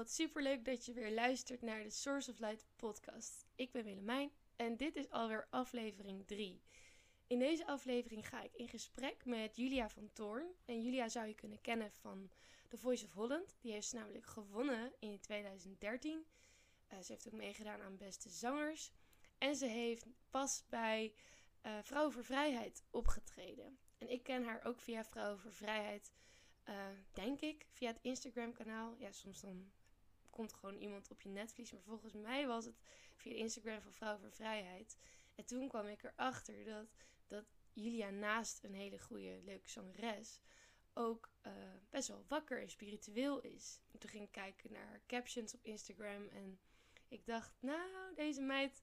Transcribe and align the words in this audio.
wat 0.00 0.10
superleuk 0.10 0.64
dat 0.64 0.84
je 0.84 0.92
weer 0.92 1.10
luistert 1.10 1.62
naar 1.62 1.82
de 1.82 1.90
Source 1.90 2.30
of 2.30 2.38
Light 2.38 2.66
podcast. 2.76 3.44
Ik 3.54 3.72
ben 3.72 3.84
Willemijn 3.84 4.30
en 4.56 4.76
dit 4.76 4.96
is 4.96 5.10
alweer 5.10 5.46
aflevering 5.50 6.26
3. 6.26 6.62
In 7.26 7.38
deze 7.38 7.66
aflevering 7.66 8.28
ga 8.28 8.42
ik 8.42 8.54
in 8.54 8.68
gesprek 8.68 9.24
met 9.24 9.56
Julia 9.56 9.88
van 9.88 10.10
Toorn. 10.12 10.46
En 10.64 10.82
Julia 10.82 11.08
zou 11.08 11.26
je 11.26 11.34
kunnen 11.34 11.60
kennen 11.60 11.92
van 11.92 12.30
The 12.68 12.78
Voice 12.78 13.04
of 13.04 13.12
Holland. 13.12 13.56
Die 13.60 13.72
heeft 13.72 13.88
ze 13.88 13.96
namelijk 13.96 14.26
gewonnen 14.26 14.92
in 14.98 15.20
2013. 15.20 16.24
Uh, 16.92 16.98
ze 17.00 17.12
heeft 17.12 17.26
ook 17.26 17.32
meegedaan 17.32 17.80
aan 17.80 17.96
Beste 17.96 18.28
Zangers. 18.28 18.92
En 19.38 19.56
ze 19.56 19.66
heeft 19.66 20.06
pas 20.30 20.64
bij 20.68 21.14
uh, 21.66 21.72
Vrouwen 21.82 22.12
voor 22.12 22.24
Vrijheid 22.24 22.82
opgetreden. 22.90 23.78
En 23.98 24.10
ik 24.10 24.22
ken 24.22 24.44
haar 24.44 24.64
ook 24.64 24.80
via 24.80 25.04
Vrouwen 25.04 25.40
voor 25.40 25.52
Vrijheid, 25.52 26.12
uh, 26.68 26.74
denk 27.12 27.40
ik, 27.40 27.66
via 27.70 27.88
het 27.88 28.00
Instagram-kanaal. 28.02 28.94
Ja, 28.98 29.12
soms 29.12 29.40
dan 29.40 29.70
komt 30.40 30.52
gewoon 30.52 30.76
iemand 30.76 31.10
op 31.10 31.20
je 31.20 31.28
netvlies. 31.28 31.72
Maar 31.72 31.82
volgens 31.82 32.12
mij 32.12 32.46
was 32.46 32.64
het 32.64 32.80
via 33.16 33.34
Instagram 33.34 33.80
van 33.80 33.92
Vrouwen 33.92 34.20
voor 34.20 34.32
Vrijheid. 34.32 34.98
En 35.34 35.44
toen 35.44 35.68
kwam 35.68 35.86
ik 35.86 36.02
erachter 36.02 36.64
dat, 36.64 36.86
dat 37.26 37.44
Julia 37.72 38.10
naast 38.10 38.64
een 38.64 38.74
hele 38.74 38.98
goede, 38.98 39.40
leuke 39.44 39.68
zangeres 39.68 40.40
ook 40.92 41.30
uh, 41.46 41.52
best 41.90 42.08
wel 42.08 42.24
wakker 42.28 42.60
en 42.60 42.70
spiritueel 42.70 43.40
is. 43.40 43.80
En 43.92 43.98
toen 43.98 44.10
ging 44.10 44.24
ik 44.24 44.32
kijken 44.32 44.72
naar 44.72 45.00
captions 45.06 45.54
op 45.54 45.64
Instagram 45.64 46.28
en 46.28 46.60
ik 47.08 47.26
dacht, 47.26 47.52
nou, 47.60 48.14
deze 48.14 48.40
meid 48.40 48.82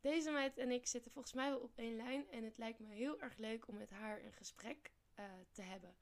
deze 0.00 0.30
meid 0.30 0.58
en 0.58 0.70
ik 0.70 0.86
zitten 0.86 1.10
volgens 1.10 1.34
mij 1.34 1.50
wel 1.50 1.58
op 1.58 1.78
één 1.78 1.96
lijn. 1.96 2.30
En 2.30 2.44
het 2.44 2.58
lijkt 2.58 2.78
me 2.78 2.86
heel 2.86 3.20
erg 3.20 3.36
leuk 3.36 3.68
om 3.68 3.76
met 3.76 3.90
haar 3.90 4.24
een 4.24 4.32
gesprek 4.32 4.92
uh, 5.18 5.24
te 5.52 5.62
hebben. 5.62 5.94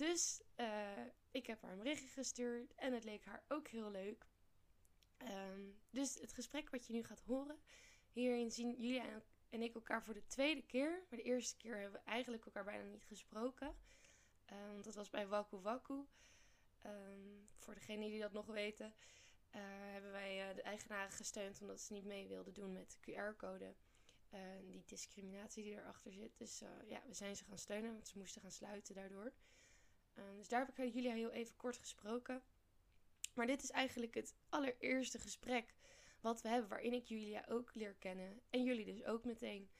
Dus 0.00 0.40
uh, 0.56 1.04
ik 1.30 1.46
heb 1.46 1.62
haar 1.62 1.72
een 1.72 1.78
berichtje 1.78 2.08
gestuurd. 2.08 2.74
En 2.74 2.92
het 2.92 3.04
leek 3.04 3.24
haar 3.24 3.44
ook 3.48 3.68
heel 3.68 3.90
leuk. 3.90 4.26
Um, 5.22 5.78
dus 5.90 6.14
het 6.14 6.32
gesprek 6.32 6.70
wat 6.70 6.86
je 6.86 6.92
nu 6.92 7.02
gaat 7.02 7.20
horen. 7.20 7.58
Hierin 8.12 8.50
zien 8.50 8.74
jullie 8.78 9.02
en 9.50 9.62
ik 9.62 9.74
elkaar 9.74 10.04
voor 10.04 10.14
de 10.14 10.26
tweede 10.26 10.62
keer. 10.62 11.04
Maar 11.08 11.18
de 11.18 11.24
eerste 11.24 11.56
keer 11.56 11.80
hebben 11.80 12.00
we 12.04 12.10
eigenlijk 12.10 12.44
elkaar 12.44 12.64
bijna 12.64 12.84
niet 12.84 13.04
gesproken. 13.04 13.76
Want 14.72 14.84
dat 14.84 14.94
was 14.94 15.10
bij 15.10 15.26
Waku 15.26 15.56
Waku. 15.56 16.06
Um, 16.86 17.48
voor 17.56 17.74
degenen 17.74 18.08
die 18.08 18.20
dat 18.20 18.32
nog 18.32 18.46
weten. 18.46 18.86
Uh, 18.86 19.60
hebben 19.64 20.10
wij 20.10 20.48
uh, 20.48 20.54
de 20.54 20.62
eigenaren 20.62 21.10
gesteund 21.10 21.60
omdat 21.60 21.80
ze 21.80 21.92
niet 21.92 22.04
mee 22.04 22.28
wilden 22.28 22.54
doen 22.54 22.72
met 22.72 22.90
de 22.90 23.12
QR-code. 23.12 23.74
Uh, 24.34 24.40
die 24.64 24.82
discriminatie 24.86 25.64
die 25.64 25.74
erachter 25.74 26.12
zit. 26.12 26.38
Dus 26.38 26.62
ja, 26.86 27.02
we 27.06 27.14
zijn 27.14 27.36
ze 27.36 27.44
gaan 27.44 27.58
steunen, 27.58 27.92
want 27.92 28.08
ze 28.08 28.18
moesten 28.18 28.42
gaan 28.42 28.50
sluiten 28.50 28.94
daardoor. 28.94 29.32
Dus 30.36 30.48
daar 30.48 30.66
heb 30.66 30.78
ik 30.78 30.94
jullie 30.94 31.10
heel 31.10 31.30
even 31.30 31.56
kort 31.56 31.76
gesproken. 31.76 32.42
Maar 33.34 33.46
dit 33.46 33.62
is 33.62 33.70
eigenlijk 33.70 34.14
het 34.14 34.34
allereerste 34.48 35.18
gesprek 35.18 35.74
wat 36.20 36.42
we 36.42 36.48
hebben, 36.48 36.68
waarin 36.68 36.92
ik 36.92 37.04
Julia 37.04 37.44
ook 37.48 37.74
leer 37.74 37.94
kennen. 37.94 38.40
En 38.50 38.64
jullie 38.64 38.84
dus 38.84 39.04
ook 39.04 39.24
meteen. 39.24 39.70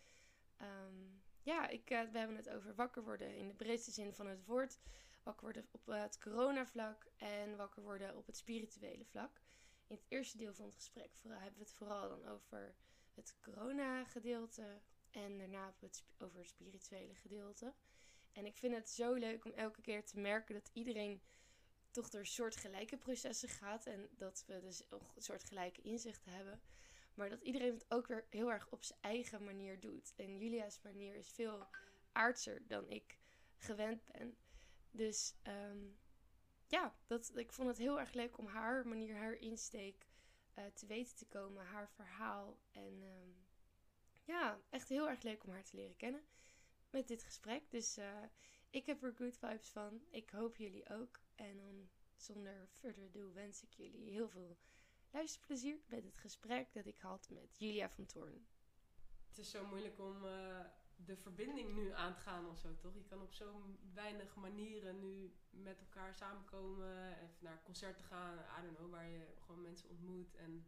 Um, 0.62 1.22
ja, 1.42 1.68
ik, 1.68 1.88
we 1.88 2.18
hebben 2.18 2.36
het 2.36 2.48
over 2.48 2.74
wakker 2.74 3.04
worden 3.04 3.36
in 3.36 3.48
de 3.48 3.54
breedste 3.54 3.90
zin 3.90 4.14
van 4.14 4.26
het 4.26 4.44
woord 4.44 4.78
wakker 5.22 5.44
worden 5.44 5.66
op 5.70 5.86
het 5.86 6.18
coronavlak 6.18 7.06
en 7.16 7.56
wakker 7.56 7.82
worden 7.82 8.16
op 8.16 8.26
het 8.26 8.36
spirituele 8.36 9.04
vlak. 9.04 9.40
In 9.86 9.96
het 9.96 10.04
eerste 10.08 10.36
deel 10.36 10.54
van 10.54 10.64
het 10.64 10.74
gesprek 10.74 11.10
hebben 11.22 11.58
we 11.58 11.64
het 11.64 11.72
vooral 11.72 12.08
dan 12.08 12.26
over 12.26 12.74
het 13.14 13.34
corona-gedeelte 13.40 14.80
en 15.10 15.38
daarna 15.38 15.74
het 15.78 16.04
over 16.18 16.38
het 16.38 16.48
spirituele 16.48 17.14
gedeelte. 17.14 17.74
En 18.40 18.46
ik 18.46 18.56
vind 18.56 18.74
het 18.74 18.90
zo 18.90 19.14
leuk 19.14 19.44
om 19.44 19.52
elke 19.52 19.80
keer 19.80 20.04
te 20.04 20.18
merken 20.18 20.54
dat 20.54 20.70
iedereen 20.72 21.22
toch 21.90 22.08
door 22.08 22.26
soortgelijke 22.26 22.96
processen 22.96 23.48
gaat 23.48 23.86
en 23.86 24.08
dat 24.10 24.44
we 24.46 24.60
dus 24.60 24.82
een 24.88 25.22
soort 25.22 25.44
gelijke 25.44 25.80
inzichten 25.80 26.32
hebben. 26.32 26.60
Maar 27.14 27.28
dat 27.28 27.42
iedereen 27.42 27.72
het 27.72 27.84
ook 27.88 28.06
weer 28.06 28.26
heel 28.30 28.52
erg 28.52 28.70
op 28.70 28.84
zijn 28.84 28.98
eigen 29.00 29.44
manier 29.44 29.80
doet. 29.80 30.12
En 30.16 30.38
Julia's 30.38 30.80
manier 30.82 31.14
is 31.14 31.30
veel 31.30 31.66
aardser 32.12 32.66
dan 32.66 32.88
ik 32.88 33.18
gewend 33.56 34.04
ben. 34.12 34.36
Dus 34.90 35.34
um, 35.46 35.98
ja, 36.66 36.94
dat, 37.06 37.36
ik 37.36 37.52
vond 37.52 37.68
het 37.68 37.78
heel 37.78 38.00
erg 38.00 38.12
leuk 38.12 38.38
om 38.38 38.46
haar 38.46 38.86
manier, 38.86 39.16
haar 39.16 39.34
insteek 39.34 40.06
uh, 40.58 40.64
te 40.64 40.86
weten 40.86 41.16
te 41.16 41.26
komen, 41.26 41.66
haar 41.66 41.90
verhaal. 41.90 42.58
En 42.70 43.02
um, 43.02 43.46
ja, 44.22 44.60
echt 44.70 44.88
heel 44.88 45.08
erg 45.08 45.22
leuk 45.22 45.44
om 45.44 45.50
haar 45.50 45.64
te 45.64 45.76
leren 45.76 45.96
kennen 45.96 46.24
met 46.90 47.08
dit 47.08 47.22
gesprek. 47.22 47.70
Dus 47.70 47.98
uh, 47.98 48.22
ik 48.70 48.86
heb 48.86 49.02
er 49.02 49.14
good 49.14 49.38
vibes 49.38 49.68
van. 49.68 50.00
Ik 50.10 50.30
hoop 50.30 50.56
jullie 50.56 50.90
ook. 50.90 51.20
En 51.34 51.56
dan 51.56 51.88
zonder 52.16 52.68
further 52.78 53.04
ado 53.04 53.32
wens 53.32 53.62
ik 53.62 53.72
jullie 53.72 54.10
heel 54.10 54.28
veel 54.28 54.56
luisterplezier 55.10 55.78
met 55.86 56.04
het 56.04 56.18
gesprek 56.18 56.72
dat 56.72 56.86
ik 56.86 56.98
had 56.98 57.30
met 57.30 57.58
Julia 57.58 57.90
van 57.90 58.06
Toorn. 58.06 58.46
Het 59.28 59.38
is 59.38 59.50
zo 59.50 59.66
moeilijk 59.66 59.98
om 59.98 60.24
uh, 60.24 60.64
de 60.96 61.16
verbinding 61.16 61.74
nu 61.74 61.92
aan 61.92 62.14
te 62.14 62.20
gaan 62.20 62.48
of 62.48 62.58
zo, 62.58 62.76
toch? 62.76 62.94
Je 62.94 63.04
kan 63.04 63.22
op 63.22 63.32
zo 63.32 63.76
weinig 63.94 64.34
manieren 64.34 64.98
nu 64.98 65.34
met 65.50 65.80
elkaar 65.80 66.14
samenkomen. 66.14 67.16
Even 67.16 67.36
naar 67.38 67.62
concerten 67.62 68.04
gaan, 68.04 68.38
I 68.38 68.62
don't 68.62 68.76
know, 68.76 68.90
waar 68.90 69.08
je 69.08 69.26
gewoon 69.40 69.62
mensen 69.62 69.88
ontmoet. 69.88 70.34
En 70.34 70.66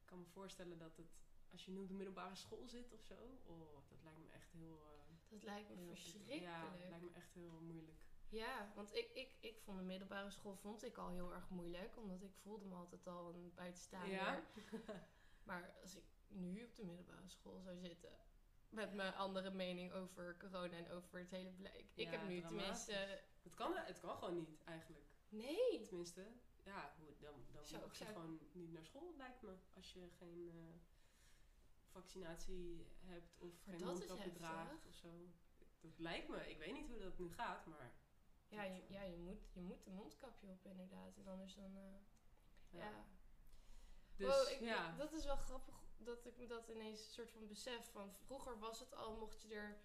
ik 0.00 0.06
kan 0.06 0.18
me 0.18 0.26
voorstellen 0.26 0.78
dat 0.78 0.96
het, 0.96 1.20
als 1.50 1.64
je 1.64 1.70
nu 1.70 1.78
op 1.78 1.88
de 1.88 1.94
middelbare 1.94 2.34
school 2.34 2.68
zit 2.68 2.92
of 2.92 3.02
zo, 3.02 3.14
oh, 3.44 3.74
dat 3.88 4.02
lijkt 4.02 4.18
me 4.18 4.28
echt 4.28 4.52
heel... 4.52 4.80
Uh, 4.94 5.01
dat 5.32 5.42
lijkt 5.42 5.68
me 5.68 5.86
verschrikkelijk. 5.86 6.42
Ja, 6.42 6.70
dat 6.70 6.88
lijkt 6.88 7.04
me 7.04 7.10
echt 7.14 7.34
heel 7.34 7.60
moeilijk. 7.60 8.00
Ja, 8.28 8.72
want 8.74 8.94
ik, 8.94 9.10
ik, 9.14 9.36
ik 9.40 9.60
vond 9.60 9.78
de 9.78 9.84
middelbare 9.84 10.30
school 10.30 10.56
vond 10.56 10.84
ik 10.84 10.96
al 10.96 11.08
heel 11.08 11.32
erg 11.32 11.48
moeilijk. 11.48 11.96
Omdat 11.96 12.22
ik 12.22 12.34
voelde 12.34 12.64
me 12.64 12.74
altijd 12.74 13.06
al 13.06 13.34
een 13.34 13.52
buitenstaander. 13.54 14.10
Ja? 14.10 14.42
maar 15.48 15.74
als 15.82 15.96
ik 15.96 16.04
nu 16.28 16.64
op 16.64 16.74
de 16.74 16.84
middelbare 16.84 17.28
school 17.28 17.60
zou 17.60 17.76
zitten 17.76 18.10
met 18.68 18.94
mijn 18.94 19.14
andere 19.14 19.50
mening 19.50 19.92
over 19.92 20.36
corona 20.36 20.76
en 20.76 20.90
over 20.90 21.18
het 21.18 21.30
hele 21.30 21.50
blijk. 21.50 21.84
Ik 21.94 22.10
heb 22.10 22.28
nu 22.28 22.40
tenminste... 22.40 22.92
Het 23.42 23.54
kan, 23.54 23.76
het 23.76 24.00
kan 24.00 24.16
gewoon 24.16 24.34
niet, 24.34 24.64
eigenlijk. 24.64 25.04
Nee. 25.28 25.86
Tenminste, 25.88 26.26
ja, 26.64 26.94
dan, 27.20 27.34
dan 27.52 27.64
Zo, 27.64 27.80
mag 27.80 27.98
je 27.98 28.04
gewoon 28.04 28.40
niet 28.52 28.72
naar 28.72 28.84
school, 28.84 29.14
lijkt 29.16 29.42
me. 29.42 29.54
Als 29.74 29.92
je 29.92 30.08
geen 30.18 30.50
uh, 30.54 30.62
vaccinatie 31.92 32.86
hebt 33.00 33.38
of 33.38 33.64
maar 33.64 33.76
geen 33.76 33.86
mondkapje 33.86 34.32
draagt 34.32 34.86
of 34.86 34.94
zo. 34.94 35.08
Dat 35.80 35.98
lijkt 35.98 36.28
me. 36.28 36.50
Ik 36.50 36.58
weet 36.58 36.72
niet 36.72 36.88
hoe 36.88 36.98
dat 36.98 37.18
nu 37.18 37.32
gaat, 37.32 37.66
maar... 37.66 37.92
Ja, 38.48 38.62
je, 38.62 38.82
ja 38.88 39.02
je, 39.02 39.16
moet, 39.16 39.50
je 39.52 39.60
moet 39.60 39.86
een 39.86 39.94
mondkapje 39.94 40.48
op 40.48 40.66
inderdaad. 40.66 41.16
En 41.16 41.26
anders 41.26 41.54
dan... 41.54 41.76
Uh, 41.76 41.82
ja. 42.68 42.78
ja. 42.78 43.04
Dus, 44.16 44.50
ik, 44.50 44.60
ja. 44.60 44.96
dat 44.96 45.12
is 45.12 45.24
wel 45.24 45.36
grappig 45.36 45.74
dat 45.98 46.26
ik 46.26 46.36
me 46.36 46.46
dat 46.46 46.68
ineens 46.68 47.04
een 47.04 47.12
soort 47.12 47.30
van 47.30 47.46
besef. 47.46 47.90
Van 47.90 48.14
vroeger 48.14 48.58
was 48.58 48.80
het 48.80 48.94
al, 48.94 49.16
mocht 49.16 49.42
je 49.42 49.54
er 49.54 49.80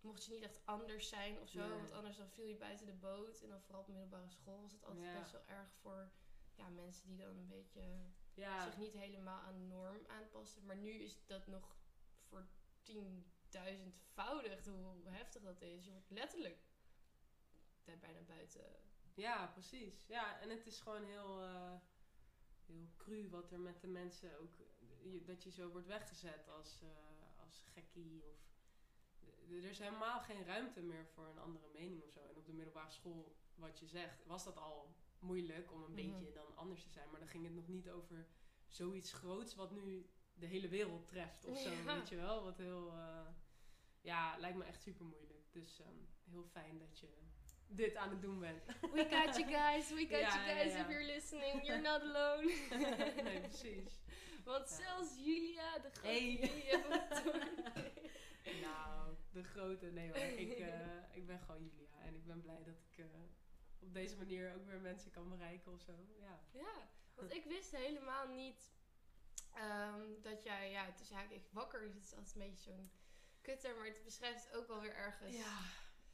mocht 0.00 0.24
je 0.24 0.32
niet 0.32 0.42
echt 0.42 0.60
anders 0.64 1.08
zijn 1.08 1.40
of 1.40 1.48
zo. 1.48 1.68
Want 1.68 1.92
anders 1.92 2.16
dan 2.16 2.30
viel 2.30 2.44
je 2.44 2.56
buiten 2.56 2.86
de 2.86 2.92
boot. 2.92 3.40
En 3.40 3.48
dan 3.48 3.60
vooral 3.60 3.80
op 3.80 3.88
middelbare 3.88 4.28
school 4.28 4.60
was 4.60 4.72
het 4.72 4.84
altijd 4.84 5.18
best 5.20 5.32
wel 5.32 5.46
erg 5.46 5.72
voor 5.80 6.10
ja, 6.54 6.68
mensen 6.68 7.06
die 7.06 7.16
dan 7.16 7.36
een 7.36 7.48
beetje 7.48 7.80
zich 8.64 8.76
niet 8.76 8.92
helemaal 8.92 9.40
aan 9.40 9.68
norm 9.68 10.06
aanpassen. 10.06 10.64
Maar 10.64 10.76
nu 10.76 10.90
is 10.90 11.26
dat 11.26 11.46
nog 11.46 11.76
voor 12.28 12.46
tienduizendvoudig 12.82 14.64
hoe 14.64 15.08
heftig 15.08 15.42
dat 15.42 15.62
is. 15.62 15.84
Je 15.84 15.90
wordt 15.90 16.10
letterlijk 16.10 16.58
bijna 17.84 18.20
buiten. 18.20 18.64
Ja, 19.14 19.46
precies. 19.46 20.06
Ja, 20.06 20.40
en 20.40 20.50
het 20.50 20.66
is 20.66 20.80
gewoon 20.80 21.04
heel. 21.04 21.42
Uh 21.42 21.74
heel 22.70 22.90
cru 22.96 23.28
wat 23.28 23.52
er 23.52 23.60
met 23.60 23.80
de 23.80 23.86
mensen 23.86 24.38
ook. 24.38 24.54
Dat 25.26 25.42
je 25.42 25.50
zo 25.50 25.68
wordt 25.68 25.86
weggezet 25.86 26.48
als, 26.48 26.80
uh, 26.82 26.88
als 27.44 27.64
gekkie. 27.72 28.24
Of, 28.24 28.38
er 29.50 29.64
is 29.64 29.78
helemaal 29.78 30.20
geen 30.20 30.44
ruimte 30.44 30.82
meer 30.82 31.06
voor 31.06 31.26
een 31.26 31.38
andere 31.38 31.68
mening 31.72 32.02
of 32.02 32.10
zo. 32.10 32.20
En 32.20 32.36
op 32.36 32.46
de 32.46 32.52
middelbare 32.52 32.90
school, 32.90 33.36
wat 33.54 33.78
je 33.78 33.86
zegt, 33.86 34.24
was 34.26 34.44
dat 34.44 34.56
al 34.56 34.94
moeilijk 35.22 35.72
om 35.72 35.82
een 35.82 35.92
mhm. 35.92 36.10
beetje 36.10 36.32
dan 36.32 36.56
anders 36.56 36.82
te 36.82 36.90
zijn. 36.90 37.10
Maar 37.10 37.20
dan 37.20 37.28
ging 37.28 37.44
het 37.44 37.54
nog 37.54 37.68
niet 37.68 37.90
over 37.90 38.26
zoiets 38.68 39.12
groots 39.12 39.54
wat 39.54 39.70
nu 39.70 40.10
de 40.34 40.46
hele 40.46 40.68
wereld 40.68 41.06
treft 41.06 41.44
of 41.44 41.58
zo. 41.58 41.70
Weet 41.84 42.08
je 42.08 42.16
wel? 42.16 42.44
Wat 42.44 42.56
heel. 42.56 42.92
Uh, 42.92 43.26
ja, 44.00 44.36
lijkt 44.38 44.56
me 44.56 44.64
echt 44.64 44.82
super 44.82 45.06
moeilijk. 45.06 45.52
Dus 45.52 45.80
um, 45.80 46.08
heel 46.24 46.44
fijn 46.44 46.78
dat 46.78 46.98
je 46.98 47.08
dit 47.66 47.96
aan 47.96 48.10
het 48.10 48.22
doen 48.22 48.38
bent. 48.38 48.64
We 48.80 49.06
got 49.10 49.36
you 49.36 49.50
guys, 49.58 49.88
we 49.88 50.06
got 50.06 50.32
you 50.32 50.44
guys 50.44 50.74
if 50.74 50.88
you're 50.88 51.04
listening. 51.04 51.66
You're 51.66 51.82
not 51.82 52.00
alone. 52.02 52.52
nee, 53.24 53.40
precies. 53.40 54.00
Want 54.44 54.68
zelfs 54.68 55.16
Julia, 55.24 55.78
de 55.78 55.90
grote 55.90 56.06
hey. 56.06 56.30
Julia 56.30 57.08
Nou, 58.66 59.14
de 59.32 59.42
grote, 59.42 59.86
nee 59.86 60.08
hoor. 60.08 60.16
Ik, 60.16 60.58
uh, 60.58 60.66
ik 61.12 61.26
ben 61.26 61.38
gewoon 61.38 61.62
Julia. 61.62 62.00
En 62.04 62.14
ik 62.14 62.26
ben 62.26 62.40
blij 62.40 62.62
dat 62.64 62.74
ik 62.90 62.98
uh, 62.98 63.06
op 63.80 63.94
deze 63.94 64.16
manier 64.16 64.54
ook 64.54 64.66
weer 64.66 64.80
mensen 64.80 65.10
kan 65.10 65.28
bereiken 65.28 65.72
of 65.72 65.80
zo. 65.80 65.92
Ja, 66.18 66.40
ja 66.52 66.88
want 67.14 67.32
ik 67.32 67.44
wist 67.44 67.70
helemaal 67.70 68.28
niet 68.28 68.72
um, 69.56 70.22
dat 70.22 70.42
jij, 70.42 70.70
ja, 70.70 70.84
het 70.84 71.00
is 71.00 71.10
eigenlijk 71.10 71.46
wakker. 71.52 71.82
Het 71.82 71.96
is 72.04 72.14
altijd 72.14 72.34
een 72.34 72.40
beetje 72.40 72.70
zo'n 72.70 72.90
kutter, 73.40 73.76
maar 73.76 73.86
het 73.86 74.04
beschrijft 74.04 74.52
ook 74.52 74.66
wel 74.66 74.80
weer 74.80 74.94
ergens. 74.94 75.36
Ja 75.36 75.58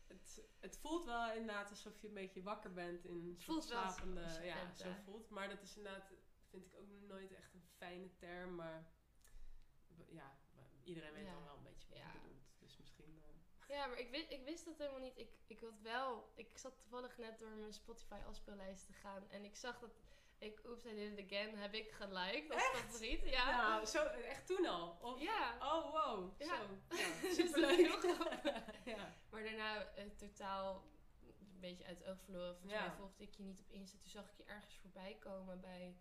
het, 0.07 0.45
het 0.61 0.77
voelt 0.77 1.05
wel 1.05 1.33
inderdaad 1.33 1.71
alsof 1.71 2.01
je 2.01 2.09
een 2.09 2.15
beetje 2.15 2.43
wakker 2.43 2.73
bent 2.73 3.05
in 3.05 3.35
soort 3.39 3.65
slapende... 3.65 4.41
ja, 4.43 4.75
zo 4.75 4.93
voelt. 5.05 5.31
Maar 5.31 5.49
dat 5.49 5.63
is 5.63 5.77
inderdaad, 5.77 6.13
vind 6.49 6.67
ik 6.67 6.75
ook 6.77 6.89
nooit 7.07 7.33
echt 7.33 7.55
een 7.55 7.65
fijne 7.77 8.15
term. 8.17 8.55
Maar 8.55 8.87
ja, 10.09 10.39
iedereen 10.83 11.13
weet 11.13 11.25
Ja. 11.25 11.33
dan 11.33 11.45
wel 11.45 11.57
een 11.57 11.63
beetje 11.63 11.89
wat 11.89 11.99
Ja. 11.99 12.13
je 12.13 12.19
bedoelt. 12.19 12.45
Dus 12.59 12.77
misschien... 12.79 13.23
eh, 13.23 13.29
Ja, 13.69 13.87
maar 13.87 13.99
ik 13.99 14.11
wist, 14.11 14.31
ik 14.31 14.45
wist 14.45 14.65
dat 14.65 14.79
helemaal 14.79 15.01
niet. 15.01 15.19
Ik, 15.19 15.31
ik 15.47 15.61
had 15.61 15.81
wel... 15.83 16.33
Ik 16.35 16.59
zat 16.59 16.77
toevallig 16.79 17.19
net 17.19 17.39
door 17.39 17.49
mijn 17.51 17.73
Spotify 17.73 18.19
afspeellijst 18.27 18.87
te 18.87 18.93
gaan. 18.93 19.29
En 19.31 19.45
ik 19.45 19.57
zag 19.57 19.79
dat 19.79 19.91
ik 20.39 20.61
Oops, 20.67 20.85
I 20.85 20.95
Did 20.95 21.19
It 21.19 21.25
Again 21.27 21.57
heb 21.57 21.75
ik 21.75 21.91
geliked 21.91 22.51
als 22.51 22.63
favoriet. 22.63 23.25
Ja. 23.29 23.51
Nou, 23.69 23.87
zo, 23.87 24.05
echt 24.05 24.47
toen 24.47 24.67
al? 24.67 24.97
Of, 25.01 25.21
Ja. 25.21 25.57
Oh, 25.61 25.93
wow. 25.93 26.41
Ja. 26.41 26.47
Zo. 26.47 26.97
Ja, 26.97 27.31
superleuk. 27.43 27.77
heel 27.77 27.99
grappig. 28.01 28.43
ja. 28.97 29.15
Maar 29.31 29.43
daarna 29.45 29.85
eh, 29.85 30.05
totaal 30.17 30.85
een 31.23 31.61
beetje 31.61 31.85
uit 31.85 31.99
het 31.99 32.09
oog 32.09 32.21
verloren. 32.25 32.57
Volgens 32.57 32.73
Ja. 32.81 32.87
mij 32.87 32.97
volgde 32.97 33.23
ik 33.23 33.35
je 33.35 33.43
niet 33.43 33.61
op 33.61 33.71
Insta. 33.71 33.99
Toen 33.99 34.11
zag 34.11 34.31
ik 34.31 34.37
je 34.37 34.45
ergens 34.45 34.77
voorbij 34.77 35.17
komen 35.21 35.61
bij 35.61 35.97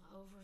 Vrouw 0.00 0.26
voor 0.26 0.42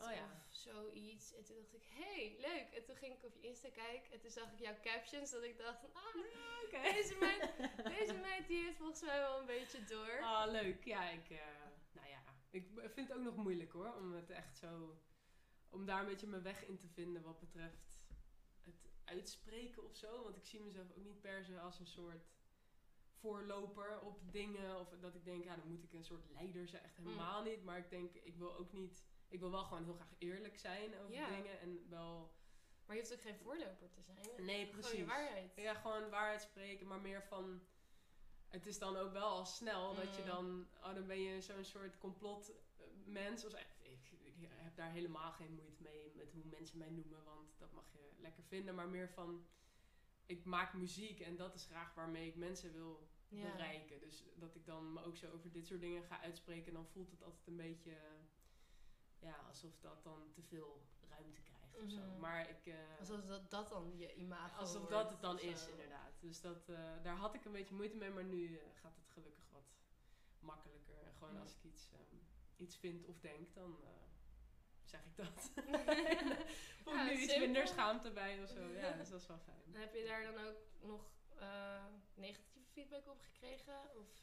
Oh 0.00 0.12
ja. 0.12 0.24
of 0.24 0.54
zoiets. 0.54 1.34
En 1.34 1.44
toen 1.44 1.56
dacht 1.56 1.74
ik, 1.74 1.84
hey, 1.88 2.36
leuk. 2.40 2.70
En 2.74 2.84
toen 2.84 2.96
ging 2.96 3.14
ik 3.14 3.24
op 3.24 3.34
je 3.34 3.40
Insta 3.40 3.68
kijken 3.70 4.12
en 4.12 4.20
toen 4.20 4.30
zag 4.30 4.52
ik 4.52 4.58
jouw 4.58 4.80
captions. 4.82 5.30
Dat 5.30 5.42
ik 5.42 5.58
dacht, 5.58 5.84
ah, 5.92 6.16
Oké. 6.64 6.82
deze 6.82 7.16
meid, 7.20 7.52
deze 7.98 8.14
meid 8.14 8.46
die 8.46 8.64
heeft 8.64 8.76
volgens 8.76 9.02
mij 9.02 9.18
wel 9.18 9.40
een 9.40 9.46
beetje 9.46 9.84
door. 9.84 10.20
Ah, 10.22 10.50
leuk. 10.50 10.84
Ja, 10.84 11.10
ik, 11.10 11.30
eh, 11.30 11.38
nou 11.92 12.08
ja, 12.08 12.22
ik 12.50 12.66
vind 12.74 13.08
het 13.08 13.16
ook 13.16 13.24
nog 13.24 13.36
moeilijk 13.36 13.72
hoor, 13.72 13.94
om 13.94 14.12
het 14.12 14.30
echt 14.30 14.56
zo, 14.56 14.98
om 15.70 15.86
daar 15.86 16.00
een 16.00 16.06
beetje 16.06 16.26
mijn 16.26 16.42
weg 16.42 16.66
in 16.66 16.78
te 16.78 16.88
vinden 16.88 17.22
wat 17.22 17.40
betreft 17.40 17.94
het 18.60 18.88
uitspreken 19.04 19.84
of 19.84 19.96
zo. 19.96 20.22
Want 20.22 20.36
ik 20.36 20.46
zie 20.46 20.60
mezelf 20.60 20.90
ook 20.90 21.04
niet 21.04 21.20
per 21.20 21.44
se 21.44 21.60
als 21.60 21.78
een 21.78 21.86
soort 21.86 22.32
voorloper 23.24 24.00
op 24.00 24.32
dingen. 24.32 24.80
Of 24.80 24.88
dat 25.00 25.14
ik 25.14 25.24
denk, 25.24 25.44
ja, 25.44 25.56
dan 25.56 25.68
moet 25.68 25.84
ik 25.84 25.92
een 25.92 26.04
soort 26.04 26.30
leider 26.30 26.68
zijn. 26.68 26.82
Echt 26.82 26.96
helemaal 26.96 27.42
niet. 27.42 27.64
Maar 27.64 27.78
ik 27.78 27.90
denk, 27.90 28.14
ik 28.14 28.36
wil 28.36 28.56
ook 28.56 28.72
niet, 28.72 29.04
ik 29.34 29.40
wil 29.40 29.50
wel 29.50 29.64
gewoon 29.64 29.84
heel 29.84 29.94
graag 29.94 30.14
eerlijk 30.18 30.58
zijn 30.58 30.98
over 30.98 31.14
Ja. 31.14 31.28
dingen. 31.28 31.60
En 31.60 31.86
wel, 31.88 32.32
Maar 32.86 32.96
je 32.96 33.02
hoeft 33.02 33.14
ook 33.14 33.20
geen 33.20 33.36
voorloper 33.38 33.90
te 33.90 34.02
zijn. 34.02 34.16
nee, 34.36 34.36
Gewoon 34.36 34.60
je 34.60 34.66
precies. 34.66 35.04
waarheid. 35.06 35.52
Ja, 35.56 35.74
gewoon 35.74 36.10
waarheid 36.10 36.40
spreken, 36.42 36.86
maar 36.86 37.00
meer 37.00 37.22
van. 37.22 37.60
Het 38.48 38.66
is 38.66 38.78
dan 38.78 38.96
ook 38.96 39.12
wel 39.12 39.26
al 39.28 39.44
snel 39.46 39.94
dat 39.94 40.14
je 40.16 40.20
Mm. 40.20 40.26
dan. 40.26 40.66
Oh, 40.82 40.94
dan 40.94 41.06
ben 41.06 41.20
je 41.20 41.40
zo'n 41.40 41.64
soort 41.64 41.98
complotmens. 41.98 43.44
Of. 43.44 43.52
Ik, 43.82 44.10
ik 44.22 44.34
heb 44.50 44.76
daar 44.76 44.90
helemaal 44.90 45.32
geen 45.32 45.54
moeite 45.54 45.82
mee 45.82 46.12
met 46.16 46.32
hoe 46.32 46.44
mensen 46.44 46.78
mij 46.78 46.90
noemen, 46.90 47.24
want 47.24 47.58
dat 47.58 47.72
mag 47.72 47.92
je 47.92 48.10
lekker 48.18 48.42
vinden. 48.44 48.74
Maar 48.74 48.88
meer 48.88 49.08
van. 49.08 49.46
Ik 50.26 50.44
maak 50.44 50.74
muziek 50.74 51.20
en 51.20 51.36
dat 51.36 51.54
is 51.54 51.64
graag 51.64 51.94
waarmee 51.94 52.26
ik 52.28 52.36
mensen 52.36 52.72
wil 52.72 53.08
Ja. 53.28 53.50
bereiken. 53.50 54.00
Dus 54.00 54.24
dat 54.34 54.54
ik 54.54 54.66
dan 54.66 54.92
me 54.92 55.02
ook 55.04 55.16
zo 55.16 55.30
over 55.30 55.50
dit 55.52 55.66
soort 55.66 55.80
dingen 55.80 56.02
ga 56.04 56.20
uitspreken, 56.20 56.72
dan 56.72 56.86
voelt 56.86 57.10
het 57.10 57.22
altijd 57.22 57.46
een 57.46 57.56
beetje. 57.56 57.92
Ja, 59.24 59.36
alsof 59.48 59.78
dat 59.80 60.02
dan 60.04 60.30
te 60.32 60.42
veel 60.42 60.82
ruimte 61.08 61.40
krijgt 61.42 61.76
of 61.82 61.90
zo. 61.90 62.00
Mhm. 62.00 62.20
Maar 62.20 62.48
ik. 62.48 62.66
eh, 62.66 62.98
Alsof 62.98 63.20
dat, 63.24 63.50
dat 63.50 63.68
dan 63.68 63.92
je 63.98 64.14
imago 64.14 64.58
Alsof 64.60 64.76
wordt 64.76 64.90
dat 64.90 65.10
het 65.10 65.20
dan 65.20 65.40
is, 65.40 65.66
inderdaad. 65.68 66.12
Dus 66.20 66.40
dat, 66.40 66.68
eh, 66.68 66.92
daar 67.02 67.16
had 67.16 67.34
ik 67.34 67.44
een 67.44 67.52
beetje 67.52 67.74
moeite 67.74 67.96
mee, 67.96 68.10
maar 68.10 68.24
nu 68.24 68.58
eh, 68.58 68.64
gaat 68.74 68.96
het 68.96 69.08
gelukkig 69.08 69.44
wat 69.50 69.72
makkelijker. 70.38 70.96
En 71.02 71.12
gewoon 71.18 71.34
Ja. 71.34 71.40
als 71.40 71.54
ik 71.54 71.62
iets, 71.64 71.92
ehm, 71.92 72.16
iets 72.56 72.76
vind 72.76 73.06
of 73.06 73.18
denk, 73.20 73.54
dan 73.54 73.76
zeg 74.84 75.00
ik 75.04 75.16
dat. 75.16 75.50
Voel 76.82 76.94
Ja, 76.94 77.04
nu 77.04 77.12
iets 77.12 77.36
minder 77.38 77.66
schaamte 77.66 78.10
bij 78.10 78.42
of 78.42 78.48
zo. 78.48 78.60
Ja, 78.68 78.90
dus 78.98 79.08
dat 79.08 79.20
is 79.20 79.26
wel 79.26 79.38
fijn. 79.38 79.74
Heb 79.74 79.94
je 79.94 80.04
daar 80.04 80.22
dan 80.32 80.46
ook 80.46 80.56
nog 80.80 81.12
negatieve 82.14 82.70
feedback 82.72 83.06
op 83.08 83.20
gekregen? 83.20 83.80
Of? 83.96 84.22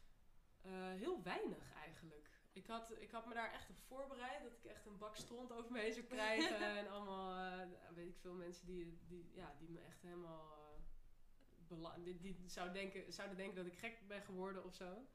Heel 0.98 1.24
weinig 1.24 1.74
eigenlijk. 1.74 2.30
Ik 2.54 2.68
had, 2.68 2.92
ik 3.00 3.12
had 3.12 3.26
me 3.26 3.34
daar 3.34 3.54
echt 3.54 3.70
op 3.70 3.78
voorbereid. 3.80 4.44
Dat 4.44 4.52
ik 4.54 4.66
echt 4.66 4.86
een 4.86 4.98
bak 4.98 5.16
stront 5.16 5.52
over 5.52 5.72
me 5.72 5.80
heen 5.80 5.94
zou 5.94 6.06
krijgen. 6.06 6.58
en 6.78 6.88
allemaal, 6.90 7.38
eh, 7.62 7.68
weet 7.96 8.08
ik 8.08 8.18
veel, 8.20 8.34
mensen 8.34 8.66
die, 8.66 8.98
die, 9.08 9.32
ja, 9.34 9.56
die 9.60 9.70
me 9.70 9.80
echt 9.80 10.02
helemaal... 10.02 10.76
eh, 11.70 11.88
die, 12.04 12.20
die 12.20 12.50
zou 12.50 12.72
denken, 12.72 13.14
zouden 13.14 13.38
denken 13.38 13.56
dat 13.56 13.66
ik 13.66 13.78
gek 13.80 14.08
ben 14.08 14.22
geworden 14.22 14.64
of 14.64 14.74
zo. 14.74 15.06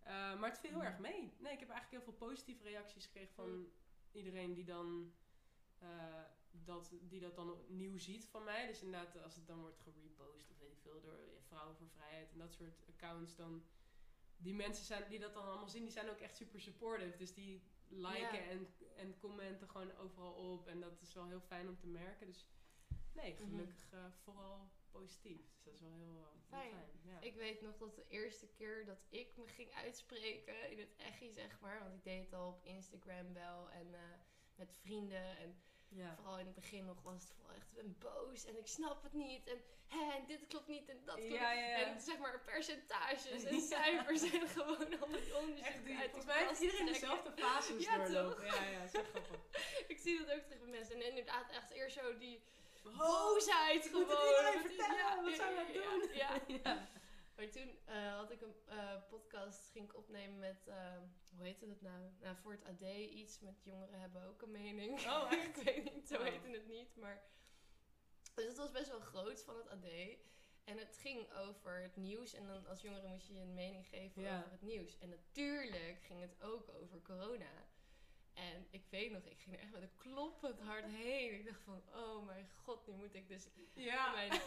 Eh, 0.00 0.38
maar 0.38 0.50
het 0.50 0.58
viel 0.58 0.70
heel 0.70 0.78
Mm. 0.78 0.84
erg 0.86 0.98
mee. 0.98 1.32
Nee, 1.38 1.52
ik 1.52 1.60
heb 1.60 1.68
eigenlijk 1.70 1.90
heel 1.90 2.12
veel 2.14 2.28
positieve 2.28 2.62
reacties 2.62 3.04
gekregen 3.06 3.34
van 3.34 3.50
Mm. 3.58 3.72
iedereen 4.12 4.54
die 4.54 4.64
dan... 4.64 5.12
dat, 6.50 6.92
die 7.00 7.20
dat 7.20 7.36
dan 7.36 7.56
nieuw 7.68 7.98
ziet 7.98 8.26
van 8.26 8.44
mij. 8.44 8.66
Dus 8.66 8.82
inderdaad, 8.82 9.22
als 9.22 9.34
het 9.34 9.46
dan 9.46 9.60
wordt 9.60 9.78
gerepost 9.78 10.50
of 10.50 10.58
weet 10.58 10.72
ik 10.72 10.78
veel, 10.82 11.00
door 11.00 11.18
Vrouwen 11.46 11.76
voor 11.76 11.88
Vrijheid 11.88 12.32
en 12.32 12.38
dat 12.38 12.52
soort 12.54 12.84
accounts, 12.88 13.36
dan 13.36 13.64
die 14.38 14.54
mensen 14.54 14.84
zijn, 14.84 15.08
die 15.08 15.18
dat 15.18 15.34
dan 15.34 15.44
allemaal 15.44 15.68
zien, 15.68 15.82
die 15.82 15.92
zijn 15.92 16.10
ook 16.10 16.18
echt 16.20 16.36
super 16.36 16.60
supportive. 16.60 17.16
Dus 17.16 17.34
die 17.34 17.62
liken 17.88 18.38
Ja. 18.44 18.48
en, 18.48 18.66
en 18.96 19.18
commenten 19.18 19.68
gewoon 19.68 19.96
overal 19.96 20.32
op. 20.52 20.66
En 20.68 20.80
dat 20.80 21.00
is 21.00 21.14
wel 21.14 21.26
heel 21.26 21.40
fijn 21.40 21.68
om 21.68 21.76
te 21.78 21.86
merken. 21.86 22.26
Dus 22.26 22.46
nee, 23.12 23.32
Mhm. 23.32 23.48
gelukkig 23.48 23.92
eh, 23.92 24.04
vooral 24.22 24.70
positief. 24.90 25.40
Dus 25.54 25.64
dat 25.64 25.74
is 25.74 25.80
wel 25.80 25.92
heel, 25.94 26.16
eh, 26.16 26.30
heel 26.32 26.40
Fijn. 26.48 26.70
fijn. 26.70 26.90
Ja. 27.02 27.20
Ik 27.20 27.34
weet 27.34 27.60
nog 27.60 27.76
dat 27.78 27.94
de 27.94 28.04
eerste 28.08 28.46
keer 28.46 28.84
dat 28.84 28.98
ik 29.08 29.36
me 29.36 29.46
ging 29.46 29.72
uitspreken 29.74 30.70
in 30.70 30.78
het 30.78 30.94
echi, 30.96 31.32
zeg 31.32 31.60
maar. 31.60 31.80
Want 31.82 31.94
ik 31.94 32.04
deed 32.04 32.24
het 32.24 32.32
al 32.34 32.48
op 32.48 32.64
Instagram 32.64 33.32
wel 33.32 33.70
en 33.70 33.94
eh, 33.94 34.00
met 34.54 34.74
vrienden. 34.80 35.36
En 35.38 35.62
ja. 35.88 36.14
vooral 36.16 36.38
in 36.38 36.46
het 36.46 36.54
begin 36.54 36.84
nog 36.84 37.02
was 37.02 37.22
het 37.22 37.32
vooral 37.36 37.54
echt, 37.56 37.66
ik 37.66 37.74
ben 37.74 37.96
boos 37.98 38.44
en 38.44 38.58
ik 38.58 38.66
snap 38.66 39.02
het 39.02 39.12
niet. 39.12 39.46
En, 39.46 39.62
hè, 39.88 40.12
en 40.12 40.24
dit 40.26 40.46
klopt 40.48 40.68
niet 40.68 40.88
en 40.88 41.00
dat 41.04 41.14
klopt 41.16 41.32
Ja, 41.32 41.52
ja, 41.52 41.78
ja. 41.78 41.86
En 41.86 42.00
zeg 42.00 42.18
maar 42.18 42.40
percentages 42.44 43.44
en 43.44 43.60
cijfers 43.74 44.22
en 44.22 44.48
gewoon 44.48 45.00
al 45.00 45.08
die 45.08 45.36
onderzoeken 45.36 45.96
uit 45.96 46.10
volgens 46.10 46.24
mij 46.24 46.46
heeft 46.46 46.60
iedereen 46.60 46.86
dezelfde 46.86 47.32
fases 47.36 47.84
Ja, 47.84 47.96
doorlopen. 47.96 48.44
Ja, 48.46 48.64
ja, 48.64 48.86
zo 48.86 49.02
grappig. 49.12 49.40
Ik 49.88 49.98
zie 49.98 50.18
dat 50.18 50.30
ook 50.36 50.42
terug 50.42 50.58
bij 50.60 50.70
mensen. 50.70 50.94
En 50.94 51.02
inderdaad 51.08 51.50
echt 51.50 51.70
eerst 51.70 51.96
zo 51.96 52.18
die 52.18 52.40
Oh, 52.84 52.98
boosheid 52.98 53.86
gewoon. 53.86 54.06
moet 54.06 54.10
het 54.10 54.28
iedereen 54.28 54.62
Wat- 54.62 54.72
vertellen, 54.72 55.24
wat 55.24 55.34
zou 55.34 55.54
je 55.54 55.72
doen? 55.72 56.16
Ja. 56.62 56.86
Maar 57.38 57.50
toen 57.50 57.78
eh, 57.84 58.14
had 58.16 58.30
ik 58.30 58.40
een 58.40 58.54
eh, 58.66 58.94
podcast, 59.08 59.70
ging 59.70 59.84
ik 59.84 59.96
opnemen 59.96 60.38
met, 60.38 60.66
eh, 60.66 60.96
hoe 61.36 61.44
heette 61.46 61.66
het 61.66 61.80
nou? 61.80 62.10
Nou, 62.20 62.36
voor 62.36 62.52
het 62.52 62.64
AD 62.64 62.80
iets 63.10 63.40
met 63.40 63.62
jongeren 63.64 64.00
hebben 64.00 64.22
ook 64.22 64.42
een 64.42 64.50
mening. 64.50 64.98
Oh, 65.06 65.32
echt? 65.32 65.56
ik 65.58 65.64
weet 65.64 65.94
niet, 65.94 66.08
zo 66.08 66.14
Oh. 66.16 66.24
heette 66.24 66.48
het 66.48 66.66
niet. 66.66 66.96
Maar... 66.96 67.22
Dus 68.34 68.44
het 68.46 68.56
was 68.56 68.70
best 68.70 68.88
wel 68.88 69.00
groot 69.00 69.42
van 69.42 69.56
het 69.56 69.68
AD. 69.70 69.84
En 70.64 70.78
het 70.78 70.96
ging 70.96 71.32
over 71.32 71.82
het 71.82 71.96
nieuws. 71.96 72.34
En 72.34 72.46
dan 72.46 72.66
als 72.66 72.80
jongere 72.80 73.06
moest 73.08 73.26
je 73.26 73.34
je 73.34 73.40
een 73.40 73.54
mening 73.54 73.86
geven 73.86 74.22
Ja. 74.22 74.38
over 74.38 74.50
het 74.50 74.62
nieuws. 74.62 74.98
En 74.98 75.08
natuurlijk 75.08 76.02
ging 76.02 76.20
het 76.20 76.42
ook 76.42 76.68
over 76.82 77.02
corona. 77.02 77.50
En 78.38 78.66
ik 78.70 78.86
weet 78.90 79.10
nog, 79.10 79.22
ik 79.24 79.40
ging 79.40 79.56
er 79.56 79.62
echt 79.62 79.72
met 79.72 79.82
een 79.82 79.94
kloppend 79.96 80.60
hart 80.60 80.84
heen. 81.02 81.34
Ik 81.34 81.44
dacht 81.46 81.62
van, 81.62 81.82
oh 81.94 82.26
mijn 82.26 82.48
god, 82.64 82.86
nu 82.86 82.92
moet 82.94 83.14
ik 83.14 83.28
dus 83.28 83.48
Ja. 83.74 84.12
mijn, 84.12 84.40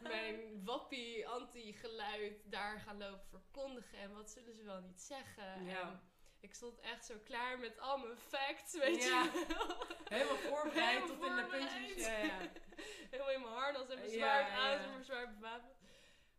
mijn 0.00 0.64
wappie 0.64 1.28
anti-geluid 1.28 2.50
daar 2.50 2.80
gaan 2.80 2.98
lopen 2.98 3.26
verkondigen. 3.28 3.98
En 3.98 4.12
wat 4.14 4.30
zullen 4.30 4.54
ze 4.54 4.62
wel 4.64 4.80
niet 4.80 5.00
zeggen? 5.00 5.64
Ja. 5.64 5.80
En 5.80 6.00
ik 6.40 6.54
stond 6.54 6.80
echt 6.80 7.04
zo 7.04 7.14
klaar 7.24 7.58
met 7.58 7.78
al 7.78 7.98
mijn 7.98 8.16
facts, 8.16 8.72
weet 8.78 9.04
Ja. 9.04 9.22
je 9.22 9.44
wel. 9.48 9.86
Helemaal 10.04 10.36
voorbereid 10.36 11.00
Helemaal 11.02 11.16
tot 11.18 11.26
in 11.26 11.36
de 11.36 11.44
puntjes. 11.44 12.06
Ja. 12.06 12.38
Helemaal 13.10 13.30
in 13.32 13.40
mijn 13.40 13.54
harnas 13.54 13.88
en 13.88 13.98
mijn 13.98 14.10
Ja, 14.10 14.16
zwaard 14.16 14.48
ja, 14.48 14.56
aan 14.56 14.70
ja. 14.72 14.82
en 14.82 14.90
mijn 14.90 15.04
zwaard 15.04 15.34
bewapend. 15.34 15.76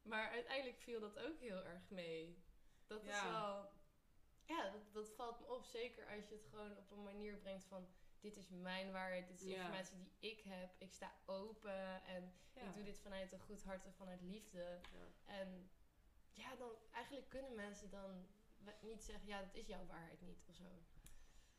Maar 0.02 0.30
uiteindelijk 0.30 0.80
viel 0.80 1.00
dat 1.00 1.20
ook 1.20 1.40
heel 1.40 1.64
erg 1.66 1.90
mee. 1.90 2.44
Dat 2.88 3.04
is 3.06 3.22
wel... 3.22 3.72
Ja, 4.46 4.70
dat, 4.70 4.94
dat 4.94 5.10
valt 5.16 5.40
me 5.40 5.46
op. 5.56 5.64
Zeker 5.66 6.08
als 6.16 6.28
je 6.28 6.36
het 6.36 6.46
gewoon 6.50 6.78
op 6.78 6.92
een 6.92 7.04
manier 7.04 7.38
brengt 7.38 7.66
van... 7.66 7.88
Dit 8.20 8.38
is 8.38 8.50
mijn 8.50 8.92
waarheid, 8.92 9.28
dit 9.28 9.36
is 9.40 9.44
de 9.44 9.50
Ja. 9.50 9.62
informatie 9.62 9.98
die 9.98 10.32
ik 10.32 10.42
heb. 10.42 10.70
Ik 10.78 10.92
sta 10.94 11.12
open 11.26 12.04
en 12.06 12.34
Ja. 12.54 12.62
ik 12.62 12.74
doe 12.74 12.84
dit 12.84 13.00
vanuit 13.00 13.32
een 13.32 13.40
goed 13.40 13.64
hart 13.64 13.86
en 13.86 13.94
vanuit 13.94 14.22
liefde. 14.22 14.80
Ja. 14.92 15.08
En 15.26 15.70
ja, 16.34 16.56
dan 16.56 16.72
eigenlijk 16.92 17.30
kunnen 17.30 17.56
mensen 17.56 17.90
dan 17.90 18.28
niet 18.82 19.04
zeggen... 19.04 19.28
Ja, 19.28 19.42
dat 19.42 19.54
is 19.56 19.68
jouw 19.68 19.86
waarheid 19.86 20.22
niet 20.22 20.44
of 20.50 20.56
zo. 20.56 20.64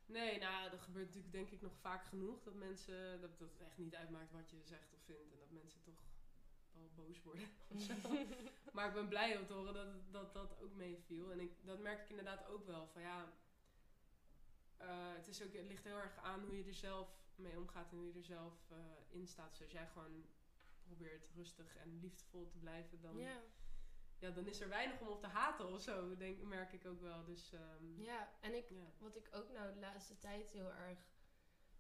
Nee, 0.07 0.39
nou, 0.39 0.71
dat 0.71 0.81
gebeurt 0.81 1.07
natuurlijk 1.07 1.33
denk 1.33 1.51
ik 1.51 1.61
nog 1.61 1.77
vaak 1.81 2.05
genoeg. 2.05 2.43
Dat 2.43 2.55
mensen, 2.55 3.21
dat, 3.21 3.39
dat 3.39 3.51
het 3.51 3.61
echt 3.61 3.79
niet 3.79 3.95
uitmaakt 3.95 4.33
wat 4.33 4.51
je 4.51 4.63
zegt 4.63 4.93
of 4.93 5.01
vindt. 5.05 5.33
En 5.33 5.39
dat 5.39 5.51
mensen 5.51 5.83
toch 5.83 6.03
wel 6.75 6.91
boos 6.95 7.23
worden 7.23 7.49
of 7.75 7.81
zo. 7.81 7.95
maar 8.73 8.89
ik 8.89 8.95
ben 8.95 9.09
blij 9.09 9.39
om 9.39 9.47
te 9.47 9.53
horen 9.53 9.75
dat 9.75 10.13
dat, 10.13 10.35
dat 10.35 10.61
ook 10.61 10.75
meeviel. 10.75 11.33
En 11.33 11.41
ik, 11.41 11.53
dat 11.67 11.81
merk 11.81 12.03
ik 12.03 12.11
inderdaad 12.11 12.47
ook 12.47 12.67
wel. 12.67 12.87
Van 12.87 13.03
ja, 13.03 13.33
eh, 14.77 15.15
het, 15.15 15.29
is 15.29 15.43
ook, 15.43 15.53
het 15.53 15.67
ligt 15.67 15.85
heel 15.85 15.97
erg 15.97 16.17
aan 16.17 16.41
hoe 16.41 16.57
je 16.57 16.65
er 16.65 16.75
zelf 16.75 17.09
mee 17.35 17.59
omgaat 17.59 17.91
en 17.91 17.97
hoe 17.97 18.07
je 18.07 18.19
er 18.19 18.25
zelf 18.25 18.71
eh, 18.71 18.77
in 19.09 19.27
staat. 19.27 19.51
Dus 19.51 19.63
als 19.63 19.73
jij 19.73 19.87
gewoon 19.87 20.25
probeert 20.83 21.29
rustig 21.35 21.77
en 21.77 21.99
liefdevol 22.01 22.47
te 22.49 22.59
blijven, 22.59 23.01
dan, 23.01 23.17
ja. 23.17 23.41
ja. 24.19 24.31
dan 24.31 24.47
is 24.47 24.61
er 24.61 24.69
weinig 24.69 25.01
om 25.01 25.09
op 25.09 25.21
te 25.21 25.27
haten 25.27 25.69
of 25.69 25.81
zo, 25.81 26.17
denk, 26.17 26.43
merk 26.43 26.73
ik 26.73 26.87
ook 26.87 27.01
wel. 27.01 27.25
Dus 27.25 27.53
ehm, 27.53 28.03
ja, 28.03 28.29
en 28.41 28.55
ik 28.55 28.69
wat 28.99 29.17
ik 29.17 29.29
ook 29.33 29.53
nou 29.53 29.73
de 29.73 29.81
laatste 29.81 30.19
tijd 30.19 30.51
heel 30.51 30.73
erg 30.73 30.99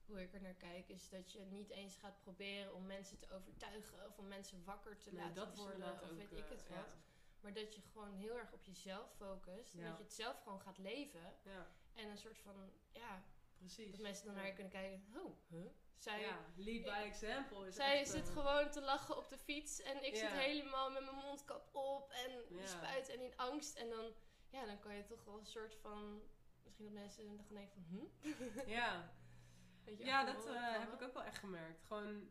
hoe 0.06 0.23
ik 0.23 0.34
er 0.34 0.40
naar 0.40 0.54
kijk, 0.54 0.88
is 0.88 1.08
dat 1.08 1.32
je 1.32 1.40
niet 1.40 1.70
eens 1.70 1.96
gaat 1.96 2.20
proberen 2.20 2.75
om 2.75 2.87
mensen 2.87 3.18
te 3.18 3.30
overtuigen 3.30 4.06
of 4.06 4.18
om 4.18 4.28
mensen 4.28 4.64
wakker 4.64 4.99
te 4.99 5.12
Nee, 5.12 5.25
laten 5.25 5.54
worden 5.56 5.92
of 5.92 6.02
ook, 6.02 6.16
weet 6.16 6.32
ik 6.32 6.44
eh, 6.44 6.50
het 6.50 6.64
ja. 6.68 6.75
wat. 6.76 6.96
Maar 7.40 7.52
dat 7.52 7.75
je 7.75 7.80
gewoon 7.80 8.12
heel 8.12 8.38
erg 8.38 8.52
op 8.52 8.64
jezelf 8.64 9.14
focust. 9.16 9.75
En 9.75 9.82
dat 9.84 9.96
je 9.96 10.02
het 10.02 10.12
zelf 10.12 10.42
gewoon 10.42 10.61
gaat 10.61 10.78
leven. 10.78 11.34
Ja, 11.44 11.66
En 11.94 12.08
een 12.08 12.18
soort 12.18 12.38
van, 12.38 12.73
ja, 12.92 13.23
precies. 13.56 13.90
dat 13.90 14.00
mensen 14.00 14.26
dan 14.26 14.34
naar 14.34 14.46
je 14.46 14.52
kunnen 14.52 14.73
kijken. 14.73 15.04
Oh, 15.16 15.37
huh? 15.49 15.66
Zij, 15.96 16.20
Ja, 16.20 16.44
lead 16.56 16.82
by 16.82 17.06
example 17.06 17.66
is 17.66 17.75
zij 17.75 18.04
zit 18.04 18.28
eh, 18.28 18.32
gewoon 18.32 18.70
te 18.70 18.80
lachen 18.80 19.16
op 19.16 19.28
de 19.28 19.38
fiets. 19.38 19.82
En 19.82 20.04
ik 20.04 20.16
zit 20.16 20.30
helemaal 20.32 20.90
met 20.90 21.04
mijn 21.04 21.16
mondkap 21.16 21.75
op. 21.75 22.11
En 22.11 22.56
Ja. 22.56 22.66
spuit 22.66 23.08
en 23.08 23.20
in 23.20 23.37
angst. 23.37 23.75
En 23.76 23.88
dan, 23.90 24.12
ja, 24.50 24.66
dan 24.66 24.78
kan 24.78 24.94
je 24.96 25.04
toch 25.04 25.25
wel 25.25 25.38
een 25.38 25.46
soort 25.46 25.75
van... 25.75 26.23
Misschien 26.62 26.84
dat 26.84 26.94
mensen 26.94 27.26
dan 27.26 27.44
gaan 27.44 27.54
denken 27.54 27.82
van, 27.82 28.11
hm? 28.20 28.68
Ja, 28.70 29.12
Weet 29.84 29.98
je, 29.98 30.04
ja 30.04 30.24
dat 30.24 30.46
eh, 30.46 30.78
heb 30.78 30.92
ik 30.92 31.02
ook 31.02 31.14
wel 31.14 31.22
echt 31.24 31.38
gemerkt. 31.38 31.84
Gewoon 31.84 32.30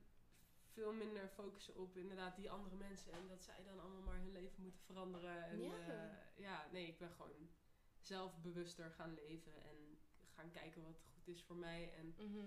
veel 0.72 0.94
minder 0.94 1.28
focussen 1.30 1.76
op 1.76 1.98
inderdaad 1.98 2.36
die 2.36 2.52
andere 2.52 2.76
mensen. 2.76 3.12
En 3.12 3.28
dat 3.28 3.44
zij 3.44 3.64
dan 3.64 3.80
allemaal 3.80 4.02
maar 4.02 4.16
hun 4.18 4.32
leven 4.32 4.64
moeten 4.64 4.82
veranderen. 4.82 5.44
En, 5.44 5.62
Ja. 5.62 5.76
ja. 5.88 6.20
ja, 6.36 6.68
nee, 6.72 6.88
ik 6.88 6.98
ben 6.98 7.10
gewoon 7.12 7.50
zelf 8.00 8.42
bewuster 8.42 8.92
gaan 8.92 9.14
leven. 9.14 9.54
En 9.64 9.98
gaan 10.36 10.52
kijken 10.52 10.84
wat 10.84 11.02
goed 11.14 11.28
is 11.28 11.44
voor 11.44 11.56
mij. 11.56 11.94
En 11.94 12.16
Mhm. 12.18 12.46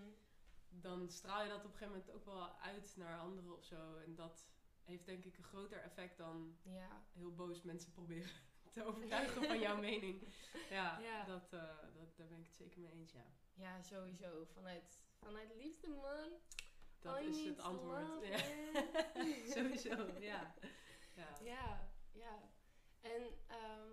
dan 0.68 1.08
straal 1.10 1.42
je 1.42 1.48
dat 1.48 1.58
op 1.58 1.64
een 1.64 1.70
gegeven 1.78 1.92
moment 1.92 2.10
ook 2.10 2.24
wel 2.24 2.58
uit 2.60 2.94
naar 2.96 3.18
anderen 3.18 3.56
of 3.56 3.64
zo. 3.64 3.96
En 3.96 4.14
dat 4.14 4.50
heeft 4.84 5.06
denk 5.06 5.24
ik 5.24 5.36
een 5.38 5.44
groter 5.44 5.78
effect 5.82 6.16
dan 6.18 6.56
Ja. 6.62 7.02
heel 7.12 7.34
boos 7.34 7.62
mensen 7.62 7.92
proberen 7.92 8.30
te 8.72 8.84
overtuigen 8.88 9.42
van 9.44 9.58
jouw 9.60 9.76
mening. 9.80 10.28
Ja, 10.70 10.98
Ja. 11.00 11.24
Dat, 11.24 11.52
eh, 11.52 11.76
dat, 11.94 12.16
daar 12.16 12.26
ben 12.28 12.38
ik 12.38 12.46
het 12.46 12.56
zeker 12.56 12.80
mee 12.80 12.92
eens, 12.92 13.12
ja. 13.12 13.24
Ja, 13.56 13.82
sowieso. 13.82 14.44
Vanuit, 14.44 15.00
vanuit 15.18 15.54
liefde, 15.54 15.88
man. 15.88 16.30
Dat 17.00 17.20
is 17.20 17.44
het 17.44 17.60
antwoord. 17.60 18.26
Ja. 18.26 18.38
Sowieso, 19.54 20.20
ja. 20.20 20.54
ja. 21.14 21.38
Ja, 21.42 21.90
ja. 22.12 22.42
En 23.00 23.22
ehm 23.46 23.90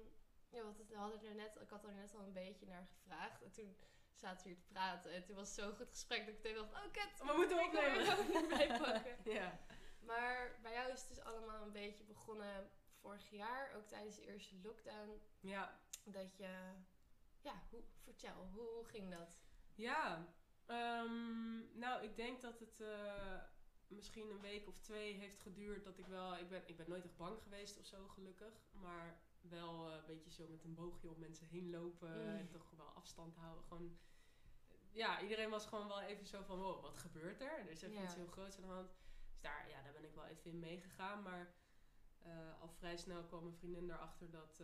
ja, 0.53 0.73
het, 0.77 0.89
we 0.89 0.95
hadden 0.95 1.23
er 1.23 1.35
net, 1.35 1.55
ik 1.61 1.69
had 1.69 1.83
er 1.83 1.93
net 1.93 2.13
al 2.13 2.21
een 2.21 2.33
beetje 2.33 2.65
naar 2.65 2.87
gevraagd. 2.87 3.41
En 3.41 3.51
toen 3.51 3.75
zaten 4.15 4.43
we 4.43 4.49
hier 4.49 4.59
te 4.59 4.71
praten. 4.71 5.11
En 5.11 5.23
toen 5.23 5.35
was 5.35 5.55
het 5.55 5.65
zo'n 5.65 5.75
goed 5.75 5.89
gesprek 5.89 6.25
dat 6.25 6.35
ik 6.35 6.43
meteen 6.43 6.55
dacht, 6.55 6.73
oh 6.73 6.91
kut, 6.91 7.27
We 7.27 7.33
moeten 7.35 7.65
opnemen. 7.65 8.79
pakken. 8.79 9.17
Ja. 9.33 9.59
Maar 9.99 10.59
bij 10.61 10.73
jou 10.73 10.91
is 10.91 10.99
het 10.99 11.09
dus 11.09 11.23
allemaal 11.23 11.63
een 11.63 11.71
beetje 11.71 12.03
begonnen 12.03 12.69
vorig 13.01 13.29
jaar, 13.29 13.75
ook 13.75 13.87
tijdens 13.87 14.15
de 14.15 14.25
eerste 14.25 14.55
lockdown. 14.63 15.21
Ja. 15.39 15.79
Dat 16.03 16.37
je, 16.37 16.73
ja, 17.41 17.63
hoe, 17.69 17.83
vertel, 18.03 18.49
hoe, 18.53 18.67
hoe 18.67 18.85
ging 18.85 19.11
dat? 19.11 19.37
Ja. 19.75 20.27
Ehm, 20.65 21.77
nou, 21.79 22.03
ik 22.03 22.15
denk 22.15 22.41
dat 22.41 22.59
het 22.59 22.81
eh, 22.81 23.41
misschien 23.87 24.29
een 24.29 24.41
week 24.41 24.67
of 24.67 24.79
twee 24.79 25.13
heeft 25.13 25.39
geduurd 25.39 25.83
dat 25.83 25.97
ik 25.97 26.05
wel... 26.07 26.37
Ik 26.37 26.49
ben, 26.49 26.63
ik 26.65 26.77
ben 26.77 26.89
nooit 26.89 27.03
echt 27.05 27.17
bang 27.17 27.41
geweest 27.41 27.79
of 27.79 27.85
zo, 27.85 28.07
gelukkig. 28.07 28.53
Maar 28.71 29.21
wel 29.41 29.89
eh, 29.89 29.95
een 29.95 30.05
beetje 30.05 30.31
zo 30.31 30.47
met 30.47 30.63
een 30.63 30.75
boogje 30.75 31.09
om 31.09 31.19
mensen 31.19 31.47
heen 31.47 31.69
lopen. 31.69 32.21
Mm. 32.21 32.37
En 32.37 32.49
toch 32.49 32.69
wel 32.77 32.85
afstand 32.85 33.35
houden. 33.35 33.63
Gewoon... 33.63 33.97
Ja, 34.91 35.21
iedereen 35.21 35.49
was 35.49 35.65
gewoon 35.65 35.87
wel 35.87 36.01
even 36.01 36.25
zo 36.25 36.41
van, 36.43 36.59
wow, 36.59 36.81
wat 36.81 36.97
gebeurt 36.97 37.41
er? 37.41 37.59
Er 37.59 37.69
is 37.69 37.81
even 37.81 37.95
Ja. 37.95 38.03
iets 38.03 38.15
heel 38.15 38.27
groots 38.27 38.55
aan 38.55 38.61
de 38.61 38.67
hand. 38.67 38.93
Dus 39.29 39.41
daar, 39.41 39.69
ja, 39.69 39.81
daar 39.81 39.93
ben 39.93 40.03
ik 40.03 40.15
wel 40.15 40.25
even 40.25 40.51
in 40.51 40.59
meegegaan. 40.59 41.21
Maar 41.21 41.53
eh, 42.21 42.61
al 42.61 42.69
vrij 42.69 42.97
snel 42.97 43.23
kwam 43.23 43.43
mijn 43.43 43.55
vriendin 43.55 43.89
erachter 43.91 44.29
dat... 44.31 44.61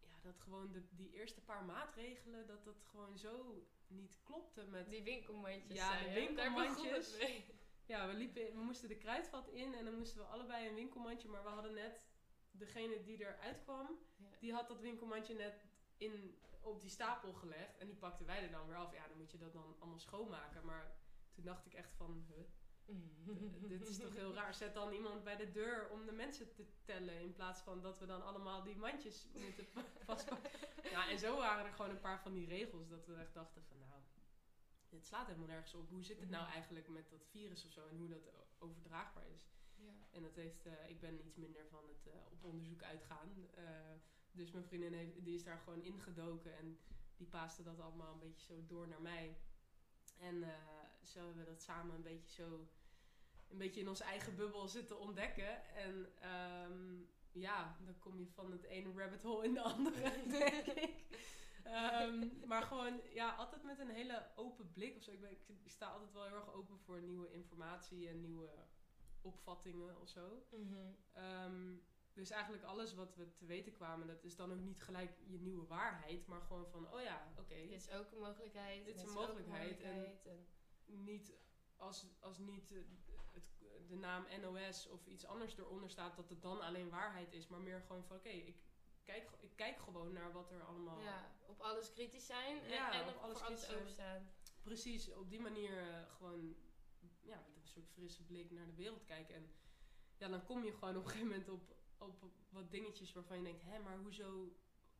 ja, 0.00 0.18
dat 0.22 0.40
gewoon 0.40 0.72
de, 0.72 0.82
die 0.90 1.10
eerste 1.12 1.40
paar 1.40 1.64
maatregelen, 1.64 2.46
dat 2.46 2.64
dat 2.64 2.84
gewoon 2.90 3.18
zo 3.18 3.66
niet 3.88 4.18
klopte 4.22 4.64
met... 4.64 4.90
Die 4.90 5.02
winkelmandjes 5.02 5.76
Ja, 5.78 6.02
de 6.02 6.12
winkelmandjes. 6.12 7.16
Ja, 7.86 8.06
we, 8.06 8.14
liepen, 8.14 8.42
we 8.42 8.62
moesten 8.62 8.88
de 8.88 8.96
kruidvat 8.96 9.48
in 9.48 9.74
en 9.74 9.84
dan 9.84 9.94
moesten 9.98 10.18
we 10.18 10.26
allebei 10.26 10.68
een 10.68 10.74
winkelmandje, 10.74 11.28
maar 11.28 11.42
we 11.42 11.48
hadden 11.48 11.74
net 11.74 12.02
degene 12.50 13.02
die 13.02 13.20
eruit 13.20 13.62
kwam, 13.62 13.98
Ja. 14.16 14.26
die 14.40 14.52
had 14.52 14.68
dat 14.68 14.80
winkelmandje 14.80 15.34
net 15.34 15.64
in, 15.96 16.38
op 16.60 16.80
die 16.80 16.90
stapel 16.90 17.32
gelegd 17.32 17.78
en 17.78 17.86
die 17.86 17.96
pakten 17.96 18.26
wij 18.26 18.42
er 18.42 18.50
dan 18.50 18.66
weer 18.66 18.76
af. 18.76 18.92
Ja, 18.92 19.08
dan 19.08 19.16
moet 19.16 19.30
je 19.30 19.38
dat 19.38 19.52
dan 19.52 19.76
allemaal 19.78 19.98
schoonmaken, 19.98 20.64
maar 20.64 20.96
toen 21.32 21.44
dacht 21.44 21.66
ik 21.66 21.74
echt 21.74 21.92
van, 21.92 22.24
huh, 22.28 22.44
dit 23.68 23.88
is 23.88 23.98
toch 23.98 24.14
heel 24.14 24.34
raar. 24.34 24.54
Zet 24.54 24.74
dan 24.74 24.92
iemand 24.92 25.24
bij 25.24 25.36
de 25.36 25.50
deur 25.50 25.88
om 25.90 26.06
de 26.06 26.12
mensen 26.12 26.52
te 26.52 26.64
tellen 26.84 27.20
in 27.20 27.32
plaats 27.32 27.60
van 27.60 27.80
dat 27.80 27.98
we 27.98 28.06
dan 28.06 28.24
allemaal 28.24 28.62
die 28.62 28.76
mandjes 28.76 29.26
moeten 29.32 29.66
vastpakken. 30.06 30.50
Ja, 30.90 31.10
en 31.10 31.18
zo 31.18 31.36
waren 31.36 31.64
er 31.64 31.72
gewoon 31.72 31.90
een 31.90 32.00
paar 32.00 32.20
van 32.20 32.34
die 32.34 32.46
regels 32.46 32.88
dat 32.88 33.06
we 33.06 33.14
echt 33.14 33.34
dachten 33.34 33.62
van, 33.62 33.78
nou, 33.78 34.00
dit 34.88 35.06
slaat 35.06 35.26
helemaal 35.26 35.46
nergens 35.46 35.74
op. 35.74 35.88
Hoe 35.88 36.04
zit 36.04 36.20
het 36.20 36.30
nou 36.30 36.50
eigenlijk 36.50 36.88
met 36.88 37.10
dat 37.10 37.26
virus 37.30 37.64
of 37.64 37.72
zo 37.72 37.86
en 37.86 37.96
hoe 37.96 38.08
dat 38.08 38.30
overdraagbaar 38.58 39.28
is? 39.34 39.48
Ja. 39.74 39.92
En 40.10 40.22
dat 40.22 40.34
heeft, 40.34 40.66
eh, 40.66 40.88
ik 40.88 41.00
ben 41.00 41.26
iets 41.26 41.36
minder 41.36 41.66
van 41.66 41.88
het 41.88 42.06
eh, 42.06 42.32
op 42.32 42.44
onderzoek 42.44 42.82
uitgaan. 42.82 43.48
Eh, 43.54 43.64
dus 44.30 44.50
mijn 44.50 44.64
vriendin 44.64 44.92
heeft, 44.92 45.24
die 45.24 45.34
is 45.34 45.44
daar 45.44 45.58
gewoon 45.58 45.82
ingedoken 45.82 46.56
en 46.56 46.78
die 47.16 47.26
paaste 47.26 47.62
dat 47.62 47.80
allemaal 47.80 48.12
een 48.12 48.18
beetje 48.18 48.54
zo 48.54 48.66
door 48.66 48.88
naar 48.88 49.02
mij. 49.02 49.36
En 50.18 50.44
zo 51.02 51.24
hebben 51.24 51.44
we 51.44 51.50
dat 51.50 51.62
samen 51.62 51.94
een 51.94 52.02
beetje 52.02 52.42
zo, 52.42 52.68
een 53.50 53.58
beetje 53.58 53.80
in 53.80 53.88
onze 53.88 54.04
eigen 54.04 54.36
bubbel 54.36 54.68
zitten 54.68 54.98
ontdekken. 54.98 55.64
En 55.74 56.12
ehm, 56.20 56.96
ja, 57.32 57.76
dan 57.84 57.98
kom 57.98 58.18
je 58.18 58.26
van 58.26 58.52
het 58.52 58.62
ene 58.62 58.92
rabbit 58.96 59.22
hole 59.22 59.44
in 59.44 59.54
de 59.54 59.62
andere, 59.62 60.00
denk 60.38 60.66
ik. 60.66 60.94
Ehm, 61.64 62.26
maar 62.46 62.62
gewoon, 62.62 63.00
ja, 63.12 63.34
altijd 63.34 63.62
met 63.62 63.78
een 63.78 63.90
hele 63.90 64.26
open 64.36 64.72
blik 64.72 64.96
of 64.96 65.02
zo. 65.02 65.10
Ik, 65.10 65.20
ben, 65.20 65.30
ik, 65.30 65.40
sta 65.66 65.86
altijd 65.86 66.12
wel 66.12 66.24
heel 66.24 66.34
erg 66.34 66.52
open 66.52 66.78
voor 66.78 67.00
nieuwe 67.00 67.32
informatie 67.32 68.08
en 68.08 68.20
nieuwe 68.20 68.50
opvattingen 69.22 70.00
of 70.00 70.08
zo. 70.08 70.42
Mhm. 70.50 70.76
Ehm, 71.12 71.76
dus 72.12 72.30
eigenlijk 72.30 72.62
alles 72.62 72.94
wat 72.94 73.14
we 73.14 73.34
te 73.34 73.44
weten 73.46 73.72
kwamen, 73.72 74.06
dat 74.06 74.24
is 74.24 74.36
dan 74.36 74.52
ook 74.52 74.60
niet 74.60 74.82
gelijk 74.82 75.10
je 75.26 75.38
nieuwe 75.40 75.66
waarheid, 75.66 76.26
maar 76.26 76.40
gewoon 76.40 76.66
van, 76.66 76.92
oh 76.92 77.00
ja, 77.00 77.32
oké. 77.38 77.54
Dit 77.54 77.70
is 77.80 77.90
ook 77.90 78.12
een 78.12 78.18
mogelijkheid. 78.18 78.84
Dit 78.84 78.94
is 78.94 79.00
en 79.02 79.08
een 79.08 79.14
mogelijkheid 79.14 79.80
en- 79.80 79.94
mogelijkheid 79.96 80.26
en- 80.26 80.46
Niet 81.04 81.32
als, 81.76 82.06
als 82.20 82.38
niet 82.38 82.72
eh, 82.72 82.78
het, 83.38 83.88
de 83.88 83.96
naam 83.96 84.26
NOS 84.40 84.86
of 84.88 85.06
iets 85.06 85.26
anders 85.26 85.56
eronder 85.56 85.90
staat, 85.90 86.16
dat 86.16 86.28
het 86.28 86.42
dan 86.42 86.60
alleen 86.60 86.88
waarheid 86.90 87.32
is, 87.32 87.46
maar 87.48 87.60
meer 87.60 87.80
gewoon 87.86 88.04
van, 88.04 88.16
oké, 88.16 88.28
ik, 88.28 88.56
kijk, 89.04 89.30
ik 89.40 89.50
kijk 89.56 89.78
gewoon 89.78 90.12
naar 90.12 90.32
wat 90.32 90.50
er 90.50 90.62
allemaal... 90.62 91.00
Ja, 91.02 91.30
op 91.46 91.60
alles 91.60 91.92
kritisch 91.92 92.26
zijn 92.26 92.62
en, 92.62 92.70
Ja, 92.70 92.92
en 92.92 93.08
op 93.08 93.14
op 93.16 93.22
alles 93.22 93.40
alles 93.40 93.70
openstaan. 93.70 94.30
Precies, 94.62 95.12
op 95.12 95.30
die 95.30 95.40
manier 95.40 95.78
eh, 95.78 96.12
gewoon 96.16 96.56
ja, 97.22 97.36
met 97.54 97.62
een 97.62 97.68
soort 97.68 97.88
frisse 97.88 98.22
blik 98.24 98.50
naar 98.50 98.66
de 98.66 98.74
wereld 98.74 99.04
kijken. 99.04 99.34
En 99.34 99.50
ja, 100.16 100.28
dan 100.28 100.44
kom 100.44 100.64
je 100.64 100.72
gewoon 100.72 100.96
op 100.96 101.04
een 101.04 101.10
gegeven 101.10 101.28
moment 101.30 101.48
op, 101.48 101.76
op 101.98 102.24
wat 102.48 102.70
dingetjes 102.70 103.12
waarvan 103.12 103.36
je 103.36 103.42
denkt, 103.42 103.62
hé, 103.62 103.78
maar 103.78 103.98
hoezo 103.98 104.56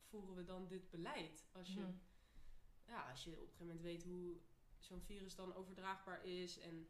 voeren 0.09 0.35
we 0.35 0.45
dan 0.45 0.67
dit 0.69 0.91
beleid? 0.91 1.47
Als 1.53 1.75
je, 1.75 1.81
Mhm. 1.81 1.93
ja, 2.87 3.11
als 3.11 3.25
je 3.25 3.31
op 3.31 3.37
een 3.41 3.47
gegeven 3.47 3.67
moment 3.67 3.83
weet 3.85 4.03
hoe 4.05 4.37
zo'n 4.79 5.03
virus 5.03 5.35
dan 5.35 5.55
overdraagbaar 5.55 6.25
is 6.25 6.59
en 6.59 6.89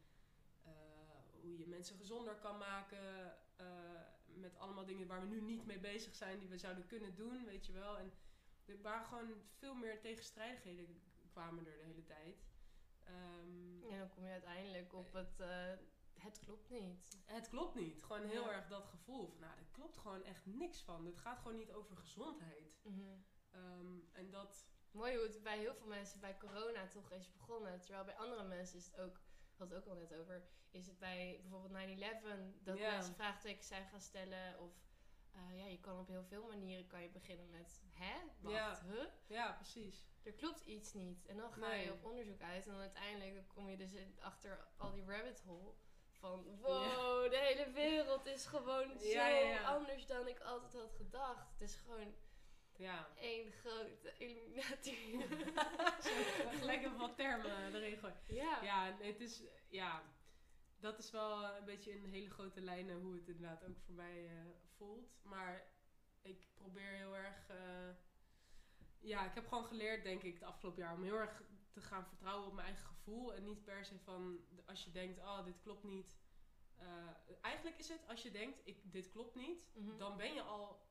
hoe 1.41 1.59
je 1.59 1.67
mensen 1.67 1.97
gezonder 1.97 2.35
kan 2.35 2.59
maken 2.59 3.35
eh, 3.57 3.67
met 4.27 4.59
allemaal 4.59 4.85
dingen 4.85 5.07
waar 5.07 5.21
we 5.21 5.27
nu 5.27 5.41
niet 5.41 5.67
mee 5.67 5.79
bezig 5.79 6.15
zijn 6.15 6.39
die 6.39 6.49
we 6.49 6.59
zouden 6.59 6.87
kunnen 6.87 7.15
doen, 7.15 7.45
weet 7.45 7.67
je 7.67 7.73
wel. 7.73 7.99
En 7.99 8.13
er 8.67 8.81
waren 8.83 9.07
gewoon 9.07 9.35
veel 9.59 9.75
meer 9.75 10.01
tegenstrijdigheden 10.01 11.01
kwamen 11.31 11.67
er 11.67 11.77
de 11.79 11.85
hele 11.85 12.05
tijd. 12.05 12.47
Ehm, 13.05 13.91
En 13.93 13.99
dan 13.99 14.09
kom 14.09 14.25
je 14.25 14.31
uiteindelijk 14.31 14.93
op 14.93 15.13
het, 15.13 15.41
eh, 15.41 15.73
het 16.15 16.39
klopt 16.39 16.71
niet. 16.71 17.09
het 17.25 17.49
klopt 17.49 17.75
niet. 17.75 18.03
Gewoon 18.03 18.25
heel 18.25 18.43
Ja. 18.45 18.53
erg 18.53 18.67
dat 18.69 18.87
gevoel 18.87 19.27
van, 19.29 19.41
nou, 19.41 19.59
er 19.59 19.67
klopt 19.73 19.97
gewoon 19.99 20.23
echt 20.25 20.47
niks 20.47 20.83
van. 20.83 21.07
Het 21.07 21.19
gaat 21.19 21.39
gewoon 21.39 21.57
niet 21.57 21.73
over 21.73 21.97
gezondheid. 21.97 22.81
Ehm, 23.51 23.99
en 24.13 24.31
dat, 24.31 24.67
Mooi 24.91 25.15
hoe 25.17 25.27
het 25.27 25.43
bij 25.43 25.59
heel 25.59 25.75
veel 25.75 25.87
mensen 25.87 26.21
bij 26.21 26.37
corona 26.37 26.87
toch 26.89 27.11
is 27.13 27.31
begonnen. 27.33 27.81
Terwijl 27.81 28.05
bij 28.05 28.17
andere 28.17 28.45
mensen 28.45 28.79
is 28.79 28.87
het 28.87 29.01
ook, 29.01 29.21
hadden 29.59 29.77
het 29.79 29.87
ook 29.87 29.93
al 29.95 30.01
net 30.01 30.15
over, 30.15 30.43
is 30.71 30.87
het 30.87 30.99
bij 30.99 31.39
bijvoorbeeld 31.43 31.73
9-11 31.73 32.63
dat 32.63 32.79
mensen 32.79 33.15
vraagtekens 33.15 33.67
zijn 33.67 33.87
gaan 33.87 34.01
stellen. 34.01 34.61
Of 34.61 34.73
eh, 35.33 35.59
ja, 35.59 35.65
je 35.67 35.81
kan 35.81 35.99
op 35.99 36.09
heel 36.09 36.25
veel 36.25 36.47
manieren 36.47 36.87
kan 36.87 37.03
je 37.03 37.09
beginnen 37.09 37.51
met, 37.51 37.81
hè? 37.93 38.15
Wacht, 38.41 38.55
Ja. 38.57 38.83
huh? 38.87 39.05
ja, 39.27 39.53
precies. 39.53 40.07
Er 40.23 40.33
klopt 40.33 40.61
iets 40.67 40.93
niet. 40.93 41.27
En 41.27 41.37
dan 41.37 41.53
ga 41.53 41.69
Nee. 41.69 41.85
je 41.85 41.93
op 41.93 42.05
onderzoek 42.05 42.41
uit 42.43 42.67
en 42.67 42.73
dan 42.73 42.81
uiteindelijk 42.81 43.49
kom 43.49 43.69
je 43.69 43.77
dus 43.77 43.91
achter 44.21 44.67
al 44.77 44.93
die 44.93 45.05
rabbit 45.07 45.41
hole. 45.41 45.73
Van 46.11 46.45
wow, 46.61 47.31
de 47.31 47.39
hele 47.39 47.71
wereld 47.71 48.27
is 48.27 48.47
gewoon 48.47 48.99
Ja, 49.01 49.59
zo 49.59 49.65
anders 49.65 50.07
dan 50.07 50.27
ik 50.29 50.41
altijd 50.41 50.73
had 50.73 50.93
gedacht. 50.93 51.51
Het 51.53 51.61
is 51.61 51.75
gewoon 51.75 52.15
Ja. 52.79 53.09
één 53.17 53.53
grote 53.53 54.15
illuminatie. 54.19 55.25
Gelijk 56.61 56.81
even 56.85 56.99
wat 56.99 57.17
termen 57.17 57.75
erin 57.75 57.99
gooien. 57.99 58.17
ja. 58.27 58.63
Ja, 58.63 58.97
het 59.01 59.21
is, 59.21 59.43
ja, 59.69 60.03
dat 60.81 60.99
is 60.99 61.11
wel 61.11 61.45
een 61.57 61.65
beetje 61.65 61.91
in 61.91 62.05
hele 62.05 62.31
grote 62.31 62.61
lijnen 62.61 63.01
hoe 63.01 63.15
het 63.15 63.29
inderdaad 63.29 63.65
ook 63.65 63.79
voor 63.85 63.95
mij 63.95 64.27
eh, 64.27 64.33
voelt. 64.77 65.19
Maar 65.23 65.67
ik 66.23 66.47
probeer 66.55 66.91
heel 66.91 67.17
erg, 67.17 67.49
eh, 67.49 67.89
ja, 68.99 69.27
ik 69.27 69.35
heb 69.35 69.49
gewoon 69.49 69.65
geleerd, 69.65 70.03
denk 70.03 70.23
ik, 70.23 70.35
het 70.35 70.43
afgelopen 70.43 70.83
jaar 70.83 70.95
om 70.95 71.03
heel 71.03 71.19
erg 71.19 71.43
te 71.71 71.81
gaan 71.81 72.07
vertrouwen 72.07 72.47
op 72.47 72.53
mijn 72.55 72.67
eigen 72.67 72.87
gevoel. 72.87 73.35
En 73.35 73.45
niet 73.45 73.65
per 73.65 73.85
se 73.85 73.99
van 73.99 74.41
als 74.67 74.85
je 74.85 74.91
denkt, 74.91 75.19
oh, 75.19 75.45
dit 75.45 75.61
klopt 75.61 75.85
niet. 75.85 76.17
Eh, 76.77 76.87
eigenlijk 77.41 77.79
is 77.79 77.89
het, 77.89 78.07
als 78.09 78.23
je 78.23 78.31
denkt, 78.31 78.61
ik, 78.65 78.93
dit 78.93 79.09
klopt 79.09 79.35
niet, 79.35 79.67
Mhm. 79.75 79.97
dan 79.99 80.17
ben 80.17 80.35
je 80.35 80.43
al 80.43 80.87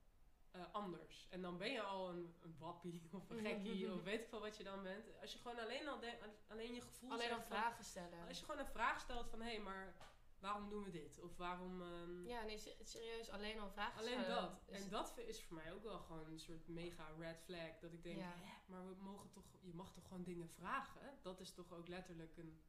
eh, 0.52 0.62
anders. 0.72 1.28
En 1.30 1.42
dan 1.42 1.58
ben 1.58 1.72
je 1.72 1.82
al 1.82 2.10
een, 2.10 2.36
een 2.42 2.56
wappie 2.60 3.02
of 3.12 3.30
een 3.30 3.46
gekkie 3.46 3.94
of 3.94 4.04
weet 4.04 4.20
ik 4.22 4.28
veel 4.28 4.40
wat 4.40 4.58
je 4.58 4.64
dan 4.64 4.84
bent. 4.84 5.20
Als 5.22 5.34
je 5.34 5.40
gewoon 5.40 5.60
alleen 5.60 5.88
al 5.88 6.00
denkt, 6.00 6.24
alleen 6.48 6.74
je 6.74 6.82
gevoel 6.82 7.12
Alleen 7.12 7.32
al 7.32 7.38
van- 7.38 7.46
vragen 7.46 7.84
stellen. 7.84 8.28
Als 8.28 8.40
je 8.40 8.46
gewoon 8.46 8.60
een 8.62 8.72
vraag 8.72 9.00
stelt 9.00 9.30
van, 9.30 9.42
hé, 9.42 9.48
hey, 9.50 9.60
maar 9.60 9.96
waarom 10.40 10.70
doen 10.70 10.84
we 10.84 10.90
dit? 10.92 11.20
Of 11.22 11.38
waarom... 11.38 11.82
ehm, 11.82 12.28
Ja, 12.28 12.44
nee, 12.44 12.58
se- 12.58 12.78
serieus, 12.84 13.30
alleen 13.30 13.60
al 13.60 13.70
vragen 13.70 14.00
Alleen 14.00 14.20
stellen. 14.24 14.42
dat. 14.42 14.62
is- 14.68 14.84
En 14.84 14.90
dat 14.90 15.18
is 15.18 15.44
voor 15.44 15.56
mij 15.56 15.74
ook 15.74 15.84
wel 15.84 16.00
gewoon 16.00 16.26
een 16.32 16.40
soort 16.40 16.68
mega 16.68 17.08
red 17.18 17.40
flag. 17.44 17.80
Dat 17.82 17.94
ik 17.94 18.04
denk, 18.04 18.18
Ja. 18.18 18.34
maar 18.66 18.88
we 18.88 18.96
mogen 19.00 19.30
toch, 19.32 19.46
je 19.62 19.74
mag 19.74 19.94
toch 19.94 20.04
gewoon 20.08 20.24
dingen 20.24 20.50
vragen? 20.50 21.18
Dat 21.22 21.40
is 21.40 21.52
toch 21.54 21.74
ook 21.74 21.88
letterlijk 21.88 22.38
een, 22.38 22.62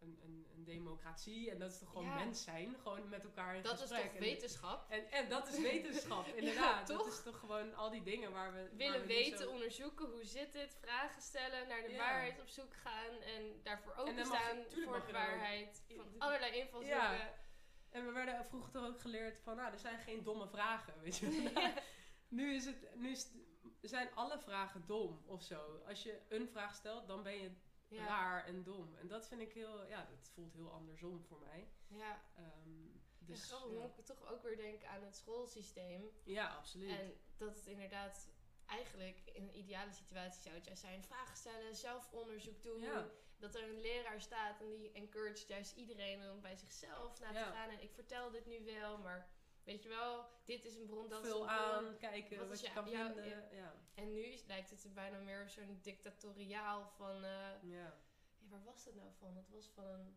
een, 0.00 0.18
een, 0.24 0.46
een 0.54 0.64
democratie. 0.64 1.50
En 1.50 1.58
dat 1.58 1.70
is 1.70 1.78
toch 1.78 1.88
gewoon 1.88 2.04
Ja. 2.04 2.14
mens 2.14 2.42
zijn? 2.42 2.76
Gewoon 2.82 3.08
met 3.08 3.24
elkaar 3.24 3.56
in 3.56 3.62
dat 3.62 3.74
is 3.74 3.80
gesprek. 3.80 4.02
toch 4.04 4.14
En- 4.14 4.20
wetenschap? 4.20 4.90
En, 4.90 5.10
en 5.10 5.28
dat 5.28 5.48
is 5.48 5.58
wetenschap, 5.60 6.26
inderdaad. 6.40 6.86
dat 6.86 6.98
toch? 6.98 7.08
is 7.08 7.22
toch 7.22 7.38
gewoon 7.38 7.74
al 7.74 7.90
die 7.90 8.02
dingen 8.02 8.32
waar 8.32 8.52
we... 8.52 8.58
waar 8.58 8.76
Willen 8.76 9.00
we 9.00 9.06
weten, 9.06 9.38
zo- 9.38 9.50
onderzoeken, 9.50 10.06
hoe 10.10 10.24
zit 10.24 10.52
het, 10.54 10.76
vragen 10.80 11.22
stellen, 11.22 11.68
naar 11.68 11.82
de 11.82 11.90
Ja. 11.90 11.96
waarheid 11.96 12.40
op 12.40 12.48
zoek 12.48 12.74
gaan 12.74 13.20
en 13.20 13.60
daarvoor 13.62 13.92
je- 13.96 14.00
openstaan 14.00 14.56
voor 14.84 15.02
de 15.06 15.12
waarheid. 15.12 15.82
Van 15.96 16.06
allerlei 16.18 16.52
invalshoeken. 16.58 17.32
En 17.90 18.06
we 18.06 18.12
werden 18.12 18.44
vroeger 18.44 18.72
toch 18.72 18.86
ook 18.86 19.00
geleerd 19.00 19.38
van, 19.38 19.56
nou, 19.56 19.72
er 19.72 19.78
zijn 19.78 19.98
geen 19.98 20.22
domme 20.22 20.48
vragen, 20.48 20.94
weet 21.02 21.16
je 21.18 21.50
nu 22.28 22.54
is 22.54 22.64
het, 22.64 22.96
nu 22.96 23.10
is 23.10 23.22
het- 23.22 23.90
zijn 23.90 24.14
alle 24.14 24.38
vragen 24.38 24.82
dom 24.86 25.22
of 25.26 25.42
zo. 25.42 25.82
Als 25.88 26.02
je 26.02 26.18
een 26.28 26.48
vraag 26.48 26.74
stelt, 26.74 27.06
dan 27.08 27.22
ben 27.22 27.40
je 27.40 27.50
Ja. 27.90 28.06
raar 28.06 28.44
en 28.44 28.62
dom. 28.62 28.96
En 28.96 29.08
dat 29.08 29.26
vind 29.28 29.40
ik 29.40 29.52
heel, 29.52 29.86
ja, 29.86 30.04
dat 30.10 30.28
voelt 30.34 30.52
heel 30.52 30.70
andersom 30.72 31.24
voor 31.24 31.38
mij. 31.38 31.68
Ja. 31.86 32.22
Ehm, 32.36 32.88
Dus 33.18 33.44
grappig, 33.44 33.72
ja. 33.72 33.78
moet 33.80 33.98
ik 33.98 34.04
toch 34.04 34.32
ook 34.32 34.42
weer 34.42 34.56
denken 34.56 34.88
aan 34.88 35.02
het 35.02 35.16
schoolsysteem. 35.16 36.10
ja, 36.24 36.48
absoluut. 36.56 36.98
En 36.98 37.12
dat 37.36 37.54
het 37.56 37.66
inderdaad 37.66 38.28
eigenlijk 38.66 39.20
in 39.32 39.42
een 39.42 39.58
ideale 39.58 39.92
situatie 39.92 40.42
zou 40.42 40.54
het 40.54 40.64
juist 40.64 40.80
zijn. 40.80 41.02
Vragen 41.04 41.36
stellen, 41.36 41.74
zelf 41.76 42.12
onderzoek 42.12 42.62
doen. 42.62 42.80
Ja. 42.80 43.06
Dat 43.38 43.54
er 43.54 43.62
een 43.62 43.80
leraar 43.80 44.20
staat 44.20 44.60
en 44.60 44.70
die 44.70 44.92
encouraged 44.92 45.48
juist 45.48 45.76
iedereen 45.76 46.30
om 46.30 46.40
bij 46.40 46.56
zichzelf 46.56 47.20
na 47.20 47.32
te 47.32 47.38
gaan. 47.38 47.68
En 47.70 47.82
ik 47.82 47.92
vertel 47.94 48.30
dit 48.30 48.46
nu 48.46 48.64
wel, 48.64 48.98
maar 48.98 49.28
weet 49.70 49.82
je 49.82 49.88
wel, 49.88 50.24
dit 50.44 50.64
is 50.64 50.74
een 50.74 50.86
bron, 50.86 51.08
dat 51.08 51.24
is 51.24 51.30
Vul 51.30 51.40
een 51.40 51.46
bron. 51.46 51.58
aan, 51.58 51.96
kijken 51.98 52.48
Wat 52.48 52.60
je 52.60 52.72
kan 52.72 52.90
jou- 52.90 53.12
vinden. 53.12 53.28
ja. 53.30 53.48
Ja. 53.52 53.74
En 53.94 54.12
nu 54.12 54.34
lijkt 54.46 54.70
het 54.70 54.84
er 54.84 54.92
bijna 54.92 55.18
meer 55.18 55.48
zo'n 55.48 55.78
dictatoriaal 55.82 56.88
van... 56.96 57.14
eh, 57.24 57.30
Ja. 57.30 57.58
ja, 57.62 57.98
waar 58.48 58.64
was 58.64 58.84
dat 58.84 58.94
nou 58.94 59.08
van? 59.18 59.36
Het 59.36 59.48
was 59.48 59.66
van 59.74 59.84
een, 59.84 60.16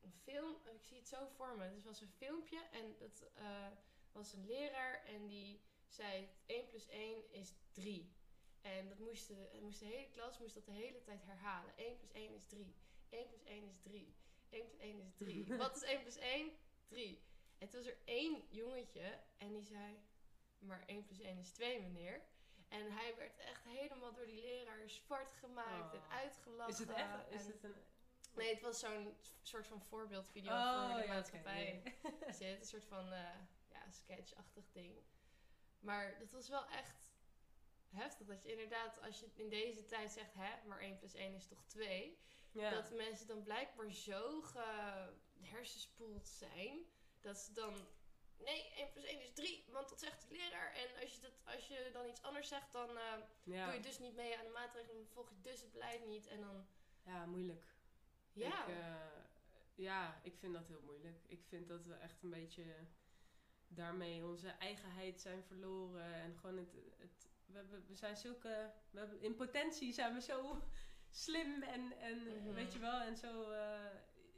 een 0.00 0.12
film. 0.12 0.56
Ik 0.74 0.82
zie 0.84 0.96
het 0.96 1.08
zo 1.08 1.26
voor 1.36 1.56
me. 1.56 1.64
Het 1.64 1.84
was 1.84 2.00
een 2.00 2.10
filmpje 2.16 2.58
en 2.72 2.94
dat 2.98 3.30
eh, 3.34 3.66
was 4.12 4.32
een 4.32 4.46
leraar 4.46 5.04
en 5.04 5.26
die 5.26 5.60
zei 5.88 6.28
1 6.46 6.66
plus 6.68 6.86
1 6.88 7.32
is 7.32 7.54
3. 7.72 8.14
En 8.60 8.88
dat 8.88 8.98
moest 8.98 9.28
de, 9.28 9.58
moest 9.60 9.78
de 9.78 9.86
hele 9.86 10.08
klas 10.10 10.38
moest 10.38 10.54
dat 10.54 10.64
de 10.66 10.72
hele 10.72 11.02
tijd 11.02 11.22
herhalen. 11.24 11.76
1 11.76 11.96
plus 11.96 12.12
1 12.12 12.34
is 12.34 12.46
3. 12.46 12.74
1 13.08 13.26
plus 13.28 13.42
1 13.44 13.68
is 13.68 13.78
3. 13.80 14.14
1 14.50 14.66
plus 14.66 14.78
1 14.80 15.00
is 15.00 15.14
3. 15.16 15.56
Wat 15.56 15.76
is 15.76 15.82
1 15.82 16.00
plus 16.02 16.16
1? 16.16 16.50
3. 16.86 17.24
En 17.58 17.68
toen 17.68 17.82
was 17.82 17.90
er 17.90 17.98
één 18.04 18.44
jongetje 18.48 19.20
en 19.38 19.52
die 19.52 19.62
zei, 19.64 19.98
maar 20.58 20.82
1 20.86 21.04
plus 21.04 21.18
1 21.20 21.38
is 21.38 21.50
2 21.50 21.80
meneer. 21.80 22.22
En 22.68 22.92
hij 22.92 23.16
werd 23.16 23.38
echt 23.38 23.64
helemaal 23.64 24.12
door 24.12 24.26
die 24.26 24.40
leraar 24.42 24.88
zwart 24.90 25.32
gemaakt 25.32 25.94
en 25.94 26.00
Oh. 26.00 26.12
uitgelachen. 26.12 26.72
Is 26.72 26.78
het 26.78 26.90
echt? 26.90 27.30
Is 27.30 27.46
het 27.46 27.64
een... 27.64 27.74
Nee, 28.34 28.54
het 28.54 28.62
was 28.62 28.78
zo'n 28.78 29.16
soort 29.42 29.66
van 29.66 29.80
voorbeeldvideo 29.82 30.52
Oh, 30.52 30.90
voor 30.90 31.00
de 31.00 31.06
ja, 31.06 31.14
maatschappij. 31.14 31.82
Zit, 32.38 32.60
een 32.60 32.66
soort 32.66 32.84
van 32.84 33.12
eh, 33.12 33.38
ja, 33.68 33.90
sketchachtig 33.90 34.64
ding. 34.72 35.02
Maar 35.78 36.18
dat 36.18 36.32
was 36.32 36.48
wel 36.48 36.66
echt 36.68 37.14
heftig. 37.88 38.26
Dat 38.26 38.42
je 38.42 38.50
inderdaad, 38.50 39.00
als 39.00 39.20
je 39.20 39.30
in 39.34 39.48
deze 39.48 39.84
tijd 39.84 40.10
zegt, 40.12 40.34
hè, 40.34 40.66
maar 40.66 40.80
1 40.80 40.96
plus 40.98 41.14
1 41.14 41.34
is 41.34 41.46
toch 41.46 41.64
2. 41.64 42.18
Ja. 42.52 42.70
Dat 42.70 42.90
mensen 42.90 43.26
dan 43.26 43.42
blijkbaar 43.42 43.90
zo 43.92 44.40
gehersenspoeld 44.42 46.26
zijn. 46.28 46.86
Dat 47.26 47.38
ze 47.38 47.52
dan, 47.52 47.74
nee, 48.38 48.72
1 48.76 48.90
plus 48.92 49.04
1 49.04 49.20
is 49.22 49.32
3. 49.32 49.64
Want 49.72 49.88
dat 49.88 50.00
zegt 50.00 50.20
de 50.28 50.36
leraar. 50.36 50.72
En 50.74 51.02
als 51.02 51.14
je, 51.14 51.20
dat, 51.20 51.32
als 51.54 51.66
je 51.68 51.90
dan 51.92 52.06
iets 52.08 52.22
anders 52.22 52.48
zegt, 52.48 52.72
dan 52.72 52.96
eh, 52.96 53.12
ja. 53.42 53.64
doe 53.66 53.74
je 53.74 53.80
dus 53.80 53.98
niet 53.98 54.14
mee 54.14 54.38
aan 54.38 54.44
de 54.44 54.50
maatregelen. 54.50 54.96
Dan 54.96 55.06
volg 55.12 55.28
je 55.30 55.40
dus 55.42 55.60
het 55.60 55.72
beleid 55.72 56.06
niet. 56.06 56.26
En 56.26 56.40
dan, 56.40 56.66
ja, 57.02 57.26
moeilijk. 57.26 57.64
ja. 58.32 58.66
Ik, 58.66 58.74
eh, 58.74 58.94
ja, 59.74 60.20
ik 60.22 60.36
vind 60.38 60.52
dat 60.52 60.66
heel 60.68 60.82
moeilijk. 60.82 61.18
Ik 61.26 61.42
vind 61.48 61.68
dat 61.68 61.86
we 61.86 61.94
echt 61.94 62.22
een 62.22 62.30
beetje 62.30 62.64
daarmee 63.68 64.24
onze 64.24 64.48
eigenheid 64.48 65.20
zijn 65.20 65.42
verloren. 65.44 66.12
En 66.14 66.36
gewoon 66.40 66.56
het. 66.56 66.72
het 66.98 67.28
we, 67.46 67.56
hebben, 67.56 67.84
we 67.86 67.94
zijn 67.94 68.16
zulke. 68.16 68.72
We 68.90 68.98
hebben, 68.98 69.20
in 69.20 69.34
potentie 69.34 69.92
zijn 69.92 70.14
we 70.14 70.20
zo 70.20 70.62
slim 71.24 71.62
en, 71.62 71.92
en 71.98 72.18
Mhm. 72.24 72.52
weet 72.54 72.72
je 72.72 72.78
wel. 72.78 73.00
En 73.00 73.16
zo. 73.16 73.50
eh, 73.50 73.90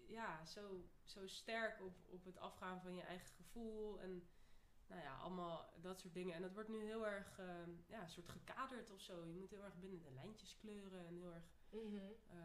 ja, 0.09 0.45
zo, 0.47 0.85
zo 1.11 1.27
sterk 1.27 1.81
op, 1.81 1.95
op 2.11 2.25
het 2.25 2.39
afgaan 2.39 2.81
van 2.81 2.95
je 2.95 3.03
eigen 3.03 3.29
gevoel. 3.29 4.01
En 4.01 4.29
nou 4.87 5.01
ja, 5.03 5.17
allemaal 5.17 5.73
dat 5.81 6.01
soort 6.01 6.15
dingen. 6.15 6.35
En 6.35 6.43
dat 6.43 6.53
wordt 6.53 6.69
nu 6.69 6.85
heel 6.85 7.07
erg. 7.07 7.39
eh, 7.39 7.47
ja, 7.87 8.03
een 8.03 8.09
soort 8.11 8.29
gekaderd 8.29 8.91
of 8.91 9.01
zo. 9.01 9.25
Je 9.27 9.35
moet 9.35 9.51
heel 9.51 9.65
erg 9.65 9.79
binnen 9.79 10.03
de 10.03 10.11
lijntjes 10.11 10.57
kleuren. 10.57 11.07
En 11.07 11.17
heel 11.17 11.33
erg 11.33 11.45
Mhm. 11.71 11.97
eh, 12.27 12.37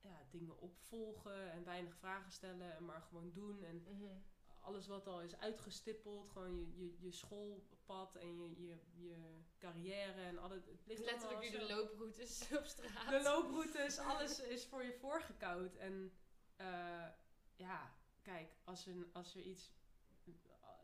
ja, 0.00 0.22
dingen 0.30 0.58
opvolgen 0.60 1.50
en 1.52 1.64
weinig 1.64 1.96
vragen 1.96 2.32
stellen 2.32 2.76
en 2.76 2.84
maar 2.84 3.02
gewoon 3.02 3.32
doen. 3.32 3.62
En 3.62 3.76
Mhm. 3.88 4.12
alles 4.60 4.86
wat 4.86 5.06
al 5.06 5.20
is 5.22 5.36
uitgestippeld, 5.36 6.28
gewoon 6.30 6.56
je, 6.58 6.76
je, 6.76 6.96
je 7.00 7.10
schoolpad 7.12 8.14
en 8.16 8.36
je, 8.36 8.66
je, 8.66 8.78
je 8.94 9.16
carrière 9.58 10.22
en 10.22 10.38
al 10.38 10.50
het, 10.50 10.66
ligt 10.86 11.04
Letterlijk 11.04 11.40
nu 11.40 11.50
de 11.50 11.66
looproutes 11.66 12.48
op 12.58 12.64
straat. 12.64 13.10
de 13.10 13.22
looproutes, 13.22 13.98
alles 13.98 14.40
is 14.40 14.66
voor 14.66 14.82
je 14.84 14.92
voorgekoud. 14.92 15.74
En 15.76 16.12
eh, 16.56 17.06
ja, 17.56 17.94
kijk, 18.22 18.48
als, 18.64 18.86
een, 18.86 19.10
als 19.12 19.34
er 19.34 19.42
iets. 19.42 19.72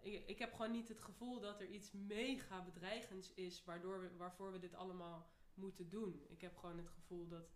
Ik, 0.03 0.27
ik 0.27 0.39
heb 0.39 0.53
gewoon 0.53 0.71
niet 0.71 0.89
het 0.89 1.01
gevoel 1.01 1.41
dat 1.41 1.61
er 1.61 1.67
iets 1.67 1.91
mega 1.93 2.65
bedreigends 2.65 3.35
is 3.35 3.65
waardoor 3.65 4.01
we, 4.01 4.17
waarvoor 4.17 4.53
we 4.53 4.59
dit 4.59 4.75
allemaal 4.75 5.31
moeten 5.55 5.89
doen. 5.89 6.25
Ik 6.29 6.41
heb 6.41 6.57
gewoon 6.57 6.79
het 6.79 6.89
gevoel 6.89 7.29
dat 7.29 7.49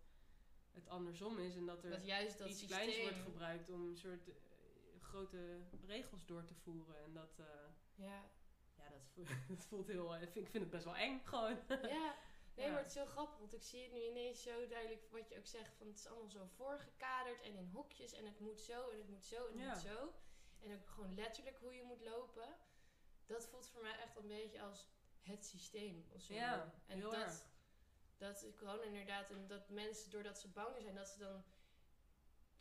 het 0.71 0.87
andersom 0.89 1.37
is 1.39 1.55
en 1.55 1.65
dat 1.65 1.83
er 1.83 1.89
Dat 1.89 2.05
juist 2.05 2.37
dat 2.37 2.47
iets 2.47 2.59
systeem... 2.59 2.77
kleins 2.77 3.01
wordt 3.01 3.17
gebruikt 3.17 3.69
om 3.69 3.87
een 3.89 3.97
soort 3.97 4.27
eh, 4.27 4.35
grote 5.01 5.59
regels 5.85 6.25
door 6.25 6.45
te 6.45 6.53
voeren. 6.55 7.03
En 7.03 7.13
dat, 7.13 7.39
eh, 7.39 7.45
Ja. 7.95 8.23
ja, 8.77 8.89
dat, 8.89 9.01
vo- 9.13 9.23
dat 9.53 9.65
voelt 9.65 9.87
heel. 9.87 10.15
eh, 10.15 10.21
ik 10.21 10.31
vind, 10.31 10.45
ik 10.45 10.51
vind 10.51 10.63
het 10.63 10.71
best 10.71 10.83
wel 10.85 10.95
eng 10.95 11.21
gewoon. 11.23 11.57
ja. 11.67 12.15
Nee, 12.55 12.69
maar 12.69 12.77
het 12.77 12.87
is 12.87 12.95
heel 12.95 13.05
grappig, 13.05 13.37
want 13.37 13.53
ik 13.53 13.63
zie 13.63 13.83
het 13.83 13.91
nu 13.91 14.01
ineens 14.01 14.41
zo 14.43 14.67
duidelijk 14.67 15.11
wat 15.11 15.29
je 15.29 15.37
ook 15.37 15.45
zegt, 15.45 15.75
van 15.77 15.87
het 15.87 15.97
is 15.97 16.07
allemaal 16.07 16.29
zo 16.29 16.45
voorgekaderd 16.45 17.41
en 17.41 17.55
in 17.55 17.69
hokjes 17.73 18.13
en 18.13 18.25
het 18.25 18.39
moet 18.39 18.61
zo 18.61 18.89
en 18.89 18.97
het 18.97 19.07
moet 19.07 19.25
zo 19.25 19.47
en 19.47 19.59
het 19.59 19.67
moet 19.67 19.81
zo. 19.81 20.13
En 20.59 20.73
ook 20.75 20.87
gewoon 20.87 21.15
letterlijk 21.15 21.57
hoe 21.59 21.73
je 21.73 21.83
moet 21.83 22.01
lopen. 22.01 22.55
Dat 23.25 23.47
voelt 23.47 23.67
voor 23.67 23.81
mij 23.81 23.99
echt 23.99 24.15
een 24.17 24.27
beetje 24.27 24.61
als 24.61 24.87
het 25.21 25.45
systeem 25.45 26.05
of 26.13 26.21
zo. 26.21 26.33
Ja, 26.33 26.73
en 26.87 26.97
heel 26.97 27.11
dat, 27.11 27.19
erg. 27.19 27.47
dat 28.17 28.43
is 28.43 28.55
gewoon 28.55 28.83
inderdaad, 28.83 29.29
en 29.29 29.47
dat 29.47 29.69
mensen 29.69 30.11
doordat 30.11 30.39
ze 30.39 30.47
bang 30.47 30.81
zijn, 30.81 30.95
dat 30.95 31.09
ze 31.09 31.19
dan, 31.19 31.43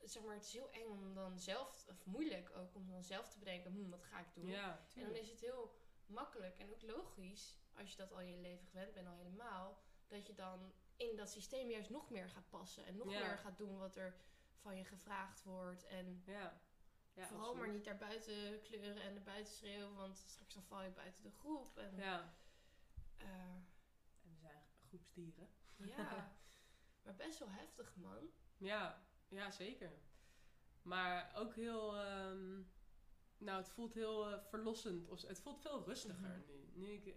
zeg 0.03 0.23
maar, 0.23 0.35
het 0.35 0.45
is 0.45 0.53
heel 0.53 0.71
eng 0.71 0.87
om 0.87 1.15
dan 1.15 1.39
zelf, 1.39 1.87
of 1.89 2.05
moeilijk 2.05 2.51
ook, 2.57 2.75
om 2.75 2.91
dan 2.91 3.05
zelf 3.05 3.29
te 3.29 3.39
bedenken, 3.39 3.73
hm, 3.73 3.91
wat 3.91 4.05
ga 4.05 4.19
ik 4.19 4.35
doen? 4.35 4.47
Ja, 4.47 4.87
En 4.95 5.03
dan 5.03 5.15
is 5.15 5.29
het 5.29 5.41
heel 5.41 5.75
makkelijk 6.07 6.59
en 6.59 6.71
ook 6.71 6.83
logisch, 6.83 7.57
als 7.79 7.91
je 7.91 7.97
dat 7.97 8.13
al 8.13 8.21
je 8.21 8.37
leven 8.37 8.67
gewend 8.67 8.93
bent 8.93 9.07
al 9.07 9.15
helemaal, 9.17 9.83
dat 10.09 10.27
je 10.27 10.35
dan 10.35 10.73
in 10.97 11.17
dat 11.17 11.31
systeem 11.31 11.71
juist 11.71 11.91
nog 11.91 12.11
meer 12.11 12.29
gaat 12.31 12.49
passen 12.51 12.85
en 12.87 12.97
nog 12.97 13.11
Ja. 13.11 13.19
meer 13.27 13.39
gaat 13.39 13.57
doen 13.59 13.79
wat 13.79 13.97
er 13.97 14.17
van 14.61 14.77
je 14.77 14.85
gevraagd 14.85 15.43
wordt. 15.43 15.85
En 15.87 16.23
Ja. 16.27 16.61
ja 17.13 17.27
vooral 17.27 17.47
absoluut. 17.47 17.67
maar 17.67 17.75
niet 17.77 17.85
daar 17.85 17.97
buiten 17.99 18.63
kleuren 18.63 19.03
en 19.03 19.15
naar 19.15 19.23
buiten 19.23 19.53
schreeuwen, 19.55 19.95
want 19.95 20.17
straks 20.27 20.55
dan 20.55 20.63
val 20.63 20.83
je 20.83 20.91
buiten 20.91 21.23
de 21.23 21.31
groep. 21.31 21.77
En, 21.79 21.97
Ja. 21.97 22.35
eh, 23.17 23.27
En 23.27 23.67
we 24.31 24.37
zijn 24.41 24.63
groepsdieren. 24.89 25.49
ja, 25.77 26.37
maar 27.03 27.15
best 27.15 27.39
wel 27.39 27.51
heftig, 27.51 27.97
man. 27.97 28.31
Ja, 28.57 29.07
ja, 29.29 29.51
zeker. 29.51 29.93
Maar 30.83 31.33
ook 31.37 31.55
heel. 31.55 31.97
ehm, 31.97 32.63
nou, 33.39 33.59
het 33.59 33.69
voelt 33.69 33.95
heel 33.95 34.31
eh, 34.31 34.45
verlossend. 34.45 35.09
Of, 35.09 35.23
het 35.23 35.41
voelt 35.41 35.61
veel 35.61 35.85
rustiger 35.85 36.29
Mhm. 36.39 36.47
nu. 36.47 36.71
Nu 36.73 36.93
ik 36.93 37.15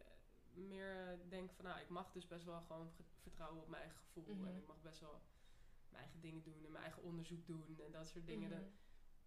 meer 0.57 1.07
eh, 1.07 1.29
denk 1.29 1.51
van, 1.51 1.65
nou, 1.65 1.79
ik 1.79 1.89
mag 1.89 2.11
dus 2.11 2.27
best 2.27 2.43
wel 2.45 2.61
gewoon 2.61 2.91
ge- 2.95 3.03
vertrouwen 3.21 3.61
op 3.61 3.67
mijn 3.67 3.81
eigen 3.81 3.99
gevoel. 4.01 4.35
Mhm. 4.35 4.47
En 4.47 4.55
ik 4.55 4.67
mag 4.67 4.81
best 4.81 4.99
wel 4.99 5.21
mijn 5.89 6.03
eigen 6.03 6.21
dingen 6.21 6.43
doen 6.43 6.65
en 6.65 6.71
mijn 6.71 6.83
eigen 6.83 7.03
onderzoek 7.03 7.45
doen 7.45 7.79
en 7.85 7.91
dat 7.91 8.07
soort 8.07 8.25
dingen. 8.25 8.49
Mhm. 8.49 8.59
Dat- 8.59 8.69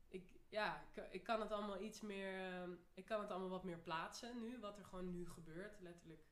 ik, 0.09 0.25
ja, 0.49 0.85
ik, 0.95 1.07
ik 1.11 1.23
kan 1.25 1.40
het 1.40 1.53
allemaal 1.53 1.81
iets 1.81 2.01
meer. 2.01 2.38
ehm, 2.53 2.71
ik 2.95 3.05
kan 3.05 3.21
het 3.21 3.31
allemaal 3.31 3.49
wat 3.49 3.64
meer 3.64 3.79
plaatsen 3.79 4.40
nu, 4.40 4.59
wat 4.61 4.79
er 4.79 4.85
gewoon 4.85 5.11
nu 5.11 5.29
gebeurt. 5.29 5.81
Letterlijk 5.81 6.23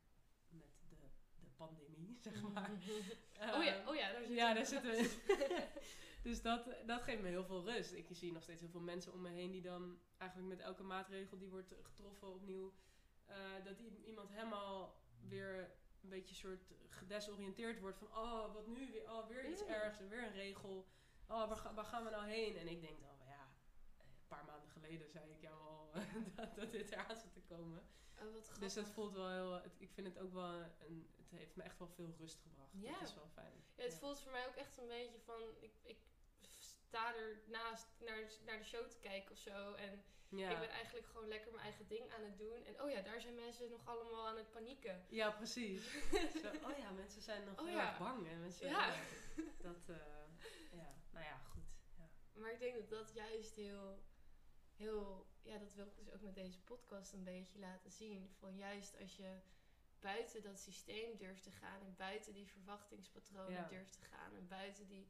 met 0.49 0.67
de, 0.89 0.97
de 1.41 1.47
pandemie, 1.57 2.17
zeg 2.23 2.43
maar. 2.43 2.71
oh, 2.71 3.65
ja, 3.65 3.75
Ehm, 3.75 3.89
oh 3.89 3.95
ja, 3.95 4.13
daar 4.13 4.25
zit 4.25 4.37
ja, 4.37 4.55
daar 4.55 4.67
zitten 4.67 4.91
we. 4.91 5.67
dus 6.23 6.43
dat, 6.43 6.69
dat 6.87 7.03
geeft 7.03 7.23
me 7.23 7.29
heel 7.29 7.45
veel 7.45 7.65
rust. 7.65 7.93
Ik 7.93 8.07
zie 8.11 8.33
nog 8.33 8.43
steeds 8.43 8.61
heel 8.61 8.71
veel 8.71 8.81
mensen 8.81 9.13
om 9.13 9.21
me 9.21 9.29
heen 9.31 9.51
die 9.51 9.63
dan 9.63 9.99
eigenlijk 10.17 10.51
met 10.51 10.61
elke 10.61 10.83
maatregel 10.83 11.39
die 11.39 11.49
wordt 11.49 11.75
getroffen 11.83 12.35
opnieuw, 12.35 12.73
eh, 13.29 13.65
dat 13.65 13.79
iemand 14.05 14.31
helemaal 14.31 14.95
weer 15.29 15.71
een 16.03 16.09
beetje 16.09 16.35
soort 16.35 16.73
gedesoriënteerd 16.89 17.81
wordt 17.81 17.99
van, 17.99 18.07
oh, 18.09 18.53
wat 18.55 18.67
nu 18.67 18.91
weer, 18.93 19.11
oh, 19.13 19.27
weer 19.29 19.49
iets 19.49 19.65
ergs 19.65 19.99
en 19.99 20.09
weer 20.09 20.23
een 20.27 20.33
regel. 20.33 20.87
Oh, 21.29 21.49
waar, 21.49 21.57
ga- 21.57 21.75
waar 21.75 21.85
gaan 21.85 22.05
we 22.05 22.11
nou 22.11 22.27
heen? 22.27 22.57
En 22.57 22.69
ik 22.69 22.81
denk 22.81 23.01
dan, 23.01 23.17
ja, 23.27 23.49
een 23.99 24.27
paar 24.29 24.45
maanden 24.45 24.69
geleden 24.71 25.09
zei 25.11 25.31
ik 25.31 25.41
jou 25.41 25.61
al 25.61 25.91
dat, 26.37 26.55
dat 26.55 26.71
dit 26.71 26.91
eraan 26.91 27.17
zit 27.17 27.33
te 27.33 27.41
komen. 27.41 27.83
Oh, 28.19 28.33
wat. 28.33 28.57
Dus 28.61 28.75
het 28.75 28.89
voelt 28.89 29.13
wel 29.13 29.31
heel, 29.31 29.53
het- 29.63 29.77
ik 29.81 29.91
vind 29.93 30.07
het 30.07 30.19
ook 30.19 30.33
wel, 30.33 30.53
een, 30.79 31.11
het 31.17 31.31
heeft 31.31 31.57
me 31.57 31.63
echt 31.63 31.79
wel 31.79 31.89
veel 31.89 32.15
rust 32.19 32.41
gebracht. 32.41 32.71
Ja. 32.73 32.93
Dat 32.99 33.09
is 33.09 33.15
wel 33.15 33.29
fijn. 33.29 33.65
Ja, 33.75 33.83
het 33.83 33.93
Ja. 33.93 33.99
voelt 33.99 34.21
voor 34.21 34.33
mij 34.33 34.47
ook 34.47 34.55
echt 34.55 34.79
een 34.79 34.87
beetje 34.89 35.21
van... 35.21 35.43
Ik, 35.61 35.73
ik 35.83 35.99
sta 36.89 37.15
ernaast 37.15 37.87
naar, 37.99 38.23
naar 38.45 38.59
de 38.59 38.65
show 38.65 38.87
te 38.89 38.99
kijken 38.99 39.31
of 39.33 39.39
zo. 39.39 39.75
En 39.75 40.05
Ja. 40.29 40.51
ik 40.51 40.59
ben 40.59 40.69
eigenlijk 40.71 41.07
gewoon 41.07 41.29
lekker 41.29 41.51
mijn 41.53 41.63
eigen 41.65 41.87
ding 41.87 42.13
aan 42.15 42.23
het 42.23 42.39
doen. 42.39 42.65
En 42.65 42.83
oh 42.83 42.91
ja, 42.91 43.01
daar 43.03 43.21
zijn 43.21 43.35
mensen 43.35 43.71
nog 43.71 43.87
allemaal 43.87 44.29
aan 44.29 44.37
het 44.37 44.51
panieken. 44.51 45.05
Ja, 45.09 45.31
precies. 45.31 45.83
Zo, 46.43 46.49
oh 46.69 46.79
ja, 46.79 46.91
mensen 46.91 47.23
zijn 47.23 47.45
nog 47.45 47.59
Oh 47.59 47.67
heel 47.67 47.77
ja. 47.77 47.89
erg 47.89 47.99
bang. 47.99 48.29
En 48.29 48.41
mensen, 48.41 48.69
Ja. 48.69 48.95
Dat, 49.61 49.89
eh, 49.89 49.97
ja, 50.73 50.95
nou 51.11 51.25
ja, 51.25 51.37
goed. 51.39 51.63
Ja. 51.97 52.09
Maar 52.41 52.53
ik 52.53 52.59
denk 52.59 52.75
dat 52.77 52.91
dat 52.91 53.13
juist 53.15 53.55
heel, 53.55 54.03
heel... 54.77 55.27
Ja, 55.43 55.59
dat 55.59 55.75
wil 55.75 55.87
ik 55.87 55.97
dus 55.97 56.11
ook 56.13 56.21
met 56.21 56.35
deze 56.35 56.61
podcast 56.61 57.13
een 57.13 57.25
beetje 57.25 57.59
laten 57.59 57.91
zien. 57.91 58.31
Van 58.39 58.57
juist 58.57 58.99
als 59.01 59.17
je 59.17 59.39
buiten 60.01 60.43
dat 60.43 60.59
systeem 60.59 61.17
durft 61.17 61.43
te 61.43 61.51
gaan... 61.51 61.81
en 61.81 61.95
buiten 61.97 62.33
die 62.35 62.47
verwachtingspatronen 62.47 63.69
durft 63.69 63.93
te 63.93 64.05
gaan... 64.11 64.35
en 64.35 64.49
buiten 64.49 64.87
die 64.89 65.09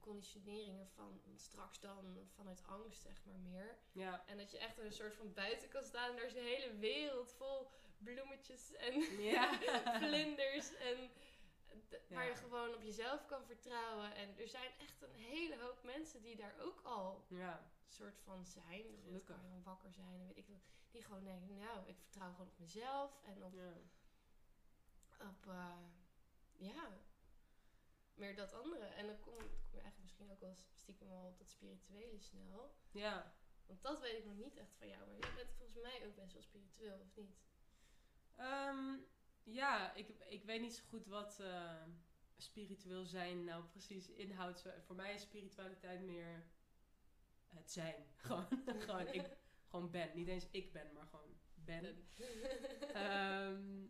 conditioneringen 0.00 0.88
van 0.88 1.20
straks 1.36 1.80
dan 1.80 2.28
vanuit 2.34 2.62
angst, 2.66 3.02
zeg 3.02 3.24
maar 3.24 3.38
meer... 3.38 3.78
Ja, 3.92 4.24
En 4.26 4.38
dat 4.38 4.50
je 4.50 4.58
echt 4.58 4.78
een 4.78 4.92
soort 4.92 5.16
van 5.16 5.32
buiten 5.32 5.68
kan 5.68 5.84
staan 5.84 6.10
en 6.10 6.16
daar 6.16 6.24
is 6.24 6.34
een 6.34 6.42
hele 6.42 6.76
wereld 6.76 7.32
vol 7.32 7.70
bloemetjes 7.98 8.72
en 8.72 9.00
Ja. 9.22 9.58
vlinders. 10.02 10.74
En 10.74 11.10
waar 12.08 12.26
je 12.26 12.34
gewoon 12.34 12.74
op 12.74 12.82
jezelf 12.82 13.26
kan 13.26 13.44
vertrouwen. 13.44 14.14
En 14.14 14.38
er 14.38 14.48
zijn 14.48 14.70
echt 14.78 15.02
een 15.02 15.14
hele 15.14 15.60
hoop 15.60 15.82
mensen 15.82 16.22
die 16.22 16.36
daar 16.36 16.54
ook 16.60 16.80
al 16.82 17.24
ja, 17.28 17.70
soort 17.86 18.20
van 18.20 18.46
zijn. 18.46 18.84
Gelukkig. 19.04 19.36
wakker 19.64 19.92
zijn 19.92 20.20
en 20.20 20.26
weet 20.26 20.36
ik. 20.36 20.46
Die 20.90 21.02
gewoon 21.04 21.24
denken, 21.24 21.56
nou, 21.56 21.88
ik 21.88 21.96
vertrouw 21.98 22.30
gewoon 22.30 22.46
op 22.46 22.58
mezelf 22.58 23.20
en 23.22 23.44
op, 23.44 23.52
ja. 23.54 23.72
op 25.20 25.46
eh, 25.46 25.78
ja, 26.56 26.98
meer 28.16 28.36
dat 28.36 28.52
andere. 28.52 28.84
En 28.84 29.06
dan 29.06 29.20
kom, 29.20 29.36
kom 29.36 29.46
je 29.70 29.80
eigenlijk 29.80 30.02
misschien 30.02 30.30
ook 30.30 30.40
wel 30.40 30.54
stiekem 30.54 31.08
wel 31.08 31.26
op 31.26 31.38
dat 31.38 31.50
spirituele 31.50 32.18
snel. 32.20 32.74
ja. 32.90 33.34
Want 33.66 33.82
dat 33.82 34.00
weet 34.00 34.18
ik 34.18 34.24
nog 34.24 34.36
niet 34.36 34.56
echt 34.56 34.74
van 34.78 34.88
jou. 34.88 35.06
Maar 35.06 35.14
je 35.14 35.34
bent 35.34 35.52
volgens 35.56 35.82
mij 35.82 36.06
ook 36.06 36.14
best 36.14 36.32
wel 36.32 36.42
spiritueel, 36.42 36.98
of 37.00 37.16
niet? 37.16 37.36
Ehm, 38.36 38.96
ja, 39.42 39.94
ik, 39.94 40.08
ik 40.28 40.44
weet 40.44 40.60
niet 40.60 40.74
zo 40.74 40.84
goed 40.88 41.06
wat 41.06 41.40
eh, 41.40 41.82
spiritueel 42.36 43.04
zijn 43.04 43.44
nou 43.44 43.64
precies 43.64 44.08
inhoudt. 44.10 44.64
Voor 44.80 44.96
mij 44.96 45.14
is 45.14 45.22
spiritualiteit 45.22 46.00
meer 46.00 46.44
het 47.46 47.72
zijn. 47.72 48.06
Gewoon, 48.16 48.46
gewoon, 48.66 49.08
ik, 49.08 49.30
gewoon 49.70 49.90
ben. 49.90 50.10
Niet 50.14 50.28
eens 50.28 50.46
ik 50.50 50.72
ben, 50.72 50.92
maar 50.92 51.06
gewoon 51.06 51.36
ben. 51.54 52.08
Ehm, 52.94 53.84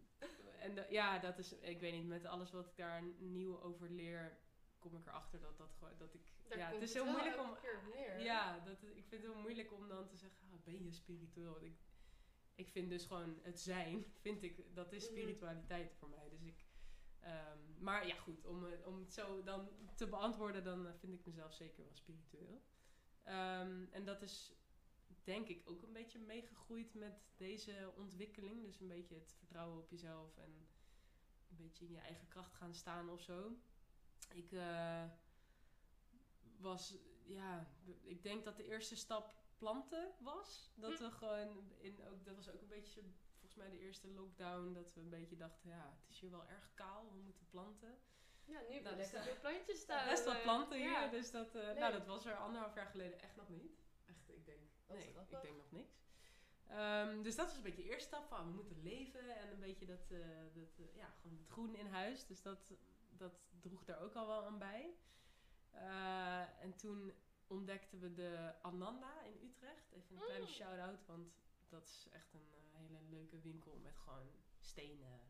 en 0.60 0.86
ja, 0.90 1.18
dat 1.18 1.38
is, 1.38 1.52
ik 1.52 1.80
weet 1.80 1.92
niet, 1.92 2.06
met 2.06 2.24
alles 2.24 2.50
wat 2.50 2.66
ik 2.66 2.76
daar 2.76 3.02
nieuw 3.18 3.60
over 3.62 3.90
leer, 3.90 4.38
kom 4.78 4.96
ik 4.96 5.06
erachter 5.06 5.40
dat 5.40 5.58
dat 5.58 5.74
gewoon, 5.78 5.98
dat 5.98 6.14
ik, 6.14 6.32
Daar 6.48 6.58
ja, 6.58 6.70
het 6.72 6.82
is 6.82 6.92
heel 6.94 7.04
moeilijk 7.10 7.38
om, 7.40 7.56
neer. 7.94 8.20
ja, 8.20 8.58
dat, 8.58 8.82
ik 8.82 9.06
vind 9.08 9.22
het 9.22 9.32
heel 9.32 9.40
moeilijk 9.40 9.72
om 9.72 9.88
dan 9.88 10.08
te 10.08 10.16
zeggen, 10.16 10.38
ah, 10.52 10.64
ben 10.64 10.84
je 10.84 10.92
spiritueel? 10.92 11.50
Want 11.52 11.64
ik, 11.64 11.76
ik 12.54 12.68
vind 12.68 12.90
dus 12.90 13.06
gewoon 13.06 13.38
het 13.42 13.60
zijn, 13.60 14.04
vind 14.26 14.42
ik, 14.42 14.74
dat 14.74 14.92
is 14.92 15.02
Mhm. 15.04 15.12
spiritualiteit 15.12 15.94
voor 15.98 16.08
mij. 16.08 16.28
Dus 16.28 16.42
ik, 16.42 16.64
ehm, 17.20 17.58
maar 17.78 18.06
ja 18.06 18.14
goed, 18.16 18.44
om, 18.44 18.64
het- 18.64 18.84
om 18.84 18.98
het 18.98 19.12
zo 19.12 19.42
dan 19.42 19.68
te 19.94 20.06
beantwoorden, 20.08 20.64
dan 20.64 20.86
eh, 20.86 20.92
vind 20.98 21.12
ik 21.12 21.26
mezelf 21.26 21.52
zeker 21.54 21.84
wel 21.84 21.94
spiritueel. 21.94 22.62
Ehm, 23.22 23.84
en 23.90 24.04
dat 24.04 24.22
is 24.22 24.52
denk 25.26 25.48
ik 25.48 25.62
ook 25.70 25.82
een 25.82 25.92
beetje 25.92 26.18
meegegroeid 26.18 26.94
met 26.94 27.24
deze 27.36 27.92
ontwikkeling. 27.96 28.62
Dus 28.64 28.80
een 28.80 28.88
beetje 28.88 29.14
het 29.14 29.32
vertrouwen 29.38 29.78
op 29.78 29.90
jezelf 29.90 30.36
en 30.36 30.68
een 31.50 31.56
beetje 31.56 31.84
in 31.84 31.90
je 31.92 31.98
eigen 31.98 32.28
kracht 32.28 32.54
gaan 32.54 32.74
staan 32.74 33.10
of 33.10 33.22
zo. 33.22 33.56
Ik 34.34 34.52
eh, 34.52 35.04
was, 36.58 36.96
ja, 37.24 37.66
ik 38.02 38.22
denk 38.22 38.44
dat 38.44 38.56
de 38.56 38.64
eerste 38.64 38.96
stap 38.96 39.34
planten 39.56 40.14
was. 40.18 40.72
Dat 40.74 40.98
Hm. 40.98 41.02
we 41.04 41.10
gewoon, 41.10 41.72
in, 41.78 42.06
ook, 42.08 42.24
dat 42.24 42.34
was 42.34 42.48
ook 42.50 42.60
een 42.60 42.68
beetje 42.68 43.02
volgens 43.32 43.54
mij 43.54 43.70
de 43.70 43.78
eerste 43.78 44.08
lockdown, 44.08 44.72
dat 44.72 44.94
we 44.94 45.00
een 45.00 45.08
beetje 45.08 45.36
dachten, 45.36 45.70
ja, 45.70 45.96
het 46.00 46.08
is 46.10 46.20
hier 46.20 46.30
wel 46.30 46.46
erg 46.46 46.74
kaal, 46.74 47.10
we 47.12 47.18
moeten 47.18 47.46
planten. 47.48 47.98
Ja, 48.44 48.60
nu 48.68 48.80
Nou, 48.80 48.96
best 48.96 49.12
dus 49.12 49.24
veel 49.24 49.40
plantjes 49.40 49.80
staan. 49.86 50.08
Best 50.08 50.24
wel 50.24 50.34
eh, 50.34 50.42
planten 50.42 50.78
hier, 50.78 50.90
ja. 50.90 51.08
dus 51.08 51.30
dat, 51.30 51.54
eh, 51.54 51.72
nou, 51.72 51.92
dat 51.92 52.06
was 52.06 52.24
er 52.26 52.36
anderhalf 52.36 52.74
jaar 52.74 52.86
geleden 52.86 53.20
echt 53.20 53.36
nog 53.36 53.48
niet. 53.48 53.84
Echt, 54.06 54.28
ik 54.28 54.44
denk, 54.46 54.60
Nee, 54.86 55.08
ik 55.28 55.40
denk 55.42 55.56
nog 55.56 55.70
niks. 55.70 55.94
Ehm, 56.66 57.22
dus 57.22 57.36
dat 57.36 57.46
was 57.46 57.56
een 57.56 57.62
beetje 57.62 57.82
de 57.82 57.88
eerste 57.88 58.06
stap 58.08 58.26
van 58.28 58.46
we 58.46 58.52
moeten 58.52 58.82
leven 58.82 59.36
en 59.36 59.50
een 59.50 59.60
beetje 59.60 59.86
dat, 59.86 60.10
eh, 60.10 60.18
dat 60.54 60.78
eh, 60.78 60.96
ja, 60.96 61.08
gewoon 61.20 61.36
het 61.36 61.48
groen 61.48 61.74
in 61.74 61.86
huis. 61.86 62.26
Dus 62.26 62.42
dat, 62.42 62.72
dat 63.16 63.32
droeg 63.60 63.84
daar 63.84 64.00
ook 64.00 64.14
al 64.14 64.26
wel 64.26 64.44
aan 64.44 64.58
bij. 64.58 64.94
Eh, 65.70 66.62
en 66.62 66.74
toen 66.76 67.12
ontdekten 67.46 68.00
we 68.00 68.12
de 68.12 68.54
Ananda 68.62 69.22
in 69.22 69.48
Utrecht. 69.48 69.92
Even 69.92 70.16
een 70.16 70.22
kleine 70.22 70.46
Mm. 70.46 70.52
shout-out, 70.52 71.06
want 71.06 71.32
dat 71.68 71.84
is 71.86 72.08
echt 72.12 72.34
een 72.34 72.48
hele 72.72 73.00
leuke 73.08 73.40
winkel 73.40 73.78
met 73.82 73.96
gewoon 73.96 74.30
stenen, 74.60 75.20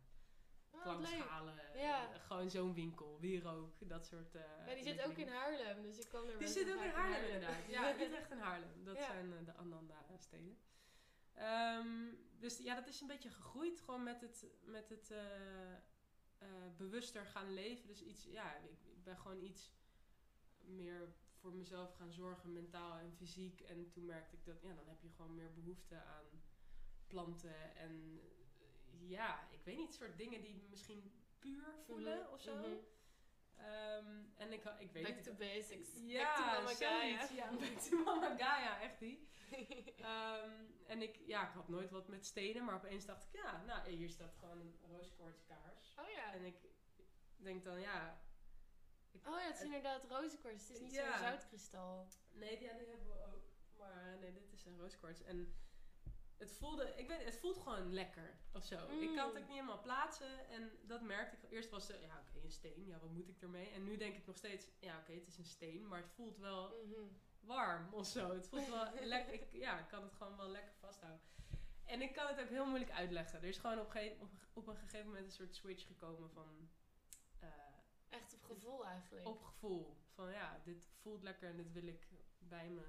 Oh, 0.79 0.85
leuk. 0.85 0.95
klankschalen. 1.07 1.55
Ja. 1.75 2.13
eh, 2.13 2.21
gewoon 2.27 2.51
zo'n 2.51 2.75
winkel, 2.75 3.21
wierook, 3.21 3.89
dat 3.89 4.07
soort 4.07 4.35
eh, 4.35 4.43
Ja, 4.67 4.75
die 4.75 4.83
zit 4.83 5.03
ook 5.03 5.17
in. 5.17 5.29
Haarlem, 5.29 5.83
dus 5.83 5.99
ik 5.99 6.09
kwam 6.09 6.29
er 6.29 6.39
Die 6.39 6.49
zit 6.49 6.73
ook 6.73 6.83
in 6.83 6.91
Haarlem 6.91 7.25
inderdaad. 7.25 7.67
Ja, 7.77 8.01
Utrecht 8.01 8.31
en 8.31 8.39
Haarlem. 8.39 8.85
Dat 8.85 8.97
Ja. 8.97 9.05
zijn 9.07 9.33
eh, 9.33 9.45
de 9.45 9.55
Ananda-steden. 9.55 10.59
Ehm, 11.35 12.15
dus 12.39 12.59
ja, 12.59 12.75
dat 12.75 12.87
is 12.87 13.01
een 13.01 13.07
beetje 13.07 13.31
gegroeid 13.31 13.81
gewoon 13.81 14.03
met 14.03 14.21
het, 14.21 14.47
met 14.65 14.89
het 14.89 15.13
bewuster 16.77 17.27
gaan 17.27 17.55
leven. 17.55 17.87
Dus 17.87 18.03
iets, 18.03 18.25
ja, 18.25 18.55
ik, 18.57 18.85
ik 18.85 19.05
ben 19.05 19.17
gewoon 19.19 19.41
iets 19.43 19.71
meer 20.61 21.15
voor 21.41 21.53
mezelf 21.55 21.95
gaan 21.95 22.13
zorgen, 22.13 22.53
mentaal 22.53 22.99
en 22.99 23.13
fysiek. 23.13 23.61
En 23.61 23.91
toen 23.91 24.05
merkte 24.05 24.37
ik 24.37 24.45
dat, 24.45 24.63
ja, 24.63 24.75
dan 24.75 24.87
heb 24.89 25.03
je 25.03 25.11
gewoon 25.11 25.35
meer 25.35 25.53
behoefte 25.53 25.95
aan 26.03 26.43
planten 27.07 27.77
en 27.77 28.21
ja, 29.09 29.49
ik 29.51 29.65
weet 29.65 29.77
niet, 29.77 29.95
soort 29.95 30.19
dingen 30.19 30.41
die 30.41 30.67
misschien 30.71 31.13
puur 31.39 31.75
voelen 31.85 32.19
Mhm, 32.23 32.33
of 32.33 32.41
zo. 32.41 32.57
mhm. 32.57 32.75
Ehm, 33.57 34.23
en 34.37 34.53
ik, 34.53 34.65
ik 34.79 34.93
weet 34.93 35.03
Back 35.03 35.15
niet. 35.15 35.25
to 35.25 35.33
basics. 35.35 35.89
Ja, 36.05 36.23
Back 36.25 36.37
to 36.37 36.43
Mama 36.45 36.75
Gaia. 36.75 37.29
Ja, 37.35 37.51
back 37.61 37.79
to 37.79 37.97
Mama 38.05 38.37
Gaia, 38.37 38.81
echt 38.81 38.99
die. 38.99 39.29
Ehm, 39.97 40.51
en 40.87 41.03
ik, 41.03 41.17
ja, 41.27 41.49
ik 41.49 41.55
had 41.55 41.69
nooit 41.69 41.91
wat 41.91 42.09
met 42.09 42.27
stenen, 42.27 42.65
maar 42.65 42.75
opeens 42.75 43.05
dacht 43.05 43.25
ik, 43.25 43.33
ja, 43.43 43.63
nou, 43.65 43.89
hier 43.91 44.09
staat 44.11 44.35
gewoon 44.39 44.61
een 44.61 44.79
rooskoortskaars. 44.91 45.95
Oh 45.99 46.09
ja. 46.11 46.33
En 46.33 46.45
ik 46.45 46.57
denk 47.37 47.65
dan, 47.65 47.81
ja, 47.81 48.25
Oh 49.25 49.39
ja, 49.39 49.47
het 49.47 49.57
is 49.57 49.63
inderdaad 49.63 50.05
rozenkwarts. 50.05 50.69
Het 50.69 50.77
is 50.77 50.83
niet 50.83 50.93
Ja. 50.93 51.19
zo'n 51.19 51.27
zoutkristal. 51.29 52.07
nee, 52.33 52.59
die 52.59 52.69
hebben 52.69 52.87
we 52.87 53.25
ook. 53.35 53.43
Maar 53.79 54.17
nee, 54.21 54.33
dit 54.33 54.53
is 54.53 54.65
een 54.65 54.79
rooskwarts. 54.79 55.23
En 55.23 55.55
het 56.39 56.53
voelde, 56.53 56.93
ik 56.97 57.09
weet 57.09 57.25
het 57.25 57.37
voelt 57.37 57.59
gewoon 57.59 57.93
lekker 57.93 58.39
of 58.53 58.65
zo. 58.65 58.75
Ik 58.75 58.81
kan 58.89 58.99
het 59.01 59.15
Mm. 59.15 59.19
ook 59.29 59.35
niet 59.37 59.47
helemaal 59.47 59.81
plaatsen 59.81 60.49
en 60.49 60.71
dat 60.83 61.03
merkte 61.03 61.37
ik. 61.37 61.51
Eerst 61.53 61.71
was 61.71 61.89
het, 61.89 62.01
ja, 62.01 62.19
oké, 62.29 62.45
een 62.45 62.51
steen, 62.51 62.87
ja, 62.87 62.99
wat 62.99 63.11
moet 63.11 63.29
ik 63.29 63.43
ermee? 63.43 63.71
En 63.71 63.85
nu 63.85 63.97
denk 63.97 64.17
ik 64.17 64.27
nog 64.27 64.37
steeds, 64.37 64.69
ja, 64.79 64.99
oké, 64.99 65.13
het 65.13 65.27
is 65.27 65.39
een 65.39 65.45
steen, 65.45 65.89
maar 65.89 66.01
het 66.01 66.11
voelt 66.15 66.39
wel 66.39 66.69
Mhm. 66.85 67.01
warm 67.41 67.95
of 67.95 68.07
zo. 68.07 68.35
Het 68.35 68.49
voelt 68.49 68.69
wel 68.69 68.87
lekker. 69.15 69.33
Ik, 69.35 69.53
ja, 69.53 69.79
ik 69.79 69.89
kan 69.89 70.03
het 70.03 70.13
gewoon 70.13 70.37
wel 70.37 70.49
lekker 70.49 70.73
vasthouden. 70.81 71.21
En 71.85 72.03
ik 72.03 72.13
kan 72.13 72.27
het 72.27 72.41
ook 72.41 72.49
heel 72.49 72.67
moeilijk 72.67 72.91
uitleggen. 72.91 73.39
Er 73.43 73.49
is 73.49 73.59
gewoon 73.59 73.79
op, 73.81 73.89
geen, 73.91 74.21
op, 74.21 74.31
op 74.53 74.67
een 74.67 74.77
gegeven 74.77 75.07
moment 75.07 75.25
een 75.27 75.33
soort 75.33 75.55
switch 75.55 75.87
gekomen 75.87 76.31
van 76.31 76.69
eh, 77.41 77.49
Echt 78.09 78.35
op 78.35 78.43
gevoel 78.43 78.87
eigenlijk. 78.87 79.27
op 79.27 79.43
gevoel. 79.43 79.97
Van 80.15 80.31
ja, 80.31 80.61
dit 80.65 80.89
voelt 81.01 81.23
lekker 81.23 81.49
en 81.51 81.57
dit 81.57 81.73
wil 81.73 81.87
ik 81.87 82.07
bij 82.39 82.69
me. 82.69 82.83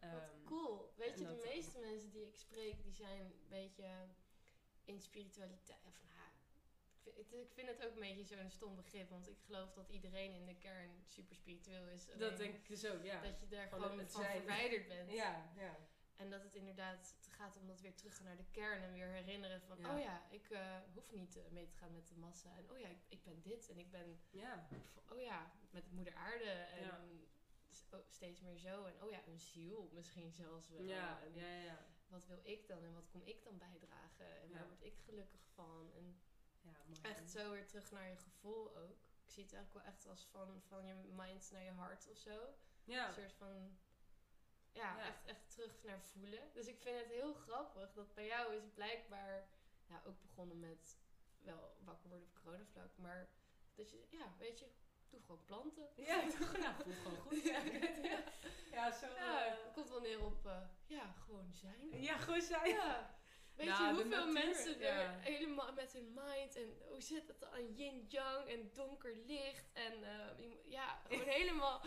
Wat 0.00 0.10
Ehm, 0.10 0.44
cool. 0.44 0.92
Weet 0.96 1.18
je, 1.18 1.24
de 1.26 1.34
dat- 1.36 1.44
meeste 1.44 1.78
mensen 1.78 2.10
die 2.10 2.26
ik 2.26 2.36
spreek, 2.36 2.82
die 2.82 2.92
zijn 2.92 3.20
een 3.20 3.48
beetje 3.48 4.06
in 4.84 5.00
spiritualiteit. 5.00 5.78
Of, 5.86 6.02
nou, 6.14 6.28
ik, 7.04 7.26
vind, 7.26 7.40
het- 7.40 7.46
ik 7.48 7.52
vind 7.52 7.68
het 7.68 7.86
ook 7.86 7.94
een 7.94 8.00
beetje 8.00 8.24
zo'n 8.36 8.50
stom 8.50 8.76
begrip, 8.76 9.08
want 9.10 9.28
ik 9.28 9.38
geloof 9.46 9.72
dat 9.72 9.88
iedereen 9.88 10.34
in 10.34 10.46
de 10.46 10.56
kern 10.56 11.04
super 11.06 11.36
spiritueel 11.36 11.86
is. 11.86 12.06
Dat 12.18 12.36
denk 12.36 12.54
ik 12.54 12.68
dus 12.68 12.86
ook, 12.86 13.02
ja. 13.02 13.20
Dat 13.20 13.40
je 13.40 13.46
daar 13.48 13.68
Gewoon 13.68 13.82
gewoon 13.82 13.98
het 13.98 14.12
van 14.12 14.22
zijn. 14.22 14.36
verwijderd 14.36 14.88
bent. 14.94 15.10
Ja, 15.12 15.52
ja. 15.56 15.76
En 16.16 16.30
dat 16.30 16.42
het 16.42 16.54
inderdaad 16.54 17.16
te 17.20 17.30
gaat 17.30 17.56
om 17.56 17.66
dat 17.66 17.80
weer 17.80 17.94
terug 17.94 18.20
naar 18.20 18.36
de 18.36 18.44
kern 18.50 18.82
en 18.82 18.92
weer 18.92 19.06
herinneren 19.08 19.60
van, 19.62 19.78
Ja. 19.78 19.94
oh 19.94 20.00
ja, 20.00 20.26
ik 20.30 20.50
eh, 20.50 20.76
hoef 20.94 21.12
niet 21.12 21.36
eh, 21.36 21.42
mee 21.50 21.66
te 21.66 21.76
gaan 21.76 21.92
met 21.92 22.08
de 22.08 22.16
massa. 22.16 22.56
En 22.56 22.70
oh 22.70 22.78
ja, 22.78 22.88
ik, 22.88 22.98
ik 23.08 23.22
ben 23.24 23.40
dit 23.42 23.68
en 23.68 23.78
ik 23.78 23.90
ben, 23.90 24.20
Ja, 24.30 24.68
oh 25.08 25.20
ja, 25.20 25.50
met 25.70 25.90
moeder 25.92 26.14
aarde 26.14 26.44
en 26.50 26.82
Ja. 26.82 27.00
Steeds 28.08 28.40
meer 28.40 28.56
zo. 28.58 28.84
En 28.84 29.02
oh 29.02 29.10
ja, 29.10 29.26
een 29.26 29.40
ziel 29.40 29.90
misschien 29.92 30.32
zelfs 30.32 30.68
wel. 30.68 30.82
ja, 30.82 31.22
En 31.22 31.34
ja, 31.34 31.54
ja, 31.62 31.86
wat 32.08 32.26
wil 32.26 32.40
ik 32.42 32.66
dan 32.68 32.84
en 32.84 32.94
wat 32.94 33.08
kom 33.08 33.22
ik 33.24 33.44
dan 33.44 33.58
bijdragen 33.58 34.40
en 34.40 34.50
waar 34.50 34.60
Ja. 34.60 34.66
word 34.66 34.82
ik 34.84 34.98
gelukkig 35.04 35.40
van? 35.54 35.92
En 35.94 36.20
ja 36.60 36.82
mooi. 36.86 37.00
echt 37.02 37.30
zo 37.30 37.50
weer 37.50 37.66
terug 37.66 37.90
naar 37.90 38.08
je 38.08 38.16
gevoel 38.16 38.76
ook. 38.76 38.98
Ik 39.24 39.30
zie 39.30 39.44
het 39.44 39.52
eigenlijk 39.52 39.84
wel 39.86 39.94
echt 39.94 40.06
als 40.06 40.26
van, 40.26 40.62
van 40.62 40.84
je 40.86 40.94
mind 40.94 41.50
naar 41.50 41.62
je 41.62 41.70
hart 41.70 42.08
of 42.10 42.16
zo. 42.16 42.54
Ja, 42.84 43.08
Een 43.08 43.14
soort 43.14 43.32
van, 43.32 43.78
ja, 44.72 44.96
Ja. 44.96 45.06
Echt, 45.06 45.24
echt 45.26 45.50
terug 45.50 45.82
naar 45.82 46.00
voelen. 46.02 46.52
Dus 46.52 46.66
ik 46.66 46.80
vind 46.80 46.98
het 46.98 47.06
heel 47.08 47.34
grappig 47.34 47.92
dat 47.92 48.14
bij 48.14 48.26
jou 48.26 48.54
is 48.54 48.62
blijkbaar, 48.74 49.48
ja, 49.86 50.02
ook 50.06 50.20
begonnen 50.20 50.58
met 50.60 50.98
wel 51.38 51.76
wakker 51.84 52.08
worden 52.08 52.26
op 52.28 52.34
coronavlak, 52.42 52.96
maar 52.96 53.28
dat 53.74 53.90
je, 53.90 54.06
ja, 54.10 54.34
weet 54.38 54.58
je, 54.58 54.70
doe 55.10 55.20
gewoon 55.20 55.44
planten. 55.44 55.88
ja, 55.96 56.04
ja 56.58 56.74
voelt 56.74 56.96
gewoon 57.02 57.18
goed. 57.18 57.42
Ja, 57.52 57.60
ja. 58.02 58.22
ja 58.72 58.90
zo. 58.92 59.06
Ja, 59.06 59.46
eh, 59.46 59.52
het 59.64 59.72
komt 59.74 59.88
wel 59.88 60.00
neer 60.00 60.24
op, 60.24 60.46
eh, 60.46 60.60
ja, 60.86 61.14
gewoon 61.24 61.52
zijn. 61.52 62.02
ja, 62.02 62.16
gewoon 62.16 62.40
zijn. 62.42 62.68
Ja. 62.68 63.18
Weet 63.54 63.68
Nou, 63.68 63.82
je 63.82 63.88
de 63.88 64.02
hoeveel 64.02 64.18
natuur, 64.26 64.32
mensen 64.44 64.80
er 64.80 65.10
helemaal 65.20 65.72
met 65.72 65.92
hun 65.92 66.12
mind 66.14 66.56
en 66.56 66.78
hoe 66.88 67.00
zit 67.02 67.28
het 67.28 67.50
aan 67.50 67.72
yin-yang 67.74 68.48
en 68.48 68.70
donker 68.72 69.16
licht 69.26 69.72
en 69.72 70.04
eh, 70.04 70.46
ja, 70.64 71.00
gewoon 71.08 71.28
helemaal, 71.38 71.82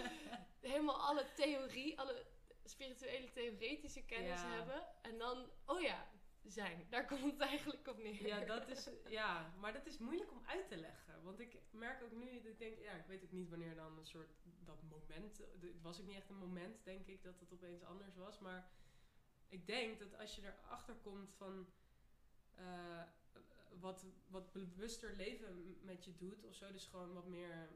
helemaal 0.62 1.02
alle 1.02 1.26
theorie, 1.36 2.00
alle 2.00 2.26
spirituele 2.66 3.32
theoretische 3.32 4.02
kennis 4.06 4.42
Ja. 4.42 4.48
hebben. 4.50 4.88
En 5.02 5.18
dan, 5.18 5.50
oh 5.66 5.82
ja, 5.82 6.08
zijn. 6.51 6.86
Daar 6.89 7.06
komt 7.06 7.32
het 7.32 7.39
eigenlijk 7.39 7.88
op 7.88 7.97
neer. 7.97 8.27
Ja, 8.27 8.45
dat 8.45 8.67
is, 8.67 8.89
ja, 9.19 9.53
maar 9.60 9.73
dat 9.73 9.86
is 9.86 9.97
moeilijk 9.97 10.32
om 10.32 10.41
uit 10.45 10.67
te 10.67 10.77
leggen. 10.77 11.23
Want 11.23 11.39
ik 11.39 11.58
merk 11.71 12.03
ook 12.03 12.12
nu 12.12 12.41
dat 12.41 12.51
ik 12.51 12.60
denk, 12.60 12.79
ja, 12.79 12.93
ik 12.93 13.06
weet 13.06 13.23
ook 13.23 13.32
niet 13.32 13.49
wanneer 13.49 13.75
dan 13.75 13.97
een 13.97 14.06
soort 14.06 14.32
dat 14.65 14.84
moment. 14.84 15.38
Het 15.38 15.82
was 15.82 15.99
ook 15.99 16.08
niet 16.08 16.15
echt 16.15 16.29
een 16.29 16.38
moment, 16.38 16.84
denk 16.84 17.08
ik, 17.08 17.23
dat 17.23 17.39
het 17.39 17.53
opeens 17.53 17.84
anders 17.84 18.15
was. 18.15 18.39
Maar 18.39 18.69
ik 19.47 19.67
denk 19.67 19.99
dat 19.99 20.17
als 20.17 20.36
je 20.36 20.41
erachter 20.41 20.95
komt 20.95 21.34
van 21.34 21.67
eh, 22.56 23.03
wat, 23.79 24.06
wat 24.27 24.51
bewuster 24.51 25.15
leven 25.15 25.77
met 25.82 26.06
je 26.06 26.15
doet 26.15 26.43
of 26.45 26.56
zo, 26.56 26.71
dus 26.71 26.86
gewoon 26.86 27.13
wat 27.13 27.27
meer 27.27 27.69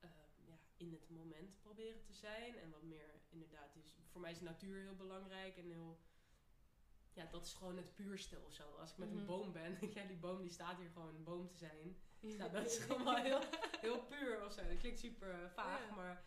eh, 0.00 0.10
ja, 0.46 0.58
in 0.76 0.92
het 0.92 1.10
moment 1.10 1.60
proberen 1.60 2.02
te 2.02 2.12
zijn. 2.12 2.58
En 2.58 2.70
wat 2.70 2.82
meer, 2.82 3.20
inderdaad, 3.28 3.76
is, 3.76 3.96
voor 4.10 4.20
mij 4.20 4.30
is 4.30 4.40
natuur 4.40 4.80
heel 4.80 4.96
belangrijk 4.96 5.56
en 5.56 5.70
heel 5.70 5.98
ja, 7.14 7.24
dat 7.30 7.44
is 7.44 7.52
gewoon 7.54 7.76
het 7.76 7.94
puurste 7.94 8.40
of 8.46 8.52
zo. 8.52 8.62
Als 8.78 8.90
ik 8.90 8.96
met 8.98 9.08
Mhm. 9.10 9.18
een 9.18 9.26
boom 9.26 9.52
ben, 9.52 9.76
ik, 9.80 9.92
ja, 9.98 10.04
die 10.04 10.16
boom 10.16 10.42
die 10.42 10.50
staat 10.50 10.78
hier 10.78 10.90
gewoon 10.90 11.14
een 11.14 11.24
boom 11.24 11.48
te 11.48 11.56
zijn. 11.56 11.96
Nou, 12.20 12.50
dat 12.50 12.66
is 12.66 12.78
gewoon 12.78 13.04
wel 13.04 13.16
heel, 13.16 13.40
heel 13.80 14.00
puur 14.04 14.44
of 14.44 14.52
zo. 14.52 14.66
Dat 14.68 14.78
klinkt 14.78 14.98
super 14.98 15.30
eh, 15.42 15.50
vaag, 15.50 15.88
Ja. 15.88 15.94
maar 15.94 16.24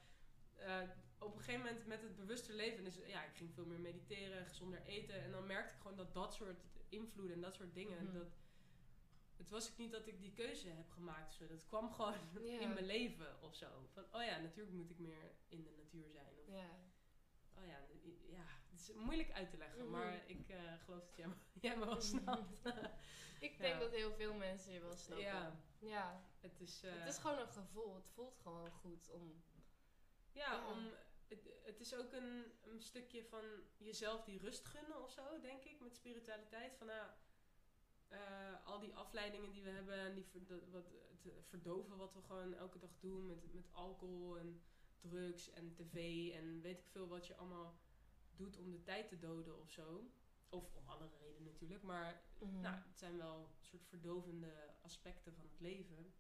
eh, 0.56 0.82
op 1.20 1.34
een 1.36 1.40
gegeven 1.44 1.66
moment 1.66 1.86
met 1.88 2.02
het 2.02 2.16
bewuster 2.16 2.54
leven, 2.56 2.84
dus 2.84 2.96
ja, 3.08 3.24
ik 3.24 3.36
ging 3.36 3.54
veel 3.54 3.66
meer 3.66 3.80
mediteren, 3.80 4.46
gezonder 4.46 4.82
eten. 4.86 5.24
En 5.24 5.32
dan 5.32 5.46
merkte 5.48 5.74
ik 5.74 5.82
gewoon 5.82 5.98
dat 5.98 6.14
dat 6.14 6.34
soort 6.34 6.64
invloeden 6.90 7.36
en 7.36 7.42
dat 7.42 7.54
soort 7.56 7.74
dingen, 7.74 8.04
Mhm. 8.04 8.14
dat, 8.14 8.28
het 9.38 9.50
was 9.50 9.72
ook 9.72 9.78
niet 9.78 9.92
dat 9.92 10.08
ik 10.08 10.20
die 10.22 10.34
keuze 10.34 10.70
heb 10.70 10.90
gemaakt. 10.90 11.34
Zo. 11.34 11.48
Dat 11.48 11.66
kwam 11.68 11.92
gewoon 11.92 12.14
Ja. 12.46 12.60
in 12.60 12.74
mijn 12.74 12.86
leven 12.86 13.42
of 13.42 13.56
zo. 13.56 13.68
Van, 13.94 14.04
oh 14.12 14.24
ja, 14.24 14.38
natuurlijk 14.40 14.76
moet 14.76 14.90
ik 14.90 15.00
meer 15.00 15.32
in 15.48 15.64
de 15.64 15.72
natuur 15.78 16.10
zijn. 16.10 16.34
Of, 16.48 16.54
Ja. 16.54 16.70
oh 17.58 17.66
ja, 17.66 17.80
ja, 18.30 18.46
is 18.80 18.92
moeilijk 18.94 19.32
uit 19.32 19.50
te 19.50 19.58
leggen, 19.58 19.82
Mhm. 19.82 19.92
maar 19.92 20.24
ik 20.30 20.50
eh, 20.50 20.74
geloof 20.86 21.04
dat 21.06 21.16
jij 21.16 21.28
me, 21.28 21.36
jij 21.68 21.78
me 21.78 21.86
wel 21.86 22.02
snapt. 22.02 22.62
Ik 23.40 23.58
denk 23.58 23.74
Ja. 23.74 23.80
dat 23.80 23.92
heel 23.92 24.14
veel 24.14 24.34
mensen 24.34 24.74
je 24.74 24.80
wel 24.80 24.96
snappen. 24.98 25.26
ja, 25.26 25.60
Ja. 25.80 26.22
het 26.40 26.60
is... 26.62 26.84
eh, 26.84 26.92
Het 27.00 27.08
is 27.08 27.18
gewoon 27.18 27.40
een 27.40 27.48
gevoel. 27.48 27.96
Het 27.96 28.10
voelt 28.10 28.38
gewoon 28.42 28.72
goed 28.72 29.10
om... 29.10 29.44
Ja, 30.32 30.52
Ja. 30.54 30.68
Om, 30.72 30.90
het, 31.28 31.50
het 31.64 31.80
is 31.80 31.96
ook 31.96 32.12
een, 32.14 32.44
een 32.64 32.82
stukje 32.82 33.24
van 33.26 33.44
jezelf 33.78 34.24
die 34.24 34.40
rust 34.40 34.66
gunnen 34.66 35.04
of 35.04 35.12
zo, 35.12 35.40
denk 35.42 35.64
ik, 35.64 35.80
met 35.80 35.96
spiritualiteit. 35.96 36.76
Van 36.78 36.88
nou, 36.88 37.08
eh, 38.08 38.66
al 38.66 38.80
die 38.80 38.94
afleidingen 38.96 39.52
die 39.52 39.64
we 39.64 39.70
hebben 39.70 39.98
en 40.00 40.14
die 40.14 40.26
wat, 40.72 40.86
het 41.24 41.48
verdoven 41.48 41.98
wat 41.98 42.14
we 42.14 42.22
gewoon 42.22 42.54
elke 42.54 42.80
dag 42.80 42.98
doen 43.00 43.26
met, 43.26 43.54
met 43.54 43.72
alcohol 43.72 44.38
en 44.38 44.62
drugs 45.02 45.50
en 45.50 45.74
tv 45.74 46.30
en 46.34 46.62
weet 46.62 46.80
ik 46.80 46.88
veel 46.88 47.08
wat 47.08 47.28
je 47.28 47.36
allemaal 47.36 47.78
doet 48.38 48.58
om 48.58 48.72
de 48.72 48.84
tijd 48.84 49.08
te 49.10 49.18
doden 49.20 49.60
of 49.60 49.70
zo. 49.72 50.12
Of 50.50 50.76
om 50.76 50.88
andere 50.88 51.18
redenen 51.18 51.52
natuurlijk, 51.52 51.84
maar 51.84 52.22
Mhm. 52.40 52.60
nou, 52.62 52.76
het 52.76 53.00
zijn 53.00 53.18
wel 53.18 53.50
soort 53.62 53.86
verdovende 53.86 54.52
aspecten 54.82 55.34
van 55.34 55.44
het 55.52 55.60
leven. 55.60 56.14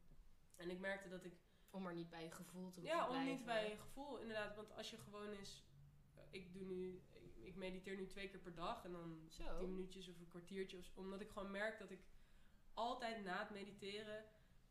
En 0.56 0.70
ik 0.70 0.80
merkte 0.80 1.10
dat 1.10 1.24
ik 1.26 1.34
Om 1.70 1.88
er 1.88 1.94
niet 1.94 2.10
bij 2.10 2.24
je 2.24 2.32
gevoel 2.32 2.70
te 2.72 2.80
hoeven 2.80 2.98
ja, 2.98 3.04
om 3.04 3.10
blijven. 3.10 3.36
niet 3.36 3.46
bij 3.46 3.70
je 3.70 3.78
gevoel, 3.78 4.18
inderdaad. 4.20 4.56
Want 4.56 4.72
als 4.74 4.90
je 4.90 4.98
gewoon 4.98 5.34
is... 5.34 5.66
Ik 6.30 6.54
doe 6.54 6.66
nu... 6.66 7.02
Ik, 7.14 7.36
ik 7.36 7.56
mediteer 7.56 7.96
nu 7.96 8.08
twee 8.08 8.30
keer 8.30 8.40
per 8.40 8.56
dag. 8.56 8.86
En 8.86 8.92
dan 8.92 9.26
Zo. 9.30 9.60
tien 9.60 9.70
minuutjes 9.76 10.08
of 10.08 10.20
een 10.20 10.28
kwartiertje. 10.28 10.78
Of, 10.78 10.92
omdat 10.96 11.22
ik 11.22 11.30
gewoon 11.30 11.52
merk 11.52 11.80
dat 11.80 11.92
ik 11.92 12.00
altijd 12.74 13.24
na 13.24 13.40
het 13.40 13.50
mediteren... 13.50 14.26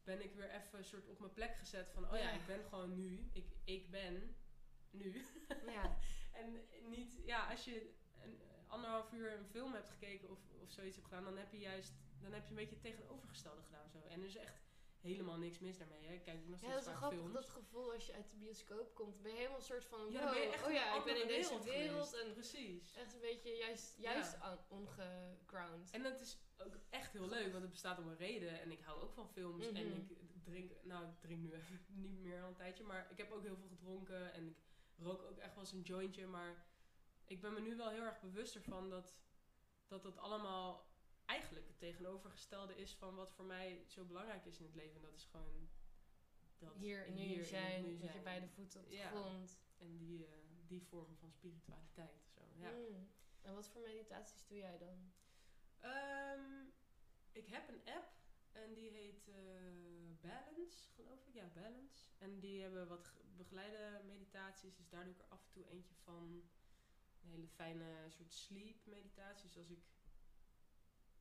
Ben 0.05 0.25
ik 0.25 0.35
weer 0.35 0.51
even 0.51 0.85
soort 0.85 1.09
op 1.09 1.19
mijn 1.19 1.33
plek 1.33 1.57
gezet 1.57 1.91
van... 1.91 2.05
Oh 2.05 2.11
ja, 2.19 2.19
Ja. 2.19 2.31
ik 2.31 2.47
ben 2.47 2.65
gewoon 2.69 2.95
nu. 3.01 3.31
Ik, 3.33 3.57
ik 3.65 3.91
ben 3.91 4.37
nu. 4.91 5.25
Ja. 5.67 5.97
En 6.37 6.61
niet... 6.91 7.19
Ja, 7.25 7.51
als 7.51 7.65
je 7.65 7.91
een, 8.23 8.39
anderhalf 8.67 9.13
uur 9.13 9.33
een 9.33 9.47
film 9.47 9.73
hebt 9.73 9.89
gekeken 9.89 10.31
of, 10.31 10.39
of 10.63 10.71
zoiets 10.71 10.97
hebt 10.97 11.09
gedaan... 11.09 11.25
Dan 11.25 11.37
heb 11.37 11.53
je 11.53 11.59
juist... 11.59 11.93
Dan 12.23 12.33
heb 12.33 12.43
je 12.45 12.49
een 12.51 12.55
beetje 12.57 12.75
het 12.75 12.83
tegenovergestelde 12.83 13.63
gedaan. 13.63 13.89
Zo. 13.91 13.99
En 14.09 14.21
er 14.21 14.27
is 14.27 14.37
echt 14.37 14.65
helemaal 15.01 15.37
niks 15.39 15.59
mis 15.59 15.79
daarmee. 15.79 16.07
Hè. 16.07 16.13
Ik 16.13 16.23
kijk 16.23 16.47
nog 16.49 16.61
Ja, 16.61 16.69
steeds 16.69 16.85
dat 16.85 16.93
is 16.95 16.99
grappig, 16.99 17.19
films. 17.19 17.35
dat 17.35 17.49
gevoel 17.49 17.93
als 17.93 18.07
je 18.07 18.13
uit 18.13 18.31
de 18.31 18.37
bioscoop 18.37 18.95
komt. 18.95 19.23
Ben 19.23 19.31
je 19.33 19.37
helemaal 19.37 19.59
een 19.59 19.65
soort 19.65 19.85
van, 19.85 20.11
Ja, 20.11 20.21
dan 20.25 20.31
ben 20.33 20.41
je 20.41 20.45
wow, 20.47 20.55
echt 20.55 20.67
oh 20.67 20.73
ja, 20.73 20.97
ik 20.99 21.05
ben 21.05 21.21
in 21.23 21.27
deze 21.29 21.63
wereld. 21.63 22.15
En 22.15 22.33
Precies. 22.33 22.95
echt 22.97 23.15
een 23.15 23.21
beetje 23.21 23.51
juist, 23.57 23.95
Ja. 23.99 24.13
juist 24.13 24.37
ongeground. 24.69 25.91
En 25.91 26.03
dat 26.03 26.21
is 26.21 26.39
ook 26.59 26.77
echt 26.91 27.13
heel 27.13 27.29
leuk, 27.29 27.51
want 27.51 27.63
het 27.63 27.71
bestaat 27.71 27.99
om 27.99 28.09
een 28.09 28.17
reden. 28.17 28.61
En 28.61 28.71
ik 28.73 28.81
hou 28.81 29.01
ook 29.03 29.13
van 29.13 29.29
films. 29.29 29.67
En 29.67 29.87
Mhm. 29.87 30.01
ik 30.01 30.45
drink, 30.45 30.73
nou, 30.83 31.05
ik 31.07 31.19
drink 31.21 31.41
nu 31.43 31.53
even 31.53 31.81
niet 32.07 32.19
meer 32.21 32.43
al 32.43 32.49
een 32.49 32.55
tijdje. 32.55 32.85
Maar 32.85 33.07
ik 33.11 33.17
heb 33.17 33.31
ook 33.33 33.43
heel 33.43 33.57
veel 33.57 33.69
gedronken. 33.69 34.33
En 34.33 34.47
ik 34.47 34.57
rook 34.99 35.23
ook 35.23 35.39
echt 35.39 35.55
wel 35.55 35.65
eens 35.65 35.73
een 35.73 35.81
jointje. 35.81 36.27
Maar 36.27 36.65
ik 37.25 37.41
ben 37.41 37.53
me 37.53 37.61
nu 37.61 37.77
wel 37.77 37.91
heel 37.91 38.03
erg 38.03 38.21
bewust 38.21 38.55
ervan 38.55 38.91
dat 38.91 39.19
dat, 39.87 40.03
dat 40.03 40.19
allemaal 40.19 40.87
eigenlijk 41.25 41.67
het 41.67 41.79
tegenovergestelde 41.79 42.77
is 42.77 42.95
van 42.95 43.15
wat 43.15 43.33
voor 43.33 43.45
mij 43.45 43.85
zo 43.87 44.05
belangrijk 44.05 44.45
is 44.45 44.59
in 44.59 44.65
het 44.65 44.75
leven. 44.75 44.97
En 44.97 45.03
dat 45.03 45.15
is 45.15 45.25
gewoon 45.25 45.69
dat 46.59 46.75
hier, 46.75 47.11
nu 47.11 47.37
het 47.37 47.47
zijn, 47.47 47.83
nu 47.85 47.91
met 47.93 48.01
je 48.03 48.09
zijn. 48.11 48.23
beide 48.25 48.49
voeten 48.49 48.81
op 48.81 48.89
de 48.89 48.95
Ja. 48.95 49.09
grond. 49.11 49.59
En 49.79 49.97
die, 49.97 50.27
eh, 50.27 50.33
die 50.67 50.83
vorm 50.83 51.17
van 51.17 51.31
spiritualiteit. 51.33 52.27
Zo. 52.35 52.41
Ja. 52.55 52.71
Mm. 52.71 53.09
En 53.43 53.55
wat 53.55 53.69
voor 53.69 53.83
meditaties 53.83 54.47
doe 54.47 54.59
jij 54.59 54.79
dan? 54.79 55.13
Ehm, 55.81 56.65
ik 57.33 57.49
heb 57.49 57.69
een 57.69 57.83
app 57.85 58.13
en 58.53 58.75
die 58.75 58.91
heet 58.91 59.29
eh, 59.29 59.35
Balance, 60.21 60.89
geloof 60.95 61.27
ik. 61.27 61.35
Ja, 61.35 61.47
Balance. 61.55 62.06
En 62.19 62.41
die 62.41 62.63
hebben 62.63 62.89
wat 62.89 63.05
ge- 63.07 63.23
begeleide 63.37 64.01
meditaties. 64.07 64.77
Dus 64.77 64.89
daar 64.89 65.05
doe 65.05 65.13
ik 65.13 65.19
er 65.21 65.29
af 65.29 65.45
en 65.45 65.51
toe 65.53 65.69
eentje 65.69 65.95
van. 65.95 66.43
Een 67.23 67.33
hele 67.33 67.49
fijne 67.49 68.07
soort 68.11 68.33
sleep 68.33 68.87
meditaties. 68.87 69.57
Als 69.59 69.71
ik 69.71 69.85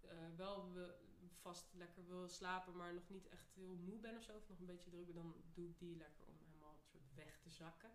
eh, 0.01 0.09
wel 0.35 0.73
we- 0.73 0.97
vast 1.41 1.73
lekker 1.73 2.05
wil 2.07 2.27
slapen, 2.27 2.75
maar 2.75 2.93
nog 2.93 3.09
niet 3.09 3.27
echt 3.27 3.51
heel 3.53 3.75
moe 3.75 3.99
ben 3.99 4.15
of 4.17 4.23
zo. 4.23 4.35
Of 4.35 4.49
nog 4.49 4.59
een 4.59 4.65
beetje 4.65 4.89
druk 4.89 5.05
ben, 5.05 5.15
dan 5.15 5.35
doe 5.53 5.67
ik 5.69 5.79
die 5.79 5.95
lekker 5.97 6.25
om 6.27 6.37
helemaal 6.45 6.73
een 6.73 6.85
soort 6.85 7.13
weg 7.15 7.39
te 7.39 7.49
zakken. 7.49 7.91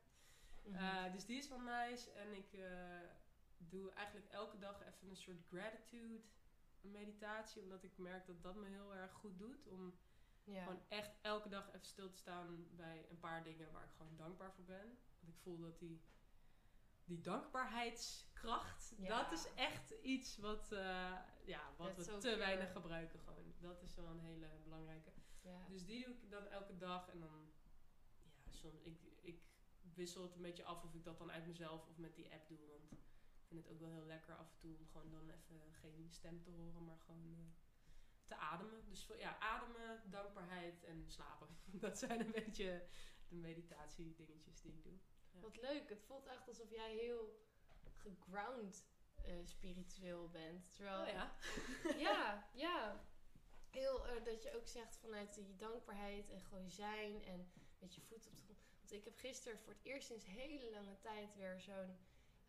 Mhm. 0.62 0.74
Eh, 0.74 1.12
dus 1.12 1.24
die 1.26 1.38
is 1.38 1.48
wel 1.48 1.60
nice. 1.60 2.10
En 2.10 2.32
ik 2.32 2.52
eh, 2.52 3.00
doe 3.56 3.90
eigenlijk 3.92 4.28
elke 4.28 4.58
dag 4.58 4.80
even 4.86 5.08
een 5.08 5.16
soort 5.16 5.42
gratitude 5.48 6.20
meditatie. 6.80 7.62
Omdat 7.62 7.82
ik 7.84 7.98
merk 7.98 8.26
dat 8.26 8.42
dat 8.42 8.56
me 8.56 8.66
heel 8.66 8.94
erg 8.94 9.12
goed 9.12 9.38
doet. 9.38 9.66
Om 9.66 9.98
ja. 10.52 10.62
gewoon 10.64 10.82
echt 10.88 11.10
elke 11.20 11.48
dag 11.48 11.68
even 11.68 11.86
stil 11.86 12.10
te 12.10 12.16
staan 12.16 12.66
bij 12.76 13.06
een 13.10 13.18
paar 13.18 13.42
dingen 13.44 13.72
waar 13.72 13.84
ik 13.84 13.90
gewoon 13.96 14.16
dankbaar 14.16 14.52
voor 14.52 14.64
ben. 14.64 14.98
Want 15.20 15.32
ik 15.34 15.38
voel 15.42 15.58
dat 15.58 15.78
die, 15.78 16.00
die 17.04 17.20
dankbaarheidskracht, 17.20 18.94
Ja. 18.96 19.22
dat 19.22 19.32
is 19.32 19.54
echt 19.54 19.90
iets 19.90 20.36
wat, 20.36 20.72
eh, 20.72 21.16
ja, 21.44 21.72
wat 21.76 21.96
we 21.96 22.18
te 22.18 22.36
weinig 22.36 22.72
gebruiken. 22.72 23.20
Gewoon. 23.20 23.54
Dat 23.58 23.82
is 23.82 23.94
wel 23.94 24.06
een 24.06 24.20
hele 24.20 24.48
belangrijke. 24.64 25.10
ja. 25.42 25.66
Dus 25.68 25.84
die 25.84 26.04
doe 26.04 26.14
ik 26.14 26.30
dan 26.30 26.46
elke 26.46 26.76
dag. 26.76 27.08
En 27.08 27.20
dan, 27.20 27.52
ja, 28.22 28.50
soms, 28.50 28.82
ik, 28.82 29.02
ik 29.20 29.42
wissel 29.94 30.22
het 30.22 30.34
een 30.34 30.42
beetje 30.42 30.64
af 30.64 30.84
of 30.84 30.94
ik 30.94 31.04
dat 31.04 31.18
dan 31.18 31.30
uit 31.32 31.46
mezelf 31.46 31.88
of 31.88 31.98
met 31.98 32.14
die 32.14 32.32
app 32.32 32.48
doe. 32.48 32.66
Want 32.66 32.92
ik 32.92 32.98
vind 33.46 33.62
het 33.64 33.72
ook 33.72 33.80
wel 33.80 33.90
heel 33.90 34.06
lekker 34.06 34.36
af 34.36 34.50
en 34.52 34.58
toe 34.58 34.76
om 34.78 34.86
gewoon 34.88 35.10
dan 35.10 35.30
even 35.30 35.72
geen 35.72 36.10
stem 36.10 36.42
te 36.42 36.50
horen, 36.50 36.84
maar 36.84 36.98
gewoon 36.98 37.34
eh, 37.38 37.44
te 38.30 38.36
ademen. 38.36 38.84
Dus 38.88 39.06
ja, 39.18 39.38
ademen, 39.38 40.02
dankbaarheid 40.10 40.84
en 40.84 41.04
slapen. 41.06 41.48
Dat 41.84 41.98
zijn 41.98 42.20
een 42.20 42.32
beetje 42.32 42.86
de 43.28 43.34
meditatie 43.36 44.14
dingetjes 44.14 44.60
die 44.60 44.72
ik 44.72 44.82
doe. 44.82 44.98
Ja. 45.32 45.40
Wat 45.40 45.56
leuk. 45.60 45.88
Het 45.88 46.02
voelt 46.02 46.26
echt 46.26 46.48
alsof 46.48 46.70
jij 46.70 46.94
heel 46.94 47.44
geground 47.96 48.86
eh, 49.22 49.34
spiritueel 49.44 50.28
bent. 50.28 50.72
Terwijl, 50.74 51.00
Oh 51.00 51.08
ja. 51.08 51.36
ja, 52.08 52.48
ja. 52.52 53.04
Heel, 53.70 54.06
eh, 54.06 54.24
dat 54.24 54.42
je 54.42 54.56
ook 54.56 54.66
zegt 54.66 54.96
vanuit 54.96 55.34
die 55.34 55.56
dankbaarheid 55.56 56.28
en 56.30 56.40
gewoon 56.40 56.70
zijn 56.70 57.24
en 57.24 57.52
met 57.78 57.94
je 57.94 58.00
voet 58.00 58.26
op 58.26 58.36
de 58.36 58.42
grond. 58.42 58.58
Want 58.78 58.92
ik 58.92 59.04
heb 59.04 59.16
gisteren 59.18 59.58
voor 59.58 59.72
het 59.72 59.82
eerst 59.84 60.06
sinds 60.06 60.24
hele 60.26 60.70
lange 60.70 60.98
tijd 60.98 61.34
weer 61.34 61.60
zo'n 61.60 61.96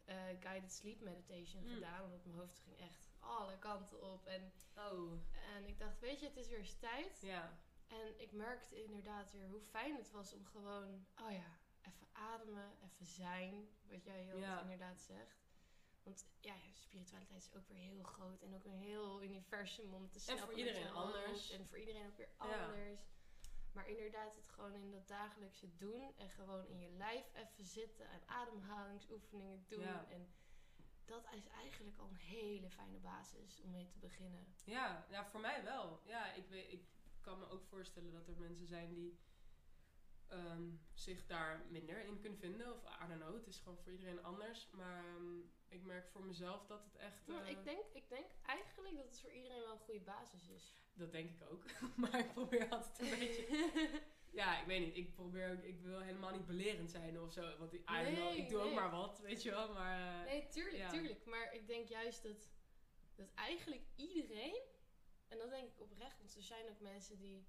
eh, 0.06 0.16
guided 0.40 0.72
sleep 0.72 1.02
meditation 1.02 1.64
Mm. 1.64 1.74
gedaan. 1.74 2.04
Omdat 2.04 2.26
mijn 2.26 2.38
hoofd 2.38 2.60
ging 2.60 2.78
echt 2.80 3.11
alle 3.22 3.58
kanten 3.60 4.02
op. 4.14 4.26
En, 4.26 4.52
Oh. 4.76 5.12
en 5.56 5.66
ik 5.68 5.80
dacht, 5.80 6.00
weet 6.00 6.20
je, 6.20 6.26
het 6.28 6.38
is 6.38 6.48
weer 6.48 6.58
eens 6.60 6.74
tijd. 6.80 7.22
Ja. 7.22 7.58
En 7.88 8.22
ik 8.22 8.32
merkte 8.32 8.84
inderdaad 8.84 9.32
weer 9.32 9.48
hoe 9.48 9.62
fijn 9.62 9.96
het 9.96 10.12
was 10.12 10.34
om 10.34 10.46
gewoon, 10.46 11.06
oh 11.22 11.32
ja, 11.32 11.58
even 11.82 12.08
ademen, 12.12 12.72
even 12.84 13.06
zijn. 13.06 13.70
Wat 13.90 14.04
jij 14.04 14.22
heel 14.22 14.38
Ja. 14.38 14.62
inderdaad 14.62 15.02
zegt. 15.02 15.40
Want 16.04 16.26
ja, 16.40 16.56
spiritualiteit 16.74 17.42
is 17.44 17.54
ook 17.54 17.68
weer 17.68 17.78
heel 17.78 18.04
groot 18.04 18.42
en 18.42 18.56
ook 18.56 18.66
een 18.66 18.78
heel 18.78 19.24
universum 19.24 19.94
om 19.94 20.10
te 20.10 20.20
snappen. 20.20 20.46
voor 20.46 20.56
met 20.56 20.66
iedereen 20.66 20.92
anders. 20.94 21.50
En 21.52 21.68
voor 21.68 21.78
iedereen 21.78 22.08
ook 22.08 22.18
weer 22.18 22.30
Ja. 22.40 22.64
anders. 22.66 23.00
Maar 23.74 23.88
inderdaad, 23.90 24.36
het 24.36 24.48
gewoon 24.50 24.74
in 24.74 24.92
dat 24.92 25.08
dagelijkse 25.08 25.76
doen 25.78 26.14
en 26.18 26.30
gewoon 26.30 26.66
in 26.68 26.80
je 26.80 26.90
lijf 26.90 27.26
even 27.34 27.66
zitten 27.66 28.10
en 28.10 28.22
ademhalingsoefeningen 28.28 29.66
doen. 29.68 29.80
Ja. 29.82 30.06
En 30.10 30.34
dat 31.12 31.34
is 31.34 31.48
eigenlijk 31.48 31.98
al 31.98 32.08
een 32.08 32.16
hele 32.16 32.70
fijne 32.70 32.98
basis 32.98 33.62
om 33.62 33.72
mee 33.72 33.88
te 33.88 33.98
beginnen. 34.00 34.46
Ja, 34.66 35.06
ja, 35.10 35.26
voor 35.26 35.40
mij 35.40 35.64
wel. 35.64 36.02
Ja, 36.06 36.34
ik, 36.34 36.50
weet, 36.50 36.72
ik 36.72 36.84
kan 37.22 37.40
me 37.40 37.50
ook 37.50 37.66
voorstellen 37.66 38.12
dat 38.12 38.28
er 38.28 38.38
mensen 38.38 38.68
zijn 38.68 38.94
die 38.94 39.20
ehm, 40.28 40.70
zich 40.94 41.26
daar 41.26 41.66
minder 41.70 42.06
in 42.06 42.20
kunnen 42.20 42.40
vinden. 42.40 42.74
Of 42.74 42.84
I 43.04 43.08
don't 43.08 43.22
know, 43.22 43.34
het 43.34 43.48
is 43.48 43.60
gewoon 43.60 43.78
voor 43.78 43.92
iedereen 43.92 44.24
anders. 44.24 44.70
Maar 44.72 45.06
ehm, 45.06 45.40
ik 45.68 45.84
merk 45.84 46.10
voor 46.10 46.24
mezelf 46.24 46.66
dat 46.66 46.84
het 46.84 46.96
echt... 46.96 47.26
Ja, 47.26 47.42
eh, 47.42 47.50
ik, 47.50 47.64
denk, 47.64 47.86
ik 47.94 48.10
denk 48.10 48.28
eigenlijk 48.46 48.96
dat 48.96 49.06
het 49.06 49.20
voor 49.20 49.32
iedereen 49.32 49.60
wel 49.60 49.72
een 49.72 49.80
goede 49.80 50.00
basis 50.00 50.48
is. 50.48 50.76
Dat 50.94 51.12
denk 51.12 51.30
ik 51.30 51.52
ook. 51.52 51.64
maar 52.02 52.20
ik 52.20 52.34
probeer 52.34 52.70
altijd 52.70 53.00
een 53.00 53.20
beetje... 53.20 54.02
Ja, 54.32 54.60
ik 54.62 54.66
weet 54.68 54.86
niet. 54.86 54.96
Ik 54.96 55.14
probeer 55.14 55.52
ook... 55.52 55.64
Ik 55.64 55.82
wil 55.82 56.00
helemaal 56.00 56.32
niet 56.32 56.46
belerend 56.46 56.90
zijn 56.92 57.22
of 57.22 57.32
zo. 57.32 57.58
Want 57.58 57.74
ik, 57.74 57.80
I 57.90 58.04
don't 58.04 58.16
know, 58.16 58.30
Nee, 58.30 58.38
ik 58.38 58.50
doe 58.50 58.60
ook 58.62 58.74
maar 58.74 58.92
wat, 58.92 59.20
weet 59.20 59.44
je 59.44 59.50
wel. 59.50 59.74
Maar 59.74 60.20
eh, 60.20 60.32
nee, 60.32 60.48
tuurlijk, 60.48 60.78
ja. 60.78 60.90
tuurlijk. 60.90 61.26
Maar 61.26 61.54
ik 61.54 61.68
denk 61.68 61.88
juist 61.88 62.24
dat, 62.24 62.50
dat 63.16 63.32
eigenlijk 63.36 63.82
iedereen, 63.96 64.62
en 65.28 65.38
dat 65.38 65.50
denk 65.50 65.68
ik 65.72 65.80
oprecht, 65.82 66.18
want 66.18 66.36
er 66.36 66.44
zijn 66.44 66.70
ook 66.70 66.80
mensen 66.80 67.18
die, 67.18 67.46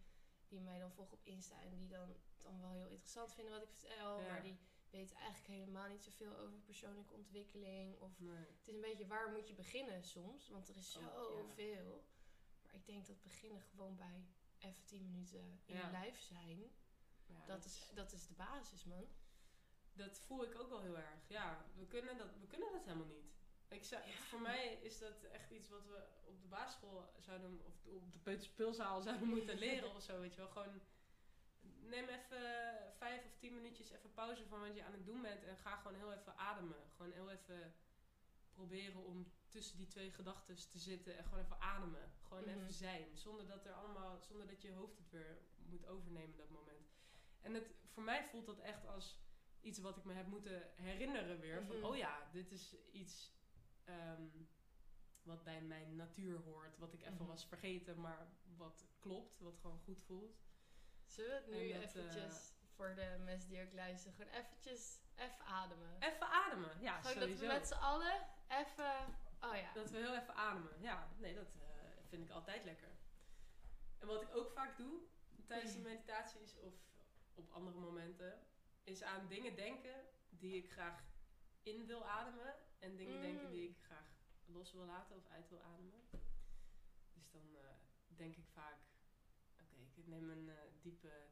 die 0.48 0.60
mij 0.60 0.78
dan 0.78 0.92
volgen 0.92 1.16
op 1.16 1.24
Insta 1.26 1.60
en 1.62 1.70
die 1.70 1.88
dan, 1.88 2.16
dan 2.38 2.60
wel 2.60 2.70
heel 2.70 2.88
interessant 2.88 3.34
vinden 3.34 3.52
wat 3.52 3.62
ik 3.62 3.72
vertel, 3.72 4.20
Ja. 4.20 4.26
maar 4.26 4.42
die 4.42 4.58
weten 4.90 5.16
eigenlijk 5.16 5.46
helemaal 5.46 5.88
niet 5.88 6.02
zoveel 6.02 6.36
over 6.36 6.58
persoonlijke 6.64 7.14
ontwikkeling. 7.14 8.00
Of 8.00 8.20
nee. 8.20 8.36
het 8.36 8.68
is 8.68 8.74
een 8.74 8.80
beetje 8.80 9.06
waar 9.06 9.30
moet 9.30 9.48
je 9.48 9.54
beginnen 9.54 10.04
soms, 10.04 10.48
want 10.48 10.68
er 10.68 10.76
is 10.76 10.96
Oh, 10.96 11.02
ja. 11.02 11.12
zoveel. 11.12 12.04
Maar 12.62 12.74
ik 12.74 12.86
denk 12.86 13.06
dat 13.06 13.22
beginnen 13.22 13.60
gewoon 13.60 13.96
bij 13.96 14.24
even 14.62 14.84
10 14.84 15.04
minuten 15.04 15.60
in 15.64 15.76
je 15.76 15.90
lijf 15.90 16.20
zijn, 16.20 16.70
Ja, 17.26 17.46
dat, 17.46 17.64
is, 17.64 17.90
dat 17.94 18.12
is 18.12 18.26
de 18.26 18.34
basis, 18.34 18.84
man. 18.84 19.06
Dat 19.92 20.20
voel 20.20 20.42
ik 20.42 20.60
ook 20.60 20.68
wel 20.68 20.80
heel 20.80 20.96
erg. 20.96 21.28
Ja, 21.28 21.64
we 21.74 21.86
kunnen 21.86 22.18
dat, 22.18 22.28
we 22.40 22.46
kunnen 22.46 22.72
dat 22.72 22.84
helemaal 22.84 23.06
niet. 23.06 23.30
Ik 23.68 23.84
zou, 23.84 24.02
Ja. 24.06 24.12
Voor 24.12 24.40
mij 24.40 24.78
is 24.82 24.98
dat 24.98 25.22
echt 25.22 25.50
iets 25.50 25.68
wat 25.68 25.86
we 25.86 26.06
op 26.24 26.42
de 26.42 26.48
basisschool 26.48 27.12
zouden, 27.18 27.60
of 27.66 27.86
op 27.86 28.12
de 28.12 28.18
peuterspeelzaal 28.18 29.02
zouden 29.08 29.28
moeten 29.28 29.58
leren 29.58 29.94
of 29.94 30.02
zo, 30.02 30.20
weet 30.20 30.34
je 30.34 30.40
wel. 30.40 30.48
Gewoon 30.50 30.80
neem 31.80 32.08
even 32.08 32.42
vijf 32.96 33.24
of 33.24 33.36
tien 33.36 33.54
minuutjes 33.54 33.90
even 33.90 34.12
pauze 34.12 34.46
van 34.46 34.60
wat 34.60 34.74
je 34.76 34.84
aan 34.84 34.92
het 34.92 35.06
doen 35.06 35.22
bent 35.22 35.44
en 35.44 35.56
ga 35.56 35.76
gewoon 35.76 35.96
heel 35.96 36.12
even 36.12 36.36
ademen. 36.36 36.76
Gewoon 36.96 37.12
heel 37.12 37.30
even 37.30 37.74
proberen 38.52 39.04
om 39.04 39.32
tussen 39.52 39.76
die 39.76 39.86
twee 39.86 40.10
gedachten 40.10 40.54
te 40.70 40.78
zitten 40.78 41.16
en 41.18 41.24
gewoon 41.24 41.44
even 41.44 41.60
ademen. 41.60 42.12
Gewoon 42.22 42.44
Mhm. 42.44 42.58
even 42.58 42.72
zijn, 42.72 43.16
zonder 43.16 43.46
dat 43.46 43.64
er 43.64 43.72
allemaal, 43.72 44.20
zonder 44.20 44.46
dat 44.46 44.62
je 44.62 44.72
hoofd 44.72 44.98
het 44.98 45.10
weer 45.10 45.38
moet 45.56 45.86
overnemen 45.86 46.36
dat 46.36 46.48
moment. 46.50 46.90
En 47.40 47.54
het, 47.54 47.74
voor 47.86 48.02
mij 48.02 48.24
voelt 48.24 48.46
dat 48.46 48.58
echt 48.58 48.86
als 48.86 49.20
iets 49.60 49.78
wat 49.78 49.96
ik 49.96 50.04
me 50.04 50.12
heb 50.12 50.26
moeten 50.26 50.70
herinneren 50.74 51.40
weer. 51.40 51.64
Van, 51.66 51.76
Mhm. 51.76 51.84
oh 51.84 51.96
ja, 51.96 52.28
dit 52.32 52.50
is 52.52 52.74
iets 52.92 53.30
ehm, 53.84 54.26
wat 55.22 55.44
bij 55.44 55.60
mijn 55.62 55.96
natuur 55.96 56.38
hoort. 56.42 56.78
Wat 56.78 56.92
ik 56.92 57.00
even 57.00 57.14
Mhm. 57.14 57.26
was 57.26 57.46
vergeten, 57.46 58.00
maar 58.00 58.26
wat 58.56 58.86
klopt. 58.98 59.38
Wat 59.38 59.58
gewoon 59.58 59.78
goed 59.80 60.00
voelt. 60.02 60.40
Zullen 61.06 61.30
we 61.30 61.36
het 61.36 61.46
nu 61.62 61.72
dat, 61.72 61.82
eventjes, 61.82 62.52
voor 62.74 62.94
de 62.94 63.16
mensen 63.24 63.48
die 63.48 63.62
ook 63.62 63.72
luisteren, 63.72 64.16
gewoon 64.16 64.32
eventjes, 64.32 65.00
even 65.16 65.44
ademen. 65.44 65.96
Even 66.02 66.28
ademen. 66.28 66.80
Ja, 66.80 67.00
gewoon 67.00 67.18
dat 67.18 67.28
we 67.28 67.34
sowieso. 67.34 67.46
met 67.58 67.66
z'n 67.66 67.74
allen 67.74 68.26
even, 68.48 69.14
oh 69.42 69.56
ja. 69.56 69.72
Dat 69.72 69.90
we 69.90 69.98
heel 69.98 70.16
even 70.16 70.34
ademen. 70.34 70.80
Ja, 70.80 71.08
nee, 71.18 71.34
dat 71.34 71.54
eh, 71.54 71.68
vind 72.08 72.24
ik 72.24 72.30
altijd 72.30 72.64
lekker. 72.64 72.88
En 73.98 74.06
wat 74.06 74.22
ik 74.22 74.36
ook 74.36 74.50
vaak 74.50 74.76
doe 74.76 75.00
tijdens 75.46 75.72
de 75.72 75.80
meditaties 75.80 76.58
of 76.58 76.74
op 77.34 77.50
andere 77.50 77.78
momenten, 77.78 78.38
is 78.84 79.02
aan 79.02 79.28
dingen 79.28 79.56
denken 79.56 80.04
die 80.28 80.56
ik 80.56 80.70
graag 80.70 81.04
in 81.62 81.86
wil 81.86 82.06
ademen 82.08 82.54
en 82.78 82.96
dingen 82.96 83.16
Mm. 83.16 83.22
denken 83.22 83.50
die 83.50 83.68
ik 83.68 83.78
graag 83.82 84.16
los 84.46 84.72
wil 84.72 84.84
laten 84.84 85.16
of 85.16 85.26
uit 85.26 85.48
wil 85.48 85.60
ademen. 85.62 86.00
Dus 87.14 87.30
dan 87.30 87.56
eh, 87.56 87.74
denk 88.06 88.36
ik 88.36 88.48
vaak, 88.48 88.78
oké, 89.60 89.76
ik 89.94 90.06
neem 90.06 90.30
een 90.30 90.48
eh, 90.48 90.54
diepe, 90.80 91.26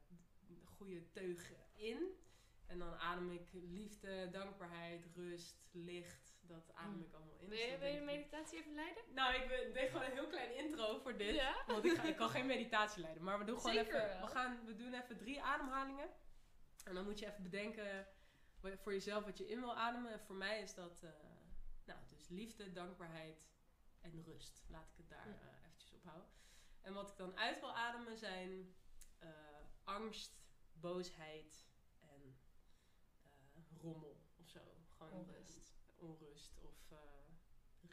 goede 0.63 1.09
teug 1.11 1.51
in. 1.73 2.19
En 2.65 2.79
dan 2.79 2.95
adem 2.95 3.31
ik 3.31 3.49
liefde, 3.51 4.29
dankbaarheid, 4.29 5.05
rust, 5.15 5.67
licht. 5.71 6.30
Dat 6.51 6.73
adem 6.75 6.93
Mm. 6.95 7.01
ik 7.03 7.13
allemaal 7.13 7.37
in. 7.39 7.49
Wil 7.49 7.57
je, 7.57 7.77
wil 7.77 7.87
je 7.89 7.99
de 7.99 8.05
meditatie 8.05 8.57
even 8.59 8.73
leiden? 8.73 9.03
nou, 9.13 9.35
ik 9.35 9.73
deed 9.73 9.89
gewoon 9.89 10.05
een 10.05 10.11
heel 10.11 10.27
klein 10.27 10.55
intro 10.57 10.99
voor 10.99 11.17
dit. 11.17 11.35
Ja? 11.35 11.63
Want 11.67 11.85
ik, 11.85 11.97
ga, 11.97 12.03
ik 12.03 12.15
kan 12.15 12.29
geen 12.37 12.45
meditatie 12.45 13.01
leiden. 13.01 13.23
Maar 13.23 13.39
we 13.39 13.45
doen 13.45 13.57
gewoon 13.59 13.75
Zeker 13.75 13.95
even. 13.95 14.07
wel. 14.07 14.21
We, 14.27 14.27
gaan, 14.27 14.65
we 14.65 14.75
doen 14.75 14.93
even 14.93 15.17
drie 15.17 15.41
ademhalingen. 15.41 16.09
En 16.83 16.93
dan 16.93 17.03
moet 17.05 17.19
je 17.19 17.25
even 17.27 17.43
bedenken 17.43 18.07
voor 18.81 18.93
jezelf 18.93 19.23
wat 19.25 19.37
je 19.37 19.47
in 19.47 19.59
wil 19.59 19.75
ademen. 19.77 20.11
En 20.11 20.19
voor 20.19 20.35
mij 20.35 20.61
is 20.61 20.73
dat. 20.73 21.03
eh, 21.03 21.09
nou, 21.85 21.99
dus 22.07 22.27
liefde, 22.29 22.71
dankbaarheid 22.71 23.49
en 24.01 24.23
rust. 24.23 24.63
Laat 24.69 24.87
ik 24.91 24.97
het 24.97 25.09
daar 25.09 25.27
Ja. 25.27 25.33
eh, 25.33 25.65
eventjes 25.65 25.93
op 25.93 26.03
houden. 26.03 26.27
En 26.81 26.93
wat 26.93 27.09
ik 27.09 27.17
dan 27.17 27.37
uit 27.37 27.59
wil 27.59 27.75
ademen 27.75 28.17
zijn 28.17 28.75
eh, 29.19 29.29
angst, 29.83 30.41
boosheid 30.73 31.65
en 31.99 32.37
rommel 33.81 34.21
of 34.37 34.47
zo. 34.47 34.59
Gewoon 34.97 35.11
eh, 35.11 35.17
Onrust. 35.17 35.60
Onrust 36.01 36.57
of 36.61 36.91
eh, 36.91 36.97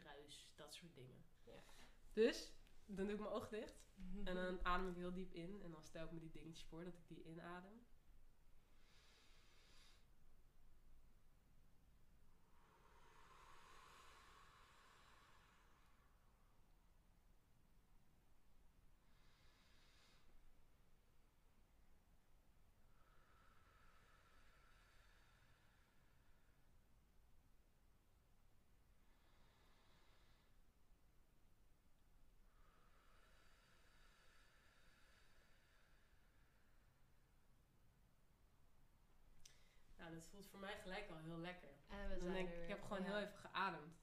ruis, 0.04 0.52
dat 0.54 0.74
soort 0.74 0.94
dingen. 0.94 1.24
Ja. 1.44 1.62
Dus, 2.12 2.52
dan 2.86 3.04
doe 3.04 3.14
ik 3.14 3.20
mijn 3.20 3.32
oog 3.32 3.48
dicht. 3.48 3.86
En 4.24 4.34
dan 4.34 4.64
adem 4.64 4.88
ik 4.88 4.96
heel 4.96 5.12
diep 5.12 5.32
in. 5.32 5.62
En 5.62 5.70
dan 5.70 5.82
stel 5.82 6.04
ik 6.04 6.10
me 6.12 6.20
die 6.20 6.30
dingetjes 6.30 6.64
voor 6.64 6.84
dat 6.84 6.94
ik 6.94 7.08
die 7.08 7.24
inadem. 7.24 7.86
Dat 40.18 40.26
voelt 40.28 40.46
voor 40.48 40.58
mij 40.58 40.76
gelijk 40.76 41.08
al 41.10 41.16
heel 41.16 41.38
lekker. 41.38 41.68
En 41.88 42.08
we 42.08 42.18
zijn 42.18 42.32
denk 42.32 42.48
er 42.50 42.62
ik, 42.62 42.68
heb 42.68 42.82
gewoon 42.82 43.02
Ja. 43.02 43.04
heel 43.08 43.18
even 43.18 43.38
geademd. 43.38 43.94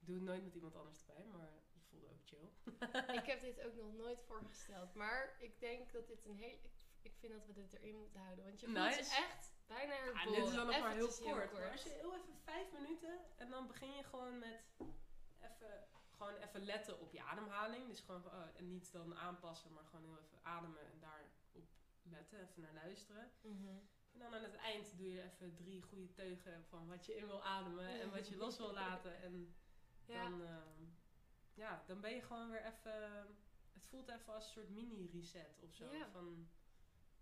Ik 0.00 0.06
doe 0.06 0.14
het 0.14 0.24
nooit 0.24 0.44
met 0.44 0.54
iemand 0.54 0.74
anders 0.76 1.00
erbij, 1.00 1.24
maar 1.26 1.52
het 1.74 1.84
voelde 1.90 2.06
ook 2.08 2.24
chill. 2.24 2.48
Ik 3.20 3.26
heb 3.26 3.40
dit 3.48 3.60
ook 3.64 3.74
nog 3.74 3.92
nooit 3.92 4.22
voorgesteld. 4.22 4.94
Maar 4.94 5.36
ik 5.38 5.60
denk 5.60 5.92
dat 5.92 6.06
dit 6.06 6.24
een 6.24 6.34
heel... 6.36 6.58
Ik, 7.02 7.14
vind 7.18 7.32
dat 7.32 7.46
we 7.46 7.52
dit 7.52 7.72
erin 7.72 7.96
moeten 7.98 8.20
houden. 8.20 8.44
Want 8.44 8.60
je 8.60 8.66
voelt 8.66 8.78
Nice. 8.78 8.96
je 8.98 9.24
echt 9.24 9.52
bijna 9.66 9.92
Ja, 9.92 10.02
herboren. 10.02 10.32
dit 10.32 10.48
is 10.48 10.54
dan 10.54 10.66
nog 10.66 10.80
maar 10.80 10.94
heel 10.94 11.12
kort. 11.22 11.52
Maar 11.52 11.70
als 11.70 11.82
je 11.82 11.90
heel 11.90 12.14
even 12.14 12.36
vijf 12.44 12.72
minuten 12.72 13.18
en 13.36 13.50
dan 13.50 13.66
begin 13.66 13.92
je 13.92 14.02
gewoon 14.04 14.38
met 14.38 14.60
even, 15.40 15.88
gewoon 16.10 16.34
even 16.36 16.64
letten 16.64 17.00
op 17.00 17.12
je 17.12 17.22
ademhaling. 17.22 17.88
Dus 17.88 18.00
gewoon, 18.00 18.24
oh, 18.26 18.46
en 18.56 18.68
niet 18.68 18.92
dan 18.92 19.14
aanpassen, 19.16 19.72
maar 19.72 19.84
gewoon 19.84 20.04
heel 20.04 20.18
even 20.18 20.38
ademen 20.44 20.80
en 20.92 20.98
daarop 21.00 21.30
letten, 22.02 22.40
even 22.40 22.62
naar 22.62 22.74
luisteren. 22.74 23.30
Mhm. 23.40 23.78
En 24.18 24.24
dan 24.24 24.34
aan 24.34 24.42
het 24.42 24.56
eind 24.56 24.96
doe 24.98 25.12
je 25.12 25.22
even 25.22 25.54
drie 25.54 25.82
goede 25.82 26.12
teugen 26.12 26.64
van 26.68 26.88
wat 26.88 27.06
je 27.06 27.16
in 27.16 27.26
wil 27.26 27.42
ademen 27.44 28.00
en 28.00 28.10
wat 28.10 28.28
je 28.28 28.36
los 28.36 28.56
wil 28.56 28.72
laten. 28.72 29.22
En 29.22 29.54
Ja. 30.06 30.22
dan, 30.28 30.42
ehm, 30.42 30.84
ja, 31.54 31.82
dan 31.86 32.00
ben 32.00 32.14
je 32.14 32.22
gewoon 32.22 32.50
weer 32.50 32.64
even. 32.64 32.92
Het 33.72 33.84
voelt 33.86 34.08
even 34.08 34.34
als 34.34 34.44
een 34.44 34.50
soort 34.52 34.68
mini-reset 34.68 35.62
of 35.62 35.74
zo. 35.74 35.94
Ja. 35.94 36.10
Van, 36.10 36.48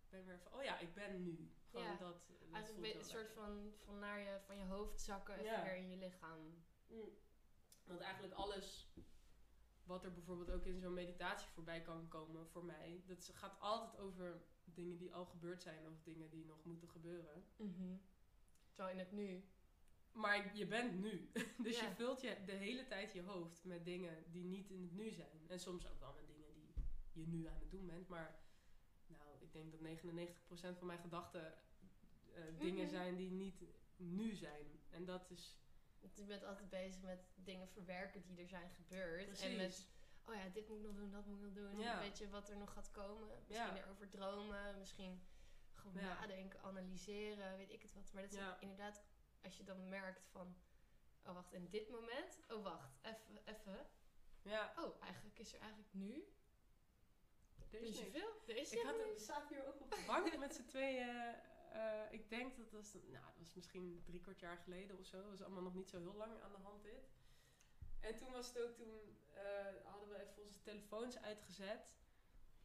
ik 0.02 0.10
ben 0.10 0.24
weer 0.24 0.34
even, 0.34 0.52
oh 0.52 0.62
ja, 0.62 0.78
ik 0.78 0.94
ben 0.94 1.22
nu. 1.22 1.50
Gewoon 1.70 1.86
Ja. 1.86 1.96
dat. 1.96 2.28
dat 2.28 2.66
voelt 2.66 2.78
een 2.78 2.84
heel 2.84 3.04
soort 3.04 3.30
van, 3.30 3.72
van 3.84 3.98
naar 3.98 4.20
je, 4.20 4.40
van 4.40 4.58
je 4.58 4.64
hoofd 4.64 5.00
zakken 5.00 5.34
even 5.34 5.44
Ja. 5.44 5.62
weer 5.62 5.76
in 5.76 5.88
je 5.90 5.96
lichaam. 5.96 6.64
Mm. 6.86 7.08
Want 7.84 8.00
eigenlijk 8.00 8.34
alles 8.34 8.88
wat 9.86 10.04
er 10.04 10.12
bijvoorbeeld 10.12 10.50
ook 10.50 10.64
in 10.64 10.80
zo'n 10.80 10.94
meditatie 10.94 11.48
voorbij 11.48 11.82
kan 11.82 12.08
komen 12.08 12.46
voor 12.46 12.64
mij, 12.64 13.02
dat 13.06 13.30
gaat 13.34 13.60
altijd 13.60 13.98
over 13.98 14.42
dingen 14.64 14.98
die 14.98 15.14
al 15.14 15.24
gebeurd 15.24 15.62
zijn 15.62 15.86
of 15.86 16.02
dingen 16.02 16.30
die 16.30 16.44
nog 16.44 16.64
moeten 16.64 16.88
gebeuren. 16.88 17.44
Mhm. 17.56 17.96
Zo 18.72 18.86
in 18.86 18.98
het 18.98 19.12
nu. 19.12 19.44
Maar 20.12 20.56
je 20.56 20.66
bent 20.66 21.00
nu. 21.00 21.30
Dus 21.66 21.78
Ja. 21.78 21.88
je 21.88 21.94
vult 21.94 22.20
je 22.20 22.36
de 22.46 22.52
hele 22.52 22.86
tijd 22.86 23.12
je 23.12 23.22
hoofd 23.22 23.64
met 23.64 23.84
dingen 23.84 24.24
die 24.32 24.44
niet 24.44 24.70
in 24.70 24.82
het 24.82 24.92
nu 24.92 25.10
zijn. 25.10 25.40
En 25.48 25.60
soms 25.60 25.86
ook 25.88 26.00
wel 26.00 26.14
met 26.14 26.26
dingen 26.26 26.48
die 26.54 26.74
je 27.12 27.26
nu 27.28 27.46
aan 27.46 27.60
het 27.60 27.70
doen 27.70 27.86
bent. 27.86 28.08
Maar 28.08 28.38
nou, 29.06 29.22
ik 29.40 29.52
denk 29.52 29.70
dat 29.72 29.80
99% 29.80 30.78
van 30.78 30.86
mijn 30.86 30.98
gedachten 30.98 31.54
eh, 32.34 32.42
dingen 32.58 32.84
Mhm. 32.84 32.94
zijn 32.94 33.16
die 33.16 33.30
niet 33.30 33.62
nu 33.96 34.34
zijn. 34.34 34.66
En 34.90 35.04
dat 35.04 35.30
is 35.30 35.56
je 36.14 36.24
bent 36.24 36.44
altijd 36.44 36.68
bezig 36.70 37.02
met 37.02 37.28
dingen 37.34 37.68
verwerken 37.68 38.22
die 38.22 38.38
er 38.40 38.48
zijn 38.48 38.70
gebeurd. 38.70 39.40
En 39.40 39.56
met, 39.56 39.86
oh 40.24 40.34
ja, 40.34 40.48
dit 40.48 40.68
moet 40.68 40.78
ik 40.78 40.84
nog 40.84 40.94
doen, 40.94 41.10
dat 41.10 41.26
moet 41.26 41.36
ik 41.36 41.42
nog 41.42 41.52
doen. 41.52 41.78
Ja. 41.78 41.98
Weet 41.98 42.18
je 42.18 42.28
wat 42.28 42.48
er 42.48 42.56
nog 42.56 42.72
gaat 42.72 42.90
komen? 42.90 43.28
Misschien 43.48 43.74
Ja. 43.74 43.82
erover 43.82 44.08
dromen, 44.08 44.78
misschien 44.78 45.26
gewoon 45.74 45.94
Ja. 46.02 46.20
nadenken, 46.20 46.60
analyseren, 46.62 47.56
weet 47.56 47.70
ik 47.70 47.82
het 47.82 47.92
wat. 47.92 48.12
Maar 48.12 48.22
dat 48.22 48.32
is 48.32 48.38
Ja. 48.38 48.56
inderdaad, 48.60 49.02
als 49.42 49.56
je 49.56 49.64
dan 49.64 49.88
merkt 49.88 50.26
van, 50.26 50.56
oh 51.24 51.34
wacht, 51.34 51.52
in 51.52 51.68
dit 51.68 51.88
moment, 51.88 52.38
oh 52.48 52.62
wacht, 52.62 52.98
even, 53.02 53.38
even. 53.44 53.86
ja, 54.42 54.72
Oh, 54.76 55.02
eigenlijk 55.02 55.38
is 55.38 55.52
er 55.54 55.60
eigenlijk 55.60 55.92
nu 55.94 56.24
er 57.70 57.80
is. 57.82 57.98
Er 58.46 58.56
is 58.56 58.72
Ik 58.72 58.82
had, 58.82 58.96
we 58.96 59.02
niks. 59.06 59.24
zaten 59.24 59.48
hier 59.56 59.66
ook 59.66 59.80
op 59.80 59.90
de 59.90 60.02
bank 60.06 60.38
met 60.38 60.54
z'n 60.54 60.64
tweeën. 60.66 61.34
Eh, 61.76 62.12
ik 62.12 62.28
denk 62.30 62.56
dat 62.56 62.70
was, 62.70 62.92
nou, 62.94 63.24
dat 63.24 63.38
was 63.38 63.54
misschien 63.54 64.02
drie 64.04 64.20
kwart 64.20 64.40
jaar 64.40 64.56
geleden 64.56 64.98
of 64.98 65.06
zo. 65.06 65.20
Dat 65.20 65.30
was 65.30 65.42
allemaal 65.42 65.62
nog 65.62 65.74
niet 65.74 65.88
zo 65.88 65.98
heel 65.98 66.14
lang 66.14 66.40
aan 66.42 66.52
de 66.52 66.58
hand 66.62 66.82
dit. 66.82 67.10
En 68.00 68.16
toen 68.16 68.30
was 68.30 68.48
het 68.48 68.60
ook, 68.62 68.74
toen 68.76 69.16
eh, 69.34 69.66
hadden 69.84 70.08
we 70.08 70.20
even 70.20 70.42
onze 70.42 70.60
telefoons 70.62 71.18
uitgezet. 71.20 71.96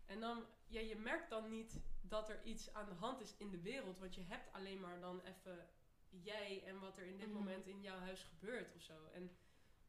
En 0.06 0.20
dan, 0.20 0.46
ja, 0.68 0.80
je 0.80 0.96
merkt 0.96 1.30
dan 1.30 1.50
niet 1.50 1.80
dat 2.02 2.30
er 2.30 2.44
iets 2.44 2.74
aan 2.74 2.86
de 2.90 2.96
hand 2.96 3.22
is 3.22 3.36
in 3.38 3.50
de 3.50 3.62
wereld. 3.62 4.00
Want 4.00 4.16
je 4.16 4.22
hebt 4.24 4.54
alleen 4.54 4.80
maar 4.80 5.00
dan 5.00 5.22
even 5.22 5.70
jij 6.10 6.64
en 6.66 6.80
wat 6.80 6.98
er 6.98 7.06
in 7.06 7.18
dit 7.18 7.28
Mhm. 7.28 7.38
moment 7.38 7.68
in 7.68 7.82
jouw 7.82 8.00
huis 8.00 8.24
gebeurt 8.24 8.76
of 8.76 8.82
zo. 8.82 9.06
En 9.14 9.38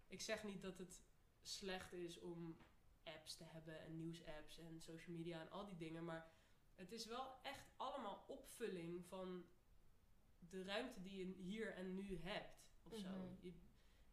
ik 0.07 0.21
zeg 0.21 0.45
niet 0.45 0.63
dat 0.63 0.79
het 0.79 1.03
slecht 1.43 1.93
is 1.93 2.19
om 2.21 2.57
apps 3.05 3.37
te 3.37 3.45
hebben 3.45 3.81
en 3.81 3.97
nieuwsapps 3.97 4.59
en 4.59 4.81
social 4.81 5.17
media 5.17 5.41
en 5.41 5.51
al 5.51 5.67
die 5.67 5.77
dingen. 5.77 6.05
Maar 6.05 6.27
het 6.75 6.93
is 6.93 7.07
wel 7.07 7.35
echt 7.43 7.65
allemaal 7.77 8.25
opvulling 8.29 9.05
van 9.07 9.45
de 10.39 10.65
ruimte 10.65 11.01
die 11.03 11.17
je 11.27 11.33
hier 11.35 11.75
en 11.75 11.95
nu 11.95 12.19
hebt. 12.23 12.71
Of 12.83 12.99
zo. 12.99 13.09
Mhm. 13.09 13.35
Je- 13.41 13.53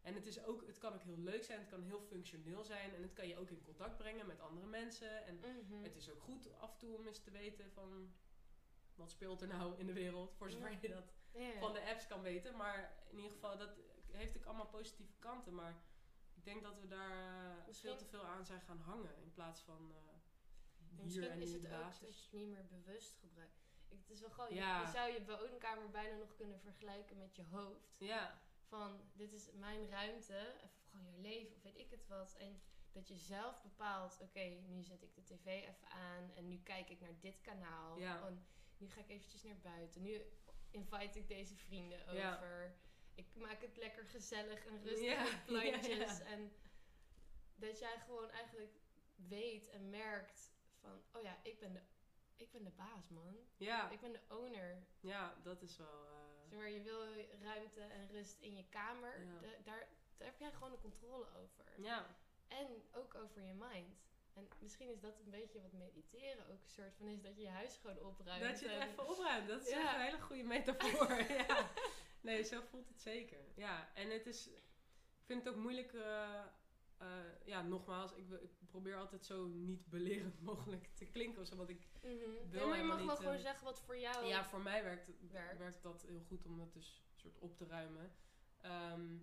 en 0.02 0.14
het, 0.14 0.26
is 0.26 0.44
ook, 0.44 0.68
het 0.68 0.78
kan 0.78 0.94
ook 0.94 1.04
heel 1.04 1.18
leuk 1.18 1.44
zijn, 1.44 1.60
het 1.60 1.70
kan 1.70 1.82
heel 1.84 2.02
functioneel 2.02 2.64
zijn. 2.64 2.96
En 2.96 3.02
het 3.02 3.14
kan 3.14 3.28
je 3.28 3.38
ook 3.38 3.50
in 3.50 3.62
contact 3.62 3.98
brengen 3.98 4.26
met 4.28 4.40
andere 4.40 4.66
mensen. 4.68 5.26
En 5.26 5.36
Mhm. 5.40 5.84
het 5.84 5.96
is 5.96 6.10
ook 6.10 6.22
goed 6.22 6.54
af 6.60 6.72
en 6.72 6.78
toe 6.78 6.96
om 6.98 7.08
eens 7.08 7.20
te 7.20 7.32
weten 7.32 7.72
van... 7.72 8.14
Wat 8.96 9.12
speelt 9.12 9.42
er 9.42 9.48
nou 9.48 9.78
in 9.80 9.86
de 9.86 9.94
wereld? 9.94 10.34
Voor 10.34 10.50
zover 10.52 10.78
je 10.82 10.88
dat 10.88 11.14
van 11.60 11.74
de 11.74 11.82
apps 11.90 12.08
kan 12.08 12.22
weten. 12.22 12.56
Maar 12.56 13.04
in 13.10 13.16
ieder 13.16 13.32
geval, 13.32 13.58
dat 13.58 13.70
heeft 14.12 14.38
ook 14.38 14.46
allemaal 14.46 14.68
positieve 14.68 15.14
kanten. 15.20 15.54
Maar 15.56 15.82
ik 16.34 16.44
denk 16.46 16.64
dat 16.64 16.80
we 16.80 16.88
daar 16.88 17.58
eh, 17.60 17.68
Misschien- 17.68 17.90
veel 17.90 17.98
te 17.98 18.06
veel 18.06 18.24
aan 18.26 18.46
zijn 18.46 18.62
gaan 18.62 18.80
hangen. 18.80 19.16
In 19.22 19.32
plaats 19.32 19.62
van 19.62 19.92
eh 19.96 20.09
hier 21.00 21.06
Misschien 21.06 21.30
en 21.32 21.42
is 21.42 21.54
het 21.54 21.66
ook 21.66 21.70
dat 21.72 22.00
je 22.00 22.06
het 22.06 22.28
niet 22.32 22.48
meer 22.48 22.66
bewust 22.66 23.18
gebruikt. 23.20 23.58
Ik, 23.88 24.00
het 24.00 24.10
is 24.10 24.20
wel 24.20 24.30
gewoon, 24.30 24.50
je- 24.50 24.56
Ja. 24.56 24.82
je, 24.82 24.88
zou 24.88 25.12
je 25.12 25.26
woonkamer 25.26 25.90
bijna 25.90 26.18
nog 26.18 26.36
kunnen 26.36 26.60
vergelijken 26.60 27.18
met 27.18 27.36
je 27.36 27.44
hoofd. 27.52 27.96
Ja, 27.98 28.42
Van, 28.68 29.02
dit 29.14 29.34
is 29.34 29.52
mijn 29.54 29.90
ruimte, 29.90 30.54
of 30.64 30.72
gewoon 30.90 31.06
je 31.12 31.18
leven, 31.18 31.56
of 31.56 31.62
weet 31.62 31.78
ik 31.78 31.90
het 31.90 32.08
wat. 32.08 32.36
En 32.36 32.62
dat 32.92 33.08
je 33.08 33.16
zelf 33.18 33.62
bepaalt, 33.62 34.20
oké, 34.22 34.40
nu 34.68 34.84
zet 34.84 35.02
ik 35.04 35.16
de 35.16 35.24
tv 35.24 35.46
even 35.46 35.88
aan 35.90 36.32
en 36.36 36.48
nu 36.48 36.58
kijk 36.64 36.90
ik 36.90 37.00
naar 37.00 37.20
dit 37.20 37.42
kanaal. 37.42 37.98
Ja. 38.00 38.26
En 38.28 38.46
nu 38.78 38.90
ga 38.90 39.00
ik 39.02 39.10
eventjes 39.10 39.44
naar 39.44 39.60
buiten. 39.60 40.02
Nu 40.02 40.22
invite 40.72 41.20
ik 41.20 41.28
deze 41.28 41.56
vrienden 41.56 42.08
over. 42.08 42.76
Ik 43.16 43.36
maak 43.36 43.62
het 43.62 43.78
lekker 43.78 44.06
gezellig 44.06 44.66
en 44.66 44.84
rustig 44.84 45.24
met 45.24 45.46
plantjes. 45.46 46.20
En 46.20 46.52
dat 47.56 47.80
jij 47.80 48.00
gewoon 48.00 48.30
eigenlijk 48.30 48.80
weet 49.16 49.70
en 49.70 49.90
merkt 49.90 50.52
van, 50.82 51.02
oh 51.12 51.22
ja, 51.22 51.38
ik 51.44 51.60
ben 51.60 51.74
de, 51.74 51.80
ik 52.36 52.52
ben 52.52 52.64
de 52.64 52.70
baas, 52.72 53.10
man. 53.10 53.38
ja, 53.58 53.90
Ik 53.90 54.00
ben 54.00 54.12
de 54.12 54.20
owner. 54.30 54.84
ja, 55.00 55.36
dat 55.44 55.62
is 55.62 55.78
wel... 55.78 56.06
eh, 56.08 56.50
Zeg 56.50 56.60
maar, 56.60 56.70
je 56.70 56.82
wil 56.82 57.02
ruimte 57.42 57.82
en 57.82 58.08
rust 58.12 58.40
in 58.40 58.56
je 58.56 58.66
kamer. 58.70 59.20
Ja. 59.26 59.40
Daar, 59.42 59.58
daar 59.64 59.88
heb 60.18 60.40
jij 60.40 60.52
gewoon 60.52 60.72
de 60.72 60.80
controle 60.82 61.26
over. 61.44 61.66
ja, 61.78 62.06
En 62.48 62.68
ook 62.94 63.16
over 63.16 63.42
je 63.42 63.54
mind. 63.54 64.08
En 64.34 64.48
misschien 64.60 64.90
is 64.90 65.00
dat 65.00 65.20
een 65.20 65.30
beetje 65.30 65.62
wat 65.62 65.72
mediteren 65.72 66.44
ook 66.48 66.62
een 66.64 66.70
soort 66.70 66.96
van 66.98 67.08
is 67.08 67.22
dat 67.22 67.36
je 67.36 67.42
je 67.42 67.50
huis 67.50 67.78
gewoon 67.78 68.00
opruimt. 68.00 68.44
dat 68.44 68.60
je 68.60 68.68
het 68.70 68.82
en- 68.82 68.90
even 68.90 69.08
opruimt. 69.08 69.48
Dat 69.48 69.62
is 69.62 69.70
Ja. 69.70 69.82
echt 69.84 69.94
een 69.96 70.02
hele 70.02 70.22
goede 70.22 70.44
metafoor. 70.44 71.14
ja. 71.48 71.70
Nee, 72.22 72.44
zo 72.44 72.62
voelt 72.62 72.88
het 72.88 73.02
zeker. 73.02 73.40
Ja, 73.56 73.90
en 73.94 74.10
het 74.10 74.26
is... 74.26 74.48
Ik 74.48 75.36
vind 75.36 75.44
het 75.46 75.54
ook 75.54 75.60
moeilijk... 75.60 75.94
eh, 75.94 76.46
eh, 77.00 77.08
ja, 77.46 77.62
nogmaals, 77.62 78.14
ik, 78.14 78.28
wil- 78.28 78.42
ik 78.44 78.52
probeer 78.68 78.98
altijd 78.98 79.26
zo 79.26 79.48
niet 79.48 79.86
belerend 79.86 80.42
mogelijk 80.52 80.90
te 80.94 81.06
klinken 81.06 81.46
zo. 81.46 81.56
Want 81.56 81.70
ik 81.70 81.88
Mhm. 82.04 82.10
Nee, 82.52 82.66
maar 82.66 82.78
je 82.78 82.84
mag 82.84 83.06
wel 83.06 83.16
gewoon 83.16 83.34
eh, 83.34 83.40
zeggen 83.42 83.64
wat 83.66 83.82
voor 83.82 83.98
jou 83.98 84.26
Ja, 84.26 84.46
voor 84.46 84.62
mij 84.62 84.84
werkt, 84.84 85.12
Werkt. 85.32 85.58
werkt. 85.58 85.84
dat 85.84 86.02
heel 86.08 86.22
goed 86.28 86.46
om 86.46 86.58
dat 86.58 86.74
dus 86.74 87.04
soort 87.16 87.40
op 87.40 87.58
te 87.58 87.66
ruimen. 87.66 88.12
Ehm, 88.58 89.18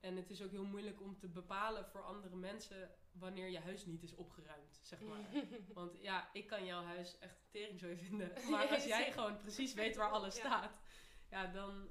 en 0.00 0.16
het 0.16 0.30
is 0.30 0.42
ook 0.42 0.50
heel 0.50 0.64
moeilijk 0.64 1.00
om 1.00 1.18
te 1.18 1.28
bepalen 1.28 1.86
voor 1.86 2.02
andere 2.04 2.36
mensen 2.36 2.90
wanneer 3.12 3.48
je 3.48 3.58
huis 3.60 3.86
niet 3.86 4.02
is 4.02 4.14
opgeruimd, 4.14 4.80
zeg 4.82 5.00
maar. 5.00 5.20
Want 5.74 6.00
ja, 6.02 6.32
ik 6.32 6.46
kan 6.46 6.64
jouw 6.64 6.82
huis 6.82 7.18
echt 7.18 7.46
tering 7.50 7.78
zo 7.78 7.94
vinden. 7.96 8.32
Maar 8.50 8.68
als 8.68 8.84
jij 8.84 9.12
gewoon 9.12 9.36
precies 9.38 9.74
weet 9.74 9.96
waar 9.96 10.10
alles 10.10 10.34
Ja. 10.36 10.40
staat, 10.40 10.80
ja, 11.30 11.46
dan, 11.46 11.88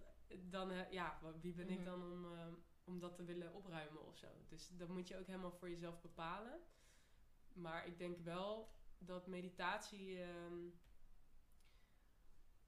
dan 0.50 0.72
eh, 0.72 0.92
ja, 0.92 1.20
wie 1.42 1.54
ben 1.54 1.70
ik 1.70 1.76
Mhm. 1.80 1.86
dan 1.86 2.04
om, 2.04 2.26
eh, 2.34 2.48
om 2.88 3.00
dat 3.00 3.16
te 3.16 3.24
willen 3.24 3.54
opruimen 3.54 4.06
of 4.06 4.18
zo. 4.18 4.28
Dus 4.48 4.70
dat 4.78 4.88
moet 4.90 5.08
je 5.08 5.18
ook 5.18 5.28
helemaal 5.28 5.52
voor 5.52 5.70
jezelf 5.70 6.02
bepalen. 6.02 6.60
Maar 7.54 7.88
ik 7.88 7.98
denk 7.98 8.20
wel 8.20 8.70
dat 8.98 9.28
meditatie, 9.28 10.22
ehm, 10.24 10.70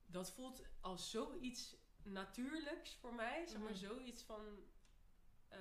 dat 0.05 0.32
voelt 0.32 0.63
als 0.82 1.11
zoiets 1.11 1.76
natuurlijks 2.03 2.95
voor 2.95 3.13
mij. 3.13 3.45
Zeg 3.45 3.59
maar 3.59 3.70
Mhm. 3.70 3.80
zoiets 3.80 4.24
van, 4.24 4.41
eh, 5.47 5.59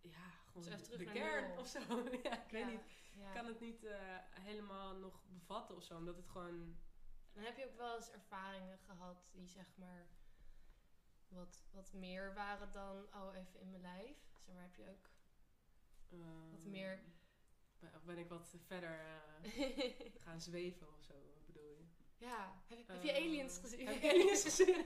ja, 0.00 0.30
gewoon 0.46 0.68
Dus 0.70 0.88
de, 0.88 1.04
kern 1.04 1.58
of 1.58 1.66
zo. 1.68 1.78
ja, 2.22 2.44
ik 2.44 2.50
weet 2.50 2.66
niet. 2.66 2.80
ja. 3.14 3.26
Ik 3.28 3.34
kan 3.34 3.46
het 3.46 3.60
niet 3.60 3.84
eh, 3.84 4.16
helemaal 4.30 4.94
nog 4.96 5.22
bevatten 5.28 5.76
of 5.76 5.84
zo, 5.84 5.96
omdat 5.96 6.16
het 6.16 6.28
gewoon... 6.28 6.76
En 7.32 7.42
heb 7.44 7.56
je 7.56 7.64
ook 7.66 7.76
wel 7.76 7.96
eens 7.96 8.10
ervaringen 8.10 8.78
gehad 8.78 9.28
die 9.32 9.48
zeg 9.48 9.66
maar 9.76 10.06
wat, 11.30 11.60
wat 11.70 11.92
meer 11.92 12.34
waren 12.34 12.72
dan 12.72 13.06
oh 13.14 13.36
even 13.36 13.60
in 13.60 13.70
mijn 13.70 13.82
lijf? 13.82 14.16
Zeg 14.44 14.54
maar 14.54 14.62
heb 14.62 14.74
je 14.74 14.88
ook 14.88 15.08
eh, 16.10 16.64
meer- 16.64 17.00
Ben, 18.04 18.18
ik 18.18 18.28
wat 18.28 18.54
verder 18.66 19.00
eh, 19.42 19.90
gaan 20.24 20.40
zweven 20.40 20.88
of 20.88 21.02
zo, 21.02 21.12
wat 21.34 21.46
bedoel 21.46 21.70
je? 21.70 21.84
Ja, 22.16 22.62
heb, 22.66 22.78
heb 22.88 23.02
je 23.02 23.12
Eh, 23.12 23.16
aliens 23.24 23.58
gezien? 23.58 23.86
Heb 23.86 24.02
je 24.02 24.10
aliens 24.10 24.42
gezien? 24.48 24.84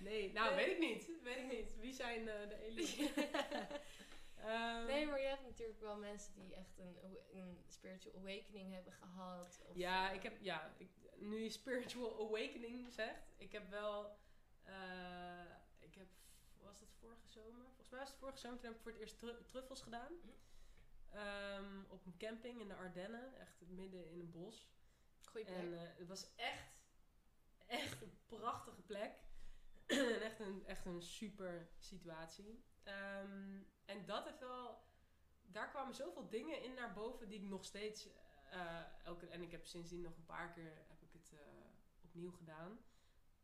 Nee, 0.00 0.32
nou 0.32 0.54
weet 0.54 0.70
ik 0.70 0.78
niet. 0.78 1.22
Weet 1.22 1.36
ik 1.36 1.52
niet. 1.52 1.76
Wie 1.80 1.92
zijn 1.92 2.28
eh, 2.28 2.48
de 2.48 2.56
aliens? 2.70 2.96
Ehm, 4.36 4.86
Nee, 4.86 5.06
maar 5.06 5.20
je 5.20 5.26
hebt 5.26 5.42
natuurlijk 5.42 5.80
wel 5.80 5.96
mensen 5.96 6.34
die 6.34 6.54
echt 6.54 6.78
een, 6.78 6.96
een 7.32 7.58
spiritual 7.68 8.14
awakening 8.16 8.72
hebben 8.72 8.92
gehad. 8.92 9.60
Of, 9.68 9.76
Ja, 9.76 10.08
eh, 10.08 10.14
ik 10.14 10.22
heb, 10.22 10.40
ja, 10.40 10.74
ik, 10.76 10.90
nu 11.16 11.42
je 11.42 11.50
spiritual 11.50 12.26
awakening 12.26 12.92
zegt, 12.92 13.32
ik 13.36 13.52
heb 13.52 13.70
wel, 13.70 14.16
was 16.64 16.78
dat 16.78 16.92
vorige 17.00 17.28
zomer? 17.28 17.64
Volgens 17.64 17.90
mij 17.90 17.98
was 18.00 18.08
het 18.08 18.18
vorige 18.18 18.38
zomer, 18.38 18.58
toen 18.58 18.66
heb 18.68 18.76
ik 18.76 18.82
voor 18.82 18.92
het 18.92 19.00
eerst 19.00 19.18
tru- 19.18 19.44
truffels 19.46 19.82
gedaan. 19.82 20.12
Ehm, 21.10 21.84
op 21.88 22.06
een 22.06 22.16
camping 22.16 22.60
in 22.60 22.68
de 22.68 22.74
Ardennen, 22.74 23.38
echt 23.38 23.60
midden 23.68 24.10
in 24.10 24.20
een 24.20 24.30
bos. 24.30 24.68
Goeie 25.24 25.46
plek. 25.46 25.56
En 25.58 25.74
eh, 25.74 25.96
het 25.98 26.08
was 26.08 26.34
echt, 26.36 26.74
echt 27.66 28.02
een 28.02 28.18
prachtige 28.26 28.82
plek. 28.82 29.22
en 29.86 30.20
echt 30.20 30.40
een, 30.40 30.66
echt 30.66 30.84
een 30.86 31.02
super 31.02 31.68
situatie. 31.78 32.64
Ehm, 32.82 33.62
en 33.84 34.04
dat 34.06 34.24
heeft 34.24 34.38
wel, 34.40 34.84
daar 35.42 35.70
kwamen 35.70 35.94
zoveel 35.94 36.28
dingen 36.28 36.62
in 36.62 36.74
naar 36.74 36.92
boven 36.92 37.28
die 37.28 37.40
ik 37.42 37.48
nog 37.48 37.64
steeds, 37.64 38.08
eh, 38.50 39.04
elke, 39.04 39.26
en 39.26 39.42
ik 39.42 39.50
heb 39.50 39.66
sindsdien 39.66 40.00
nog 40.00 40.16
een 40.16 40.24
paar 40.26 40.52
keer 40.52 40.72
heb 40.88 41.02
ik 41.02 41.12
het 41.12 41.32
eh, 41.32 41.38
opnieuw 42.02 42.32
gedaan. 42.32 42.84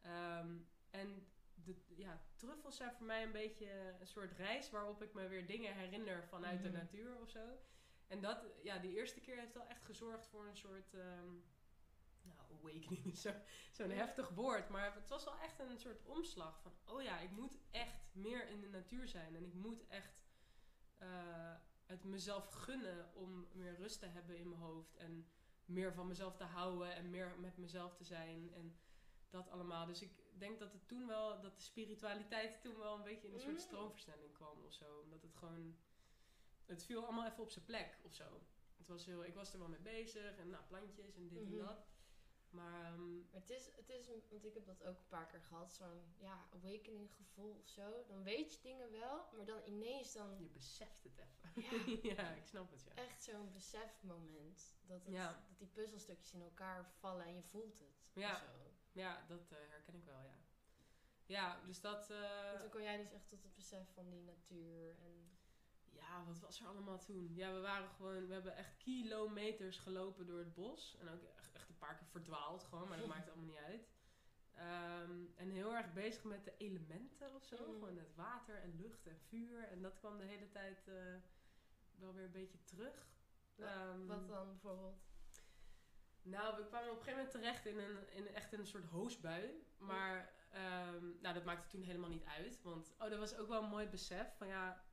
Ehm, 0.01 0.57
en 0.91 1.27
de, 1.65 1.77
ja, 1.97 2.21
truffels 2.37 2.77
zijn 2.77 2.93
voor 2.93 3.07
mij 3.07 3.23
een 3.23 3.33
beetje 3.33 3.95
een 4.01 4.07
soort 4.07 4.33
reis 4.33 4.71
waarop 4.71 5.03
ik 5.03 5.15
me 5.15 5.29
weer 5.29 5.47
dingen 5.47 5.75
herinner 5.75 6.27
vanuit 6.29 6.61
Mhm. 6.63 6.71
de 6.71 6.79
natuur 6.79 7.17
of 7.21 7.31
zo. 7.31 7.59
En 8.07 8.21
dat, 8.21 8.45
ja, 8.63 8.79
die 8.79 8.95
eerste 8.97 9.21
keer 9.21 9.37
heeft 9.37 9.55
wel 9.55 9.67
echt 9.67 9.85
gezorgd 9.85 10.27
voor 10.27 10.47
een 10.47 10.57
soort, 10.57 10.95
ehm, 10.95 11.33
nou, 12.23 12.39
awakening 12.61 13.05
is 13.05 13.21
zo- 13.27 13.41
zo'n 13.73 13.91
heftig 13.91 14.29
woord. 14.29 14.69
Maar 14.69 14.95
het 14.95 15.09
was 15.09 15.25
wel 15.25 15.39
echt 15.39 15.59
een 15.59 15.79
soort 15.79 16.03
omslag 16.05 16.61
van, 16.61 16.73
oh 16.85 17.03
ja, 17.03 17.19
ik 17.19 17.31
moet 17.31 17.59
echt 17.71 18.15
meer 18.15 18.49
in 18.49 18.61
de 18.61 18.69
natuur 18.69 19.09
zijn. 19.09 19.37
En 19.37 19.45
ik 19.45 19.55
moet 19.55 19.87
echt, 19.87 20.15
eh, 20.99 21.55
mezelf 22.03 22.49
gunnen 22.49 23.15
om 23.15 23.49
meer 23.53 23.77
rust 23.77 24.01
te 24.01 24.07
hebben 24.07 24.37
in 24.39 24.49
mijn 24.49 24.61
hoofd. 24.61 24.97
En 24.97 25.29
meer 25.65 25.93
van 25.95 26.07
mezelf 26.07 26.37
te 26.37 26.45
houden 26.45 26.95
en 26.95 27.11
meer 27.11 27.35
met 27.39 27.57
mezelf 27.57 27.95
te 27.95 28.05
zijn. 28.05 28.53
En 28.55 28.79
dat 29.31 29.51
allemaal. 29.51 29.87
Dus 29.87 30.03
ik 30.03 30.20
denk 30.39 30.59
dat 30.59 30.72
het 30.72 30.89
toen 30.89 31.07
wel, 31.07 31.41
dat 31.41 31.57
de 31.57 31.62
spiritualiteit 31.62 32.61
toen 32.62 32.78
wel 32.78 32.95
een 32.97 33.03
beetje 33.03 33.26
in 33.28 33.35
een 33.35 33.41
soort 33.41 33.53
Mm. 33.53 33.59
stroomversnelling 33.61 34.33
kwam 34.33 34.64
of 34.64 34.72
zo. 34.72 34.99
Omdat 35.01 35.22
het 35.22 35.35
gewoon, 35.37 35.76
het 36.66 36.85
viel 36.85 37.03
allemaal 37.05 37.26
even 37.26 37.43
op 37.43 37.51
zijn 37.51 37.64
plek 37.64 37.99
of 38.03 38.12
zo. 38.14 38.41
Het 38.76 38.89
was 38.89 39.05
heel, 39.07 39.24
ik 39.24 39.35
was 39.35 39.53
er 39.53 39.59
wel 39.59 39.68
mee 39.68 39.81
bezig 39.81 40.37
en 40.39 40.51
nou, 40.51 40.64
plantjes 40.64 41.14
en 41.14 41.28
dit 41.28 41.43
Mhm. 41.49 41.53
en 41.53 41.59
dat. 41.66 41.87
Maar 42.51 42.85
ehm, 42.85 43.14
Maar 43.18 43.41
het 43.41 43.51
is, 43.51 43.70
het 43.76 43.89
is, 43.91 44.07
want 44.09 44.45
ik 44.45 44.55
heb 44.55 44.66
dat 44.66 44.83
ook 44.85 44.99
een 44.99 45.09
paar 45.09 45.26
keer 45.26 45.41
gehad, 45.41 45.72
zo'n 45.72 46.14
ja, 46.18 46.47
awakening 46.53 47.14
gevoel 47.14 47.55
of 47.62 47.68
zo. 47.68 48.05
Dan 48.09 48.22
weet 48.22 48.55
je 48.55 48.61
dingen 48.61 48.91
wel, 48.91 49.28
maar 49.37 49.45
dan 49.45 49.61
ineens 49.64 50.12
dan 50.12 50.39
je 50.41 50.49
beseft 50.49 51.03
het 51.05 51.18
even. 51.18 51.62
Ja. 52.03 52.11
ja, 52.22 52.31
ik 52.31 52.47
snap 52.47 52.70
het 52.70 52.83
ja. 52.85 52.95
echt 53.03 53.22
zo'n 53.22 53.51
besefmoment. 53.51 54.76
Dat, 54.87 55.05
het, 55.05 55.12
Ja. 55.14 55.26
dat 55.49 55.59
die 55.59 55.66
puzzelstukjes 55.66 56.33
in 56.33 56.43
elkaar 56.43 56.91
vallen 56.99 57.24
en 57.24 57.35
je 57.35 57.43
voelt 57.43 57.78
het. 57.78 58.01
Ja. 58.12 58.37
Zo. 58.39 58.70
Ja, 58.93 59.24
dat 59.28 59.51
eh, 59.53 59.59
herken 59.68 59.95
ik 59.95 60.05
wel, 60.05 60.20
ja. 60.22 60.38
Ja, 61.26 61.61
dus 61.66 61.80
dat... 61.80 62.11
eh, 62.11 62.53
En 62.53 62.59
toen 62.59 62.68
kwam 62.68 62.82
jij 62.82 62.97
dus 62.97 63.11
echt 63.12 63.28
tot 63.28 63.43
het 63.43 63.55
besef 63.55 63.88
van 63.95 64.11
die 64.11 64.22
natuur. 64.22 64.97
En, 64.99 65.38
Ja, 65.93 66.24
wat 66.24 66.38
was 66.41 66.61
er 66.61 66.66
allemaal 66.66 66.99
toen? 66.99 67.34
Ja, 67.34 67.53
we 67.53 67.61
waren 67.61 67.88
gewoon, 67.88 68.26
we 68.26 68.32
hebben 68.32 68.57
echt 68.57 68.76
kilometers 68.76 69.78
gelopen 69.78 70.26
door 70.26 70.38
het 70.38 70.55
bos. 70.55 70.97
En 71.01 71.09
ook 71.09 71.22
echt, 71.22 71.53
echt 71.53 71.68
een 71.68 71.78
paar 71.78 71.97
keer 71.97 72.07
verdwaald 72.07 72.64
gewoon, 72.64 72.88
maar 72.88 72.99
dat 72.99 73.07
maakt 73.14 73.28
allemaal 73.28 73.47
niet 73.47 73.64
uit. 73.64 73.88
Ehm, 74.55 75.24
en 75.36 75.51
heel 75.51 75.74
erg 75.74 75.93
bezig 75.93 76.24
met 76.24 76.45
de 76.45 76.55
elementen 76.57 77.34
of 77.34 77.45
zo. 77.45 77.57
Mm. 77.57 77.72
Gewoon 77.72 77.97
het 77.99 78.14
water 78.14 78.57
en 78.62 78.76
lucht 78.76 79.07
en 79.07 79.18
vuur. 79.28 79.68
En 79.68 79.82
dat 79.82 79.99
kwam 79.99 80.18
de 80.18 80.24
hele 80.24 80.49
tijd 80.49 80.88
eh, 80.88 80.95
wel 81.99 82.14
weer 82.14 82.24
een 82.24 82.30
beetje 82.32 82.64
terug. 82.64 83.09
Ehm, 83.57 84.07
wat 84.07 84.28
dan 84.28 84.49
bijvoorbeeld? 84.49 85.09
Nou, 86.31 86.57
we 86.57 86.66
kwamen 86.66 86.91
op 86.91 86.97
een 86.99 87.03
gegeven 87.05 87.24
moment 87.24 87.31
terecht 87.31 87.66
in 87.66 87.78
een, 87.78 88.09
in 88.12 88.35
echt 88.35 88.53
een 88.53 88.66
soort 88.66 88.85
hoosbui. 88.85 89.64
Maar 89.78 90.33
ehm, 90.51 91.20
nou, 91.20 91.35
dat 91.35 91.45
maakte 91.45 91.66
toen 91.68 91.83
helemaal 91.83 92.09
niet 92.11 92.24
uit. 92.24 92.62
Want 92.62 92.93
oh, 92.99 93.11
dat 93.11 93.18
was 93.18 93.37
ook 93.37 93.49
wel 93.49 93.62
een 93.62 93.68
mooi 93.68 93.87
besef 93.89 94.37
van 94.37 94.47
ja, 94.47 94.85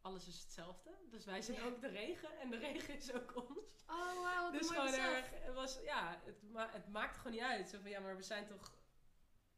alles 0.00 0.26
is 0.28 0.40
hetzelfde. 0.40 0.90
Dus 1.10 1.24
wij 1.24 1.42
zijn 1.42 1.62
ook 1.62 1.80
de 1.80 1.88
regen 1.88 2.38
en 2.38 2.50
de 2.50 2.56
regen 2.58 2.94
is 2.96 3.12
ook 3.12 3.36
ons. 3.48 3.84
Oh, 3.86 4.22
wauw, 4.22 4.50
dus 4.50 4.68
gewoon 4.70 4.94
erg, 4.94 5.30
het 5.30 5.54
was, 5.54 5.80
ja, 5.82 6.20
het, 6.24 6.42
ma 6.42 6.70
het 6.70 6.88
maakte 6.88 7.18
gewoon 7.18 7.32
niet 7.32 7.42
uit. 7.46 7.68
Zo 7.68 7.78
van 7.80 7.90
ja, 7.90 8.00
maar 8.00 8.16
we 8.16 8.22
zijn 8.22 8.46
toch 8.46 8.74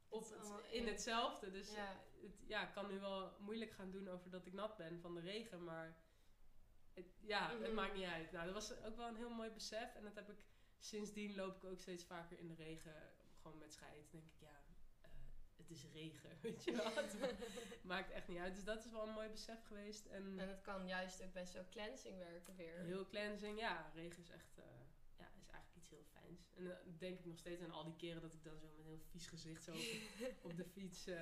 op 0.09 0.29
Het 0.31 0.65
in 0.71 0.87
hetzelfde. 0.87 1.51
Dus 1.51 1.73
Ja. 1.73 2.01
het, 2.23 2.45
ja, 2.47 2.63
ik 2.67 2.73
kan 2.73 2.89
nu 2.89 3.01
wel 3.01 3.37
moeilijk 3.39 3.71
gaan 3.71 3.91
doen 3.91 4.09
over 4.09 4.31
dat 4.31 4.47
ik 4.47 4.53
nat 4.53 4.77
ben 4.77 5.01
van 5.01 5.15
de 5.15 5.21
regen, 5.21 5.65
maar 5.65 5.97
het, 6.95 7.17
ja, 7.21 7.49
het 7.51 7.61
Mhm. 7.61 7.75
maakt 7.75 7.95
niet 7.95 8.05
uit. 8.05 8.33
Nou, 8.33 8.45
dat 8.45 8.55
was 8.55 8.83
ook 8.85 8.97
wel 8.97 9.07
een 9.09 9.17
heel 9.17 9.31
mooi 9.31 9.51
besef. 9.51 9.95
En 9.95 10.03
dat 10.03 10.15
heb 10.15 10.31
ik 10.31 10.37
sindsdien 10.79 11.35
loop 11.35 11.57
ik 11.57 11.65
ook 11.65 11.81
steeds 11.81 12.05
vaker 12.05 12.39
in 12.39 12.49
de 12.49 12.55
regen, 12.55 12.95
gewoon 13.43 13.59
met 13.59 13.73
scheid. 13.73 14.11
Dan 14.11 14.21
denk 14.21 14.25
ik, 14.33 14.39
ja, 14.41 14.63
eh, 15.01 15.09
het 15.57 15.71
is 15.71 15.85
regen, 15.93 16.39
weet 16.43 16.65
je 16.65 16.73
wel. 16.73 16.95
Het 16.95 17.17
maakt 17.93 18.11
echt 18.11 18.29
niet 18.29 18.39
uit. 18.39 18.55
Dus 18.55 18.65
dat 18.65 18.85
is 18.85 18.91
wel 18.91 19.07
een 19.09 19.15
mooi 19.15 19.29
besef 19.29 19.65
geweest. 19.67 20.07
En 20.07 20.39
En 20.39 20.49
het 20.49 20.61
kan 20.61 20.87
juist 20.87 21.23
ook 21.23 21.33
best 21.33 21.53
wel 21.53 21.69
cleansing 21.71 22.19
werken 22.19 22.57
weer. 22.57 22.79
heel 22.85 23.07
cleansing, 23.07 23.59
ja, 23.59 23.91
regen 23.95 24.23
is 24.23 24.31
echt, 24.31 24.59
eh, 24.59 24.65
ja, 25.19 25.27
is 25.41 25.49
eigenlijk 25.51 25.77
iets 25.77 25.89
heel 25.89 26.05
fijns. 26.05 26.51
En 26.55 26.65
dan 26.65 26.77
denk 26.99 27.19
ik 27.19 27.25
nog 27.25 27.39
steeds 27.39 27.63
aan 27.63 27.71
al 27.71 27.85
die 27.85 27.97
keren 27.97 28.23
dat 28.23 28.33
ik 28.35 28.43
dan 28.45 28.59
zo 28.59 28.67
met 28.67 28.79
een 28.79 28.85
heel 28.85 29.01
vies 29.11 29.27
gezicht 29.27 29.63
zo 29.65 29.73
op, 30.43 30.57
de 30.57 30.65
fiets... 30.75 31.07
eh, 31.07 31.17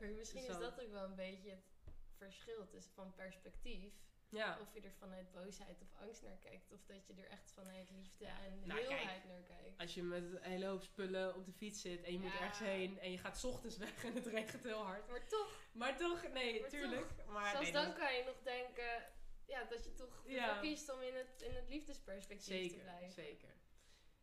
Maar 0.00 0.08
misschien 0.16 0.42
is 0.46 0.58
dat 0.58 0.80
ook 0.80 0.90
wel 0.90 1.04
een 1.04 1.14
beetje 1.14 1.50
het 1.50 2.12
verschil 2.16 2.66
tussen 2.68 2.92
van 2.92 3.14
perspectief. 3.14 3.92
Ja, 4.28 4.58
Of 4.60 4.74
je 4.74 4.80
er 4.80 4.92
vanuit 4.92 5.30
boosheid 5.32 5.80
of 5.80 5.88
angst 6.00 6.22
naar 6.22 6.36
kijkt. 6.42 6.72
Of 6.72 6.84
dat 6.86 7.06
je 7.06 7.12
er 7.14 7.28
echt 7.28 7.52
vanuit 7.52 7.90
liefde 7.90 8.24
Ja, 8.24 8.42
en 8.44 8.60
nou, 8.66 8.80
heelheid 8.80 9.24
naar 9.24 9.42
kijkt. 9.42 9.80
als 9.80 9.94
je 9.94 10.02
met 10.02 10.22
een 10.22 10.42
hele 10.42 10.66
hoop 10.66 10.82
spullen 10.82 11.34
op 11.34 11.44
de 11.46 11.52
fiets 11.52 11.80
zit 11.80 12.02
en 12.02 12.12
je 12.12 12.18
moet 12.18 12.32
ergens 12.32 12.58
heen 12.58 12.98
en 12.98 13.10
je 13.10 13.18
gaat 13.18 13.38
's 13.38 13.44
ochtends 13.44 13.76
weg 13.76 14.04
en 14.04 14.14
het 14.14 14.26
regent 14.26 14.62
heel 14.62 14.82
hard. 14.84 15.08
Maar 15.08 15.26
toch, 15.28 15.52
Maar 15.72 15.96
toch, 15.96 16.28
nee, 16.32 16.60
Maar 16.60 16.68
tuurlijk. 16.68 17.26
Maar 17.26 17.50
zelfs 17.50 17.62
nee, 17.64 17.72
dan 17.72 17.84
dat- 17.86 17.96
kan 17.98 18.14
je 18.14 18.24
nog 18.24 18.42
denken 18.42 19.02
ja, 19.46 19.64
dat 19.64 19.84
je 19.84 19.94
toch 19.94 20.24
ervoor 20.26 20.60
kiest 20.60 20.92
om 20.92 21.00
in 21.00 21.14
het, 21.14 21.42
in 21.42 21.54
het 21.54 21.68
liefdesperspectief 21.68 22.72
te 22.72 22.78
blijven. 22.78 23.12
zeker. 23.12 23.52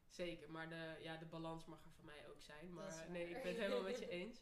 Zeker, 0.09 0.51
maar 0.51 0.69
de, 0.69 0.95
ja, 0.99 1.17
de 1.17 1.25
balans 1.25 1.65
mag 1.65 1.83
er 1.83 1.91
voor 1.91 2.05
mij 2.05 2.27
ook 2.29 2.41
zijn. 2.41 2.73
Maar 2.73 3.05
nee, 3.09 3.29
ik 3.29 3.33
ben 3.43 3.51
het 3.51 3.57
helemaal 3.61 3.81
met 3.81 3.99
je 3.99 4.09
eens. 4.19 4.41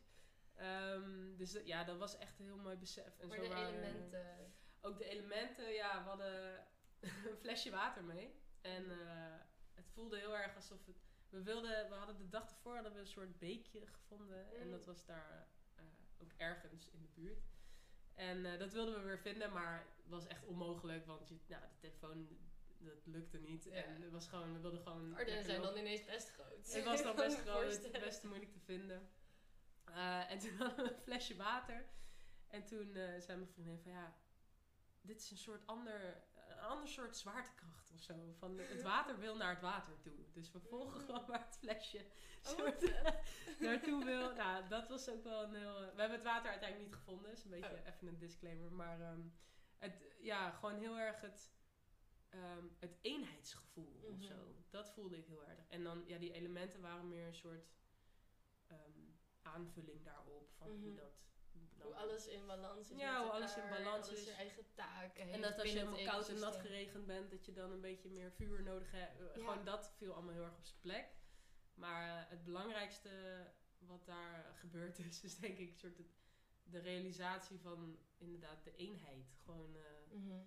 Ehm, 0.55 1.35
dus 1.35 1.57
ja, 1.63 1.83
dat 1.83 1.97
was 1.97 2.17
echt 2.17 2.39
een 2.39 2.45
heel 2.45 2.57
mooi 2.57 2.75
besef. 2.75 3.19
En 3.19 3.27
Maar 3.27 3.37
zo 3.37 3.43
de 3.43 3.49
waren- 3.49 3.67
elementen. 3.67 4.53
Ook 4.81 4.97
de 4.97 5.05
elementen, 5.09 5.73
ja, 5.73 6.03
we 6.03 6.09
hadden 6.09 6.65
een 7.29 7.37
flesje 7.39 7.71
water 7.71 8.03
mee. 8.03 8.33
En 8.61 8.91
eh, 8.91 9.35
het 9.73 9.89
voelde 9.89 10.17
heel 10.17 10.37
erg 10.37 10.55
alsof 10.55 10.85
het... 10.85 10.97
We, 11.29 11.43
wilden, 11.43 11.89
we 11.89 11.95
hadden 11.95 12.17
de 12.17 12.29
dag 12.29 12.49
ervoor 12.49 12.73
hadden 12.73 12.93
we 12.93 12.99
een 12.99 13.07
soort 13.07 13.37
beekje 13.39 13.87
gevonden. 13.87 14.51
En 14.53 14.65
Mm. 14.65 14.71
dat 14.71 14.85
was 14.85 15.05
daar 15.05 15.47
eh, 15.75 15.83
ook 16.21 16.31
ergens 16.37 16.89
in 16.89 17.01
de 17.01 17.07
buurt. 17.21 17.47
En 18.13 18.45
eh, 18.45 18.59
dat 18.59 18.73
wilden 18.73 18.95
we 18.95 19.01
weer 19.01 19.19
vinden, 19.19 19.51
maar 19.51 19.85
het 20.01 20.09
was 20.09 20.27
echt 20.27 20.45
onmogelijk. 20.45 21.05
Want 21.05 21.27
je, 21.29 21.35
nou, 21.47 21.61
de 21.61 21.77
telefoon, 21.77 22.27
dat 22.77 23.05
lukte 23.05 23.37
niet. 23.37 23.63
Ja. 23.63 23.71
En 23.71 24.01
het 24.01 24.11
was 24.11 24.27
gewoon, 24.27 24.53
we 24.53 24.59
wilden 24.59 24.81
gewoon... 24.81 25.15
Ardennen 25.15 25.45
zijn 25.45 25.61
dan 25.61 25.77
ineens 25.77 26.05
best 26.05 26.29
groot. 26.29 26.73
Het 26.73 26.83
was 26.83 27.03
dan 27.03 27.15
best 27.15 27.37
groot, 27.45 27.91
best 27.91 28.23
moeilijk 28.23 28.51
te 28.51 28.59
vinden. 28.59 29.09
En 30.27 30.39
toen 30.39 30.55
hadden 30.61 30.85
we 30.85 30.91
een 30.91 31.01
flesje 31.01 31.35
water. 31.35 31.85
En 32.47 32.65
toen 32.65 32.95
eh, 32.95 33.19
zei 33.19 33.37
mijn 33.37 33.51
vriendin 33.51 33.79
van 33.79 33.91
ja, 33.91 34.17
dit 35.01 35.21
is 35.21 35.31
een 35.31 35.37
soort 35.37 35.67
ander, 35.67 36.23
een 36.49 36.59
ander 36.59 36.87
soort 36.87 37.17
zwaartekracht 37.17 37.91
of 37.93 37.99
zo. 37.99 38.33
Van 38.37 38.57
het 38.57 38.81
water 38.81 39.19
wil 39.19 39.35
naar 39.35 39.49
het 39.53 39.61
water 39.61 39.99
toe. 39.99 40.31
Dus 40.33 40.51
we 40.51 40.59
volgen 40.59 40.99
Mm. 40.99 41.05
gewoon 41.05 41.25
waar 41.25 41.45
het 41.45 41.57
flesje 41.57 42.05
Oh, 42.45 42.51
soort, 42.57 42.81
naartoe 43.59 44.05
wil. 44.05 44.33
Nou, 44.33 44.67
dat 44.67 44.87
was 44.87 45.09
ook 45.09 45.23
wel 45.23 45.43
een 45.43 45.55
heel... 45.55 45.75
eh, 45.83 45.93
we 45.93 45.99
hebben 45.99 46.11
het 46.17 46.23
water 46.27 46.49
uiteindelijk 46.49 46.89
niet 46.89 46.99
gevonden. 46.99 47.31
is 47.31 47.43
een 47.43 47.49
beetje 47.49 47.75
Oh. 47.79 47.87
even 47.87 48.07
een 48.07 48.17
disclaimer. 48.17 48.71
Maar 48.71 49.01
ehm, 49.01 49.21
het, 49.77 50.03
ja, 50.21 50.51
gewoon 50.51 50.75
heel 50.75 50.97
erg 50.99 51.21
het, 51.21 51.51
ehm, 52.29 52.65
het 52.79 52.97
eenheidsgevoel 53.01 53.99
of 54.03 54.15
Mhm. 54.15 54.21
zo. 54.23 54.55
Dat 54.69 54.89
voelde 54.91 55.17
ik 55.17 55.25
heel 55.25 55.47
erg. 55.47 55.67
En 55.67 55.83
dan, 55.83 56.03
ja, 56.07 56.17
die 56.17 56.31
elementen 56.33 56.81
waren 56.81 57.07
meer 57.07 57.27
een 57.27 57.35
soort 57.35 57.71
ehm, 58.67 58.99
aanvulling 59.41 60.03
daarop. 60.03 60.49
Van 60.57 60.67
hoe 60.69 60.77
Mhm. 60.77 60.95
dat... 60.95 61.28
Hoe 61.81 61.93
alles 61.95 62.27
in 62.27 62.45
balans 62.45 62.89
is. 62.89 62.97
Ja, 62.97 63.13
met 63.13 63.21
hoe 63.23 63.31
alles 63.31 63.57
in 63.57 63.69
balans 63.69 64.07
alles 64.07 64.19
is. 64.19 64.23
zijn 64.25 64.37
eigen 64.37 64.65
taken. 64.73 65.29
En 65.31 65.41
dat 65.41 65.59
als 65.59 65.71
je 65.71 65.77
helemaal 65.77 66.03
koud 66.03 66.29
en 66.29 66.39
nat 66.39 66.55
geregend 66.57 67.05
bent, 67.05 67.31
dat 67.31 67.45
je 67.45 67.53
dan 67.53 67.71
een 67.71 67.81
beetje 67.81 68.09
meer 68.09 68.31
vuur 68.31 68.63
nodig 68.63 68.91
hebt. 68.91 69.19
Eh, 69.19 69.25
Ja. 69.25 69.31
Gewoon 69.33 69.63
dat 69.65 69.91
viel 69.97 70.13
allemaal 70.13 70.33
heel 70.33 70.43
erg 70.43 70.57
op 70.57 70.65
zijn 70.65 70.79
plek. 70.79 71.07
Maar 71.73 72.17
eh, 72.23 72.29
het 72.29 72.43
belangrijkste 72.43 73.09
wat 73.77 74.05
daar 74.05 74.53
gebeurd 74.55 74.99
is, 74.99 75.21
is 75.23 75.37
denk 75.37 75.57
ik 75.57 75.77
soort 75.77 75.97
de 76.63 76.79
realisatie 76.79 77.59
van 77.59 77.97
inderdaad 78.17 78.63
de 78.63 78.75
eenheid. 78.75 79.25
Gewoon, 79.43 79.75
eh, 79.75 80.15
Mhm. 80.17 80.39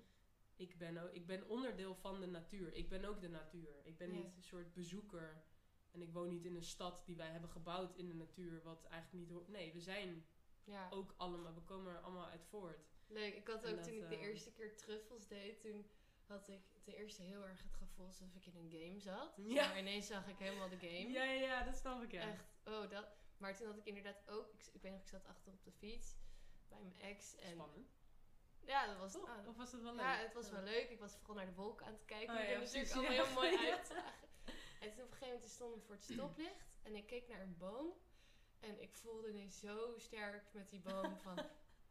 ik, 0.56 0.78
ben 0.78 0.96
ook, 0.98 1.10
ik 1.10 1.26
ben 1.26 1.48
onderdeel 1.48 1.94
van 1.94 2.20
de 2.20 2.26
natuur. 2.26 2.72
Ik 2.74 2.88
ben 2.88 3.04
ook 3.04 3.20
de 3.20 3.28
natuur. 3.28 3.80
Ik 3.84 3.96
ben 3.98 4.08
Ja. 4.08 4.14
niet 4.14 4.36
een 4.36 4.42
soort 4.42 4.74
bezoeker. 4.74 5.42
En 5.90 6.02
ik 6.02 6.12
woon 6.12 6.28
niet 6.28 6.44
in 6.44 6.54
een 6.56 6.62
stad 6.62 7.02
die 7.06 7.16
wij 7.16 7.28
hebben 7.28 7.50
gebouwd 7.50 7.94
in 7.96 8.08
de 8.08 8.14
natuur, 8.14 8.62
wat 8.62 8.84
eigenlijk 8.84 9.12
niet 9.24 9.30
hoort. 9.36 9.48
Nee, 9.48 9.72
we 9.72 9.80
zijn 9.80 10.24
Ja. 10.64 10.88
ook 10.90 11.14
allemaal, 11.16 11.54
we 11.54 11.60
komen 11.60 11.92
er 11.92 12.00
allemaal 12.00 12.26
uit 12.28 12.44
voort. 12.44 12.86
Leuk. 13.06 13.34
Ik 13.34 13.46
had 13.48 13.66
ook 13.66 13.76
dat, 13.76 13.84
toen 13.84 13.94
ik 13.94 14.08
de 14.08 14.16
eh, 14.16 14.22
eerste 14.22 14.52
keer 14.52 14.76
truffels 14.76 15.26
deed, 15.26 15.60
toen 15.60 15.90
had 16.26 16.48
ik 16.48 16.60
ten 16.82 16.94
eerste 16.94 17.22
heel 17.22 17.46
erg 17.46 17.62
het 17.62 17.74
gevoel 17.74 18.06
alsof 18.06 18.34
ik 18.34 18.46
in 18.46 18.56
een 18.56 18.70
game 18.70 19.00
zat. 19.00 19.36
Ja. 19.56 19.68
Maar 19.68 19.78
ineens 19.78 20.06
zag 20.06 20.28
ik 20.28 20.38
helemaal 20.38 20.68
de 20.68 20.76
game. 20.78 21.10
Ja, 21.10 21.22
ja, 21.24 21.40
ja, 21.40 21.62
dat 21.62 21.76
snap 21.76 22.02
ik 22.02 22.12
ja. 22.12 22.20
Echt, 22.20 22.44
oh 22.64 22.90
dat. 22.90 23.06
Maar 23.36 23.56
toen 23.56 23.66
had 23.66 23.76
ik 23.76 23.84
inderdaad 23.86 24.28
ook, 24.28 24.52
ik, 24.52 24.66
ik 24.72 24.82
weet 24.82 24.92
nog, 24.92 25.00
ik 25.00 25.08
zat 25.08 25.26
achter 25.26 25.52
op 25.52 25.64
de 25.64 25.72
fiets 25.72 26.16
bij 26.68 26.80
mijn 26.80 27.00
ex. 27.00 27.36
En 27.36 27.50
Spannend. 27.52 27.88
ja, 28.60 28.86
dat 28.86 28.96
was, 28.98 29.12
Toch? 29.12 29.28
ah, 29.28 29.48
Of 29.48 29.56
was 29.56 29.72
het 29.72 29.82
wel 29.82 29.92
leuk? 29.94 30.04
ja, 30.04 30.16
het 30.16 30.34
was 30.34 30.50
wel 30.50 30.62
leuk. 30.62 30.90
Ik 30.90 30.98
was 30.98 31.16
vooral 31.16 31.34
naar 31.36 31.46
de 31.46 31.54
wolken 31.54 31.86
aan 31.86 31.92
het 31.92 32.04
kijken. 32.04 32.36
Oh 32.36 32.42
ja, 32.48 32.58
natuurlijk 32.58 32.92
allemaal 32.92 33.12
heel 33.12 33.32
mooi 33.34 33.56
uitzagen. 33.70 34.28
En 34.80 34.92
toen 34.92 35.04
op 35.04 35.10
een 35.10 35.16
gegeven 35.16 35.28
moment 35.34 35.50
stonden 35.50 35.78
we 35.78 35.84
voor 35.84 35.94
het 35.94 36.04
stoplicht. 36.04 36.66
En 36.82 36.94
ik 36.94 37.06
keek 37.06 37.28
naar 37.28 37.40
een 37.40 37.56
boom. 37.58 37.92
En 38.62 38.82
ik 38.82 38.94
voelde 38.94 39.28
ineens 39.28 39.58
zo 39.60 39.94
sterk 39.98 40.52
met 40.52 40.68
die 40.68 40.80
boom 40.80 41.16
van... 41.24 41.34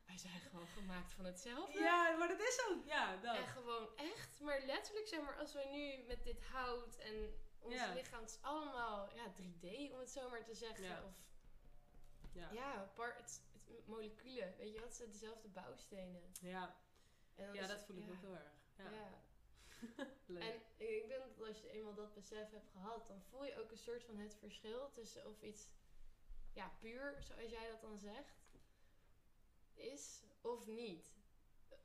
Wij 0.05 0.17
zijn 0.19 0.39
gewoon 0.39 0.67
gemaakt 0.67 1.13
van 1.13 1.25
hetzelfde. 1.25 1.79
Ja, 1.79 2.17
maar 2.17 2.27
dat 2.27 2.39
is 2.39 2.65
ook. 2.69 2.85
Ja, 2.85 3.17
dat. 3.17 3.35
En 3.35 3.47
gewoon 3.47 3.97
echt, 3.97 4.39
maar 4.39 4.61
letterlijk 4.65 5.07
zeg 5.07 5.21
maar, 5.21 5.37
als 5.37 5.53
wij 5.53 5.69
nu 5.71 6.03
met 6.07 6.23
dit 6.23 6.43
hout 6.43 6.95
en 6.97 7.33
ons 7.59 7.73
Ja. 7.73 7.93
lichaam, 7.93 8.21
het 8.21 8.29
is 8.29 8.41
allemaal 8.41 9.09
ja, 9.15 9.33
3D 9.33 9.91
om 9.93 9.99
het 9.99 10.09
zo 10.11 10.29
maar 10.29 10.43
te 10.43 10.53
zeggen. 10.55 10.83
Ja. 10.83 11.03
Of 11.03 11.13
Ja. 12.33 12.49
ja, 12.51 12.91
par, 12.95 13.15
het, 13.15 13.41
het, 13.67 13.87
moleculen, 13.87 14.53
weet 14.57 14.73
je 14.73 14.79
wat, 14.79 14.87
het 14.87 14.95
zijn 14.95 15.11
dezelfde 15.11 15.47
bouwstenen. 15.47 16.33
Ja, 16.41 16.75
En 17.35 17.45
dan 17.45 17.55
ja 17.55 17.67
dat 17.67 17.83
voel 17.85 17.97
ik 17.97 18.05
ja, 18.05 18.11
ook 18.11 18.21
heel 18.21 18.35
erg. 18.35 18.53
Ja. 18.77 18.89
Ja. 18.89 19.09
Leuk. 20.25 20.43
En 20.43 20.61
ik 20.77 21.07
denk 21.07 21.21
dat 21.37 21.47
als 21.47 21.61
je 21.61 21.69
eenmaal 21.69 21.93
dat 21.93 22.13
besef 22.13 22.49
hebt 22.51 22.69
gehad, 22.69 23.07
dan 23.07 23.21
voel 23.21 23.45
je 23.45 23.59
ook 23.59 23.71
een 23.71 23.77
soort 23.77 24.03
van 24.03 24.17
het 24.17 24.35
verschil 24.35 24.89
tussen 24.91 25.27
of 25.27 25.41
iets 25.41 25.67
ja, 26.53 26.71
puur, 26.79 27.17
zoals 27.23 27.49
jij 27.51 27.67
dat 27.69 27.81
dan 27.81 27.97
zegt, 27.97 28.49
is 29.73 30.23
of 30.41 30.67
niet. 30.67 31.13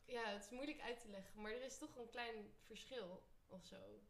ja, 0.05 0.25
het 0.25 0.43
is 0.45 0.51
moeilijk 0.51 0.81
uit 0.81 1.01
te 1.01 1.09
leggen, 1.09 1.41
maar 1.41 1.53
er 1.53 1.63
is 1.63 1.79
toch 1.79 1.97
een 1.97 2.09
klein 2.11 2.53
verschil 2.61 3.27
of 3.47 3.65
zo. 3.65 4.01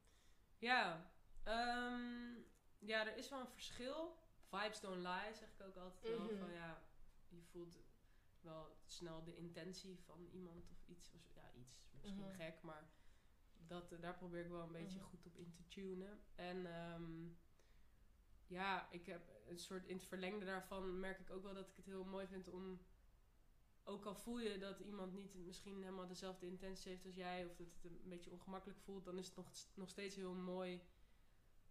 Ja, 0.59 1.11
ehm, 1.45 2.35
ja, 2.79 3.07
er 3.07 3.17
is 3.17 3.29
wel 3.29 3.41
een 3.41 3.49
verschil. 3.49 4.19
Vibes 4.49 4.81
don't 4.81 4.97
lie, 5.03 5.35
zeg 5.35 5.53
ik 5.53 5.61
ook 5.61 5.77
altijd 5.77 6.17
wel. 6.17 6.27
Mhm. 6.27 6.39
Van 6.39 6.53
ja, 6.53 6.83
je 7.29 7.43
voelt 7.43 7.77
wel 8.41 8.77
snel 8.87 9.25
de 9.25 9.37
intentie 9.37 9.99
van 10.05 10.29
iemand 10.33 10.71
of 10.71 10.87
iets. 10.87 11.13
Of. 11.13 11.35
Ja, 11.35 11.51
iets. 11.55 11.85
Misschien 11.93 12.25
Mhm. 12.27 12.35
gek, 12.37 12.63
maar 12.63 12.89
dat, 13.53 13.93
eh, 13.93 14.01
daar 14.01 14.17
probeer 14.17 14.45
ik 14.45 14.51
wel 14.51 14.63
een 14.63 14.73
beetje 14.73 14.99
Mhm. 14.99 15.09
goed 15.09 15.27
op 15.27 15.37
in 15.37 15.53
te 15.53 15.69
tunen. 15.69 16.21
En 16.35 16.67
ehm, 16.67 17.29
ja, 18.47 18.89
ik 18.91 19.07
heb 19.07 19.21
een 19.49 19.59
soort 19.59 19.87
in 19.87 19.97
het 19.97 20.07
verlengde 20.07 20.45
daarvan 20.45 21.01
merk 21.01 21.19
ik 21.19 21.31
ook 21.31 21.43
wel 21.43 21.55
dat 21.55 21.69
ik 21.69 21.77
het 21.77 21.87
heel 21.87 22.05
mooi 22.05 22.27
vind 22.27 22.49
om. 22.49 22.81
Ook 23.85 24.05
al 24.05 24.15
voel 24.15 24.39
je 24.39 24.59
dat 24.59 24.81
iemand 24.81 25.13
niet 25.13 25.35
misschien 25.35 25.83
helemaal 25.83 26.07
dezelfde 26.07 26.47
intentie 26.47 26.91
heeft 26.91 27.05
als 27.05 27.15
jij, 27.15 27.45
of 27.45 27.57
dat 27.57 27.67
het 27.67 27.85
een 27.85 28.09
beetje 28.09 28.31
ongemakkelijk 28.31 28.79
voelt, 28.79 29.05
dan 29.05 29.19
is 29.19 29.27
het 29.27 29.37
nog, 29.37 29.47
nog 29.75 29.89
steeds 29.89 30.17
heel 30.17 30.35
mooi. 30.35 30.81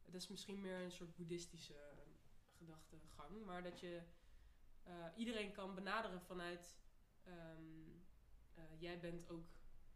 Dat 0.06 0.14
is 0.14 0.28
misschien 0.28 0.62
meer 0.62 0.80
een 0.80 0.92
soort 0.92 1.16
boeddhistische 1.16 1.94
gedachtegang, 2.58 3.46
maar 3.46 3.64
dat 3.64 3.80
je 3.80 4.02
eh, 4.84 5.06
iedereen 5.16 5.52
kan 5.52 5.76
benaderen 5.76 6.22
vanuit. 6.22 6.76
ehm, 7.24 7.90
eh, 8.54 8.64
jij 8.82 9.00
bent 9.00 9.30
ook 9.30 9.48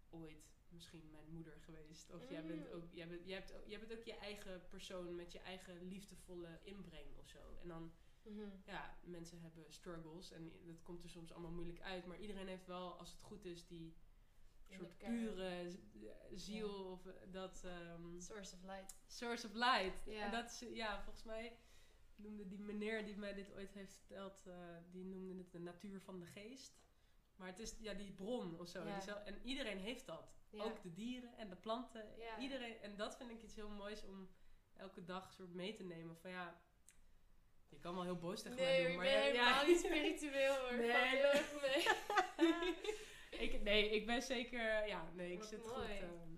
ooit 0.10 0.59
misschien 0.72 1.10
mijn 1.12 1.30
moeder 1.30 1.54
geweest. 1.62 2.12
Of 2.14 2.30
jij, 2.30 2.46
bent 2.46 2.68
Mm. 2.68 2.74
ook, 2.74 2.84
jij, 2.92 3.08
bent, 3.08 3.26
jij, 3.26 3.38
hebt, 3.38 3.54
ook- 3.54 3.68
jij 3.68 3.80
bent 3.80 3.94
ook 3.94 4.04
je 4.04 4.16
eigen 4.16 4.62
persoon 4.70 5.16
met 5.16 5.32
je 5.32 5.40
eigen 5.40 5.88
liefdevolle 5.88 6.60
inbreng 6.64 7.18
of 7.18 7.28
zo. 7.28 7.58
En 7.62 7.68
dan 7.68 7.92
Mhm. 8.24 8.50
ja, 8.66 8.98
mensen 9.04 9.42
hebben 9.42 9.66
struggles 9.74 10.32
en 10.32 10.52
dat 10.66 10.84
komt 10.84 11.04
er 11.04 11.10
soms 11.10 11.32
allemaal 11.32 11.52
moeilijk 11.52 11.82
uit. 11.82 12.06
Maar 12.06 12.20
iedereen 12.20 12.48
heeft 12.48 12.66
wel, 12.68 12.98
als 13.00 13.12
het 13.12 13.22
goed 13.22 13.46
is, 13.46 13.68
die 13.68 13.94
soort 14.68 14.98
pure 14.98 15.72
ziel 16.34 16.92
of 16.92 17.06
eh, 17.06 17.14
dat 17.32 17.62
ehm, 17.66 18.20
Source 18.20 18.56
of 18.56 18.64
light. 18.64 18.96
source 19.08 19.48
of 19.48 19.54
light. 19.54 20.06
Ja. 20.06 20.26
En 20.26 20.32
dat 20.32 20.46
is, 20.46 20.60
ja, 20.60 21.02
volgens 21.04 21.24
mij 21.24 21.58
noemde 22.16 22.48
die 22.48 22.60
meneer 22.60 23.06
die 23.06 23.18
mij 23.18 23.34
dit 23.34 23.52
ooit 23.54 23.74
heeft 23.74 23.94
verteld, 23.94 24.46
eh, 24.48 24.78
die 24.92 25.06
noemde 25.06 25.38
het 25.38 25.52
de 25.52 25.60
natuur 25.60 26.02
van 26.02 26.20
de 26.20 26.26
geest. 26.26 26.78
Maar 27.36 27.48
het 27.48 27.60
is 27.60 27.76
ja, 27.80 27.94
die 27.94 28.12
bron 28.12 28.60
of 28.60 28.68
zo. 28.70 28.84
Ja. 28.86 29.24
En 29.26 29.38
iedereen 29.44 29.78
heeft 29.78 30.06
dat. 30.06 30.39
Ja. 30.52 30.64
Ook 30.64 30.82
de 30.82 30.94
dieren 30.94 31.38
en 31.38 31.50
de 31.50 31.56
planten. 31.56 32.06
Ja. 32.18 32.38
Iedereen, 32.40 32.82
en 32.82 32.96
dat 32.96 33.18
vind 33.18 33.30
ik 33.30 33.42
iets 33.42 33.56
heel 33.56 33.70
moois 33.70 34.04
om 34.04 34.30
elke 34.76 35.04
dag 35.04 35.34
soort 35.34 35.54
mee 35.54 35.74
te 35.74 35.84
nemen. 35.84 36.18
Van 36.18 36.32
ja, 36.32 36.62
je 37.70 37.80
kan 37.80 37.94
wel 37.94 38.04
heel 38.04 38.18
boos 38.18 38.42
tegen 38.42 38.58
mij 38.58 38.66
Nee, 38.66 38.82
doen. 38.82 38.92
ik 38.92 38.98
maar 38.98 39.06
ben 39.06 39.14
ja, 39.16 39.22
helemaal 39.22 39.66
niet 39.66 39.80
spiritueel 39.80 40.56
hoor. 40.58 40.78
Nee. 40.88 40.92
Heel 41.08 41.32
erg 41.32 41.62
mee. 41.62 41.88
ik, 43.50 43.62
nee, 43.62 43.90
ik 43.90 44.06
ben 44.06 44.22
zeker... 44.22 44.88
Ja, 44.88 45.10
nee, 45.14 45.32
ik 45.32 45.40
Wat 45.40 45.48
zit, 45.48 45.66
mooi. 45.66 45.76
goed, 46.00 46.10
ehm, 46.10 46.34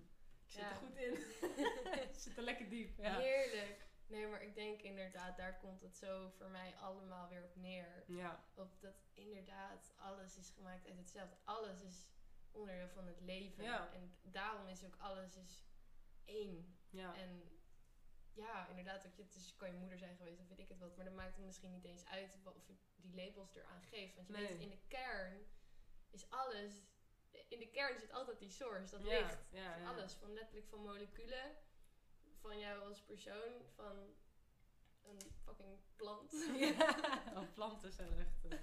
ik 0.46 0.50
zit 0.50 0.62
er 0.62 0.74
goed 0.76 0.96
in. 0.96 1.12
ik 2.08 2.14
zit 2.14 2.36
er 2.36 2.42
lekker 2.42 2.68
diep. 2.68 2.98
Ja. 2.98 3.18
Heerlijk. 3.18 3.90
Nee, 4.06 4.26
maar 4.26 4.42
ik 4.42 4.54
denk 4.54 4.82
inderdaad, 4.82 5.36
daar 5.36 5.58
komt 5.58 5.80
het 5.80 5.96
zo 5.96 6.28
voor 6.28 6.48
mij 6.50 6.74
allemaal 6.76 7.28
weer 7.28 7.44
op 7.44 7.56
neer. 7.56 8.04
ja. 8.06 8.44
Op 8.54 8.80
dat 8.80 8.94
inderdaad, 9.12 9.94
alles 9.96 10.36
is 10.36 10.50
gemaakt 10.50 10.86
uit 10.86 10.96
hetzelfde. 10.96 11.36
Alles 11.44 11.82
is 11.82 12.06
onderdeel 12.52 12.88
van 12.88 13.06
het 13.06 13.20
leven. 13.20 13.64
Ja. 13.64 13.92
En 13.92 14.16
daarom 14.22 14.66
is 14.68 14.84
ook 14.84 14.96
alles 14.98 15.36
is 15.36 15.64
één. 16.24 16.76
Ja. 16.90 17.14
En 17.16 17.50
ja, 18.32 18.66
inderdaad, 18.68 19.06
ook 19.06 19.14
je, 19.14 19.22
het 19.22 19.34
is, 19.34 19.56
kan 19.56 19.68
je 19.68 19.74
moeder 19.74 19.98
zijn 19.98 20.16
geweest 20.16 20.40
of 20.40 20.48
weet 20.48 20.58
ik 20.58 20.68
het 20.68 20.78
wat. 20.78 20.96
Maar 20.96 21.04
dan 21.04 21.14
maakt 21.14 21.36
het 21.36 21.44
misschien 21.44 21.70
niet 21.72 21.84
eens 21.84 22.06
uit 22.06 22.38
of 22.44 22.66
je 22.66 22.74
die 22.96 23.14
labels 23.14 23.54
eraan 23.54 23.82
geeft. 23.82 24.14
Want 24.14 24.26
je 24.26 24.32
Nee. 24.32 24.46
weet, 24.46 24.60
in 24.60 24.70
de 24.70 24.80
kern 24.88 25.46
is 26.10 26.30
alles... 26.30 26.72
In 27.48 27.58
de 27.58 27.70
kern 27.70 27.98
zit 27.98 28.12
altijd 28.12 28.38
die 28.38 28.50
source, 28.50 28.90
dat 28.90 29.06
ja. 29.06 29.18
licht. 29.18 29.46
Ja, 29.50 29.78
Van 29.78 29.86
alles, 29.86 30.12
van 30.14 30.32
letterlijk 30.32 30.66
van 30.68 30.80
moleculen, 30.80 31.56
van 32.40 32.58
jou 32.58 32.88
als 32.88 33.02
persoon, 33.02 33.62
van 33.74 33.96
een 35.02 35.18
fucking 35.44 35.78
plant. 35.96 36.32
Ja, 36.58 36.96
oh, 37.34 37.52
planten 37.52 37.92
zijn 37.92 38.18
echt. 38.18 38.42
ja. 38.48 38.58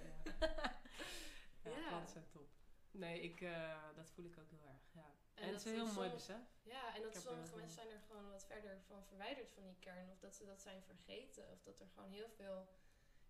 ja, 1.63 1.77
Ja. 1.77 1.87
planten 1.87 2.11
zijn 2.11 2.29
top. 2.29 2.49
Nee, 2.91 3.19
ik, 3.21 3.41
eh, 3.41 3.77
dat 3.95 4.09
voel 4.09 4.25
ik 4.25 4.37
ook 4.37 4.49
heel 4.49 4.65
erg. 4.67 4.81
Ja. 4.91 5.11
En, 5.33 5.43
het 5.43 5.51
dat 5.51 5.59
is 5.59 5.65
een 5.65 5.73
heel 5.73 5.85
soms- 5.85 5.97
mooi 5.97 6.09
besef. 6.09 6.41
Ja, 6.63 6.95
en 6.95 7.01
dat 7.01 7.15
sommige 7.15 7.49
er- 7.51 7.55
mensen 7.57 7.75
zijn 7.75 7.89
er 7.89 7.99
gewoon 8.07 8.29
wat 8.29 8.45
verder 8.45 8.81
van 8.87 9.03
verwijderd 9.05 9.51
van 9.51 9.63
die 9.63 9.75
kern. 9.79 10.09
Of 10.11 10.19
dat 10.19 10.35
ze 10.35 10.45
dat 10.45 10.61
zijn 10.61 10.83
vergeten. 10.83 11.51
Of 11.51 11.61
dat 11.63 11.79
er 11.79 11.87
gewoon 11.93 12.09
heel 12.11 12.29
veel 12.29 12.67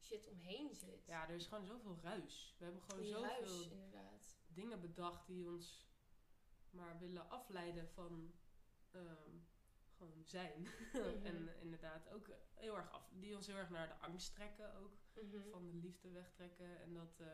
shit 0.02 0.28
omheen 0.28 0.76
zit. 0.76 1.06
Ja, 1.06 1.28
er 1.30 1.36
is 1.36 1.46
gewoon 1.48 1.66
zoveel 1.66 1.98
ruis. 2.02 2.56
We 2.58 2.64
hebben 2.64 2.82
gewoon 2.82 3.02
die 3.02 3.12
zoveel 3.12 3.28
ruis, 3.30 3.68
inderdaad. 3.70 4.36
dingen 4.48 4.82
bedacht 4.82 5.28
die 5.28 5.48
ons 5.50 5.88
maar 6.70 7.00
willen 7.00 7.30
afleiden 7.30 7.90
van 7.90 8.34
ehm, 8.92 9.32
gewoon 9.98 10.24
zijn. 10.26 10.62
Mhm. 10.94 11.26
en 11.26 11.60
inderdaad 11.62 12.10
ook 12.10 12.28
heel 12.54 12.78
erg 12.78 12.92
af, 12.92 13.10
die 13.14 13.36
ons 13.36 13.48
heel 13.48 13.56
erg 13.56 13.70
naar 13.70 13.88
de 13.88 13.94
angst 14.06 14.34
trekken 14.34 14.76
ook. 14.76 14.98
Mhm. 15.14 15.50
van 15.50 15.66
de 15.66 15.74
liefde 15.74 16.10
wegtrekken. 16.10 16.82
En 16.82 16.94
dat, 16.94 17.20
eh, 17.20 17.28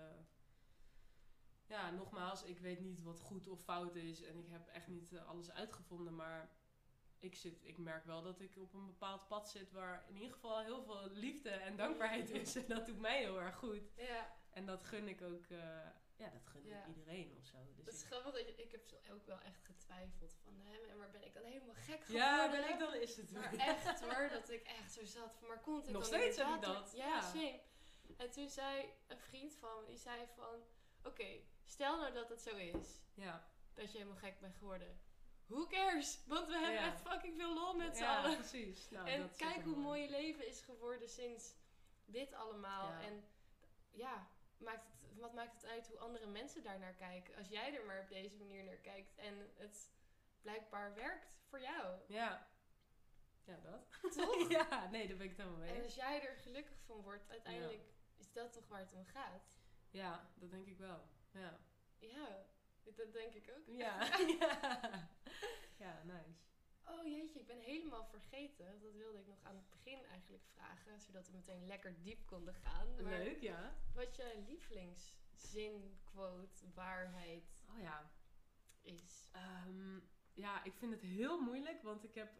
ja, 1.67 1.91
nogmaals, 1.91 2.43
ik 2.43 2.59
weet 2.59 2.79
niet 2.79 3.01
wat 3.03 3.19
goed 3.19 3.47
of 3.47 3.61
fout 3.61 3.95
is. 3.95 4.21
En 4.23 4.37
ik 4.37 4.47
heb 4.49 4.67
echt 4.67 4.87
niet 4.87 5.13
eh, 5.13 5.27
alles 5.27 5.51
uitgevonden. 5.51 6.15
Maar 6.15 6.49
ik, 7.19 7.35
zit, 7.35 7.59
ik 7.63 7.77
merk 7.77 8.05
wel 8.05 8.21
dat 8.21 8.39
ik 8.39 8.57
op 8.57 8.73
een 8.73 8.85
bepaald 8.85 9.27
pad 9.27 9.49
zit 9.49 9.71
waar 9.71 10.05
in 10.07 10.15
ieder 10.15 10.31
geval 10.33 10.59
heel 10.63 10.83
veel 10.83 11.09
liefde 11.11 11.49
en 11.49 11.75
dankbaarheid 11.75 12.29
is. 12.29 12.55
En 12.55 12.65
dat 12.67 12.85
doet 12.85 12.99
mij 12.99 13.19
heel 13.19 13.41
erg 13.41 13.55
goed. 13.55 13.91
Ja, 13.95 14.33
En 14.49 14.65
dat 14.65 14.83
gun 14.83 15.07
ik 15.07 15.21
ook, 15.21 15.45
eh, 15.45 15.57
ja, 16.15 16.29
dat 16.29 16.45
gun 16.45 16.65
Ja. 16.65 16.79
ik 16.81 16.87
iedereen 16.87 17.35
of 17.37 17.45
zo. 17.45 17.57
Dus 17.75 17.85
dat 17.85 17.93
is 17.93 18.01
ik- 18.01 18.07
grappig. 18.07 18.33
Dat 18.33 18.45
je, 18.47 18.55
ik 18.55 18.71
heb 18.71 18.87
zo 18.87 18.95
ook 19.13 19.25
wel 19.25 19.39
echt 19.39 19.63
getwijfeld 19.65 20.35
van 20.43 20.53
hem. 20.59 20.97
Maar 20.97 21.09
ben 21.09 21.25
ik 21.25 21.33
dan 21.33 21.43
helemaal 21.43 21.75
gek 21.75 22.03
geworden? 22.03 22.15
ja, 22.15 22.49
ben 22.51 22.69
ik 22.69 22.79
dan 22.79 22.93
is 22.93 23.15
het 23.17 23.31
Maar 23.31 23.53
echt 23.53 24.01
hoor, 24.03 24.29
dat 24.29 24.49
ik 24.49 24.63
echt 24.63 24.93
zo 24.93 25.05
zat 25.05 25.35
van, 25.35 25.47
maar 25.47 25.59
komt 25.61 25.83
het 25.85 25.93
Nog 25.93 26.05
steeds 26.05 26.37
heb 26.37 26.45
inderdaad 26.45 26.83
dat? 26.83 26.93
Ja, 26.95 27.07
Ja. 27.07 27.21
same. 27.21 27.61
En 28.17 28.31
toen 28.31 28.49
zei 28.49 28.89
een 29.07 29.19
vriend 29.19 29.55
van 29.55 29.69
me, 29.79 29.85
die 29.85 29.97
zei 29.97 30.25
van, 30.35 30.59
oké, 31.03 31.39
stel 31.65 31.97
nou 31.97 32.13
dat 32.13 32.29
het 32.29 32.41
zo 32.41 32.55
is, 32.55 32.99
Ja, 33.13 33.47
dat 33.73 33.91
je 33.91 33.97
helemaal 33.97 34.19
gek 34.19 34.39
bent 34.39 34.55
geworden. 34.55 34.99
Who 35.45 35.67
cares? 35.67 36.19
Want 36.27 36.47
we 36.47 36.53
hebben 36.53 36.71
Ja. 36.73 36.87
echt 36.91 37.01
fucking 37.01 37.35
veel 37.37 37.53
lol 37.53 37.75
met 37.75 37.97
z'n 37.97 38.03
ja 38.03 38.17
allen. 38.17 38.37
precies. 38.37 38.89
Nou, 38.89 39.07
en 39.09 39.19
dat 39.21 39.35
kijk 39.35 39.63
hoe 39.63 39.75
mooi 39.75 40.01
je 40.01 40.09
leven 40.09 40.47
is 40.47 40.61
geworden 40.61 41.09
sinds 41.09 41.53
dit 42.05 42.33
allemaal. 42.33 42.87
Ja. 42.91 43.01
En 43.01 43.23
ja, 43.91 44.27
maakt 44.57 44.85
het, 44.85 45.19
wat 45.19 45.33
maakt 45.33 45.53
het 45.53 45.65
uit 45.65 45.87
hoe 45.87 45.97
andere 45.99 46.25
mensen 46.27 46.63
daarnaar 46.63 46.93
kijken? 46.93 47.35
Als 47.35 47.47
jij 47.47 47.75
er 47.75 47.85
maar 47.85 47.99
op 48.01 48.09
deze 48.09 48.35
manier 48.35 48.63
naar 48.63 48.75
kijkt 48.75 49.15
en 49.15 49.51
het 49.55 49.89
blijkbaar 50.41 50.93
werkt 50.95 51.37
voor 51.49 51.61
jou. 51.61 51.99
Ja. 52.07 52.47
Ja, 53.43 53.57
dat. 53.63 54.13
Toch? 54.15 54.49
ja, 54.57 54.89
nee, 54.89 55.07
daar 55.07 55.17
ben 55.17 55.25
ik 55.25 55.31
het 55.31 55.39
helemaal 55.39 55.59
mee 55.59 55.73
En 55.73 55.83
als 55.83 55.95
jij 55.95 56.27
er 56.27 56.35
gelukkig 56.35 56.77
van 56.85 57.01
wordt, 57.01 57.29
uiteindelijk 57.29 57.83
is 58.15 58.31
dat 58.31 58.53
toch 58.53 58.67
waar 58.67 58.79
het 58.79 58.93
om 58.93 59.05
gaat. 59.05 59.59
Ja, 59.89 60.29
dat 60.35 60.51
denk 60.51 60.67
ik 60.67 60.77
wel. 60.77 61.07
Ja. 61.39 61.59
Ja, 61.99 62.45
dat 62.83 63.13
denk 63.13 63.33
ik 63.33 63.53
ook. 63.57 63.65
Ja. 63.65 64.17
ja. 64.39 65.09
ja, 65.77 66.03
nice. 66.03 66.43
Oh 66.87 67.05
jeetje, 67.05 67.39
ik 67.39 67.47
ben 67.47 67.59
helemaal 67.59 68.05
vergeten. 68.05 68.79
Dat 68.81 68.93
wilde 68.93 69.19
ik 69.19 69.27
nog 69.27 69.43
aan 69.43 69.55
het 69.55 69.69
begin 69.69 70.05
eigenlijk 70.05 70.43
vragen, 70.53 70.99
zodat 70.99 71.27
we 71.27 71.33
meteen 71.33 71.65
lekker 71.67 72.01
diep 72.01 72.25
konden 72.25 72.53
gaan. 72.53 73.01
Maar 73.01 73.17
Leuk, 73.17 73.41
ja. 73.41 73.75
Wat 73.93 74.15
je 74.15 74.43
lievelingszin, 74.47 75.99
quote, 76.03 76.65
waarheid 76.73 77.63
Oh 77.69 77.81
ja. 77.81 78.11
is. 78.81 79.27
Ehm, 79.31 79.99
ja, 80.33 80.63
ik 80.63 80.73
vind 80.73 80.91
het 80.91 81.01
heel 81.01 81.41
moeilijk, 81.41 81.81
want 81.81 82.03
ik 82.03 82.15
heb 82.15 82.33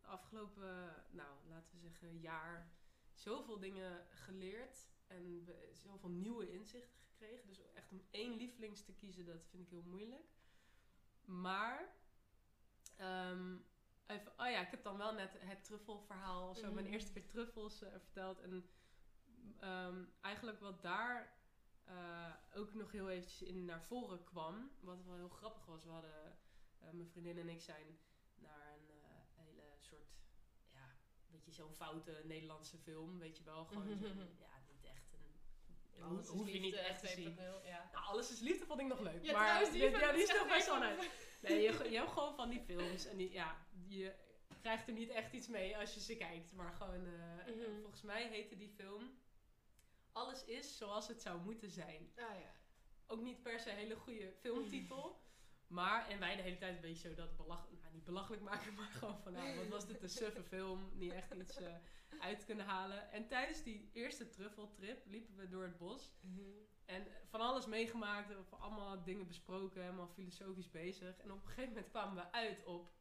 de 0.00 0.06
afgelopen, 0.06 1.04
nou, 1.10 1.48
laten 1.48 1.74
we 1.74 1.80
zeggen, 1.80 2.20
jaar 2.20 2.70
zoveel 3.12 3.58
dingen 3.58 4.06
geleerd 4.10 4.90
en 5.06 5.48
zoveel 5.72 6.10
nieuwe 6.10 6.52
inzichten 6.52 7.05
gekregen. 7.18 7.46
Dus 7.48 7.72
echt 7.74 7.92
om 7.92 8.02
één 8.10 8.36
lievelings 8.36 8.84
te 8.84 8.92
kiezen, 8.92 9.26
dat 9.26 9.46
vind 9.50 9.62
ik 9.62 9.68
heel 9.70 9.82
moeilijk. 9.82 10.26
Maar, 11.24 11.88
ehm, 12.96 13.56
even, 14.06 14.32
oh 14.32 14.48
ja, 14.50 14.60
ik 14.60 14.70
heb 14.70 14.82
dan 14.82 14.96
wel 14.96 15.12
net 15.14 15.36
het 15.38 15.64
truffelverhaal, 15.64 16.54
zo, 16.54 16.72
mijn 16.72 16.84
Mhm. 16.84 16.94
eerste 16.94 17.12
keer 17.12 17.26
truffels 17.26 17.82
eh, 17.82 17.90
verteld. 17.98 18.40
En 18.40 18.68
ehm, 19.58 20.04
eigenlijk 20.20 20.60
wat 20.60 20.82
daar 20.82 21.34
eh, 21.84 22.32
ook 22.54 22.74
nog 22.74 22.92
heel 22.92 23.10
eventjes 23.10 23.42
in 23.48 23.64
naar 23.64 23.82
voren 23.82 24.24
kwam, 24.24 24.70
wat 24.80 25.02
wel 25.04 25.14
heel 25.14 25.28
grappig 25.28 25.64
was, 25.66 25.84
we 25.84 25.90
hadden, 25.90 26.38
eh, 26.78 26.90
mijn 26.90 27.08
vriendin 27.08 27.38
en 27.38 27.48
ik 27.48 27.60
zijn 27.60 27.98
naar 28.34 28.72
een 28.74 28.90
hele 29.34 29.62
soort, 29.80 30.14
ja, 30.72 30.96
beetje 31.26 31.52
zo'n 31.52 31.74
foute 31.74 32.22
Nederlandse 32.24 32.78
film, 32.78 33.18
weet 33.18 33.36
je 33.38 33.44
wel, 33.44 33.64
gewoon 33.64 33.86
Alles 36.00 36.22
is 36.24 36.28
hoef 36.28 36.48
je 36.48 36.58
niet 36.60 36.74
echt 36.74 37.00
te 37.00 37.06
zien. 37.08 37.34
2.0, 37.38 37.66
Ja. 37.66 37.88
Nou, 37.92 38.04
alles 38.06 38.30
is 38.30 38.40
liefde 38.40 38.66
vond 38.66 38.80
ik 38.80 38.86
nog 38.86 39.00
leuk. 39.00 39.24
Ja, 39.24 39.32
maar 39.32 39.44
trouwens, 39.44 39.70
die 39.72 39.80
dit- 39.80 39.90
vond 39.90 40.02
ja, 40.02 40.08
ik 40.08 40.14
die 40.14 40.24
is 40.24 40.32
nog 40.38 40.48
best 40.48 40.66
wel 40.66 40.78
leuk. 40.78 41.10
Nee, 41.42 41.62
je, 41.62 41.72
je 41.92 41.96
hebt 41.96 42.10
gewoon 42.10 42.34
van 42.34 42.48
die 42.48 42.60
films 42.60 43.06
en 43.06 43.16
die, 43.16 43.32
ja, 43.32 43.66
je 43.88 44.14
krijgt 44.60 44.86
er 44.88 44.92
niet 44.94 45.08
echt 45.10 45.32
iets 45.32 45.48
mee 45.48 45.76
als 45.76 45.94
je 45.94 46.00
ze 46.00 46.16
kijkt. 46.16 46.52
Maar 46.52 46.72
gewoon, 46.72 47.06
eh, 47.06 47.54
Mhm. 47.54 47.80
volgens 47.80 48.02
mij 48.02 48.26
heette 48.28 48.56
die 48.56 48.68
film 48.76 49.18
Alles 50.12 50.44
is 50.44 50.76
zoals 50.76 51.08
het 51.08 51.22
zou 51.22 51.40
moeten 51.40 51.70
zijn. 51.70 52.12
Ah 52.16 52.40
ja. 52.40 52.52
Ook 53.06 53.20
niet 53.20 53.42
per 53.42 53.60
se 53.60 53.70
een 53.70 53.76
hele 53.76 53.96
goede 53.96 54.32
filmtitel. 54.40 55.16
Maar, 55.66 56.08
en 56.08 56.18
wij 56.18 56.36
de 56.36 56.42
hele 56.42 56.56
tijd 56.56 56.74
een 56.74 56.80
beetje 56.80 57.08
zo 57.08 57.14
dat 57.14 57.36
belachelijk, 57.36 57.82
nou 57.82 57.94
niet 57.94 58.04
belachelijk 58.04 58.42
maken, 58.42 58.74
maar 58.78 58.90
gewoon 58.90 59.18
van, 59.22 59.32
nou, 59.32 59.56
wat 59.56 59.68
was 59.68 59.86
dit 59.86 60.02
een 60.02 60.08
suffe 60.08 60.42
film, 60.42 60.90
niet 60.94 61.12
echt 61.12 61.32
iets 61.34 61.56
eh, 61.56 61.74
uit 62.20 62.44
kunnen 62.44 62.66
halen. 62.66 63.12
En 63.12 63.26
tijdens 63.26 63.62
die 63.62 63.90
eerste 63.92 64.28
truffeltrip 64.28 65.06
liepen 65.06 65.36
we 65.36 65.48
door 65.48 65.62
het 65.62 65.78
bos 65.78 66.14
en 66.86 67.06
van 67.28 67.40
alles 67.40 67.66
meegemaakt, 67.66 68.36
of 68.36 68.60
allemaal 68.60 69.02
dingen 69.04 69.26
besproken, 69.26 69.80
helemaal 69.80 70.08
filosofisch 70.08 70.70
bezig. 70.70 71.18
En 71.18 71.32
op 71.32 71.42
een 71.42 71.48
gegeven 71.48 71.68
moment 71.68 71.90
kwamen 71.90 72.14
we 72.14 72.32
uit 72.32 72.64
op, 72.64 72.92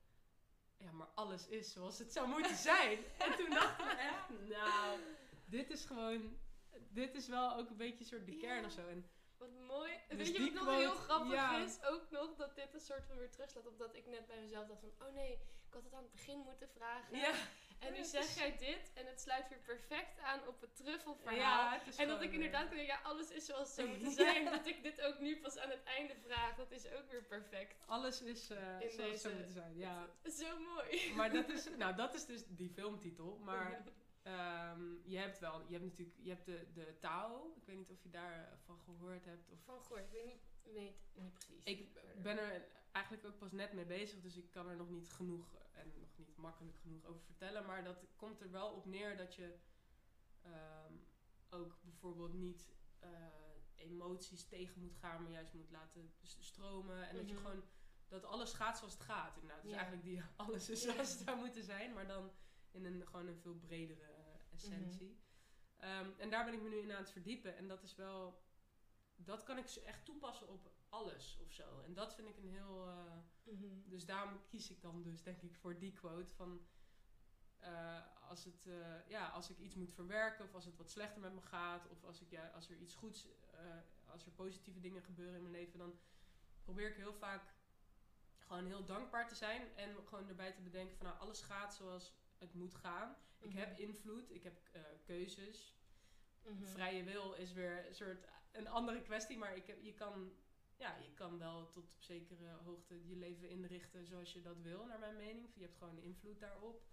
ja, 0.78 0.92
maar 0.92 1.08
alles 1.16 1.48
is 1.48 1.72
zoals 1.72 2.00
het 2.00 2.12
zou 2.12 2.28
moeten 2.28 2.56
zijn. 2.56 2.98
en 3.26 3.36
toen 3.38 3.50
dachten 3.50 3.86
we 3.86 3.92
echt, 3.92 4.50
nou, 4.50 5.00
dit 5.46 5.70
is 5.70 5.86
gewoon, 5.86 6.38
dit 6.90 7.16
is 7.16 7.28
wel 7.28 7.56
ook 7.56 7.70
een 7.70 7.78
beetje 7.78 8.00
een 8.00 8.06
soort 8.06 8.26
de 8.26 8.38
kern 8.38 8.66
of 8.66 8.72
zo. 8.72 8.88
En 8.88 9.10
Wat 9.46 9.78
mooi. 9.78 9.92
Dus 10.08 10.18
Weet 10.18 10.36
je 10.36 10.54
wat 10.54 10.64
nog 10.64 10.76
heel 10.76 10.94
grappig 10.94 11.34
ja. 11.34 11.58
is? 11.58 11.84
Ook 11.84 12.10
nog 12.10 12.36
dat 12.36 12.56
dit 12.56 12.74
een 12.74 12.80
soort 12.80 13.06
van 13.06 13.18
weer 13.18 13.32
terugslaat 13.32 13.68
op 13.68 13.78
dat 13.78 13.96
ik 13.96 14.06
net 14.06 14.28
bij 14.28 14.40
mezelf 14.40 14.68
dacht 14.68 14.80
van... 14.80 15.08
Oh 15.08 15.14
nee, 15.14 15.32
ik 15.32 15.74
had 15.74 15.84
het 15.84 15.94
aan 15.94 16.04
het 16.04 16.12
begin 16.12 16.40
moeten 16.40 16.70
vragen. 16.70 17.18
ja, 17.18 17.34
en 17.80 17.94
nu 17.94 18.04
zeg 18.04 18.36
jij 18.36 18.58
dit 18.58 18.92
en 18.94 19.06
het 19.06 19.22
sluit 19.22 19.50
weer 19.50 19.60
perfect 19.60 20.20
aan 20.20 20.48
op 20.48 20.62
het 20.62 20.76
truffelverhaal. 20.76 21.38
ja, 21.38 21.82
en 21.98 22.08
dat 22.08 22.22
ik 22.22 22.34
inderdaad 22.34 22.64
eh, 22.64 22.70
denken, 22.70 22.86
ja, 22.86 23.00
alles 23.04 23.30
is 23.32 23.46
zoals 23.46 23.68
het 23.68 23.76
zou 23.76 23.88
moeten 23.92 24.12
zijn. 24.12 24.46
Dat 24.46 24.68
ik 24.68 24.84
dit 24.84 25.02
ook 25.02 25.20
nu 25.20 25.40
pas 25.40 25.58
aan 25.58 25.70
het 25.70 25.84
einde 25.84 26.16
vraag, 26.28 26.56
dat 26.56 26.72
is 26.72 26.92
ook 26.92 27.12
weer 27.12 27.24
perfect. 27.24 27.88
Alles 27.88 28.22
is 28.22 28.50
In 28.50 28.92
zoals 28.92 29.12
het 29.12 29.22
zou 29.22 29.34
moeten 29.34 29.54
zijn, 29.54 29.78
ja. 29.78 30.08
Zo 30.24 30.60
mooi. 30.60 31.14
Maar 31.16 31.32
dat 31.32 31.50
is, 31.50 31.70
nou, 31.78 31.96
dat 31.96 32.14
is 32.14 32.26
dus 32.26 32.44
die 32.48 32.70
filmtitel. 32.70 33.40
Maar 33.44 33.84
ehm, 34.26 34.84
je 35.04 35.18
hebt 35.18 35.40
wel, 35.40 35.62
je 35.68 35.72
hebt 35.74 35.84
natuurlijk, 35.86 36.18
je 36.22 36.30
hebt 36.30 36.46
de, 36.46 36.68
de 36.74 36.98
Tao. 37.00 37.54
Ik 37.56 37.66
weet 37.66 37.78
niet 37.78 37.92
of 37.92 38.04
je 38.04 38.10
daarvan 38.10 38.80
gehoord 38.80 39.26
hebt. 39.26 39.50
Of, 39.50 39.60
Van 39.64 39.82
gehoord, 39.82 40.04
ik 40.06 40.12
weet 40.12 40.26
niet, 40.26 40.42
weet 40.64 40.74
niet 41.14 41.34
precies. 41.34 41.64
ik 41.64 42.00
ben 42.22 42.38
er 42.38 42.66
eigenlijk 42.92 43.26
ook 43.26 43.38
pas 43.38 43.52
net 43.52 43.74
mee 43.74 43.86
bezig, 43.86 44.22
dus 44.22 44.36
ik 44.38 44.52
kan 44.52 44.68
er 44.68 44.76
nog 44.76 44.90
niet 44.90 45.10
genoeg 45.10 45.56
en 45.72 45.94
nog 46.00 46.18
niet 46.18 46.38
makkelijk 46.38 46.78
genoeg 46.78 47.06
over 47.06 47.22
vertellen. 47.24 47.66
Maar 47.66 47.84
dat 47.84 48.06
komt 48.16 48.42
er 48.42 48.52
wel 48.52 48.70
op 48.72 48.86
neer 48.86 49.18
dat 49.18 49.36
je 49.36 49.56
ehm, 50.42 50.94
ook 51.50 51.78
bijvoorbeeld 51.82 52.34
niet 52.34 52.70
eh, 53.00 53.10
emoties 53.76 54.46
tegen 54.48 54.82
moet 54.82 54.96
gaan, 54.96 55.22
maar 55.24 55.32
juist 55.32 55.54
moet 55.54 55.72
laten 55.72 56.14
stromen. 56.40 57.08
En 57.08 57.16
dat 57.16 57.28
je 57.28 57.34
Mhm. 57.34 57.44
gewoon, 57.44 57.64
dat 58.08 58.24
alles 58.26 58.54
gaat 58.54 58.78
zoals 58.78 58.94
het 58.94 59.02
gaat. 59.04 59.36
Inderdaad. 59.36 59.62
Dus 59.62 59.72
Ja. 59.72 59.78
eigenlijk 59.78 60.06
die 60.08 60.22
alles 60.36 60.70
is 60.70 60.82
zoals 60.82 61.12
het 61.12 61.22
zou 61.26 61.38
moeten 61.38 61.64
zijn, 61.64 61.94
maar 61.94 62.08
dan 62.08 62.32
in 62.72 62.86
een 62.86 63.06
gewoon 63.08 63.28
een 63.28 63.40
veel 63.42 63.56
bredere 63.56 64.15
essentie. 64.56 65.20
Ehm, 65.78 66.10
en 66.18 66.30
daar 66.30 66.46
ben 66.46 66.54
ik 66.54 66.62
me 66.62 66.70
nu 66.70 66.78
in 66.78 66.92
aan 66.92 66.98
het 67.04 67.12
verdiepen. 67.12 67.56
En 67.58 67.68
dat 67.68 67.84
is 67.84 67.96
wel, 67.96 68.44
dat 69.16 69.44
kan 69.44 69.58
ik 69.58 69.70
echt 69.70 70.06
toepassen 70.06 70.48
op 70.50 70.72
alles 70.90 71.38
of 71.42 71.52
zo. 71.52 71.82
En 71.82 71.94
dat 71.94 72.16
vind 72.16 72.28
ik 72.28 72.38
een 72.38 72.50
heel. 72.50 72.88
eh, 72.88 73.18
Mhm. 73.44 73.90
dus 73.90 74.06
daarom 74.06 74.46
kies 74.48 74.70
ik 74.70 74.82
dan 74.82 75.04
dus 75.04 75.24
denk 75.24 75.42
ik 75.42 75.56
voor 75.56 75.80
die 75.80 75.94
quote 75.94 76.34
van 76.34 76.68
eh, 77.58 78.00
als, 78.30 78.44
het, 78.44 78.66
eh, 78.68 79.08
ja, 79.10 79.28
als 79.28 79.50
ik 79.50 79.58
iets 79.58 79.76
moet 79.76 79.94
verwerken 79.94 80.46
of 80.46 80.54
als 80.54 80.66
het 80.66 80.78
wat 80.78 80.90
slechter 80.90 81.22
met 81.22 81.34
me 81.34 81.42
gaat 81.42 81.88
of 81.90 82.04
als, 82.04 82.22
ik, 82.22 82.30
ja, 82.30 82.48
als 82.50 82.70
er 82.70 82.78
iets 82.78 82.96
goeds, 82.96 83.28
als 84.06 84.26
er 84.26 84.32
positieve 84.32 84.80
dingen 84.80 85.02
gebeuren 85.02 85.36
in 85.36 85.42
mijn 85.42 85.54
leven, 85.54 85.80
dan 85.80 86.00
probeer 86.64 86.90
ik 86.90 86.96
heel 86.96 87.14
vaak 87.14 87.54
gewoon 88.40 88.66
heel 88.66 88.86
dankbaar 88.86 89.28
te 89.28 89.36
zijn 89.36 89.76
en 89.76 89.96
gewoon 90.06 90.28
erbij 90.28 90.52
te 90.52 90.62
bedenken 90.62 90.98
van 90.98 91.06
nou 91.06 91.20
alles 91.20 91.42
gaat 91.42 91.76
zoals 91.76 92.14
het 92.38 92.54
moet 92.54 92.76
gaan. 92.76 93.16
Ik 93.40 93.50
Mhm. 93.50 93.58
heb 93.58 93.78
invloed, 93.80 94.32
ik 94.32 94.44
heb 94.44 94.58
eh, 94.72 94.82
keuzes. 95.06 95.76
Mhm. 96.44 96.66
Vrije 96.66 97.04
wil 97.04 97.34
is 97.34 97.54
weer 97.54 97.88
een 97.88 97.96
soort 97.96 98.26
een 98.52 98.68
andere 98.68 99.02
kwestie, 99.02 99.38
maar 99.38 99.56
ik 99.56 99.68
heb, 99.68 99.82
je, 99.82 99.94
kan, 99.94 100.32
ja, 100.78 100.96
je 100.98 101.14
kan 101.14 101.38
wel 101.40 101.70
tot 101.70 101.84
op 101.94 102.02
zekere 102.02 102.50
hoogte 102.64 103.08
je 103.08 103.16
leven 103.16 103.50
inrichten 103.50 104.06
zoals 104.06 104.34
je 104.34 104.42
dat 104.42 104.62
wil, 104.62 104.86
naar 104.86 105.00
mijn 105.00 105.16
mening. 105.16 105.50
Je 105.54 105.62
hebt 105.64 105.78
gewoon 105.78 105.98
invloed 106.00 106.40
daarop. 106.40 106.84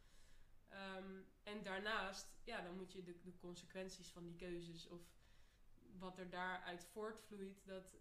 Ehm, 0.68 1.20
en 1.43 1.62
daarnaast, 1.62 2.26
ja, 2.45 2.61
dan 2.62 2.76
moet 2.76 2.93
je 2.93 3.03
de, 3.03 3.20
de 3.22 3.36
consequenties 3.36 4.09
van 4.11 4.24
die 4.24 4.36
keuzes 4.36 4.86
of 4.88 5.01
wat 5.99 6.18
er 6.18 6.30
daaruit 6.30 6.84
voortvloeit, 6.84 7.64
dat 7.66 7.95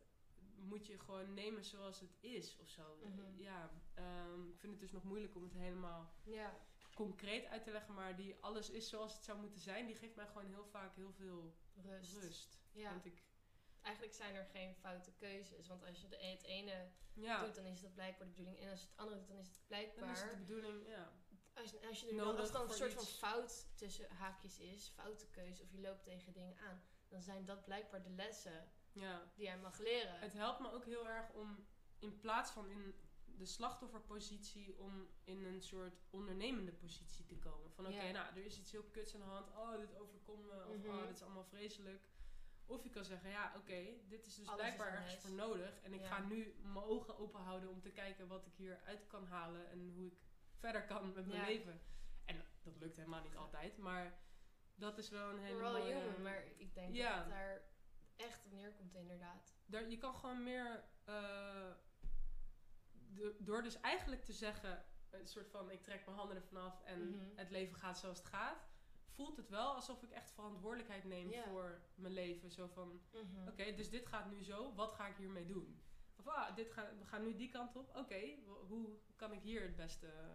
moet 0.55 0.87
je 0.87 0.99
gewoon 0.99 1.33
nemen 1.33 1.63
zoals 1.65 1.99
het 1.99 2.17
is 2.19 2.57
of 2.57 2.69
zo. 2.69 2.97
Mhm. 3.03 3.41
Ja, 3.41 3.71
ehm, 3.93 4.47
ik 4.47 4.59
vind 4.59 4.71
het 4.71 4.81
dus 4.81 4.91
nog 4.91 5.03
moeilijk 5.03 5.35
om 5.35 5.43
het 5.43 5.53
helemaal 5.53 6.13
Ja. 6.23 6.59
Concreet 6.93 7.45
uit 7.45 7.63
te 7.63 7.71
leggen, 7.71 7.93
maar 7.93 8.15
die 8.15 8.35
alles 8.39 8.69
is 8.69 8.89
zoals 8.89 9.13
het 9.13 9.23
zou 9.23 9.39
moeten 9.39 9.59
zijn, 9.59 9.85
die 9.85 9.95
geeft 9.95 10.15
mij 10.15 10.27
gewoon 10.27 10.47
heel 10.47 10.65
vaak 10.65 10.95
heel 10.95 11.11
veel 11.11 11.55
Rust. 11.73 12.17
rust. 12.17 12.59
Ja. 12.71 12.89
Want 12.89 13.05
ik, 13.05 13.23
Eigenlijk 13.81 14.15
zijn 14.15 14.35
er 14.35 14.45
geen 14.45 14.75
foute 14.75 15.11
keuzes. 15.11 15.67
Want 15.67 15.85
als 15.85 16.01
je 16.01 16.07
de, 16.07 16.17
het 16.17 16.43
ene 16.43 16.89
ja, 17.13 17.45
doet, 17.45 17.55
dan 17.55 17.65
is 17.65 17.81
dat 17.81 17.93
blijkbaar 17.93 18.27
de 18.27 18.33
bedoeling. 18.33 18.59
En 18.59 18.69
als 18.69 18.81
je 18.81 18.87
het 18.87 18.97
andere 18.97 19.19
doet, 19.19 19.27
dan 19.27 19.37
is 19.37 19.47
het 19.47 19.55
dan 19.55 19.67
blijkbaar. 19.67 20.11
is 20.11 20.21
het 20.21 20.29
de 20.29 20.37
bedoeling, 20.37 20.87
ja. 20.87 21.11
Als, 21.53 21.81
als, 21.81 22.01
je 22.01 22.09
er 22.09 22.15
dan, 22.15 22.37
als 22.37 22.51
dan 22.51 22.69
een 22.69 22.73
soort 22.73 22.93
van 22.93 23.05
fout 23.05 23.67
tussen 23.75 24.09
haakjes 24.09 24.59
is, 24.59 24.87
foute 24.87 25.27
keuze, 25.27 25.63
of 25.63 25.71
je 25.71 25.81
loopt 25.81 26.03
tegen 26.03 26.33
dingen 26.33 26.57
aan, 26.57 26.81
dan 27.07 27.21
zijn 27.21 27.45
dat 27.45 27.63
blijkbaar 27.63 28.03
de 28.03 28.09
lessen 28.09 28.71
ja. 28.91 29.31
die 29.35 29.45
jij 29.45 29.57
mag 29.57 29.77
leren. 29.77 30.19
Het 30.19 30.33
helpt 30.33 30.59
me 30.59 30.71
ook 30.71 30.85
heel 30.85 31.07
erg 31.07 31.33
om 31.33 31.67
in 31.99 32.19
plaats 32.19 32.51
van 32.51 32.69
in 32.69 32.95
de 33.41 33.47
slachtofferpositie, 33.47 34.77
om 34.77 35.07
in 35.23 35.45
een 35.45 35.61
soort 35.61 35.93
ondernemende 36.09 36.71
positie 36.71 37.25
te 37.25 37.35
komen. 37.35 37.71
Van 37.71 37.85
oké, 37.87 38.11
nou, 38.11 38.27
er 38.35 38.45
is 38.45 38.59
iets 38.59 38.71
heel 38.71 38.83
kuts 38.83 39.13
aan 39.13 39.19
de 39.19 39.25
hand. 39.25 39.47
Oh, 39.49 39.77
dit 39.77 39.95
overkomt 39.99 40.45
me. 40.45 40.65
Of 40.67 40.77
Mhm. 40.77 40.89
oh, 40.89 41.01
dit 41.07 41.15
is 41.15 41.21
allemaal 41.21 41.43
vreselijk. 41.45 42.01
Of 42.65 42.83
je 42.83 42.89
kan 42.89 43.05
zeggen, 43.05 43.29
ja, 43.29 43.53
oké, 43.57 43.83
dit 44.07 44.25
is 44.25 44.35
dus 44.35 44.47
Alles 44.47 44.59
blijkbaar 44.61 44.87
is 44.93 44.95
ergens 44.95 45.15
voor 45.21 45.31
nodig. 45.35 45.81
En 45.81 45.93
ik 45.93 46.01
Ja. 46.01 46.07
ga 46.07 46.19
nu 46.23 46.55
mijn 46.61 46.85
ogen 46.85 47.17
open 47.17 47.39
houden 47.41 47.69
om 47.69 47.81
te 47.81 47.91
kijken 47.91 48.27
wat 48.27 48.45
ik 48.45 48.53
hieruit 48.55 49.07
kan 49.07 49.25
halen 49.25 49.69
en 49.69 49.91
hoe 49.95 50.07
ik 50.07 50.17
verder 50.57 50.85
kan 50.85 51.13
met 51.13 51.27
mijn 51.27 51.39
Ja. 51.39 51.45
leven. 51.45 51.81
En 52.25 52.43
dat 52.63 52.77
lukt 52.79 52.95
helemaal 52.95 53.23
niet 53.23 53.35
altijd, 53.35 53.77
maar 53.77 54.19
dat 54.75 54.97
is 54.97 55.09
wel 55.09 55.29
een 55.29 55.39
hele 55.39 55.61
mooie... 55.61 55.93
human, 55.93 56.21
maar 56.21 56.43
ik 56.57 56.73
denk 56.73 56.95
Ja. 56.95 57.17
dat 57.19 57.29
daar 57.29 57.61
echt 58.15 58.45
op 58.45 58.51
neerkomt 58.51 58.95
inderdaad. 58.95 59.53
Daar, 59.65 59.89
je 59.89 59.97
kan 59.97 60.15
gewoon 60.15 60.43
meer. 60.43 60.83
eh, 61.05 61.71
door 63.37 63.61
dus 63.63 63.79
eigenlijk 63.79 64.23
te 64.23 64.33
zeggen: 64.33 64.85
een 65.09 65.27
soort 65.27 65.49
van 65.49 65.71
ik 65.71 65.83
trek 65.83 66.05
mijn 66.05 66.17
handen 66.17 66.35
ervan 66.35 66.61
af 66.61 66.81
en 66.83 67.09
Mhm. 67.09 67.25
het 67.35 67.49
leven 67.49 67.75
gaat 67.77 67.99
zoals 67.99 68.17
het 68.17 68.27
gaat. 68.27 68.69
Voelt 69.07 69.37
het 69.37 69.49
wel 69.49 69.73
alsof 69.73 70.03
ik 70.03 70.11
echt 70.11 70.31
verantwoordelijkheid 70.31 71.03
neem 71.03 71.31
voor 71.47 71.81
mijn 71.95 72.13
leven. 72.13 72.51
Zo 72.51 72.67
van: 72.67 73.01
Mhm. 73.11 73.47
oké, 73.47 73.73
dus 73.75 73.89
dit 73.89 74.05
gaat 74.07 74.31
nu 74.31 74.43
zo, 74.43 74.73
wat 74.73 74.91
ga 74.91 75.07
ik 75.07 75.15
hiermee 75.15 75.45
doen? 75.45 75.81
Of 76.15 76.27
ah, 76.27 76.55
dit 76.55 76.71
ga, 76.71 76.89
we 76.99 77.05
gaan 77.05 77.23
nu 77.23 77.35
die 77.35 77.49
kant 77.49 77.75
op. 77.75 77.95
Oké, 77.95 78.21
hoe 78.67 78.89
kan 79.15 79.31
ik 79.33 79.41
hier 79.41 79.61
het 79.61 79.75
beste 79.75 80.07
eh, 80.07 80.27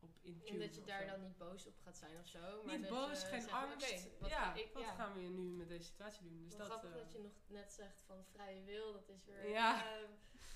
op 0.00 0.10
En 0.22 0.30
intunen? 0.30 0.60
dat 0.60 0.74
je 0.74 0.84
daar 0.84 1.02
zo? 1.02 1.08
dan 1.10 1.22
niet 1.22 1.36
boos 1.38 1.66
op 1.66 1.78
gaat 1.80 1.96
zijn 1.96 2.18
of 2.18 2.26
zo. 2.26 2.62
Maar 2.64 2.78
Niet 2.78 2.88
boos, 2.88 3.24
geen 3.24 3.40
zegt, 3.42 3.52
angst. 3.54 4.18
wat 4.20 4.30
ja, 4.30 4.54
ik, 4.54 4.72
wat 4.72 4.82
ja. 4.82 4.94
gaan 4.94 5.14
we 5.14 5.20
nu 5.20 5.42
met 5.42 5.68
deze 5.68 5.84
situatie 5.84 6.22
doen? 6.28 6.44
Dus 6.44 6.56
dat, 6.56 6.66
grappig 6.66 6.90
eh, 6.90 6.96
dat 6.96 7.12
je 7.12 7.18
nog 7.18 7.32
net 7.46 7.72
zegt 7.72 8.02
van 8.06 8.24
vrije 8.24 8.62
wil, 8.62 8.92
dat 8.92 9.08
is 9.08 9.24
weer... 9.24 9.48
Ja. 9.48 9.96
eh, 9.98 10.08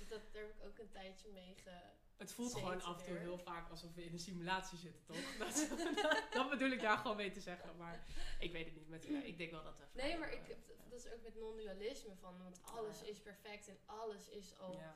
dat, 0.07 0.21
daar 0.33 0.43
heb 0.43 0.55
ik 0.57 0.65
ook 0.65 0.79
een 0.79 0.91
tijdje 0.91 1.29
mee 1.31 1.55
ge... 1.55 1.81
Het 2.17 2.33
voelt 2.33 2.55
gewoon 2.55 2.83
af 2.83 2.99
en 3.01 3.07
toe 3.07 3.17
heel 3.17 3.39
vaak 3.39 3.71
alsof 3.71 3.95
we 3.95 4.05
in 4.05 4.13
een 4.13 4.19
simulatie 4.19 4.79
zitten, 4.79 5.05
toch? 5.05 5.37
Dat, 5.39 5.69
dat 6.33 6.51
bedoel 6.51 6.71
ik 6.71 6.81
daar 6.81 6.99
gewoon 6.99 7.17
mee 7.17 7.31
te 7.31 7.41
zeggen. 7.41 7.77
Maar 7.77 8.07
ik 8.39 8.53
weet 8.53 8.65
het 8.65 8.75
niet. 8.75 8.89
Met, 8.89 9.05
ja, 9.05 9.23
ik 9.23 9.39
denk 9.39 9.51
wel 9.51 9.63
dat 9.63 9.81
Nee, 9.93 10.19
maar 10.19 10.33
ik, 10.33 10.57
dat 10.91 10.99
is 10.99 11.13
ook 11.13 11.23
met 11.23 11.35
non-dualisme 11.37 12.15
van, 12.17 12.43
want 12.43 12.61
alles 12.65 13.03
is 13.03 13.21
perfect 13.21 13.69
en 13.69 13.79
alles 13.87 14.29
is 14.29 14.59
al 14.59 14.73
Ja. 14.73 14.95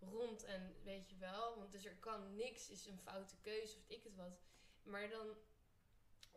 rond 0.00 0.44
en 0.44 0.76
weet 0.84 1.10
je 1.10 1.16
wel, 1.16 1.58
want 1.58 1.72
dus 1.72 1.84
er 1.84 1.96
kan 1.96 2.34
niks, 2.34 2.70
is 2.70 2.86
een 2.86 2.98
foute 2.98 3.34
keuze 3.40 3.76
of 3.76 3.82
ik 3.86 4.02
het 4.04 4.14
wat. 4.16 4.40
Maar 4.82 5.08
dan, 5.10 5.26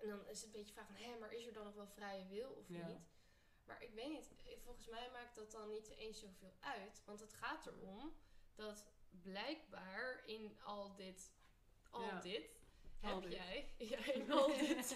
dan 0.02 0.28
is 0.28 0.38
het 0.42 0.46
een 0.46 0.52
beetje 0.52 0.74
vraag 0.74 0.86
van, 0.86 0.96
hé, 0.96 1.18
maar 1.20 1.34
is 1.34 1.46
er 1.46 1.54
dan 1.54 1.64
nog 1.66 1.76
wel 1.76 1.88
vrije 1.88 2.26
wil 2.28 2.50
of 2.50 2.68
Ja. 2.68 2.88
niet? 2.88 2.98
Maar 3.68 3.84
ik 3.84 3.94
weet 3.94 4.10
niet, 4.10 4.32
volgens 4.64 4.88
mij 4.88 5.10
maakt 5.12 5.36
dat 5.36 5.52
dan 5.52 5.70
niet 5.70 5.88
eens 5.90 6.20
zoveel 6.20 6.54
uit, 6.60 7.02
want 7.06 7.20
het 7.20 7.34
gaat 7.34 7.66
erom 7.68 8.14
dat 8.56 8.86
blijkbaar 9.22 10.24
in 10.26 10.58
al 10.64 10.96
dit, 10.96 11.32
al 11.90 12.02
Ja. 12.02 12.20
dit, 12.22 12.60
Al 13.02 13.10
heb 13.22 13.22
dit. 13.22 13.32
jij, 13.32 13.74
ja, 13.94 14.12
in 14.14 14.32
al 14.32 14.48
dit, 14.48 14.96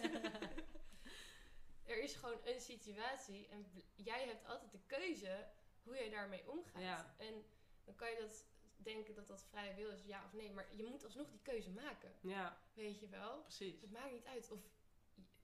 er 1.85 1.99
is 2.03 2.13
gewoon 2.15 2.39
een 2.43 2.61
situatie 2.61 3.47
en 3.47 3.71
jij 3.95 4.25
hebt 4.25 4.45
altijd 4.45 4.71
de 4.71 4.79
keuze 4.87 5.47
hoe 5.83 5.95
jij 5.95 6.09
daarmee 6.09 6.49
omgaat. 6.49 6.81
Ja. 6.81 7.15
En 7.17 7.45
dan 7.85 7.95
kan 7.95 8.09
je 8.09 8.17
dat 8.19 8.45
denken 8.77 9.15
dat 9.15 9.27
dat 9.27 9.43
vrije 9.49 9.73
wil 9.75 9.89
is, 9.91 10.03
ja 10.03 10.25
of 10.25 10.33
nee, 10.33 10.51
maar 10.51 10.75
je 10.75 10.83
moet 10.83 11.03
alsnog 11.03 11.29
die 11.29 11.41
keuze 11.41 11.71
maken, 11.71 12.13
ja, 12.21 12.57
weet 12.73 12.99
je 12.99 13.07
wel? 13.07 13.41
precies. 13.41 13.81
Het 13.81 13.91
maakt 13.91 14.11
niet 14.11 14.25
uit 14.25 14.51
of 14.51 14.59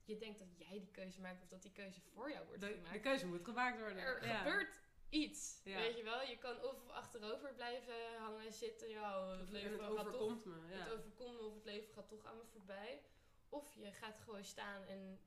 je- 0.08 0.18
denkt 0.18 0.40
dat 0.40 0.48
jij 0.58 0.80
die 0.80 0.92
keuze 0.92 1.22
maakt 1.22 1.42
of 1.42 1.48
dat 1.50 1.62
die 1.62 1.72
keuze 1.72 2.02
voor 2.02 2.32
jou 2.32 2.46
wordt 2.46 2.62
De, 2.62 2.68
gemaakt. 2.74 2.94
de 2.94 3.00
keuze 3.00 3.26
moet 3.28 3.44
gemaakt 3.44 3.80
worden. 3.80 3.98
er 3.98 4.26
ja. 4.28 4.38
gebeurt 4.38 4.80
iets, 5.10 5.62
Ja. 5.64 5.78
weet 5.78 5.98
je 5.98 6.04
wel? 6.04 6.22
Je 6.22 6.38
kan 6.38 6.64
of 6.64 6.90
achterover 6.90 7.54
blijven 7.54 8.18
hangen, 8.20 8.54
zitten, 8.54 8.90
ja, 8.90 9.30
het 9.32 9.42
Of- 9.42 9.48
en 9.48 9.52
leven 9.54 9.72
het 9.72 9.80
toch 9.80 9.90
overkomt 10.00 10.46
me. 10.46 10.56
Ja. 10.70 10.78
het 10.78 10.92
overkomt 10.92 11.34
me 11.34 11.46
of 11.46 11.54
het 11.54 11.66
leven 11.66 11.94
gaat 11.94 12.08
toch 12.10 12.26
aan 12.26 12.38
me 12.38 12.44
voorbij. 12.46 13.02
Of 13.50 13.74
je 13.76 13.92
gaat 13.92 14.18
gewoon 14.20 14.44
staan 14.44 14.84
en 14.86 15.20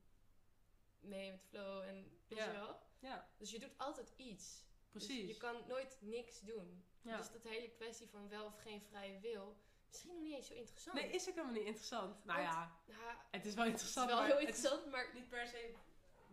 mee 0.99 1.31
met 1.31 1.41
flow 1.49 1.81
en 1.81 2.11
weet 2.27 2.37
Ja. 2.37 2.45
je 2.45 2.51
wel. 2.51 2.79
ja, 2.99 3.29
Dus 3.37 3.51
je 3.51 3.59
doet 3.59 3.77
altijd 3.77 4.13
iets. 4.15 4.63
Dus 4.91 5.05
precies. 5.05 5.27
je 5.27 5.37
kan 5.37 5.63
nooit 5.67 5.97
niks 6.01 6.41
doen. 6.41 6.85
Dus 7.01 7.31
dat 7.31 7.43
hele 7.43 7.69
kwestie 7.69 8.09
van 8.09 8.29
wel 8.29 8.45
of 8.45 8.61
geen 8.61 8.81
vrije 8.81 9.19
wil, 9.19 9.57
misschien 9.91 10.11
nog 10.13 10.21
niet 10.23 10.35
eens 10.35 10.47
zo 10.47 10.53
interessant. 10.53 10.95
Nee, 10.95 11.09
is 11.11 11.27
ook 11.29 11.35
helemaal 11.35 11.53
niet 11.53 11.65
interessant. 11.65 12.25
Nou 12.25 12.39
Want- 12.41 12.51
ja, 12.51 13.25
het 13.31 13.45
is 13.45 13.53
wel 13.53 13.65
het 13.65 13.73
is 13.73 13.79
interessant, 13.81 14.07
wel 14.09 14.17
maar 14.17 14.25
heel 14.27 14.37
het 14.39 14.47
is 14.49 14.55
interessant, 14.55 14.91
maar 14.91 15.09
niet 15.13 15.29
per 15.29 15.47
se 15.47 15.73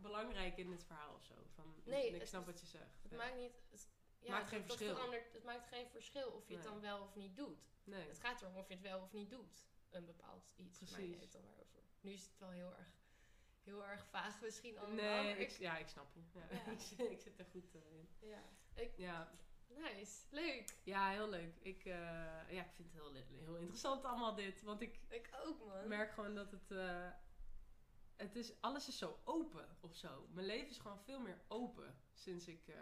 belangrijk 0.01 0.57
in 0.57 0.71
het 0.71 0.85
verhaal 0.85 1.15
of 1.15 1.25
zo. 1.25 1.35
Van, 1.55 1.75
Nee, 1.85 2.07
ik 2.15 2.21
het- 2.21 2.29
snap 2.29 2.47
wat 2.47 2.61
je 2.61 2.67
zegt. 2.67 3.03
het 3.03 3.11
Ja. 3.11 3.17
maakt 3.17 3.37
niet... 3.37 3.53
Het, 3.71 3.89
ja, 4.19 4.31
Maakt 4.31 4.49
geen 4.49 4.65
verschil. 4.65 4.95
verandert- 4.95 5.33
het 5.33 5.45
maakt 5.45 5.67
geen 5.69 5.89
verschil 5.89 6.31
of 6.31 6.49
je 6.49 6.55
het 6.55 6.65
dan 6.65 6.81
wel 6.81 7.03
of 7.03 7.15
niet 7.15 7.37
doet. 7.37 7.59
Nee. 7.85 8.09
Het 8.09 8.19
gaat 8.19 8.41
erom 8.43 8.57
of 8.57 8.69
je 8.69 8.75
het 8.75 8.83
wel 8.83 9.01
of 9.03 9.13
niet 9.13 9.31
doet. 9.31 9.67
Een 9.91 10.05
bepaald 10.05 10.53
iets. 10.57 10.81
Maar 10.81 10.89
Precies. 10.91 11.15
je 11.15 11.21
het 11.21 11.33
dan 11.33 11.45
maar 11.45 11.55
over. 11.61 11.83
Nu 12.01 12.13
is 12.13 12.23
het 12.23 12.39
wel 12.39 12.51
heel 12.51 12.75
erg, 12.77 12.89
heel 13.65 13.85
erg 13.85 14.07
vaag 14.07 14.41
misschien 14.41 14.79
allemaal. 14.79 14.97
Nee, 14.97 15.25
maar 15.25 15.39
ik, 15.39 15.51
ja, 15.51 15.77
ik 15.79 15.89
snap 15.89 16.07
je. 16.15 16.21
Ja, 16.33 16.41
ik, 16.73 16.81
zit- 16.81 17.11
ik 17.11 17.21
zit 17.21 17.39
er 17.39 17.45
goed 17.45 17.75
eh, 17.75 17.81
in. 17.93 18.09
ja. 18.21 18.43
Ik, 18.75 18.97
Ja, 18.97 19.31
nice. 19.69 20.17
Leuk. 20.31 20.75
ja 20.83 21.11
heel 21.11 21.29
leuk. 21.29 21.55
Ik, 21.61 21.85
eh, 21.85 21.93
ja, 22.51 22.63
ik 22.65 22.73
vind 22.75 22.93
het 22.93 22.93
heel, 22.93 23.13
heel 23.45 23.57
interessant 23.57 24.05
allemaal 24.05 24.35
dit. 24.35 24.63
Want 24.63 24.81
ik 24.81 25.01
Ik 25.09 25.31
ook, 25.45 25.65
man. 25.67 25.89
merk 25.89 26.11
gewoon 26.13 26.35
dat 26.35 26.51
het... 26.51 26.71
eh, 26.71 27.09
het 28.17 28.37
is, 28.37 28.61
alles 28.61 28.89
is 28.89 28.99
zo 28.99 29.19
open 29.25 29.69
of 29.81 29.95
zo. 29.97 30.27
Mijn 30.33 30.47
leven 30.47 30.69
is 30.69 30.79
gewoon 30.79 30.99
veel 31.01 31.21
meer 31.21 31.41
open 31.49 31.95
sinds 32.15 32.47
ik 32.49 32.69
eh, 32.69 32.75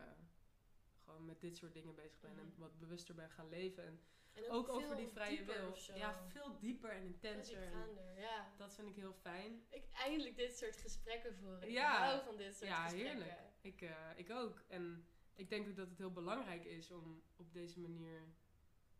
gewoon 1.04 1.24
met 1.24 1.40
dit 1.40 1.56
soort 1.56 1.72
dingen 1.74 1.94
bezig 1.94 2.20
ben. 2.20 2.30
En 2.38 2.46
Mhm. 2.46 2.60
wat 2.60 2.78
bewuster 2.78 3.14
ben 3.14 3.30
gaan 3.30 3.48
leven. 3.48 3.84
En 3.84 4.00
En 4.32 4.50
ook 4.50 4.68
over 4.68 4.96
die 4.96 5.08
vrije 5.08 5.44
wil. 5.44 5.76
Ja, 5.94 6.22
veel 6.28 6.58
dieper 6.58 6.90
en 6.90 7.02
intenser. 7.02 7.62
En 7.72 7.98
ja. 8.16 8.52
dat 8.56 8.74
vind 8.74 8.88
ik 8.88 8.94
heel 8.94 9.12
fijn. 9.12 9.66
Ik 9.70 9.84
eindelijk 9.92 10.36
dit 10.36 10.56
soort 10.58 10.76
gesprekken 10.76 11.34
voeren. 11.36 11.70
Ja. 11.70 11.92
Ik 12.04 12.10
hou 12.10 12.24
van 12.24 12.36
dit 12.36 12.56
soort 12.56 12.70
Ja, 12.70 12.82
gesprekken. 12.82 13.10
heerlijk. 13.16 13.38
Ik, 13.60 13.90
ik 14.16 14.30
ook. 14.30 14.62
En 14.68 15.06
ik 15.36 15.48
denk 15.48 15.68
ook 15.68 15.76
dat 15.76 15.88
het 15.88 15.98
heel 15.98 16.12
belangrijk 16.12 16.64
is 16.64 16.90
om 16.90 17.22
op 17.36 17.52
deze 17.52 17.80
manier 17.80 18.20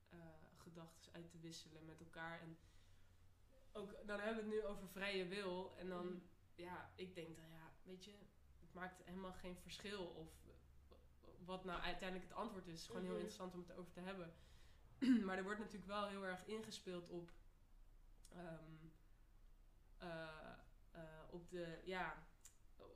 eh 0.08 0.18
gedachten 0.56 1.12
uit 1.12 1.30
te 1.30 1.38
wisselen 1.38 1.84
met 1.84 2.00
elkaar. 2.00 2.40
En 2.40 2.58
ook, 3.72 4.06
dan 4.06 4.20
hebben 4.20 4.44
we 4.44 4.50
het 4.50 4.60
nu 4.62 4.64
over 4.66 4.88
vrije 4.88 5.26
wil. 5.26 5.76
En 5.76 5.88
dan, 5.88 6.06
Mhm. 6.06 6.18
ja, 6.54 6.90
ik 6.94 7.14
denk 7.14 7.36
dan, 7.36 7.50
ja, 7.50 7.72
weet 7.82 8.04
je, 8.04 8.10
het 8.60 8.72
maakt 8.72 9.04
helemaal 9.04 9.32
geen 9.32 9.56
verschil 9.56 10.06
of 10.06 10.28
wat 11.44 11.64
nou 11.64 11.80
uiteindelijk 11.80 12.28
het 12.28 12.38
antwoord 12.38 12.66
is. 12.66 12.72
Het 12.72 12.80
is 12.80 12.86
gewoon 12.86 13.02
heel 13.02 13.10
Mhm. 13.10 13.20
interessant 13.20 13.54
om 13.54 13.60
het 13.60 13.76
over 13.76 13.92
te 13.92 14.00
hebben. 14.00 14.34
maar 15.26 15.36
er 15.36 15.42
wordt 15.44 15.58
natuurlijk 15.58 15.86
wel 15.86 16.08
heel 16.08 16.24
erg 16.26 16.46
ingespeeld 16.46 17.08
op, 17.08 17.32
ehm, 18.28 18.72
eh, 19.98 20.52
eh, 20.90 21.02
op 21.30 21.50
de, 21.50 21.80
ja, 21.84 22.26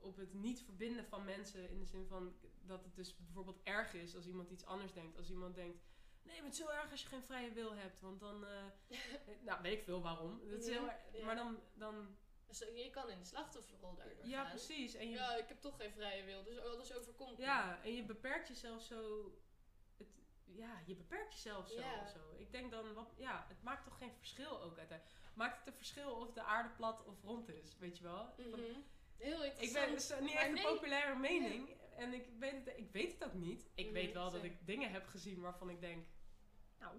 op 0.00 0.16
het 0.16 0.32
niet 0.34 0.62
verbinden 0.62 1.04
van 1.06 1.24
mensen 1.24 1.70
in 1.70 1.78
de 1.78 1.84
zin 1.86 2.06
van 2.06 2.34
dat 2.62 2.84
het 2.84 2.94
dus 2.96 3.16
bijvoorbeeld 3.16 3.60
erg 3.62 3.94
is 3.94 4.16
als 4.16 4.26
iemand 4.26 4.50
iets 4.50 4.64
anders 4.64 4.92
denkt. 4.92 5.16
Als 5.16 5.30
iemand 5.30 5.54
denkt, 5.54 5.78
nee, 6.22 6.36
je 6.36 6.42
bent 6.42 6.56
zo 6.56 6.68
erg 6.68 6.90
als 6.90 7.02
je 7.02 7.08
geen 7.08 7.22
vrije 7.22 7.52
wil 7.52 7.74
hebt, 7.74 8.00
want 8.00 8.20
dan, 8.20 8.46
eh, 8.46 8.62
nou, 9.46 9.62
weet 9.62 9.78
ik 9.78 9.84
veel 9.84 10.02
waarom. 10.02 10.40
Dat 10.50 10.58
is 10.60 10.68
heel 10.68 10.84
ja. 10.84 11.24
Maar 11.24 11.36
dan, 11.36 11.58
dan, 11.74 12.16
Dus 12.46 12.58
je 12.58 12.90
kan 12.90 13.10
in 13.10 13.18
de 13.18 13.24
slachtofferrol 13.24 13.94
daardoor 13.94 14.26
ja, 14.26 14.42
gaan. 14.42 14.50
precies. 14.50 14.94
En 14.94 15.08
je, 15.08 15.16
Ja, 15.16 15.36
ik 15.36 15.48
heb 15.48 15.60
toch 15.60 15.76
geen 15.76 15.92
vrije 15.92 16.24
wil, 16.24 16.42
dus 16.44 16.58
alles 16.58 16.94
overkomt 16.94 17.38
me. 17.38 17.44
ja, 17.44 17.82
en 17.82 17.94
je 17.94 18.04
beperkt 18.04 18.48
jezelf 18.48 18.82
zo, 18.82 19.30
het, 19.96 20.08
ja, 20.44 20.82
je 20.86 20.94
beperkt 20.94 21.32
jezelf 21.34 21.68
zo 21.68 21.80
zo. 22.14 22.34
Ik 22.36 22.52
denk 22.52 22.70
dan, 22.70 22.94
wat, 22.94 23.12
ja, 23.16 23.44
het 23.48 23.62
maakt 23.62 23.84
toch 23.84 23.98
geen 23.98 24.12
verschil 24.12 24.62
ook 24.62 24.78
uiteindelijk. 24.78 25.18
Maakt 25.34 25.58
het 25.58 25.66
een 25.66 25.72
verschil 25.74 26.12
of 26.14 26.32
de 26.32 26.42
aarde 26.42 26.68
plat 26.68 27.04
of 27.04 27.22
rond 27.22 27.48
is, 27.48 27.78
weet 27.78 27.96
je 27.98 28.02
wel? 28.04 28.34
Van- 28.50 28.84
Heel 29.20 29.44
Ik 29.44 29.72
ben 29.72 29.90
dus 29.90 30.12
niet 30.20 30.32
echt 30.34 30.46
een 30.48 30.54
nee. 30.54 30.64
populaire 30.64 31.18
mening. 31.18 31.68
En 31.96 32.12
ik 32.12 32.28
weet, 32.38 32.52
het, 32.64 32.76
ik 32.78 32.90
weet 32.92 33.12
het 33.12 33.24
ook 33.24 33.34
niet. 33.34 33.70
Ik 33.74 33.90
weet 33.92 34.12
wel 34.12 34.30
dat 34.30 34.44
ik 34.44 34.66
dingen 34.66 34.90
heb 34.90 35.06
gezien 35.06 35.40
waarvan 35.40 35.70
ik 35.70 35.80
denk... 35.80 36.06
Nou, 36.78 36.96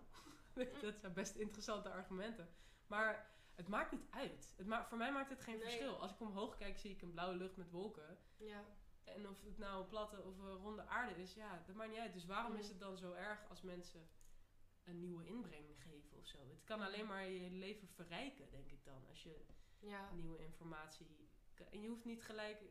dat 0.82 1.00
zijn 1.00 1.14
best 1.14 1.36
interessante 1.36 1.90
argumenten. 1.90 2.50
Maar 2.88 3.32
het 3.56 3.68
maakt 3.68 3.92
niet 3.92 4.06
uit. 4.10 4.54
Het 4.58 4.68
ma 4.68 4.86
voor 4.86 4.98
mij 4.98 5.12
maakt 5.12 5.30
het 5.30 5.42
geen 5.42 5.54
Nee. 5.58 5.64
verschil. 5.64 6.00
Als 6.00 6.12
ik 6.12 6.20
omhoog 6.20 6.58
kijk, 6.58 6.78
zie 6.78 6.92
ik 6.92 7.02
een 7.02 7.12
blauwe 7.12 7.36
lucht 7.36 7.56
met 7.58 7.70
wolken. 7.72 8.18
Ja. 8.38 8.64
En 9.04 9.28
of 9.30 9.42
het 9.44 9.58
nou 9.58 9.82
een 9.82 9.88
platte 9.88 10.24
of 10.24 10.38
een 10.38 10.54
ronde 10.56 10.86
aarde 10.88 11.22
is, 11.22 11.34
ja, 11.34 11.64
dat 11.66 11.76
maakt 11.76 11.90
niet 11.92 12.00
uit. 12.00 12.14
Dus 12.14 12.26
waarom 12.26 12.52
Mhm. 12.52 12.62
is 12.62 12.68
het 12.70 12.80
dan 12.80 12.98
zo 12.98 13.14
erg 13.14 13.50
als 13.50 13.62
mensen 13.62 14.10
een 14.84 15.00
nieuwe 15.00 15.26
inbreng 15.26 15.82
geven 15.82 16.18
of 16.18 16.26
zo? 16.26 16.38
Het 16.50 16.64
kan 16.64 16.82
alleen 16.82 17.06
maar 17.08 17.30
je 17.30 17.50
leven 17.52 17.88
verrijken, 17.88 18.52
denk 18.52 18.72
ik 18.72 18.84
dan. 18.84 19.08
Als 19.10 19.24
je 19.24 19.46
Ja. 19.80 20.12
nieuwe 20.12 20.40
informatie. 20.40 21.30
En 21.70 21.82
je 21.82 21.88
hoeft 21.88 22.06
niet 22.06 22.24
gelijk. 22.24 22.62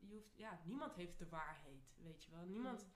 Je 0.00 0.14
hoeft, 0.14 0.36
ja, 0.36 0.60
niemand 0.64 0.94
heeft 0.94 1.18
de 1.18 1.28
waarheid, 1.28 1.92
weet 1.96 2.24
je 2.24 2.30
wel. 2.30 2.44
Niemand 2.44 2.80
Mhm. 2.82 2.90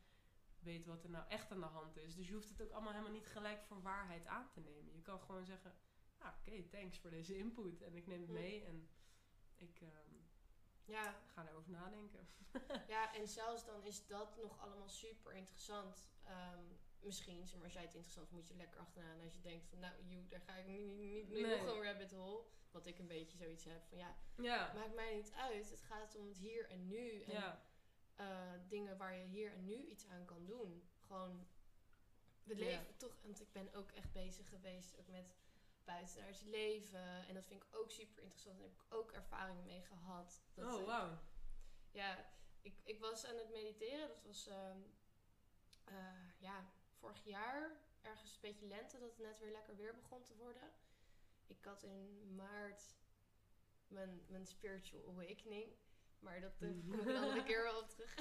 weet 0.59 0.87
wat 0.87 1.05
er 1.05 1.11
nou 1.11 1.29
echt 1.29 1.51
aan 1.53 1.61
de 1.61 1.67
hand 1.67 1.97
is. 1.97 2.15
Dus 2.15 2.29
je 2.29 2.35
hoeft 2.35 2.49
het 2.49 2.63
ook 2.63 2.71
allemaal 2.71 2.93
helemaal 2.93 3.13
niet 3.13 3.27
gelijk 3.27 3.63
voor 3.65 3.83
waarheid 3.83 4.27
aan 4.27 4.51
te 4.51 4.61
nemen. 4.61 4.95
Je 4.95 5.03
kan 5.03 5.21
gewoon 5.21 5.45
zeggen: 5.45 5.75
ah, 6.19 6.33
Oké, 6.39 6.63
thanks 6.63 6.99
voor 6.99 7.11
deze 7.11 7.37
input. 7.39 7.83
En 7.83 7.97
ik 7.97 8.07
neem 8.07 8.21
het 8.21 8.31
Mhm. 8.31 8.41
mee 8.41 8.65
en 8.65 8.89
ik 9.57 9.81
ehm, 9.81 10.15
Ja. 10.85 11.21
ga 11.27 11.43
daarover 11.43 11.71
nadenken. 11.71 12.29
ja, 12.89 13.15
en 13.15 13.29
zelfs 13.29 13.65
dan 13.65 13.83
is 13.83 14.07
dat 14.07 14.37
nog 14.37 14.59
allemaal 14.61 14.89
super 14.89 15.33
interessant. 15.35 16.09
Ehm, 16.25 16.65
misschien, 17.03 17.39
maar, 17.55 17.65
als 17.65 17.73
jij 17.73 17.83
het 17.83 17.95
interessant 17.95 18.31
moet 18.31 18.49
je 18.49 18.55
lekker 18.55 18.81
achteraan. 18.81 19.19
En 19.19 19.25
als 19.25 19.35
je 19.35 19.41
denkt 19.41 19.67
van, 19.67 19.79
nou, 19.79 19.95
joe, 20.05 20.29
daar 20.29 20.41
ga 20.41 20.55
ik 20.57 20.67
niet, 20.67 20.87
niet, 20.97 21.29
niet 21.31 21.47
Nee. 21.47 21.63
nog 21.63 21.77
een 21.77 21.83
rabbit 21.83 22.13
hole. 22.13 22.45
Wat 22.71 22.87
ik 22.87 22.99
een 22.99 23.07
beetje 23.07 23.37
zoiets 23.37 23.65
heb 23.65 23.83
van, 23.89 23.99
ja, 23.99 24.17
Ja, 24.37 24.73
maakt 24.75 24.95
mij 24.95 25.15
niet 25.15 25.33
uit. 25.33 25.71
Het 25.71 25.81
gaat 25.83 26.15
om 26.17 26.27
het 26.29 26.37
hier 26.39 26.71
en 26.71 26.87
nu. 26.89 27.21
En 27.21 27.33
ja, 27.33 27.63
eh, 28.17 28.53
dingen 28.69 28.97
waar 28.97 29.17
je 29.17 29.25
hier 29.25 29.53
en 29.53 29.65
nu 29.65 29.85
iets 29.87 30.07
aan 30.07 30.25
kan 30.25 30.47
doen. 30.47 30.89
Gewoon, 31.07 31.47
we 32.43 32.57
Ja. 32.57 32.65
leven 32.65 32.97
toch, 32.97 33.17
want 33.23 33.41
ik 33.41 33.53
ben 33.53 33.75
ook 33.75 33.91
echt 33.91 34.13
bezig 34.13 34.49
geweest 34.49 34.99
ook 34.99 35.09
met 35.09 35.35
buitenaards 35.85 36.41
leven. 36.43 37.27
En 37.27 37.35
dat 37.35 37.47
vind 37.47 37.63
ik 37.63 37.69
ook 37.77 37.91
super 37.91 38.23
interessant. 38.23 38.59
Daar 38.59 38.69
heb 38.69 38.77
ik 38.77 38.95
ook 38.95 39.13
ervaring 39.13 39.65
mee 39.65 39.83
gehad. 39.83 40.43
Dat 40.55 40.75
oh 40.75 40.85
wauw. 40.87 41.19
ja, 41.91 42.33
ik, 42.61 42.81
ik 42.85 42.99
was 43.01 43.25
aan 43.27 43.37
het 43.37 43.51
mediteren. 43.51 44.09
Dat 44.09 44.23
was 44.25 44.47
ehm, 44.47 44.79
eh, 45.85 45.95
ja, 46.39 46.71
vorig 47.03 47.25
jaar, 47.25 47.71
ergens 48.03 48.33
een 48.35 48.41
beetje 48.41 48.67
lente, 48.67 48.99
dat 48.99 49.11
het 49.11 49.19
net 49.19 49.39
weer 49.39 49.51
lekker 49.53 49.77
weer 49.77 49.95
begon 49.95 50.23
te 50.23 50.37
worden. 50.37 50.71
Ik 51.47 51.65
had 51.65 51.83
in 51.83 52.35
maart 52.35 52.97
mijn, 53.89 54.23
mijn 54.29 54.47
spiritual 54.47 55.09
awakening. 55.09 55.73
Maar 56.19 56.41
dat 56.41 56.57
kom 56.59 57.31
ik 57.31 57.37
een 57.37 57.45
keer 57.45 57.63
wel 57.63 57.81
op 57.81 57.89
terug. 57.89 58.15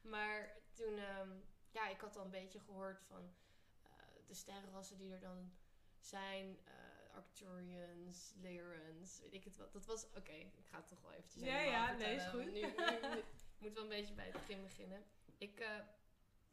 maar 0.00 0.56
toen, 0.72 0.98
ehm, 0.98 1.30
ja, 1.70 1.88
ik 1.88 2.00
had 2.00 2.16
al 2.16 2.24
een 2.24 2.30
beetje 2.30 2.60
gehoord 2.60 3.02
van 3.02 3.34
eh, 3.82 3.90
de 4.26 4.34
sterrenrassen 4.34 4.98
die 4.98 5.12
er 5.12 5.20
dan 5.20 5.52
zijn. 5.98 6.58
eh 6.64 6.74
Arcturians, 7.14 8.32
Lyrians, 8.40 9.20
weet 9.20 9.34
ik 9.34 9.44
het 9.44 9.56
wat. 9.56 9.72
Dat 9.72 9.86
was, 9.86 10.06
oké, 10.16 10.32
ik 10.32 10.66
ga 10.70 10.76
het 10.76 10.86
toch 10.88 11.00
wel 11.00 11.12
eventjes 11.12 11.42
Ja, 11.42 11.58
ja, 11.60 11.92
nee, 11.92 12.14
is 12.14 12.22
goed. 12.24 12.32
want 12.40 12.52
Nu, 12.52 12.60
nu, 12.60 12.70
nu 13.14 13.22
moet 13.58 13.72
wel 13.74 13.82
een 13.82 13.88
beetje 13.88 14.14
bij 14.14 14.24
het 14.24 14.32
begin 14.32 14.62
beginnen. 14.62 15.04
Ik 15.38 15.60
eh, 15.60 15.78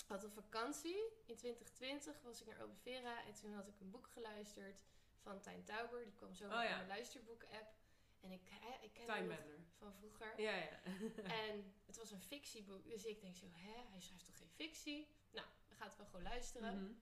had 0.07 0.23
een 0.23 0.31
vakantie. 0.31 0.97
In 1.25 1.35
2020 1.35 2.21
was 2.21 2.41
ik 2.41 2.47
naar 2.47 2.61
Albufeira 2.61 3.25
en 3.25 3.33
toen 3.33 3.53
had 3.53 3.67
ik 3.67 3.79
een 3.79 3.89
boek 3.91 4.07
geluisterd 4.07 4.81
van 5.21 5.39
Tijn 5.41 5.63
Tauber. 5.63 6.03
Die 6.03 6.13
kwam 6.13 6.33
zo 6.33 6.45
Oh, 6.45 6.63
in 6.63 6.69
ja. 6.69 6.75
mijn 6.75 6.87
luisterboek-app. 6.87 7.75
En 8.19 8.31
ik, 8.31 8.41
ik 8.81 8.93
ken 8.93 9.05
Time 9.05 9.27
Bender. 9.27 9.59
van 9.77 9.93
vroeger. 9.93 10.41
Ja, 10.41 10.55
ja. 10.55 10.79
En 11.47 11.73
het 11.85 11.97
was 11.97 12.11
een 12.11 12.21
fictieboek. 12.21 12.87
Dus 12.89 13.05
ik 13.05 13.21
denk 13.21 13.35
zo, 13.35 13.45
hè, 13.51 13.83
hij 13.89 14.01
schrijft 14.01 14.25
toch 14.25 14.37
geen 14.37 14.49
fictie? 14.49 15.07
Nou, 15.31 15.47
we 15.67 15.75
gaan 15.75 15.87
het 15.87 15.97
wel 15.97 16.05
gewoon 16.05 16.21
luisteren. 16.23 16.83
Mhm. 16.83 16.93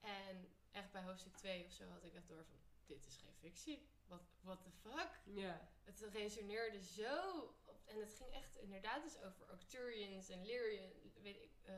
En 0.00 0.48
echt 0.70 0.92
bij 0.92 1.02
hoofdstuk 1.02 1.36
2 1.36 1.64
of 1.64 1.72
zo 1.72 1.88
had 1.88 2.04
ik 2.04 2.14
echt 2.14 2.28
door 2.28 2.44
van, 2.44 2.56
dit 2.86 3.06
is 3.06 3.16
geen 3.16 3.34
fictie. 3.34 3.86
Wat 4.06 4.22
what 4.40 4.62
the 4.62 4.70
fuck? 4.70 5.20
Ja. 5.24 5.68
Het 5.84 6.00
resoneerde 6.00 6.80
zo. 6.82 7.40
Op, 7.64 7.80
en 7.84 8.00
het 8.00 8.14
ging 8.14 8.30
echt 8.30 8.56
inderdaad 8.56 9.02
dus 9.02 9.16
over 9.22 9.46
Arcturians 9.46 10.28
en 10.28 10.44
Lyrian, 10.44 10.90
weet 11.22 11.42
ik, 11.42 11.52
eh 11.62 11.74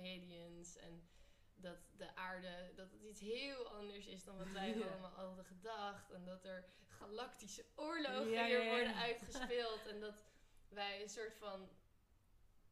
Pleiadians. 0.00 0.76
En 0.76 1.08
dat 1.54 1.78
de 1.96 2.14
aarde, 2.14 2.72
dat 2.74 2.90
het 2.90 3.02
iets 3.02 3.20
heel 3.20 3.68
anders 3.68 4.06
is 4.06 4.24
dan 4.24 4.36
wat 4.36 4.50
wij 4.50 4.68
Ja. 4.76 4.86
allemaal 4.86 5.10
hadden 5.10 5.44
gedacht. 5.44 6.10
En 6.10 6.24
dat 6.24 6.44
er 6.44 6.64
galactische 6.88 7.64
oorlogen 7.74 8.30
Ja, 8.30 8.46
hier 8.46 8.62
ja, 8.64 8.68
worden 8.70 8.94
uitgespeeld. 8.94 9.86
en 9.86 10.00
dat 10.00 10.24
wij 10.68 11.02
een 11.02 11.08
soort 11.08 11.34
van, 11.36 11.68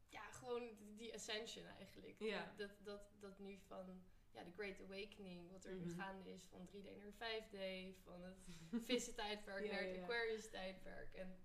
ja, 0.09 0.31
gewoon 0.31 0.97
die 0.97 1.15
ascension 1.15 1.67
eigenlijk. 1.67 2.19
Dat, 2.57 2.71
dat, 2.85 3.11
dat 3.21 3.39
nu 3.39 3.59
van, 3.67 4.03
ja, 4.31 4.45
de 4.45 4.53
Great 4.53 4.81
Awakening, 4.81 5.51
wat 5.51 5.65
er 5.65 5.75
nu 5.75 5.85
Mhm. 5.87 6.01
gaande 6.01 6.33
is 6.33 6.43
van 6.45 6.69
3D 6.69 6.97
naar 6.97 7.13
5D, 7.13 7.57
van 8.05 8.23
het 8.23 8.49
vissen-tijdperk 8.89 9.65
Ja, 9.65 9.73
naar 9.73 9.83
het 9.83 9.95
ja. 9.95 10.03
Aquarius-tijdperk. 10.03 11.15
En 11.15 11.39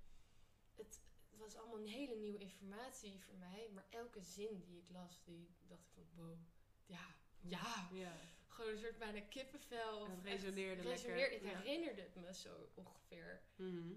het 0.75 1.01
was 1.39 1.55
allemaal 1.55 1.77
een 1.79 1.87
hele 1.87 2.15
nieuwe 2.15 2.37
informatie 2.37 3.19
voor 3.19 3.35
mij. 3.35 3.69
Maar 3.73 3.85
elke 3.89 4.21
zin 4.21 4.63
die 4.65 4.77
ik 4.77 4.89
las, 4.89 5.23
die 5.23 5.49
dacht 5.67 5.81
ik 5.87 5.91
van, 5.93 6.07
wow, 6.15 6.37
ja, 6.85 7.05
ja. 7.39 7.87
Ja. 7.91 8.13
Gewoon 8.47 8.71
een 8.71 8.77
soort 8.77 8.97
bijna 8.97 9.21
kippenvel. 9.21 10.09
Het 10.09 10.23
resoneerde 10.23 10.81
echt 10.91 11.03
lekker, 11.03 11.29
resoneerde- 11.29 11.47
ja. 11.47 11.57
herinnerde 11.61 12.01
het 12.01 12.15
me 12.15 12.33
zo 12.33 12.69
ongeveer. 12.73 13.41
Mhm. 13.55 13.93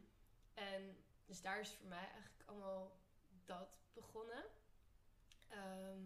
En 0.54 0.96
dus 1.26 1.40
daar 1.40 1.60
is 1.60 1.70
voor 1.72 1.88
mij 1.88 2.04
eigenlijk 2.10 2.42
allemaal 2.46 3.00
dat 3.44 3.78
begonnen. 3.92 4.44
Ehm, 5.48 6.00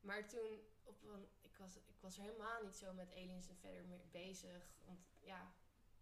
maar 0.00 0.28
toen, 0.28 0.60
op 0.84 1.02
een, 1.02 1.28
ik 1.40 1.56
was, 1.56 1.76
ik 1.76 1.96
was 2.00 2.16
er 2.16 2.22
helemaal 2.22 2.62
niet 2.64 2.76
zo 2.76 2.92
met 2.92 3.12
aliens 3.12 3.48
en 3.48 3.56
verder 3.56 3.84
meer 3.84 4.06
bezig. 4.10 4.74
Want 4.84 5.00
ja, 5.20 5.52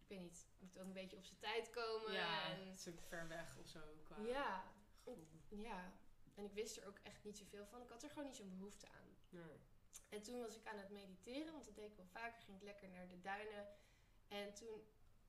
ik 0.07 0.17
weet 0.17 0.25
niet. 0.31 0.47
Moet 0.59 0.79
ook 0.79 0.85
een 0.85 0.93
beetje 0.93 1.17
op 1.17 1.23
zijn 1.23 1.39
tijd 1.39 1.69
komen. 1.69 2.13
ja, 2.13 2.49
en, 2.49 2.67
het 2.67 2.77
is 2.77 2.87
ook 2.87 3.01
ver 3.01 3.27
weg 3.27 3.57
of 3.57 3.67
zo 3.67 3.79
qua 4.03 4.17
ja, 4.17 4.63
gevoel. 4.95 5.27
ja. 5.49 5.93
En 6.35 6.43
ik 6.43 6.53
wist 6.53 6.77
er 6.77 6.87
ook 6.87 6.99
echt 7.03 7.23
niet 7.23 7.37
zoveel 7.37 7.65
van. 7.65 7.81
Ik 7.81 7.89
had 7.89 8.03
er 8.03 8.09
gewoon 8.09 8.25
niet 8.25 8.35
zo'n 8.35 8.57
behoefte 8.57 8.87
aan. 8.87 9.17
Nee. 9.29 9.59
En 10.09 10.21
toen 10.21 10.39
was 10.39 10.55
ik 10.55 10.65
aan 10.67 10.77
het 10.77 10.89
mediteren, 10.89 11.51
want 11.51 11.65
dat 11.65 11.75
deed 11.75 11.91
ik 11.91 11.97
wel 11.97 12.07
vaker. 12.07 12.41
Ging 12.41 12.57
ik 12.57 12.63
lekker 12.63 12.89
naar 12.89 13.07
de 13.07 13.21
duinen. 13.21 13.67
En 14.27 14.53
toen, 14.53 14.81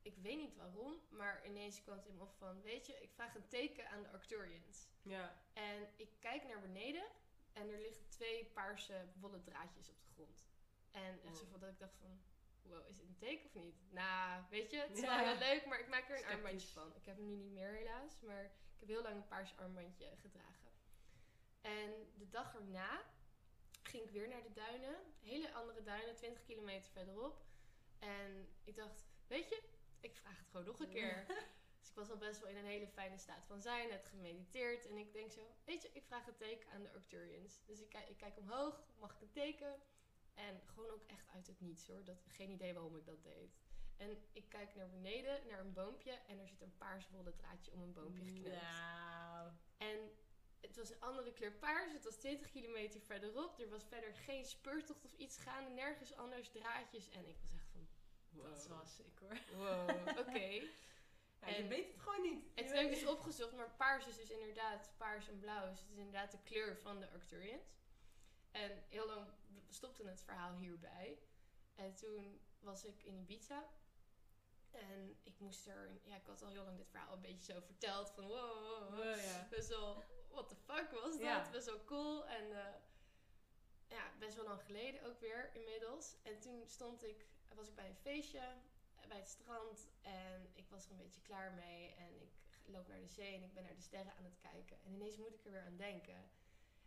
ik 0.03 0.17
weet 0.17 0.37
niet 0.37 0.57
waarom, 0.57 1.01
maar 1.09 1.47
ineens 1.47 1.83
kwam 1.83 1.97
het 1.97 2.07
in 2.07 2.17
me 2.17 2.23
op 2.23 2.35
van... 2.35 2.63
Weet 2.63 2.87
je, 2.87 2.99
ik 3.01 3.13
vraag 3.13 3.35
een 3.35 3.49
teken 3.49 3.89
aan 3.89 4.03
de 4.03 4.11
Arcturians. 4.11 4.89
Ja. 5.03 5.43
En 5.53 5.89
ik 5.97 6.11
kijk 6.21 6.45
naar 6.45 6.61
beneden 6.61 7.05
en 7.53 7.69
er 7.69 7.81
liggen 7.81 8.09
twee 8.09 8.45
paarse 8.45 9.09
wollen 9.21 9.43
draadjes 9.43 9.89
op 9.89 10.01
de 10.01 10.09
grond. 10.13 10.47
En 10.91 11.23
echt 11.23 11.37
zo 11.37 11.47
van 11.51 11.61
dat 11.61 11.71
ik 11.71 11.79
dacht 11.79 11.97
van, 11.97 12.23
wow, 12.69 12.89
is 12.89 12.97
dit 12.97 13.07
een 13.09 13.17
teken 13.19 13.47
of 13.47 13.55
niet? 13.55 13.75
Nou, 13.91 14.43
weet 14.51 14.71
je, 14.71 14.77
het 14.79 14.91
is 14.91 15.01
wel 15.01 15.19
heel 15.19 15.39
leuk, 15.39 15.67
maar 15.67 15.81
ik 15.81 15.89
maak 15.89 16.09
er 16.11 16.17
een 16.19 16.25
armbandje 16.25 16.69
van. 16.69 16.95
Ik 16.97 17.07
heb 17.07 17.17
hem 17.17 17.27
nu 17.27 17.35
niet 17.37 17.53
meer 17.53 17.69
helaas, 17.73 18.21
maar 18.21 18.45
ik 18.45 18.81
heb 18.81 18.89
heel 18.89 19.03
lang 19.03 19.15
een 19.17 19.29
paars 19.29 19.57
armbandje 19.57 20.17
gedragen. 20.17 20.71
En 21.61 21.91
de 22.19 22.29
dag 22.29 22.55
erna 22.55 23.03
ging 23.83 24.03
ik 24.05 24.11
weer 24.11 24.29
naar 24.29 24.43
de 24.43 24.53
duinen. 24.53 24.97
Hele 25.21 25.53
andere 25.53 25.83
duinen, 25.83 26.15
20 26.17 26.43
kilometer 26.43 26.91
verderop. 26.93 27.43
En 27.99 28.49
ik 28.65 28.77
dacht, 28.77 29.07
weet 29.27 29.49
je, 29.49 29.63
ik 30.01 30.17
vraag 30.17 30.39
het 30.39 30.49
gewoon 30.51 30.67
nog 30.67 30.79
een 30.81 30.89
keer. 30.89 31.25
Dus 31.81 31.89
ik 31.89 31.95
was 31.95 32.11
al 32.11 32.17
best 32.17 32.41
wel 32.41 32.49
in 32.51 32.57
een 32.57 32.65
hele 32.65 32.89
fijne 32.89 33.19
staat 33.19 33.45
van 33.47 33.63
zijn, 33.63 33.89
net 33.89 34.05
gemediteerd. 34.07 34.87
En 34.89 34.97
ik 34.97 35.13
denk 35.13 35.33
zo, 35.33 35.41
weet 35.65 35.83
je, 35.83 35.91
ik 35.93 36.05
vraag 36.05 36.27
een 36.27 36.37
teken 36.37 36.71
aan 36.71 36.83
de 36.83 36.93
Arcturians. 36.93 37.61
Dus 37.67 37.81
ik, 37.81 37.89
kijk- 37.89 38.09
ik 38.09 38.17
kijk 38.17 38.37
omhoog, 38.39 38.83
mag 38.99 39.15
ik 39.15 39.21
een 39.21 39.31
teken? 39.31 39.81
En 40.39 40.61
gewoon 40.67 40.91
ook 40.91 41.05
echt 41.07 41.29
uit 41.35 41.47
het 41.47 41.61
niets 41.61 41.87
hoor. 41.87 42.05
Dat, 42.05 42.17
geen 42.29 42.51
idee 42.51 42.73
waarom 42.75 42.97
ik 42.97 43.05
dat 43.07 43.23
deed. 43.23 43.59
En 43.97 44.19
ik 44.33 44.49
kijk 44.49 44.75
naar 44.75 44.89
beneden, 44.89 45.47
naar 45.47 45.59
een 45.61 45.73
boompje. 45.73 46.11
En 46.13 46.39
er 46.39 46.49
zit 46.49 46.61
een 46.61 46.77
paars 46.77 47.09
wollen 47.11 47.37
draadje 47.37 47.73
om 47.73 47.83
een 47.83 47.93
boompje 47.93 48.25
geknoopt. 48.25 48.61
Nou. 48.63 49.51
En 49.77 50.11
het 50.61 50.77
was 50.77 50.91
een 50.91 51.01
andere 51.01 51.33
kleur 51.33 51.53
paars. 51.53 51.93
Het 51.93 52.05
was 52.05 52.17
20 52.17 52.51
kilometer 52.51 53.01
verderop. 53.01 53.61
Er 53.61 53.69
was 53.69 53.85
verder 53.85 54.15
geen 54.15 54.45
speurtocht 54.45 55.05
of 55.05 55.13
iets 55.13 55.37
gaande. 55.39 55.71
Nergens 55.71 56.15
anders 56.17 56.49
draadjes. 56.51 57.09
En 57.11 57.29
ik 57.29 57.37
was 57.41 57.53
echt 57.53 57.69
van, 57.73 57.89
Dat 58.31 58.67
wow. 58.69 58.79
was 58.79 58.99
ik 59.01 59.19
hoor. 59.19 59.39
Wow, 59.57 59.89
oké. 60.27 60.39
Ja, 61.41 61.49
je 61.49 61.55
En- 61.55 61.69
weet 61.69 61.93
het 61.93 62.01
gewoon 62.01 62.23
niet. 62.23 62.45
En 62.55 62.65
Je 62.65 62.71
toen 62.71 62.79
heb 62.79 62.91
ik 62.91 62.99
dus 63.01 63.07
opgezocht, 63.09 63.53
maar 63.53 63.71
paars 63.77 64.07
is 64.07 64.17
dus 64.17 64.31
inderdaad 64.31 64.93
paars 64.97 65.29
en 65.29 65.39
blauw. 65.39 65.71
Dus 65.71 65.81
het 65.81 65.91
is 65.91 65.97
inderdaad 65.97 66.31
de 66.31 66.43
kleur 66.43 66.77
van 66.77 67.01
de 67.01 67.11
Arcturians. 67.11 67.77
En 68.51 68.83
heel 68.89 69.07
lang 69.07 69.27
stopte 69.69 70.05
het 70.05 70.23
verhaal 70.23 70.57
hierbij. 70.57 71.19
En 71.75 71.95
toen 71.95 72.41
was 72.61 72.85
ik 72.85 73.03
in 73.03 73.19
Ibiza. 73.19 73.69
En 74.71 75.19
ik 75.23 75.39
moest 75.39 75.67
er... 75.67 76.01
Ja, 76.05 76.17
ik 76.17 76.27
had 76.27 76.43
al 76.43 76.49
heel 76.49 76.65
lang 76.65 76.77
dit 76.77 76.89
verhaal 76.89 77.15
een 77.15 77.21
beetje 77.21 77.53
zo 77.53 77.61
verteld. 77.61 78.11
Van 78.11 78.27
wow, 78.27 78.63
wow, 78.69 78.95
wow. 78.95 79.17
Ja. 79.17 79.47
Best 79.51 79.69
wel... 79.69 80.05
What 80.29 80.49
the 80.49 80.57
fuck 80.57 80.91
was 80.91 81.13
dat? 81.13 81.21
Ja. 81.21 81.51
Best 81.51 81.67
wel 81.67 81.85
cool. 81.85 82.29
En 82.29 82.53
eh, 82.53 82.75
ja, 83.89 84.13
best 84.19 84.37
wel 84.37 84.45
lang 84.45 84.63
geleden 84.63 85.05
ook 85.05 85.21
weer 85.21 85.51
inmiddels. 85.55 86.17
En 86.23 86.41
toen 86.41 86.63
stond 86.67 87.05
ik... 87.05 87.27
Was 87.55 87.69
ik 87.69 87.75
bij 87.75 87.89
een 87.89 87.97
feestje 87.97 88.57
bij 89.09 89.19
het 89.19 89.29
strand. 89.29 89.89
En 90.03 90.51
ik 90.55 90.69
was 90.69 90.85
er 90.85 90.91
een 90.91 90.97
beetje 90.97 91.21
klaar 91.21 91.53
mee. 91.53 91.95
En 91.95 92.21
ik 92.21 92.31
loop 92.65 92.89
naar 92.89 93.01
de 93.01 93.09
zee 93.09 93.35
en 93.35 93.43
ik 93.43 93.55
ben 93.55 93.63
naar 93.63 93.75
de 93.75 93.81
sterren 93.81 94.15
aan 94.17 94.25
het 94.25 94.39
kijken. 94.39 94.81
En 94.85 94.93
ineens 94.93 95.17
moet 95.17 95.35
ik 95.35 95.45
er 95.45 95.51
weer 95.51 95.65
aan 95.65 95.77
denken. 95.77 96.31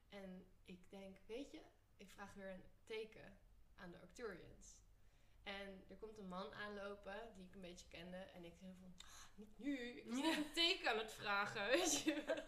En 0.10 0.46
ik 0.66 0.90
denk, 0.90 1.18
weet 1.26 1.52
je, 1.52 1.62
ik 2.02 2.10
vraag 2.12 2.34
weer 2.34 2.50
een 2.50 2.64
teken 2.86 3.38
aan 3.76 3.92
de 3.92 4.00
Arcturians. 4.00 4.80
En 5.44 5.84
er 5.90 5.96
komt 5.96 6.18
een 6.18 6.28
man 6.28 6.54
aanlopen 6.54 7.32
die 7.36 7.46
ik 7.46 7.54
een 7.56 7.62
beetje 7.62 7.88
kende. 7.88 8.18
En 8.18 8.46
ik 8.46 8.54
zei 8.60 8.74
van, 8.80 8.94
"Ah, 8.98 9.38
niet 9.38 9.60
nu, 9.60 9.78
ik 9.80 10.10
ben 10.10 10.24
een 10.24 10.52
teken 10.54 10.90
aan 10.90 10.98
het 10.98 11.14
vragen, 11.14 11.68
weet 11.72 12.02
je 12.02 12.24
wel. 12.26 12.46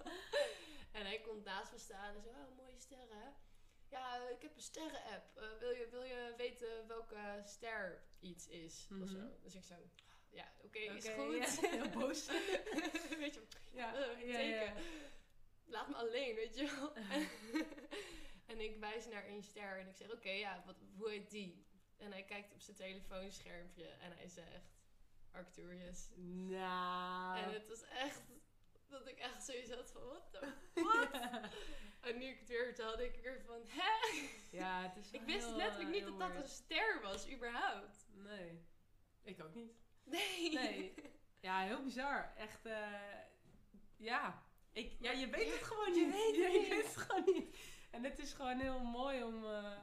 En 0.91 1.05
hij 1.05 1.19
komt 1.19 1.43
naast 1.43 1.71
me 1.71 1.77
staan 1.77 2.15
en 2.15 2.21
zo, 2.21 2.29
oh, 2.29 2.57
mooie 2.57 2.77
sterren. 2.79 3.33
Ja, 3.89 4.29
ik 4.29 4.41
heb 4.41 4.55
een 4.55 4.61
sterren-app. 4.61 5.37
Eh, 5.37 5.57
wil, 5.59 5.69
je, 5.71 5.87
wil 5.89 6.03
je 6.03 6.33
weten 6.37 6.87
welke 6.87 7.41
ster 7.45 8.03
iets 8.19 8.47
is? 8.47 8.87
Of 9.01 9.09
zo. 9.09 9.17
Mhm. 9.17 9.27
Dus 9.41 9.55
ik 9.55 9.63
zo, 9.63 9.75
ja, 10.29 10.53
oké, 10.61 10.79
is 10.79 11.07
goed. 11.07 11.59
ja, 11.61 11.69
heel 11.77 11.89
boos. 11.89 12.27
weet 13.17 13.33
je, 13.33 13.41
Ja, 13.71 13.95
Eh, 13.95 14.27
ja, 14.27 14.37
teken. 14.37 14.65
ja. 14.65 14.73
laat 15.65 15.87
me 15.89 15.95
alleen, 15.95 16.35
weet 16.35 16.55
je 16.55 16.65
wel. 16.75 16.93
en 18.53 18.61
ik 18.61 18.79
wijs 18.79 19.07
naar 19.07 19.25
één 19.25 19.43
ster 19.43 19.79
en 19.79 19.87
ik 19.87 19.95
zeg, 19.95 20.11
oké, 20.11 20.29
ja, 20.29 20.63
wat, 20.65 20.75
hoe 20.97 21.09
heet 21.09 21.29
die? 21.29 21.65
En 21.97 22.11
hij 22.11 22.23
kijkt 22.23 22.53
op 22.53 22.61
zijn 22.61 22.77
telefoonschermpje 22.77 23.87
en 23.87 24.11
hij 24.11 24.27
zegt, 24.27 24.73
Arcturus. 25.31 26.09
Nou. 26.49 27.37
En 27.37 27.53
het 27.53 27.67
was 27.67 27.83
echt, 27.83 28.21
dat 28.87 29.07
ik 29.07 29.19
echt 29.19 29.43
zoiets 29.43 29.71
had 29.71 29.91
van, 29.91 30.07
wat 30.07 30.31
de 30.31 30.53
wat? 30.73 31.09
en 32.01 32.17
nu 32.17 32.25
ik 32.25 32.39
het 32.39 32.49
weer 32.49 32.65
vertelde, 32.65 33.05
ik 33.05 33.25
er 33.25 33.41
van, 33.45 33.61
hè? 33.67 34.19
ja, 34.57 34.81
het 34.81 34.97
is 34.97 35.11
Ik 35.21 35.21
wist 35.21 35.45
heel, 35.45 35.55
letterlijk 35.55 35.89
niet 35.89 36.05
dat 36.05 36.19
dat 36.19 36.35
een 36.35 36.49
ster 36.49 36.99
was, 37.01 37.29
überhaupt. 37.29 38.07
Nee. 38.13 38.65
Ik 39.23 39.43
ook 39.43 39.53
niet. 39.53 39.73
Nee. 40.03 40.53
Nee. 40.53 40.93
Ja, 41.39 41.61
heel 41.61 41.83
bizar. 41.83 42.33
Echt, 42.35 42.65
eh, 42.65 42.87
ja. 43.97 44.43
Ik, 44.71 44.95
ja, 44.99 45.11
je 45.11 45.27
weet 45.27 45.51
het 45.51 45.63
gewoon 45.69 45.93
je 45.93 46.05
niet. 46.05 46.13
weet 46.13 46.35
het 46.35 46.35
Ja, 46.35 46.47
je 46.47 46.69
weet 46.69 46.85
het 46.85 46.97
gewoon 46.97 47.23
niet. 47.33 47.57
En 47.93 48.03
het 48.03 48.19
is 48.19 48.33
gewoon 48.33 48.59
heel 48.59 48.79
mooi 48.79 49.23
om 49.23 49.45
eh, 49.45 49.77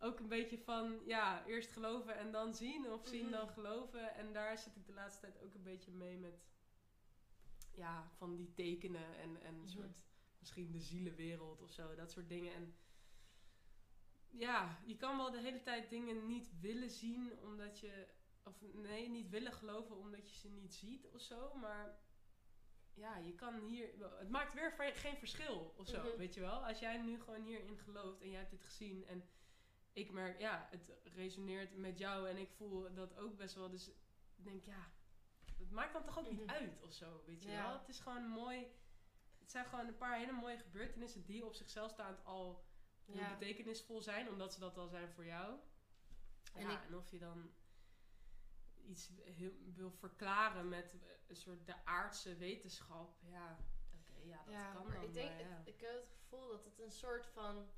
ook 0.00 0.18
een 0.18 0.28
beetje 0.28 0.58
van, 0.58 1.00
ja, 1.06 1.46
eerst 1.46 1.72
geloven 1.72 2.16
en 2.16 2.30
dan 2.32 2.54
zien. 2.54 2.90
Of 2.92 3.06
zien 3.06 3.22
Mhm. 3.22 3.32
dan 3.32 3.48
geloven. 3.48 4.14
En 4.14 4.32
daar 4.32 4.58
zit 4.58 4.76
ik 4.76 4.86
de 4.86 4.92
laatste 4.92 5.20
tijd 5.20 5.42
ook 5.42 5.54
een 5.54 5.62
beetje 5.62 5.90
mee 5.90 6.16
met, 6.18 6.44
ja, 7.74 8.10
van 8.16 8.36
die 8.36 8.52
tekenen 8.54 9.16
en, 9.18 9.42
en 9.42 9.54
een 9.54 9.60
Mhm. 9.60 9.68
soort, 9.68 9.96
misschien 10.38 10.70
de 10.72 10.80
zielenwereld 10.80 11.62
of 11.62 11.70
zo. 11.70 11.94
Dat 11.94 12.10
soort 12.10 12.28
dingen. 12.28 12.54
En 12.54 12.74
ja, 14.30 14.78
je 14.84 14.96
kan 14.96 15.16
wel 15.16 15.30
de 15.30 15.40
hele 15.40 15.62
tijd 15.62 15.90
dingen 15.90 16.26
niet 16.26 16.60
willen 16.60 16.90
zien 16.90 17.38
omdat 17.42 17.78
je, 17.80 18.06
of 18.44 18.62
nee, 18.72 19.08
niet 19.08 19.28
willen 19.28 19.52
geloven 19.52 19.96
omdat 19.96 20.30
je 20.30 20.36
ze 20.36 20.48
niet 20.48 20.74
ziet 20.74 21.06
of 21.12 21.20
zo. 21.20 21.54
Maar 21.54 21.98
ja, 22.96 23.16
je 23.16 23.34
kan 23.34 23.58
hier, 23.60 23.88
het 24.18 24.28
maakt 24.30 24.52
weer 24.54 24.72
geen 24.94 25.16
verschil 25.16 25.74
of 25.76 25.88
zo, 25.88 26.02
Mhm. 26.02 26.16
weet 26.16 26.34
je 26.34 26.40
wel. 26.40 26.66
Als 26.66 26.78
jij 26.78 26.96
nu 27.02 27.20
gewoon 27.20 27.42
hierin 27.42 27.78
gelooft 27.78 28.20
en 28.20 28.28
jij 28.30 28.38
hebt 28.38 28.50
dit 28.50 28.64
gezien 28.64 29.06
en 29.06 29.28
ik 29.92 30.10
merk, 30.10 30.38
ja, 30.38 30.68
het 30.70 30.92
resoneert 31.14 31.76
met 31.76 31.98
jou 31.98 32.28
en 32.28 32.36
ik 32.36 32.50
voel 32.50 32.94
dat 32.94 33.16
ook 33.16 33.36
best 33.36 33.54
wel. 33.54 33.70
Dus 33.70 33.88
ik 34.36 34.44
denk, 34.44 34.64
ja, 34.64 34.90
het 35.58 35.70
maakt 35.70 35.92
dan 35.92 36.04
toch 36.04 36.18
ook 36.18 36.30
niet 36.30 36.40
Mhm. 36.46 36.50
uit 36.50 36.82
of 36.82 36.92
zo, 36.92 37.22
weet 37.26 37.42
je 37.42 37.50
Ja. 37.50 37.62
wel. 37.68 37.78
Het 37.78 37.88
is 37.88 38.00
gewoon 38.00 38.26
mooi. 38.28 38.66
Het 39.38 39.50
zijn 39.50 39.66
gewoon 39.66 39.86
een 39.86 39.96
paar 39.96 40.16
hele 40.18 40.32
mooie 40.32 40.58
gebeurtenissen 40.58 41.24
die 41.24 41.44
op 41.44 41.54
zichzelf 41.54 41.90
staand 41.90 42.24
al 42.24 42.64
heel 43.04 43.16
Ja. 43.16 43.36
betekenisvol 43.36 44.00
zijn, 44.02 44.28
omdat 44.28 44.52
ze 44.54 44.60
dat 44.60 44.76
al 44.76 44.88
zijn 44.88 45.08
voor 45.08 45.24
jou. 45.26 45.58
En 46.54 46.62
ja, 46.62 46.82
ik- 46.82 46.88
en 46.88 46.96
of 46.96 47.10
je 47.10 47.18
dan 47.18 47.50
iets 48.86 49.10
heel, 49.24 49.52
wil 49.74 49.90
verklaren 49.90 50.68
met 50.68 50.96
een 51.28 51.36
soort 51.36 51.66
de 51.66 51.84
aardse 51.84 52.36
wetenschap, 52.36 53.16
ja, 53.22 53.58
oké, 54.00 54.18
ja, 54.24 54.42
dat 54.44 54.54
ja, 54.54 54.72
kan 54.72 54.86
maar 54.86 54.94
dan. 54.94 55.04
ik 55.04 55.12
denk, 55.14 55.30
maar 55.30 55.40
ja. 55.40 55.56
het- 55.56 55.66
ik 55.68 55.80
heb 55.80 55.94
het 55.94 56.10
gevoel 56.12 56.48
dat 56.48 56.64
het 56.64 56.78
een 56.78 56.90
soort 56.92 57.26
van, 57.26 57.68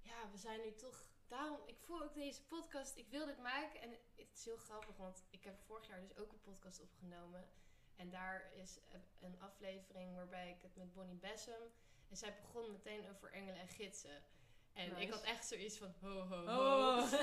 ja, 0.00 0.30
we 0.30 0.36
zijn 0.36 0.60
nu 0.60 0.74
toch, 0.74 1.06
daarom, 1.26 1.60
ik 1.66 1.78
voel 1.80 2.02
ook 2.02 2.14
deze 2.14 2.44
podcast, 2.46 2.96
ik 2.96 3.08
wil 3.08 3.26
dit 3.26 3.38
maken 3.38 3.80
en 3.80 3.90
het 4.16 4.30
is 4.34 4.44
heel 4.44 4.56
grappig, 4.56 4.96
want 4.96 5.24
ik 5.30 5.44
heb 5.44 5.58
vorig 5.60 5.86
jaar 5.86 6.00
dus 6.00 6.16
ook 6.16 6.32
een 6.32 6.40
podcast 6.40 6.80
opgenomen 6.80 7.48
en 7.96 8.10
daar 8.10 8.52
is 8.52 8.78
een 9.20 9.40
aflevering 9.40 10.14
waarbij 10.14 10.50
ik 10.50 10.62
het 10.62 10.76
met 10.76 10.92
Bonnie 10.92 11.16
Bessem, 11.18 11.62
en 12.08 12.16
zij 12.16 12.36
begon 12.40 12.72
meteen 12.72 13.08
over 13.10 13.32
engelen 13.32 13.60
en 13.60 13.68
gidsen. 13.68 14.22
En 14.78 14.96
ik 14.96 15.10
had 15.10 15.22
echt 15.22 15.46
zoiets 15.46 15.78
van, 15.78 15.94
ho, 16.00 16.20
ho, 16.20 16.46
ho. 16.46 16.98
Oh. 16.98 17.12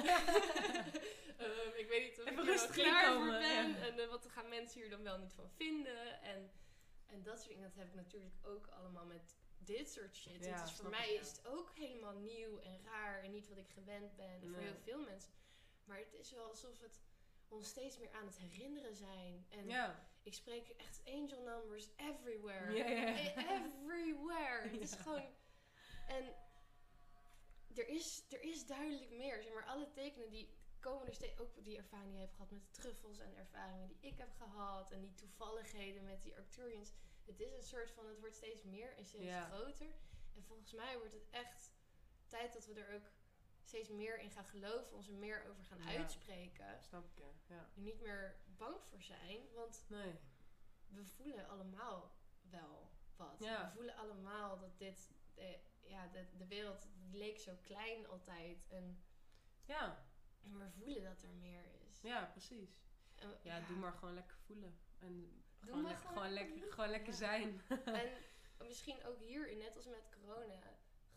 Ehm, 1.38 1.76
ik 1.76 1.88
weet 1.88 2.04
niet 2.04 2.20
of 2.22 2.26
Even 2.26 2.54
ik 2.54 2.60
er 2.60 2.68
klaar 2.70 3.14
voor 3.14 3.26
ben. 3.26 3.70
ja. 3.70 3.86
En 3.86 4.00
eh, 4.00 4.08
wat 4.10 4.28
gaan 4.30 4.50
mensen 4.50 4.82
hier 4.82 4.90
dan 4.90 5.04
wel 5.04 5.18
niet 5.18 5.34
van 5.34 5.50
vinden. 5.50 6.22
En, 6.22 6.52
en 7.06 7.24
dat 7.24 7.38
soort 7.38 7.50
dingen, 7.50 7.64
dat 7.64 7.76
heb 7.76 7.88
ik 7.88 7.94
natuurlijk 7.96 8.36
ook 8.44 8.68
allemaal 8.68 9.06
met 9.06 9.36
dit 9.58 9.90
soort 9.92 10.16
shit. 10.16 10.46
Ja, 10.46 10.64
is 10.64 10.72
voor 10.72 10.90
mij 10.90 11.14
is 11.14 11.28
het 11.28 11.48
ook 11.48 11.72
helemaal 11.76 12.14
nieuw 12.14 12.60
en 12.60 12.80
raar. 12.84 13.24
En 13.24 13.32
niet 13.32 13.48
wat 13.48 13.58
ik 13.58 13.70
gewend 13.70 14.16
ben. 14.16 14.30
En 14.30 14.50
voor 14.50 14.60
heel 14.62 14.80
veel 14.84 15.00
mensen. 15.00 15.32
Maar 15.84 15.98
het 15.98 16.14
is 16.14 16.32
wel 16.32 16.48
alsof 16.48 16.80
het 16.80 17.02
ons 17.48 17.68
steeds 17.68 17.98
meer 17.98 18.12
aan 18.12 18.26
het 18.26 18.38
herinneren 18.38 18.96
zijn. 18.96 19.46
En 19.50 19.68
ja. 19.68 20.08
ik 20.24 20.34
spreek 20.34 20.70
echt 20.70 21.02
angel 21.06 21.42
numbers 21.42 21.88
everywhere. 21.96 22.80
E- 22.80 23.34
Everywhere. 23.36 24.68
Het 24.70 24.82
is 24.82 24.94
gewoon... 25.04 25.24
En 26.08 26.36
er 27.78 27.88
is, 27.88 28.26
er 28.30 28.42
is 28.42 28.66
duidelijk 28.66 29.12
meer. 29.12 29.42
Zeg 29.44 29.54
maar, 29.54 29.66
alle 29.66 29.92
tekenen 29.92 30.30
die 30.30 30.50
komen 30.80 31.08
er 31.08 31.14
steeds... 31.14 31.40
Ook 31.40 31.64
die 31.64 31.78
ervaring 31.78 32.08
die 32.10 32.16
je 32.20 32.24
hebt 32.26 32.34
gehad 32.36 32.52
met 32.52 32.62
de 32.62 32.72
truffels 32.82 33.20
en 33.20 33.36
ervaringen 33.36 33.88
die 33.88 33.98
ik 34.02 34.18
heb 34.18 34.32
gehad. 34.38 34.92
En 34.92 35.02
die 35.02 35.14
toevalligheden 35.14 36.04
met 36.04 36.22
die 36.24 36.36
Arcturians. 36.36 36.94
Het 37.26 37.40
is 37.40 37.54
een 37.54 37.64
soort 37.64 37.92
van... 37.92 38.08
Het 38.08 38.20
wordt 38.20 38.36
steeds 38.36 38.64
meer 38.64 38.98
en 38.98 39.06
steeds 39.06 39.24
Ja. 39.24 39.46
groter. 39.50 39.88
En 40.36 40.44
volgens 40.44 40.72
mij 40.74 40.98
wordt 40.98 41.14
het 41.14 41.30
echt 41.30 41.72
tijd 42.28 42.54
dat 42.54 42.66
we 42.66 42.74
er 42.74 42.96
ook 42.96 43.10
steeds 43.64 43.90
meer 43.90 44.20
in 44.20 44.32
gaan 44.32 44.46
geloven, 44.46 44.94
ons 44.96 45.08
er 45.08 45.14
meer 45.14 45.46
over 45.50 45.64
gaan 45.64 45.78
Ja. 45.80 45.86
uitspreken. 45.98 46.82
Snap 46.84 47.06
ik, 47.06 47.18
ja. 47.18 47.56
ja. 47.56 47.70
Er 47.76 47.82
niet 47.82 48.02
meer 48.02 48.40
bang 48.58 48.76
voor 48.84 49.02
zijn, 49.02 49.54
want 49.54 49.86
Nee. 49.88 50.14
we 50.88 51.06
voelen 51.06 51.48
allemaal 51.48 52.16
wel 52.50 52.90
wat. 53.16 53.36
Ja. 53.40 53.66
We 53.68 53.72
voelen 53.74 53.96
allemaal 53.96 54.60
dat 54.60 54.78
dit, 54.78 55.12
eh, 55.36 55.46
ja, 55.88 56.08
de, 56.08 56.26
de 56.38 56.48
wereld 56.48 56.88
die 56.98 57.18
leek 57.18 57.40
zo 57.40 57.52
klein 57.62 58.08
altijd. 58.08 58.66
En 58.70 59.04
Ja, 59.66 60.06
we 60.42 60.70
voelen 60.70 61.04
dat 61.04 61.22
er 61.24 61.30
meer 61.30 61.64
is. 61.88 62.02
ja, 62.02 62.26
precies. 62.26 62.84
En- 63.16 63.38
Ja, 63.42 63.60
doe 63.60 63.78
maar 63.78 63.94
gewoon 63.94 64.14
lekker 64.14 64.38
voelen. 64.38 64.78
En 65.00 65.44
Doe 65.60 65.74
gewoon, 65.74 65.82
maar 65.82 65.92
lekker, 65.92 66.08
gewoon 66.10 66.24
gewoon, 66.24 66.34
lekker 66.34 66.72
gewoon 66.74 66.90
lekker 66.90 67.12
Ja. 67.14 67.18
zijn. 67.18 67.62
En 68.60 68.68
misschien 68.68 69.06
ook 69.06 69.20
hier, 69.20 69.56
net 69.58 69.76
als 69.76 69.86
met 69.86 70.10
corona, 70.22 70.60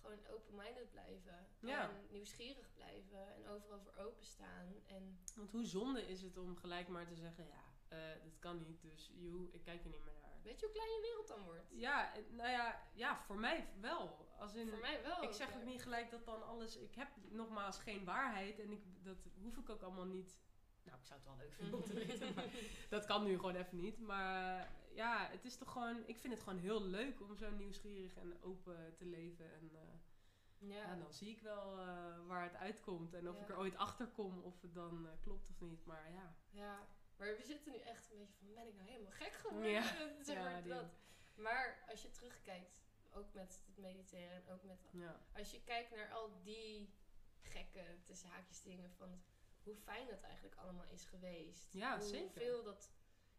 gewoon 0.01 0.27
open-minded 0.27 0.91
blijven. 0.91 1.47
Ja. 1.61 1.91
En 1.91 2.07
nieuwsgierig 2.11 2.73
blijven 2.75 3.35
en 3.35 3.47
overal 3.49 3.81
voor 3.81 3.95
openstaan. 3.97 4.75
En 4.87 5.19
Want 5.37 5.51
hoe 5.51 5.64
zonde 5.64 6.07
is 6.07 6.23
het 6.23 6.37
om 6.37 6.57
gelijk 6.57 6.89
maar 6.89 7.07
te 7.07 7.14
zeggen, 7.14 7.47
ja, 7.47 7.64
eh 7.89 7.99
dat 8.24 8.39
kan 8.39 8.59
niet, 8.66 8.82
dus 8.82 9.11
joe, 9.14 9.49
ik 9.53 9.62
kijk 9.62 9.84
er 9.84 9.91
niet 9.91 10.05
meer 10.05 10.14
naar. 10.22 10.39
weet 10.43 10.61
je 10.61 10.66
hoe 10.66 10.74
klein 10.74 10.91
je 10.91 11.01
wereld 11.01 11.28
dan 11.28 11.43
wordt? 11.43 11.66
Ja, 11.70 12.12
nou 12.30 12.51
ja, 12.51 12.82
ja, 12.95 13.18
voor 13.18 13.36
mij 13.39 13.68
wel. 13.80 14.26
Als 14.39 14.55
in, 14.55 14.68
Voor 14.68 14.78
mij 14.78 15.03
wel. 15.03 15.22
ik 15.22 15.32
zeg 15.32 15.57
ook 15.57 15.64
niet 15.64 15.82
gelijk 15.82 16.11
dat 16.11 16.24
dan 16.24 16.47
alles... 16.47 16.76
Ik 16.76 16.95
heb 16.95 17.09
nogmaals 17.28 17.78
geen 17.78 18.05
waarheid 18.05 18.59
en 18.59 18.70
ik, 18.72 18.82
dat 19.05 19.16
hoef 19.43 19.57
ik 19.57 19.70
ook 19.70 19.82
allemaal 19.82 20.07
niet... 20.07 20.36
Nou, 20.82 20.99
ik 20.99 21.07
zou 21.07 21.20
het 21.20 21.28
wel 21.28 21.36
leuk 21.39 21.53
vinden 21.53 21.74
om 21.78 21.84
te 21.84 21.95
weten, 22.07 22.34
maar 22.34 22.49
dat 22.89 23.05
kan 23.05 23.24
nu 23.24 23.36
gewoon 23.36 23.55
even 23.55 23.76
niet. 23.78 23.99
Maar 23.99 24.72
ja, 24.95 25.28
het 25.30 25.45
is 25.45 25.57
toch 25.57 25.72
gewoon... 25.72 26.03
Ik 26.07 26.18
vind 26.18 26.32
het 26.34 26.43
gewoon 26.43 26.59
heel 26.59 26.82
leuk 26.82 27.20
om 27.20 27.36
zo 27.36 27.51
nieuwsgierig 27.51 28.16
en 28.16 28.43
open 28.43 28.95
te 28.97 29.05
leven. 29.05 29.53
En 29.53 29.70
eh, 29.74 30.68
ja. 30.68 30.95
Dan 30.97 31.12
zie 31.12 31.30
ik 31.30 31.41
wel 31.41 31.78
eh, 31.78 32.26
waar 32.26 32.43
het 32.43 32.55
uitkomt 32.57 33.14
en 33.14 33.28
of 33.28 33.36
Ja. 33.36 33.43
ik 33.43 33.49
er 33.49 33.59
ooit 33.59 33.76
achter 33.76 34.07
kom 34.07 34.43
of 34.43 34.61
het 34.61 34.74
dan 34.74 35.09
klopt 35.22 35.49
of 35.51 35.61
niet. 35.61 35.84
Maar 35.84 36.12
ja, 36.12 36.34
ja. 36.51 36.86
Maar 37.19 37.37
we 37.37 37.43
zitten 37.45 37.73
nu 37.73 37.79
echt 37.79 38.11
een 38.11 38.19
beetje 38.19 38.39
van, 38.39 38.55
ben 38.55 38.66
ik 38.66 38.75
nou 38.75 38.89
helemaal 38.89 39.12
gek 39.12 39.33
geworden? 39.33 39.71
Ja. 39.71 39.83
Zeg 40.23 40.37
maar 40.37 40.62
dat. 40.62 40.95
Maar 41.35 41.85
als 41.89 42.03
je 42.03 42.11
terugkijkt, 42.11 42.83
ook 43.12 43.33
met 43.33 43.62
het 43.66 43.79
mediteren 43.79 44.37
en 44.37 44.49
ook 44.53 44.62
met... 44.62 44.89
ja. 44.93 45.21
Als 45.37 45.51
je 45.51 45.62
kijkt 45.64 45.91
naar 45.91 46.12
al 46.12 46.43
die 46.43 46.95
gekke, 47.41 47.85
tussen 48.05 48.29
haakjes 48.29 48.62
dingen, 48.62 48.91
van 48.91 49.23
hoe 49.62 49.77
fijn 49.77 50.09
dat 50.09 50.21
eigenlijk 50.21 50.57
allemaal 50.57 50.87
is 50.89 51.05
geweest. 51.05 51.73
Ja, 51.73 52.01
zeker. 52.01 52.21
Hoeveel 52.21 52.62
dat 52.62 52.91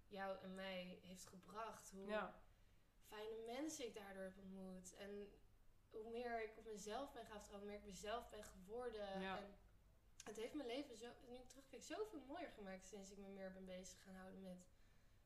jou 0.07 0.37
en 0.41 0.55
mij 0.55 0.99
heeft 1.01 1.25
gebracht. 1.25 1.91
Hoe 1.91 2.31
fijne 3.07 3.37
mensen 3.45 3.85
ik 3.85 3.93
daardoor 3.93 4.23
heb 4.23 4.37
ontmoet. 4.37 4.95
En 4.95 5.31
hoe 5.89 6.09
meer 6.09 6.43
ik 6.43 6.57
op 6.57 6.65
mezelf 6.65 7.11
ben 7.13 7.25
gaan 7.25 7.39
vertrouwen, 7.39 7.67
hoe 7.67 7.77
meer 7.77 7.87
ik 7.87 7.93
mezelf 7.93 8.29
ben 8.29 8.43
geworden. 8.43 9.21
Ja. 9.21 9.37
En 9.37 9.55
het 10.29 10.37
heeft 10.37 10.53
mijn 10.53 10.67
leven, 10.67 10.97
zo, 10.97 11.07
nu 11.27 11.35
ik 11.35 11.47
terugkijk, 11.49 11.83
zoveel 11.83 12.21
mooier 12.27 12.51
gemaakt 12.51 12.87
sinds 12.87 13.11
ik 13.11 13.17
me 13.17 13.27
meer 13.27 13.51
ben 13.51 13.65
bezig 13.65 14.01
gaan 14.03 14.15
houden 14.15 14.41
met 14.41 14.67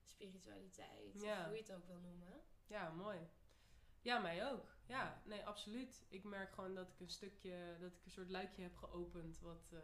spiritualiteit. 0.04 1.22
Ja. 1.22 1.40
Of 1.40 1.46
hoe 1.46 1.56
je 1.56 1.62
het 1.62 1.74
ook 1.74 1.86
wil 1.86 2.00
noemen. 2.00 2.42
Ja, 2.68 2.90
mooi. 2.92 3.20
Ja, 4.02 4.20
mij 4.20 4.52
ook. 4.52 4.76
Ja, 4.86 5.22
nee, 5.26 5.46
absoluut. 5.46 6.06
Ik 6.10 6.24
merk 6.24 6.54
gewoon 6.54 6.76
dat 6.76 6.90
ik 6.90 7.00
een 7.00 7.10
stukje, 7.10 7.78
dat 7.80 7.92
ik 7.94 8.06
een 8.06 8.12
soort 8.12 8.30
luikje 8.30 8.62
heb 8.62 8.76
geopend 8.76 9.40
wat, 9.40 9.72
eh, 9.72 9.80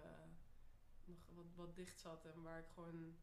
nog 1.04 1.18
wat, 1.36 1.46
wat 1.56 1.76
dicht 1.76 2.00
zat. 2.00 2.26
En 2.26 2.42
waar 2.42 2.60
ik 2.60 2.70
gewoon 2.74 3.18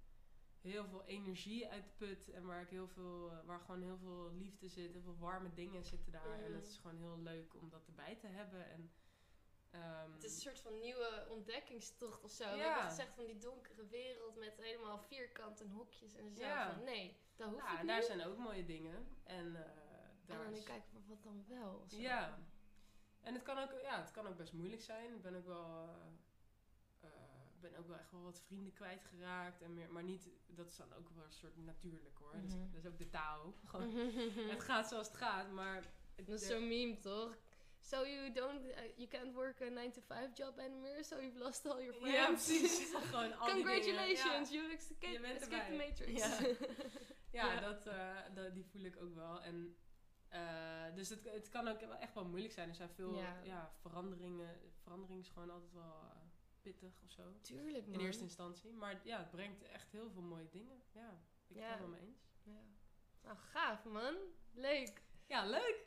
heel 0.61 0.87
veel 0.87 1.05
energie 1.05 1.69
uit 1.69 1.97
put. 1.97 2.31
En 2.31 2.47
waar 2.47 2.63
ik 2.63 2.69
heel 2.69 2.89
veel, 2.89 3.45
waar 3.45 3.61
gewoon 3.61 3.83
heel 3.83 3.99
veel 3.99 4.33
liefde 4.33 4.69
zit, 4.69 4.93
heel 4.93 5.03
veel 5.03 5.19
warme 5.19 5.53
dingen 5.55 5.85
zitten 5.85 6.13
daar. 6.13 6.39
En 6.39 6.51
Mhm. 6.51 6.55
het 6.55 6.67
is 6.67 6.77
gewoon 6.77 6.99
heel 6.99 7.19
leuk 7.19 7.55
om 7.55 7.69
dat 7.71 7.87
erbij 7.87 8.17
te 8.17 8.27
hebben. 8.27 8.71
En, 8.71 8.91
ehm, 9.83 10.13
Het 10.13 10.25
is 10.25 10.35
een 10.35 10.41
soort 10.41 10.61
van 10.61 10.79
nieuwe 10.81 11.27
ontdekkingstocht 11.31 12.23
of 12.25 12.31
zo. 12.31 12.51
We 12.51 12.57
Ja. 12.57 12.65
hebben 12.65 12.91
gezegd 12.91 13.15
van 13.15 13.27
die 13.27 13.39
donkere 13.39 13.87
wereld 13.87 14.37
met 14.37 14.57
helemaal 14.57 14.99
vierkant 14.99 15.61
en 15.61 15.71
hokjes 15.71 16.15
en 16.15 16.35
zo. 16.35 16.43
Ja. 16.43 16.75
Van, 16.75 16.85
nee, 16.85 17.17
dat 17.37 17.49
hoeft 17.49 17.63
ja, 17.63 17.71
niet. 17.71 17.81
en 17.81 17.87
daar 17.87 18.03
zijn 18.03 18.25
ook 18.25 18.37
mooie 18.39 18.65
dingen. 18.65 19.09
En, 19.25 19.57
eh, 19.57 19.63
en 19.63 20.21
daar 20.27 20.45
dan 20.45 20.53
is- 20.53 20.65
kijken 20.65 20.93
we 20.93 21.01
wat 21.09 21.23
dan 21.23 21.45
wel. 21.49 21.85
zo. 21.89 21.97
Ja. 21.97 22.39
En 23.23 23.35
het 23.35 23.43
kan, 23.43 23.59
ook, 23.59 23.81
ja, 23.83 24.01
het 24.01 24.11
kan 24.11 24.27
ook 24.27 24.37
best 24.37 24.53
moeilijk 24.53 24.83
zijn. 24.83 25.15
Ik 25.15 25.23
ben 25.23 25.35
ook 25.37 25.47
wel, 25.47 25.89
eh, 25.89 27.09
eh, 27.09 27.11
ben 27.61 27.77
ook 27.77 27.87
wel 27.87 27.97
echt 27.99 28.11
wel 28.11 28.23
wat 28.23 28.41
vrienden 28.41 28.73
kwijtgeraakt. 28.73 29.63
En 29.63 29.75
meer, 29.75 29.93
maar 29.93 30.03
niet, 30.03 30.29
dat 30.47 30.67
is 30.69 30.77
dan 30.77 30.93
ook 30.95 31.09
wel 31.15 31.25
een 31.25 31.33
soort 31.33 31.57
natuurlijk 31.57 32.19
hoor. 32.19 32.37
Mhm. 32.37 32.71
dat 32.73 32.81
is 32.85 32.87
ook 32.87 32.99
de 32.99 33.09
taal. 33.09 33.55
Gewoon, 33.65 33.95
het 34.49 34.63
gaat 34.63 34.89
zoals 34.89 35.07
het 35.07 35.17
gaat, 35.17 35.51
maar... 35.51 35.77
het- 36.15 36.27
Dat 36.27 36.41
is 36.41 36.47
zo'n 36.47 36.69
meme, 36.69 36.99
toch? 36.99 37.37
So 37.87 38.05
you 38.05 38.33
don't, 38.33 38.65
uh, 38.65 38.91
you 38.97 39.07
can't 39.07 39.33
work 39.33 39.61
a 39.61 39.71
9 39.71 39.93
to 39.93 40.01
5 40.01 40.35
job 40.35 40.59
anymore, 40.59 41.05
so 41.05 41.21
you've 41.21 41.39
lost 41.39 41.67
all 41.67 41.81
your 41.81 41.95
friends. 41.95 42.17
Ja, 42.17 42.27
precies. 42.27 42.95
Gewoon 43.11 43.39
al. 43.39 43.47
Congratulations, 43.49 44.51
you 44.51 44.73
escaped, 44.73 45.13
Je 45.13 45.21
bent 45.21 45.41
escaped 45.41 45.71
the 45.71 45.77
matrix. 45.77 46.23
Ja. 47.31 47.53
Ja. 47.55 47.61
Dat, 47.61 47.87
eh, 47.87 48.17
dat, 48.35 48.55
die 48.55 48.65
voel 48.65 48.83
ik 48.83 48.97
ook 49.03 49.15
wel. 49.15 49.43
En, 49.43 49.77
eh, 50.29 50.95
dus 50.95 51.09
het, 51.09 51.25
het 51.25 51.49
kan 51.49 51.69
ook 51.69 51.81
echt 51.81 52.15
wel 52.15 52.25
moeilijk 52.25 52.53
zijn. 52.53 52.69
Er 52.69 52.75
zijn 52.75 52.89
veel 52.91 53.23
Ja. 53.43 53.73
veranderingen. 53.81 54.61
Verandering 54.83 55.21
is 55.21 55.29
gewoon 55.29 55.51
altijd 55.51 55.73
wel 55.73 56.01
eh, 56.03 56.17
pittig 56.63 57.03
of 57.05 57.11
zo. 57.11 57.23
Tuurlijk, 57.41 57.87
man. 57.87 57.95
In 58.01 58.07
eerste 58.07 58.23
instantie. 58.23 58.73
Maar 58.73 59.01
ja, 59.05 59.19
het 59.19 59.31
brengt 59.31 59.63
echt 59.63 59.93
heel 59.93 60.11
veel 60.11 60.23
mooie 60.23 60.49
dingen. 60.49 60.83
Ja, 60.93 61.21
ik 61.47 61.55
ben 61.57 61.69
het 61.69 61.79
wel 61.79 61.89
mee 61.89 62.01
eens. 62.01 62.29
Ja. 62.43 62.63
Nou, 63.23 63.37
gaaf, 63.37 63.85
man. 63.85 64.15
Leuk. 64.53 65.03
Ja, 65.27 65.45
leuk! 65.45 65.87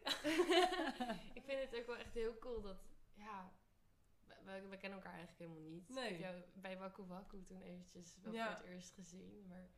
ik 1.39 1.43
vind 1.43 1.61
het 1.61 1.75
ook 1.75 1.85
wel 1.85 1.97
echt 1.97 2.13
heel 2.13 2.37
cool 2.39 2.61
dat, 2.61 2.77
ja, 3.13 3.51
we, 4.43 4.77
kennen 4.77 4.99
elkaar 4.99 5.13
eigenlijk 5.13 5.39
helemaal 5.39 5.69
niet. 5.69 5.89
Nee. 5.89 6.13
Ik 6.13 6.19
heb 6.23 6.31
jou 6.31 6.43
bij 6.53 6.77
Waku 6.77 7.03
Waku 7.05 7.43
toen 7.43 7.61
eventjes 7.61 8.17
wel 8.21 8.33
Ja. 8.33 8.45
voor 8.45 8.65
het 8.65 8.73
eerst 8.73 8.93
gezien, 8.93 9.45
maar... 9.47 9.69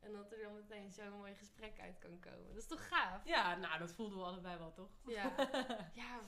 En 0.00 0.12
dat 0.12 0.32
er 0.32 0.42
dan 0.42 0.54
meteen 0.54 0.92
zo'n 0.92 1.18
mooi 1.18 1.34
gesprek 1.34 1.80
uit 1.80 1.98
kan 1.98 2.20
komen. 2.20 2.46
Dat 2.48 2.56
is 2.56 2.66
toch 2.66 2.88
gaaf? 2.88 3.24
Ja, 3.24 3.56
nou, 3.56 3.78
dat 3.78 3.92
voelden 3.92 4.18
we 4.18 4.24
allebei 4.24 4.58
wel, 4.58 4.72
toch? 4.72 4.90
Ja. 5.06 5.34
ja, 6.02 6.20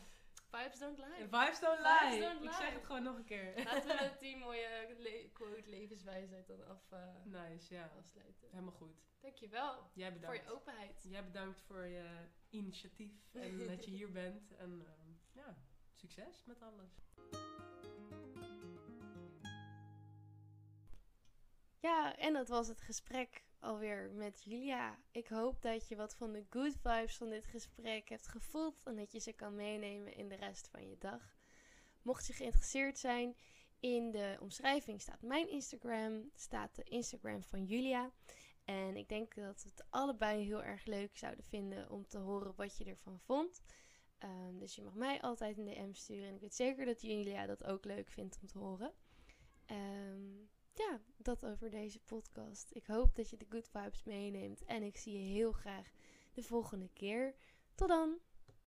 vibes 0.52 0.78
don't 0.78 0.98
lie. 0.98 1.28
Vibes 1.28 1.60
don't 1.60 1.78
Vibes 1.86 2.18
lie! 2.18 2.48
Ik 2.48 2.52
zeg 2.52 2.72
het 2.72 2.84
gewoon 2.84 3.02
nog 3.02 3.16
een 3.16 3.24
keer. 3.24 3.52
Laten 3.64 3.88
we 3.88 3.94
met 4.10 4.20
die 4.20 4.36
mooie 4.36 4.94
le- 4.98 5.28
quote 5.32 5.62
levenswijsheid 5.70 6.46
dan 6.46 6.66
af, 6.66 6.92
eh, 6.92 6.98
Nice, 7.24 7.74
ja. 7.74 7.90
afsluiten. 7.98 8.48
Helemaal 8.50 8.72
goed. 8.72 8.96
Dankjewel 9.20 9.90
Jij 9.94 10.10
voor 10.10 10.20
bedankt. 10.20 10.44
je 10.44 10.50
openheid. 10.52 11.06
Jij 11.08 11.24
bedankt 11.24 11.60
voor 11.60 11.84
je 11.86 12.04
initiatief 12.50 13.12
en 13.32 13.66
dat 13.76 13.84
je 13.84 13.90
hier 13.90 14.12
bent. 14.12 14.54
En 14.56 14.82
ehm, 14.86 15.10
ja, 15.32 15.56
succes 15.92 16.44
met 16.44 16.62
alles. 16.62 17.00
Ja, 21.78 22.16
en 22.16 22.32
dat 22.32 22.48
was 22.48 22.68
het 22.68 22.80
gesprek 22.80 23.44
alweer 23.62 24.10
met 24.10 24.42
Julia. 24.44 24.98
Ik 25.10 25.28
hoop 25.28 25.62
dat 25.62 25.88
je 25.88 25.96
wat 25.96 26.14
van 26.14 26.32
de 26.32 26.44
good 26.50 26.76
vibes 26.82 27.16
van 27.16 27.30
dit 27.30 27.46
gesprek 27.46 28.08
hebt 28.08 28.28
gevoeld 28.28 28.82
en 28.84 28.96
dat 28.96 29.12
je 29.12 29.18
ze 29.18 29.32
kan 29.32 29.54
meenemen 29.54 30.16
in 30.16 30.28
de 30.28 30.34
rest 30.34 30.68
van 30.68 30.88
je 30.88 30.98
dag. 30.98 31.36
Mocht 32.02 32.26
je 32.26 32.32
geïnteresseerd 32.32 32.98
zijn, 32.98 33.36
in 33.80 34.10
de 34.10 34.36
omschrijving 34.40 35.00
staat 35.00 35.22
mijn 35.22 35.48
Instagram, 35.48 36.30
staat 36.34 36.76
de 36.76 36.82
Instagram 36.82 37.42
van 37.42 37.64
Julia. 37.64 38.12
En 38.64 38.96
ik 38.96 39.08
denk 39.08 39.34
dat 39.34 39.62
we 39.62 39.68
het 39.68 39.86
allebei 39.90 40.44
heel 40.44 40.62
erg 40.62 40.84
leuk 40.84 41.16
zouden 41.16 41.44
vinden 41.44 41.90
om 41.90 42.06
te 42.06 42.18
horen 42.18 42.54
wat 42.56 42.76
je 42.76 42.84
ervan 42.84 43.20
vond. 43.20 43.62
Ehm, 44.18 44.58
dus 44.58 44.74
je 44.74 44.82
mag 44.82 44.94
mij 44.94 45.20
altijd 45.20 45.58
een 45.58 45.64
DM 45.64 45.92
sturen 45.92 46.28
en 46.28 46.34
ik 46.34 46.40
weet 46.40 46.54
zeker 46.54 46.84
dat 46.84 47.00
Julia 47.00 47.46
dat 47.46 47.64
ook 47.64 47.84
leuk 47.84 48.08
vindt 48.08 48.38
om 48.40 48.46
te 48.46 48.58
horen. 48.58 48.92
Ehm, 49.66 50.44
ja, 50.74 51.00
dat 51.16 51.46
over 51.46 51.70
deze 51.70 52.00
podcast. 52.00 52.70
Ik 52.72 52.86
hoop 52.86 53.16
dat 53.16 53.30
je 53.30 53.36
de 53.36 53.46
good 53.48 53.68
vibes 53.68 54.02
meeneemt 54.02 54.64
en 54.64 54.82
ik 54.82 54.96
zie 54.96 55.12
je 55.12 55.32
heel 55.32 55.52
graag 55.52 55.90
de 56.32 56.42
volgende 56.42 56.88
keer. 56.92 57.34
Tot 57.74 57.88
dan! 57.88 58.18